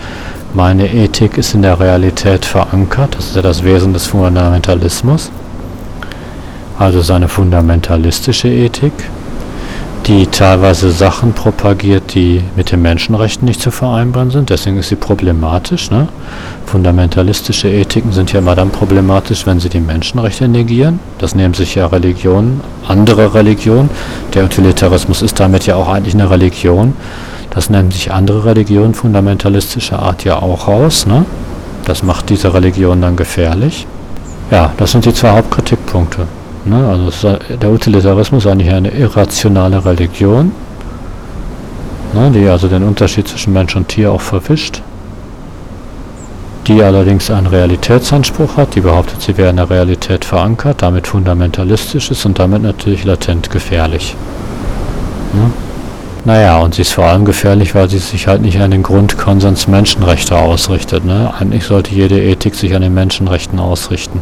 meine 0.54 0.92
Ethik 0.92 1.38
ist 1.38 1.54
in 1.54 1.62
der 1.62 1.78
Realität 1.80 2.44
verankert. 2.44 3.16
Das 3.16 3.26
ist 3.26 3.36
ja 3.36 3.42
das 3.42 3.64
Wesen 3.64 3.92
des 3.92 4.06
Fundamentalismus. 4.06 5.30
Also 6.78 7.00
seine 7.02 7.28
fundamentalistische 7.28 8.48
Ethik 8.48 8.92
die 10.08 10.26
teilweise 10.26 10.90
Sachen 10.90 11.34
propagiert, 11.34 12.14
die 12.14 12.42
mit 12.56 12.72
den 12.72 12.80
Menschenrechten 12.80 13.46
nicht 13.46 13.60
zu 13.60 13.70
vereinbaren 13.70 14.30
sind. 14.30 14.48
Deswegen 14.48 14.78
ist 14.78 14.88
sie 14.88 14.96
problematisch. 14.96 15.90
Ne? 15.90 16.08
Fundamentalistische 16.64 17.68
Ethiken 17.68 18.12
sind 18.12 18.32
ja 18.32 18.38
immer 18.38 18.56
dann 18.56 18.70
problematisch, 18.70 19.46
wenn 19.46 19.60
sie 19.60 19.68
die 19.68 19.80
Menschenrechte 19.80 20.48
negieren. 20.48 20.98
Das 21.18 21.34
nehmen 21.34 21.52
sich 21.52 21.74
ja 21.74 21.86
Religionen, 21.86 22.62
andere 22.86 23.34
Religionen. 23.34 23.90
Der 24.32 24.44
Utilitarismus 24.44 25.20
ist 25.20 25.38
damit 25.40 25.66
ja 25.66 25.76
auch 25.76 25.88
eigentlich 25.88 26.14
eine 26.14 26.30
Religion. 26.30 26.94
Das 27.50 27.68
nehmen 27.68 27.90
sich 27.90 28.10
andere 28.10 28.46
Religionen 28.46 28.94
fundamentalistischer 28.94 29.98
Art 29.98 30.24
ja 30.24 30.40
auch 30.40 30.68
raus. 30.68 31.06
Ne? 31.06 31.26
Das 31.84 32.02
macht 32.02 32.30
diese 32.30 32.54
Religion 32.54 33.02
dann 33.02 33.16
gefährlich. 33.16 33.86
Ja, 34.50 34.72
das 34.78 34.92
sind 34.92 35.04
die 35.04 35.12
zwei 35.12 35.32
Hauptkritikpunkte. 35.32 36.26
Ne? 36.68 36.86
Also 36.86 37.38
der 37.60 37.70
Utilitarismus 37.70 38.44
ist 38.44 38.50
eigentlich 38.50 38.72
eine 38.72 38.90
irrationale 38.90 39.84
Religion, 39.84 40.52
ne? 42.12 42.30
die 42.30 42.46
also 42.48 42.68
den 42.68 42.82
Unterschied 42.82 43.26
zwischen 43.26 43.52
Mensch 43.52 43.74
und 43.74 43.88
Tier 43.88 44.12
auch 44.12 44.20
verwischt, 44.20 44.82
die 46.66 46.82
allerdings 46.82 47.30
einen 47.30 47.46
Realitätsanspruch 47.46 48.56
hat, 48.56 48.74
die 48.74 48.80
behauptet, 48.80 49.22
sie 49.22 49.36
wäre 49.38 49.50
in 49.50 49.56
der 49.56 49.70
Realität 49.70 50.24
verankert, 50.24 50.82
damit 50.82 51.06
fundamentalistisch 51.06 52.10
ist 52.10 52.26
und 52.26 52.38
damit 52.38 52.62
natürlich 52.62 53.04
latent 53.04 53.50
gefährlich. 53.50 54.14
Ne? 55.32 55.50
Naja, 56.24 56.58
und 56.58 56.74
sie 56.74 56.82
ist 56.82 56.92
vor 56.92 57.04
allem 57.04 57.24
gefährlich, 57.24 57.74
weil 57.74 57.88
sie 57.88 57.98
sich 57.98 58.26
halt 58.26 58.42
nicht 58.42 58.60
an 58.60 58.72
den 58.72 58.82
Grundkonsens 58.82 59.66
Menschenrechte 59.66 60.36
ausrichtet. 60.36 61.04
Ne? 61.06 61.32
Eigentlich 61.38 61.64
sollte 61.64 61.94
jede 61.94 62.20
Ethik 62.20 62.54
sich 62.54 62.74
an 62.74 62.82
den 62.82 62.92
Menschenrechten 62.92 63.58
ausrichten 63.58 64.20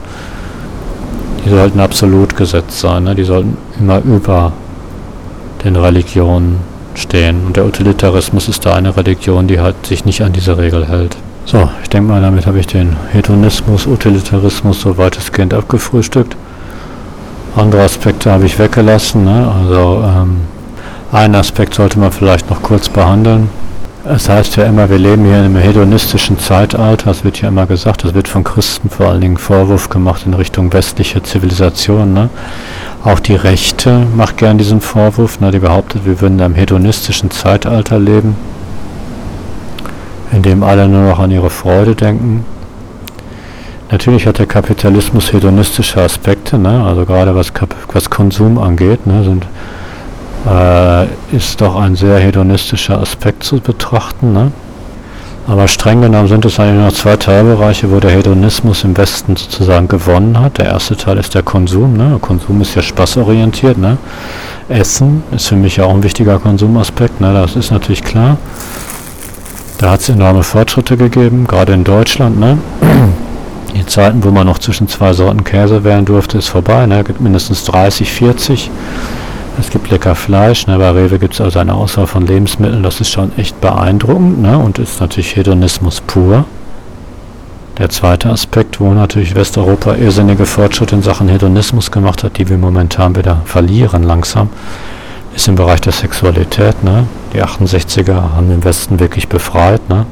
die 1.46 1.50
sollten 1.50 1.78
absolut 1.78 2.36
gesetzt 2.36 2.80
sein, 2.80 3.04
ne? 3.04 3.14
die 3.14 3.22
sollten 3.22 3.56
immer 3.78 4.00
über 4.00 4.52
den 5.64 5.76
Religionen 5.76 6.58
stehen. 6.96 7.46
Und 7.46 7.56
der 7.56 7.66
Utilitarismus 7.66 8.48
ist 8.48 8.66
da 8.66 8.74
eine 8.74 8.96
Religion, 8.96 9.46
die 9.46 9.60
halt 9.60 9.86
sich 9.86 10.04
nicht 10.04 10.22
an 10.22 10.32
diese 10.32 10.58
Regel 10.58 10.88
hält. 10.88 11.16
So, 11.44 11.68
ich 11.84 11.88
denke 11.88 12.10
mal, 12.10 12.20
damit 12.20 12.46
habe 12.46 12.58
ich 12.58 12.66
den 12.66 12.96
Hedonismus, 13.12 13.86
Utilitarismus 13.86 14.80
so 14.80 14.98
weitestgehend 14.98 15.54
abgefrühstückt. 15.54 16.36
Andere 17.54 17.82
Aspekte 17.82 18.32
habe 18.32 18.46
ich 18.46 18.58
weggelassen. 18.58 19.24
Ne? 19.24 19.54
Also 19.60 20.04
ähm, 20.04 20.40
einen 21.12 21.36
Aspekt 21.36 21.74
sollte 21.74 22.00
man 22.00 22.10
vielleicht 22.10 22.50
noch 22.50 22.60
kurz 22.60 22.88
behandeln. 22.88 23.48
Es 24.08 24.28
heißt 24.28 24.54
ja 24.54 24.66
immer, 24.66 24.88
wir 24.88 24.98
leben 24.98 25.24
hier 25.24 25.38
in 25.38 25.46
einem 25.46 25.56
hedonistischen 25.56 26.38
Zeitalter, 26.38 27.06
das 27.06 27.24
wird 27.24 27.40
ja 27.40 27.48
immer 27.48 27.66
gesagt, 27.66 28.04
das 28.04 28.14
wird 28.14 28.28
von 28.28 28.44
Christen 28.44 28.88
vor 28.88 29.08
allen 29.08 29.20
Dingen 29.20 29.36
Vorwurf 29.36 29.88
gemacht 29.88 30.22
in 30.26 30.34
Richtung 30.34 30.72
westliche 30.72 31.24
Zivilisation. 31.24 32.14
Ne? 32.14 32.30
Auch 33.02 33.18
die 33.18 33.34
Rechte 33.34 34.06
macht 34.14 34.36
gern 34.36 34.58
diesen 34.58 34.80
Vorwurf, 34.80 35.40
ne? 35.40 35.50
die 35.50 35.58
behauptet, 35.58 36.06
wir 36.06 36.20
würden 36.20 36.38
in 36.38 36.44
einem 36.44 36.54
hedonistischen 36.54 37.32
Zeitalter 37.32 37.98
leben, 37.98 38.36
in 40.30 40.42
dem 40.42 40.62
alle 40.62 40.86
nur 40.86 41.02
noch 41.10 41.18
an 41.18 41.32
ihre 41.32 41.50
Freude 41.50 41.96
denken. 41.96 42.44
Natürlich 43.90 44.28
hat 44.28 44.38
der 44.38 44.46
Kapitalismus 44.46 45.32
hedonistische 45.32 46.00
Aspekte, 46.00 46.58
ne? 46.58 46.84
also 46.84 47.04
gerade 47.06 47.34
was, 47.34 47.52
was 47.92 48.08
Konsum 48.08 48.58
angeht, 48.58 49.04
ne? 49.04 49.24
sind 49.24 49.46
äh, 50.46 51.06
ist 51.34 51.60
doch 51.60 51.76
ein 51.76 51.96
sehr 51.96 52.18
hedonistischer 52.18 53.00
Aspekt 53.00 53.44
zu 53.44 53.60
betrachten. 53.60 54.32
Ne? 54.32 54.52
Aber 55.48 55.68
streng 55.68 56.00
genommen 56.00 56.28
sind 56.28 56.44
es 56.44 56.58
eigentlich 56.58 56.80
nur 56.80 56.92
zwei 56.94 57.16
Teilbereiche, 57.16 57.90
wo 57.90 58.00
der 58.00 58.10
Hedonismus 58.10 58.82
im 58.82 58.96
Westen 58.96 59.36
sozusagen 59.36 59.86
gewonnen 59.86 60.40
hat. 60.40 60.58
Der 60.58 60.66
erste 60.66 60.96
Teil 60.96 61.18
ist 61.18 61.34
der 61.34 61.42
Konsum. 61.42 61.96
Ne? 61.96 62.18
Konsum 62.20 62.60
ist 62.60 62.74
ja 62.74 62.82
spaßorientiert. 62.82 63.78
Ne? 63.78 63.98
Essen 64.68 65.22
ist 65.30 65.48
für 65.48 65.56
mich 65.56 65.76
ja 65.76 65.84
auch 65.84 65.94
ein 65.94 66.02
wichtiger 66.02 66.38
Konsumaspekt. 66.38 67.20
Ne? 67.20 67.32
Das 67.32 67.54
ist 67.54 67.70
natürlich 67.70 68.02
klar. 68.02 68.38
Da 69.78 69.90
hat 69.90 70.00
es 70.00 70.08
enorme 70.08 70.42
Fortschritte 70.42 70.96
gegeben, 70.96 71.46
gerade 71.46 71.74
in 71.74 71.84
Deutschland. 71.84 72.40
Ne? 72.40 72.58
Die 73.74 73.86
Zeiten, 73.86 74.24
wo 74.24 74.30
man 74.30 74.46
noch 74.46 74.58
zwischen 74.58 74.88
zwei 74.88 75.12
Sorten 75.12 75.44
Käse 75.44 75.84
wählen 75.84 76.06
durfte, 76.06 76.38
ist 76.38 76.48
vorbei. 76.48 76.86
Ne? 76.86 77.04
Gibt 77.04 77.20
mindestens 77.20 77.64
30, 77.64 78.10
40. 78.10 78.70
Es 79.58 79.70
gibt 79.70 79.90
lecker 79.90 80.14
Fleisch, 80.14 80.66
ne? 80.66 80.76
bei 80.78 80.90
Rewe 80.90 81.18
gibt 81.18 81.34
es 81.34 81.40
also 81.40 81.58
eine 81.58 81.74
Auswahl 81.74 82.06
von 82.06 82.26
Lebensmitteln, 82.26 82.82
das 82.82 83.00
ist 83.00 83.10
schon 83.10 83.36
echt 83.38 83.60
beeindruckend 83.60 84.42
ne? 84.42 84.58
und 84.58 84.78
ist 84.78 85.00
natürlich 85.00 85.34
Hedonismus 85.34 86.02
pur. 86.02 86.44
Der 87.78 87.90
zweite 87.90 88.30
Aspekt, 88.30 88.80
wo 88.80 88.92
natürlich 88.92 89.34
Westeuropa 89.34 89.94
irrsinnige 89.96 90.46
Fortschritte 90.46 90.96
in 90.96 91.02
Sachen 91.02 91.28
Hedonismus 91.28 91.90
gemacht 91.90 92.24
hat, 92.24 92.38
die 92.38 92.48
wir 92.48 92.56
momentan 92.56 93.14
wieder 93.16 93.42
verlieren 93.44 94.02
langsam, 94.02 94.48
ist 95.34 95.48
im 95.48 95.56
Bereich 95.56 95.82
der 95.82 95.92
Sexualität. 95.92 96.82
Ne? 96.82 97.06
Die 97.34 97.42
68er 97.42 98.34
haben 98.34 98.48
den 98.48 98.64
Westen 98.64 98.98
wirklich 98.98 99.28
befreit. 99.28 99.86
Ne? 99.90 100.06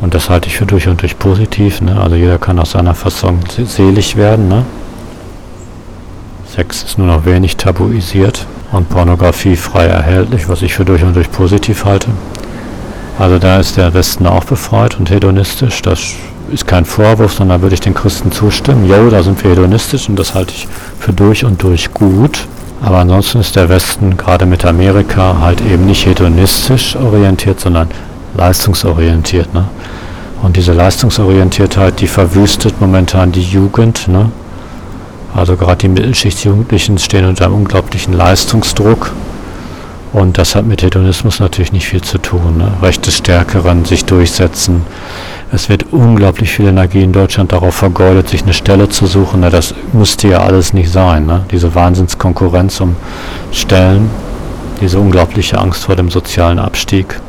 Und 0.00 0.14
das 0.14 0.30
halte 0.30 0.48
ich 0.48 0.56
für 0.56 0.64
durch 0.64 0.88
und 0.88 1.02
durch 1.02 1.18
positiv. 1.18 1.82
Ne? 1.82 2.00
Also 2.00 2.16
jeder 2.16 2.38
kann 2.38 2.58
aus 2.58 2.70
seiner 2.70 2.94
Fassung 2.94 3.40
selig 3.66 4.16
werden. 4.16 4.48
Ne? 4.48 4.64
Sex 6.56 6.84
ist 6.84 6.96
nur 6.96 7.06
noch 7.06 7.26
wenig 7.26 7.58
tabuisiert 7.58 8.46
und 8.72 8.88
Pornografie 8.88 9.56
frei 9.56 9.88
erhältlich, 9.88 10.48
was 10.48 10.62
ich 10.62 10.72
für 10.72 10.86
durch 10.86 11.02
und 11.02 11.14
durch 11.14 11.30
positiv 11.30 11.84
halte. 11.84 12.08
Also 13.18 13.38
da 13.38 13.58
ist 13.58 13.76
der 13.76 13.92
Westen 13.92 14.26
auch 14.26 14.44
befreit 14.44 14.98
und 14.98 15.10
hedonistisch. 15.10 15.82
Das 15.82 16.14
ist 16.50 16.66
kein 16.66 16.86
Vorwurf, 16.86 17.34
sondern 17.34 17.60
würde 17.60 17.74
ich 17.74 17.82
den 17.82 17.92
Christen 17.92 18.32
zustimmen. 18.32 18.88
Jo, 18.88 19.10
da 19.10 19.22
sind 19.22 19.44
wir 19.44 19.50
hedonistisch 19.50 20.08
und 20.08 20.18
das 20.18 20.34
halte 20.34 20.54
ich 20.54 20.66
für 20.98 21.12
durch 21.12 21.44
und 21.44 21.62
durch 21.62 21.92
gut. 21.92 22.46
Aber 22.80 23.00
ansonsten 23.00 23.40
ist 23.40 23.54
der 23.54 23.68
Westen 23.68 24.16
gerade 24.16 24.46
mit 24.46 24.64
Amerika 24.64 25.36
halt 25.38 25.60
eben 25.60 25.84
nicht 25.84 26.06
hedonistisch 26.06 26.96
orientiert, 26.96 27.60
sondern 27.60 27.88
leistungsorientiert. 28.34 29.52
Ne? 29.52 29.66
Und 30.42 30.56
diese 30.56 30.72
Leistungsorientiertheit, 30.72 32.00
die 32.00 32.06
verwüstet 32.06 32.80
momentan 32.80 33.30
die 33.30 33.42
Jugend. 33.42 34.08
Ne? 34.08 34.30
Also 35.36 35.56
gerade 35.56 35.76
die 35.76 35.88
Mittelschichtsjugendlichen 35.88 36.96
stehen 36.98 37.26
unter 37.26 37.44
einem 37.44 37.56
unglaublichen 37.56 38.14
Leistungsdruck. 38.14 39.12
Und 40.14 40.38
das 40.38 40.54
hat 40.54 40.64
mit 40.64 40.82
Hedonismus 40.82 41.40
natürlich 41.40 41.72
nicht 41.72 41.86
viel 41.86 42.00
zu 42.00 42.16
tun. 42.16 42.56
Ne? 42.56 42.72
Recht 42.80 43.06
des 43.06 43.18
Stärkeren, 43.18 43.84
sich 43.84 44.06
durchsetzen. 44.06 44.82
Es 45.52 45.68
wird 45.68 45.92
unglaublich 45.92 46.50
viel 46.52 46.68
Energie 46.68 47.02
in 47.02 47.12
Deutschland 47.12 47.52
darauf 47.52 47.74
vergeudet, 47.74 48.30
sich 48.30 48.44
eine 48.44 48.54
Stelle 48.54 48.88
zu 48.88 49.04
suchen. 49.04 49.40
Ne? 49.40 49.50
Das 49.50 49.74
müsste 49.92 50.28
ja 50.28 50.38
alles 50.40 50.72
nicht 50.72 50.90
sein. 50.90 51.26
Ne? 51.26 51.44
Diese 51.50 51.74
Wahnsinnskonkurrenz 51.74 52.80
um 52.80 52.96
Stellen, 53.52 54.08
diese 54.80 54.98
unglaubliche 54.98 55.58
Angst 55.58 55.84
vor 55.84 55.96
dem 55.96 56.10
sozialen 56.10 56.58
Abstieg. 56.58 57.20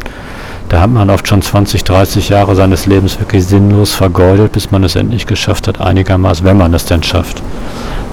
Da 0.69 0.81
hat 0.81 0.89
man 0.89 1.09
oft 1.09 1.27
schon 1.27 1.41
20, 1.41 1.83
30 1.83 2.29
Jahre 2.29 2.55
seines 2.55 2.85
Lebens 2.85 3.19
wirklich 3.19 3.45
sinnlos 3.45 3.93
vergeudet, 3.93 4.53
bis 4.53 4.71
man 4.71 4.83
es 4.83 4.95
endlich 4.95 5.25
geschafft 5.25 5.67
hat, 5.67 5.79
einigermaßen, 5.79 6.45
wenn 6.45 6.57
man 6.57 6.73
es 6.73 6.85
denn 6.85 7.03
schafft, 7.03 7.41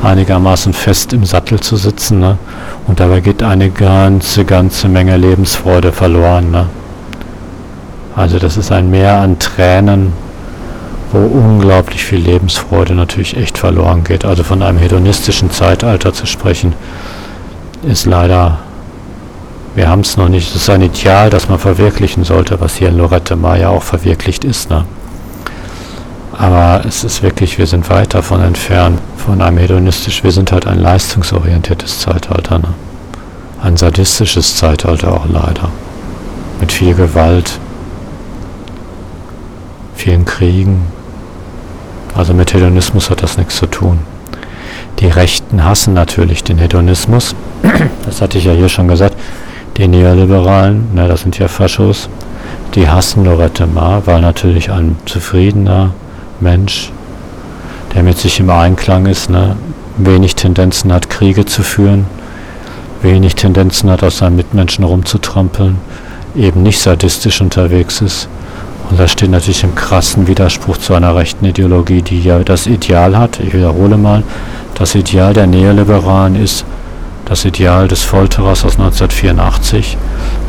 einigermaßen 0.04 0.72
fest 0.72 1.12
im 1.12 1.24
Sattel 1.24 1.60
zu 1.60 1.76
sitzen. 1.76 2.20
Ne? 2.20 2.38
Und 2.86 3.00
dabei 3.00 3.20
geht 3.20 3.42
eine 3.42 3.70
ganze, 3.70 4.44
ganze 4.44 4.88
Menge 4.88 5.16
Lebensfreude 5.16 5.92
verloren. 5.92 6.50
Ne? 6.50 6.66
Also 8.14 8.38
das 8.38 8.56
ist 8.56 8.70
ein 8.70 8.90
Meer 8.90 9.20
an 9.20 9.38
Tränen, 9.38 10.12
wo 11.12 11.18
unglaublich 11.18 12.04
viel 12.04 12.20
Lebensfreude 12.20 12.94
natürlich 12.94 13.36
echt 13.36 13.58
verloren 13.58 14.04
geht. 14.04 14.24
Also 14.24 14.44
von 14.44 14.62
einem 14.62 14.78
hedonistischen 14.78 15.50
Zeitalter 15.50 16.12
zu 16.12 16.26
sprechen, 16.26 16.74
ist 17.82 18.06
leider 18.06 18.58
wir 19.74 19.88
haben 19.88 20.00
es 20.00 20.16
noch 20.16 20.28
nicht. 20.28 20.50
Es 20.50 20.62
ist 20.62 20.70
ein 20.70 20.82
Ideal, 20.82 21.30
das 21.30 21.48
man 21.48 21.58
verwirklichen 21.58 22.22
sollte, 22.22 22.60
was 22.60 22.76
hier 22.76 22.90
in 22.90 22.96
Lorette 22.96 23.34
Mar 23.34 23.58
ja 23.58 23.70
auch 23.70 23.82
verwirklicht 23.82 24.44
ist. 24.44 24.70
Ne? 24.70 24.84
Aber 26.32 26.84
es 26.86 27.02
ist 27.04 27.22
wirklich, 27.22 27.58
wir 27.58 27.66
sind 27.66 27.90
weit 27.90 28.14
davon 28.14 28.40
entfernt, 28.40 29.00
von 29.24 29.40
einem 29.40 29.58
hedonistisch, 29.58 30.22
wir 30.22 30.32
sind 30.32 30.52
halt 30.52 30.66
ein 30.66 30.78
leistungsorientiertes 30.78 32.00
Zeitalter. 32.00 32.58
Ne? 32.58 32.74
Ein 33.62 33.76
sadistisches 33.76 34.56
Zeitalter 34.56 35.14
auch 35.14 35.26
leider. 35.28 35.70
Mit 36.60 36.72
viel 36.72 36.94
Gewalt, 36.94 37.58
vielen 39.94 40.24
Kriegen. 40.24 40.86
Also 42.14 42.34
mit 42.34 42.52
Hedonismus 42.52 43.10
hat 43.10 43.22
das 43.22 43.38
nichts 43.38 43.56
zu 43.56 43.66
tun. 43.66 44.00
Die 45.00 45.08
Rechten 45.08 45.64
hassen 45.64 45.94
natürlich 45.94 46.44
den 46.44 46.58
Hedonismus. 46.58 47.34
Das 48.04 48.20
hatte 48.20 48.36
ich 48.36 48.44
ja 48.44 48.52
hier 48.52 48.68
schon 48.68 48.86
gesagt 48.86 49.16
die 49.76 49.88
Neoliberalen, 49.88 50.94
ne, 50.94 51.08
das 51.08 51.22
sind 51.22 51.38
ja 51.38 51.48
Faschos, 51.48 52.08
die 52.74 52.88
hassen 52.88 53.24
Lorette 53.24 53.66
Mar, 53.66 54.06
weil 54.06 54.20
natürlich 54.20 54.70
ein 54.70 54.96
zufriedener 55.04 55.92
Mensch, 56.40 56.92
der 57.94 58.02
mit 58.02 58.18
sich 58.18 58.40
im 58.40 58.50
Einklang 58.50 59.06
ist, 59.06 59.30
ne, 59.30 59.56
wenig 59.96 60.34
Tendenzen 60.34 60.92
hat, 60.92 61.10
Kriege 61.10 61.44
zu 61.44 61.62
führen, 61.62 62.06
wenig 63.02 63.36
Tendenzen 63.36 63.90
hat, 63.90 64.02
aus 64.02 64.18
seinen 64.18 64.36
Mitmenschen 64.36 64.84
rumzutrampeln, 64.84 65.78
eben 66.34 66.62
nicht 66.62 66.80
sadistisch 66.80 67.40
unterwegs 67.40 68.00
ist. 68.00 68.28
Und 68.90 69.00
das 69.00 69.12
steht 69.12 69.30
natürlich 69.30 69.62
im 69.64 69.74
krassen 69.74 70.26
Widerspruch 70.26 70.76
zu 70.76 70.94
einer 70.94 71.14
rechten 71.14 71.44
Ideologie, 71.44 72.02
die 72.02 72.20
ja 72.20 72.40
das 72.40 72.66
Ideal 72.66 73.16
hat, 73.16 73.40
ich 73.40 73.54
wiederhole 73.54 73.96
mal, 73.96 74.22
das 74.74 74.94
Ideal 74.94 75.32
der 75.32 75.46
Neoliberalen 75.46 76.36
ist, 76.36 76.64
das 77.24 77.44
Ideal 77.44 77.88
des 77.88 78.02
Folterers 78.02 78.64
aus 78.64 78.78
1984, 78.78 79.96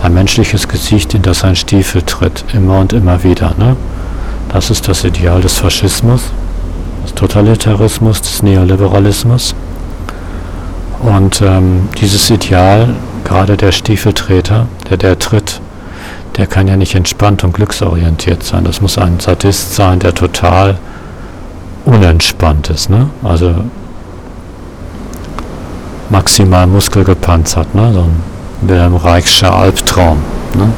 ein 0.04 0.14
menschliches 0.14 0.68
Gesicht, 0.68 1.14
in 1.14 1.22
das 1.22 1.44
ein 1.44 1.56
Stiefel 1.56 2.02
tritt, 2.02 2.44
immer 2.54 2.80
und 2.80 2.92
immer 2.92 3.24
wieder. 3.24 3.54
Ne? 3.58 3.78
Das 4.50 4.70
ist 4.70 4.88
das 4.88 5.04
Ideal 5.06 5.42
des 5.42 5.58
Faschismus, 5.58 6.24
des 7.06 7.14
Totalitarismus, 7.14 8.22
des 8.22 8.44
Neoliberalismus. 8.44 9.56
Und 11.02 11.42
ähm, 11.42 11.88
dieses 12.00 12.30
Ideal, 12.30 12.96
gerade 13.24 13.58
der 13.58 13.72
Stiefeltreter, 13.72 14.68
der 14.90 14.98
der 14.98 15.20
tritt, 15.20 15.62
der 16.38 16.48
kann 16.48 16.68
ja 16.68 16.76
nicht 16.76 16.96
entspannt 16.96 17.44
und 17.44 17.54
glücksorientiert 17.54 18.44
sein. 18.44 18.64
Das 18.64 18.82
muss 18.82 18.98
ein 18.98 19.20
Sadist 19.20 19.76
sein, 19.76 20.00
der 20.00 20.14
total 20.14 20.78
unentspannt 21.86 22.70
ist. 22.70 22.90
Ne? 22.90 23.10
Also 23.24 23.54
maximal 26.10 26.68
muskelgepanzert, 26.68 27.74
ne? 27.76 27.94
so 27.94 28.02
ein 28.02 28.24
Wilhelm 28.62 28.96
Reichscher 28.96 29.54
Albtraum. 29.54 30.18
Ne? 30.56 30.70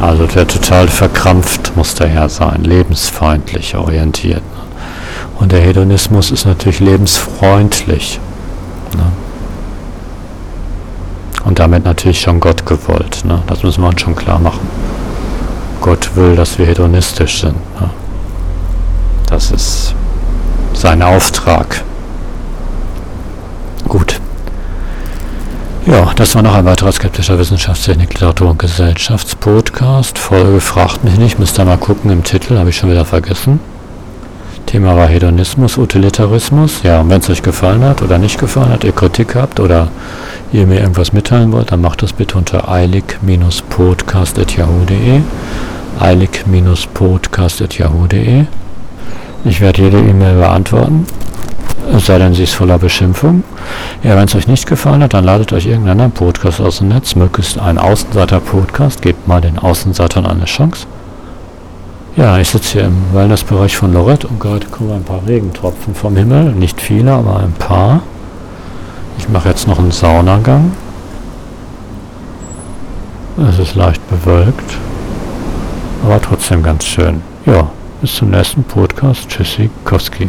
Also 0.00 0.26
der 0.26 0.46
total 0.46 0.88
verkrampft 0.88 1.76
muss 1.76 1.94
daher 1.94 2.28
sein, 2.28 2.62
lebensfeindlich 2.64 3.76
orientiert. 3.76 4.42
Und 5.38 5.52
der 5.52 5.60
Hedonismus 5.60 6.30
ist 6.30 6.44
natürlich 6.44 6.80
lebensfreundlich. 6.80 8.20
Ne? 8.96 9.12
Und 11.44 11.58
damit 11.58 11.84
natürlich 11.84 12.20
schon 12.20 12.40
Gott 12.40 12.66
gewollt. 12.66 13.24
Ne? 13.24 13.42
Das 13.46 13.62
müssen 13.62 13.82
wir 13.82 13.88
uns 13.88 14.00
schon 14.00 14.16
klar 14.16 14.38
machen. 14.38 14.68
Gott 15.80 16.16
will, 16.16 16.34
dass 16.34 16.58
wir 16.58 16.66
hedonistisch 16.66 17.40
sind. 17.40 17.56
Ne? 17.80 17.90
Das 19.26 19.50
ist 19.50 19.94
sein 20.74 21.02
Auftrag. 21.02 21.82
Gut. 23.86 24.20
Ja, 25.86 26.12
das 26.16 26.34
war 26.34 26.42
noch 26.42 26.54
ein 26.54 26.66
weiterer 26.66 26.92
skeptischer 26.92 27.38
Wissenschaftstechnik, 27.38 28.12
Literatur 28.12 28.50
und 28.50 28.58
Gesellschaftspodcast. 28.58 30.18
Folge 30.18 30.60
fragt 30.60 31.04
mich 31.04 31.16
nicht, 31.16 31.38
müsst 31.38 31.58
ihr 31.58 31.64
mal 31.64 31.78
gucken 31.78 32.10
im 32.10 32.24
Titel, 32.24 32.58
habe 32.58 32.70
ich 32.70 32.76
schon 32.76 32.90
wieder 32.90 33.06
vergessen. 33.06 33.60
Thema 34.68 34.96
war 34.96 35.08
Hedonismus, 35.08 35.76
Utilitarismus. 35.78 36.82
Ja, 36.82 37.00
und 37.00 37.08
wenn 37.08 37.20
es 37.20 37.30
euch 37.30 37.42
gefallen 37.42 37.82
hat 37.82 38.02
oder 38.02 38.18
nicht 38.18 38.38
gefallen 38.38 38.68
hat, 38.68 38.84
ihr 38.84 38.92
Kritik 38.92 39.34
habt 39.34 39.60
oder 39.60 39.88
ihr 40.52 40.66
mir 40.66 40.80
irgendwas 40.80 41.14
mitteilen 41.14 41.52
wollt, 41.52 41.72
dann 41.72 41.80
macht 41.80 42.02
das 42.02 42.12
bitte 42.12 42.36
unter 42.36 42.68
eilig-podcast.yahoo.de 42.68 45.22
eilig-podcast.yahoo.de 45.98 48.44
Ich 49.46 49.62
werde 49.62 49.82
jede 49.82 50.00
E-Mail 50.00 50.36
beantworten 50.36 51.06
es 51.90 52.04
sei 52.04 52.18
denn, 52.18 52.34
sie 52.34 52.42
ist 52.42 52.54
voller 52.54 52.78
Beschimpfung. 52.78 53.44
Ja, 54.02 54.14
wenn 54.16 54.26
es 54.26 54.34
euch 54.34 54.46
nicht 54.46 54.66
gefallen 54.66 55.02
hat, 55.02 55.14
dann 55.14 55.24
ladet 55.24 55.54
euch 55.54 55.64
irgendeinen 55.64 56.10
Podcast 56.10 56.60
aus 56.60 56.78
dem 56.78 56.88
Netz, 56.88 57.14
möglichst 57.14 57.58
ein 57.58 57.78
Außenseiter-Podcast, 57.78 59.00
gebt 59.00 59.26
mal 59.26 59.40
den 59.40 59.58
Außenseitern 59.58 60.26
eine 60.26 60.44
Chance. 60.44 60.86
Ja, 62.18 62.36
ich 62.36 62.48
sitze 62.48 62.72
hier 62.72 62.84
im 62.86 63.14
Wellnessbereich 63.14 63.76
von 63.76 63.92
Lorette 63.92 64.26
und 64.26 64.40
gerade 64.40 64.66
kommen 64.66 64.90
ein 64.90 65.04
paar 65.04 65.24
Regentropfen 65.24 65.94
vom 65.94 66.16
Himmel. 66.16 66.50
Nicht 66.52 66.80
viele, 66.80 67.12
aber 67.12 67.38
ein 67.38 67.52
paar. 67.52 68.02
Ich 69.18 69.28
mache 69.28 69.48
jetzt 69.48 69.68
noch 69.68 69.78
einen 69.78 69.92
Saunagang. 69.92 70.72
Es 73.48 73.60
ist 73.60 73.76
leicht 73.76 74.02
bewölkt, 74.10 74.78
aber 76.04 76.20
trotzdem 76.20 76.64
ganz 76.64 76.86
schön. 76.86 77.22
Ja, 77.46 77.70
bis 78.00 78.16
zum 78.16 78.30
nächsten 78.30 78.64
Podcast. 78.64 79.28
Tschüssi, 79.28 79.70
Kowski. 79.84 80.28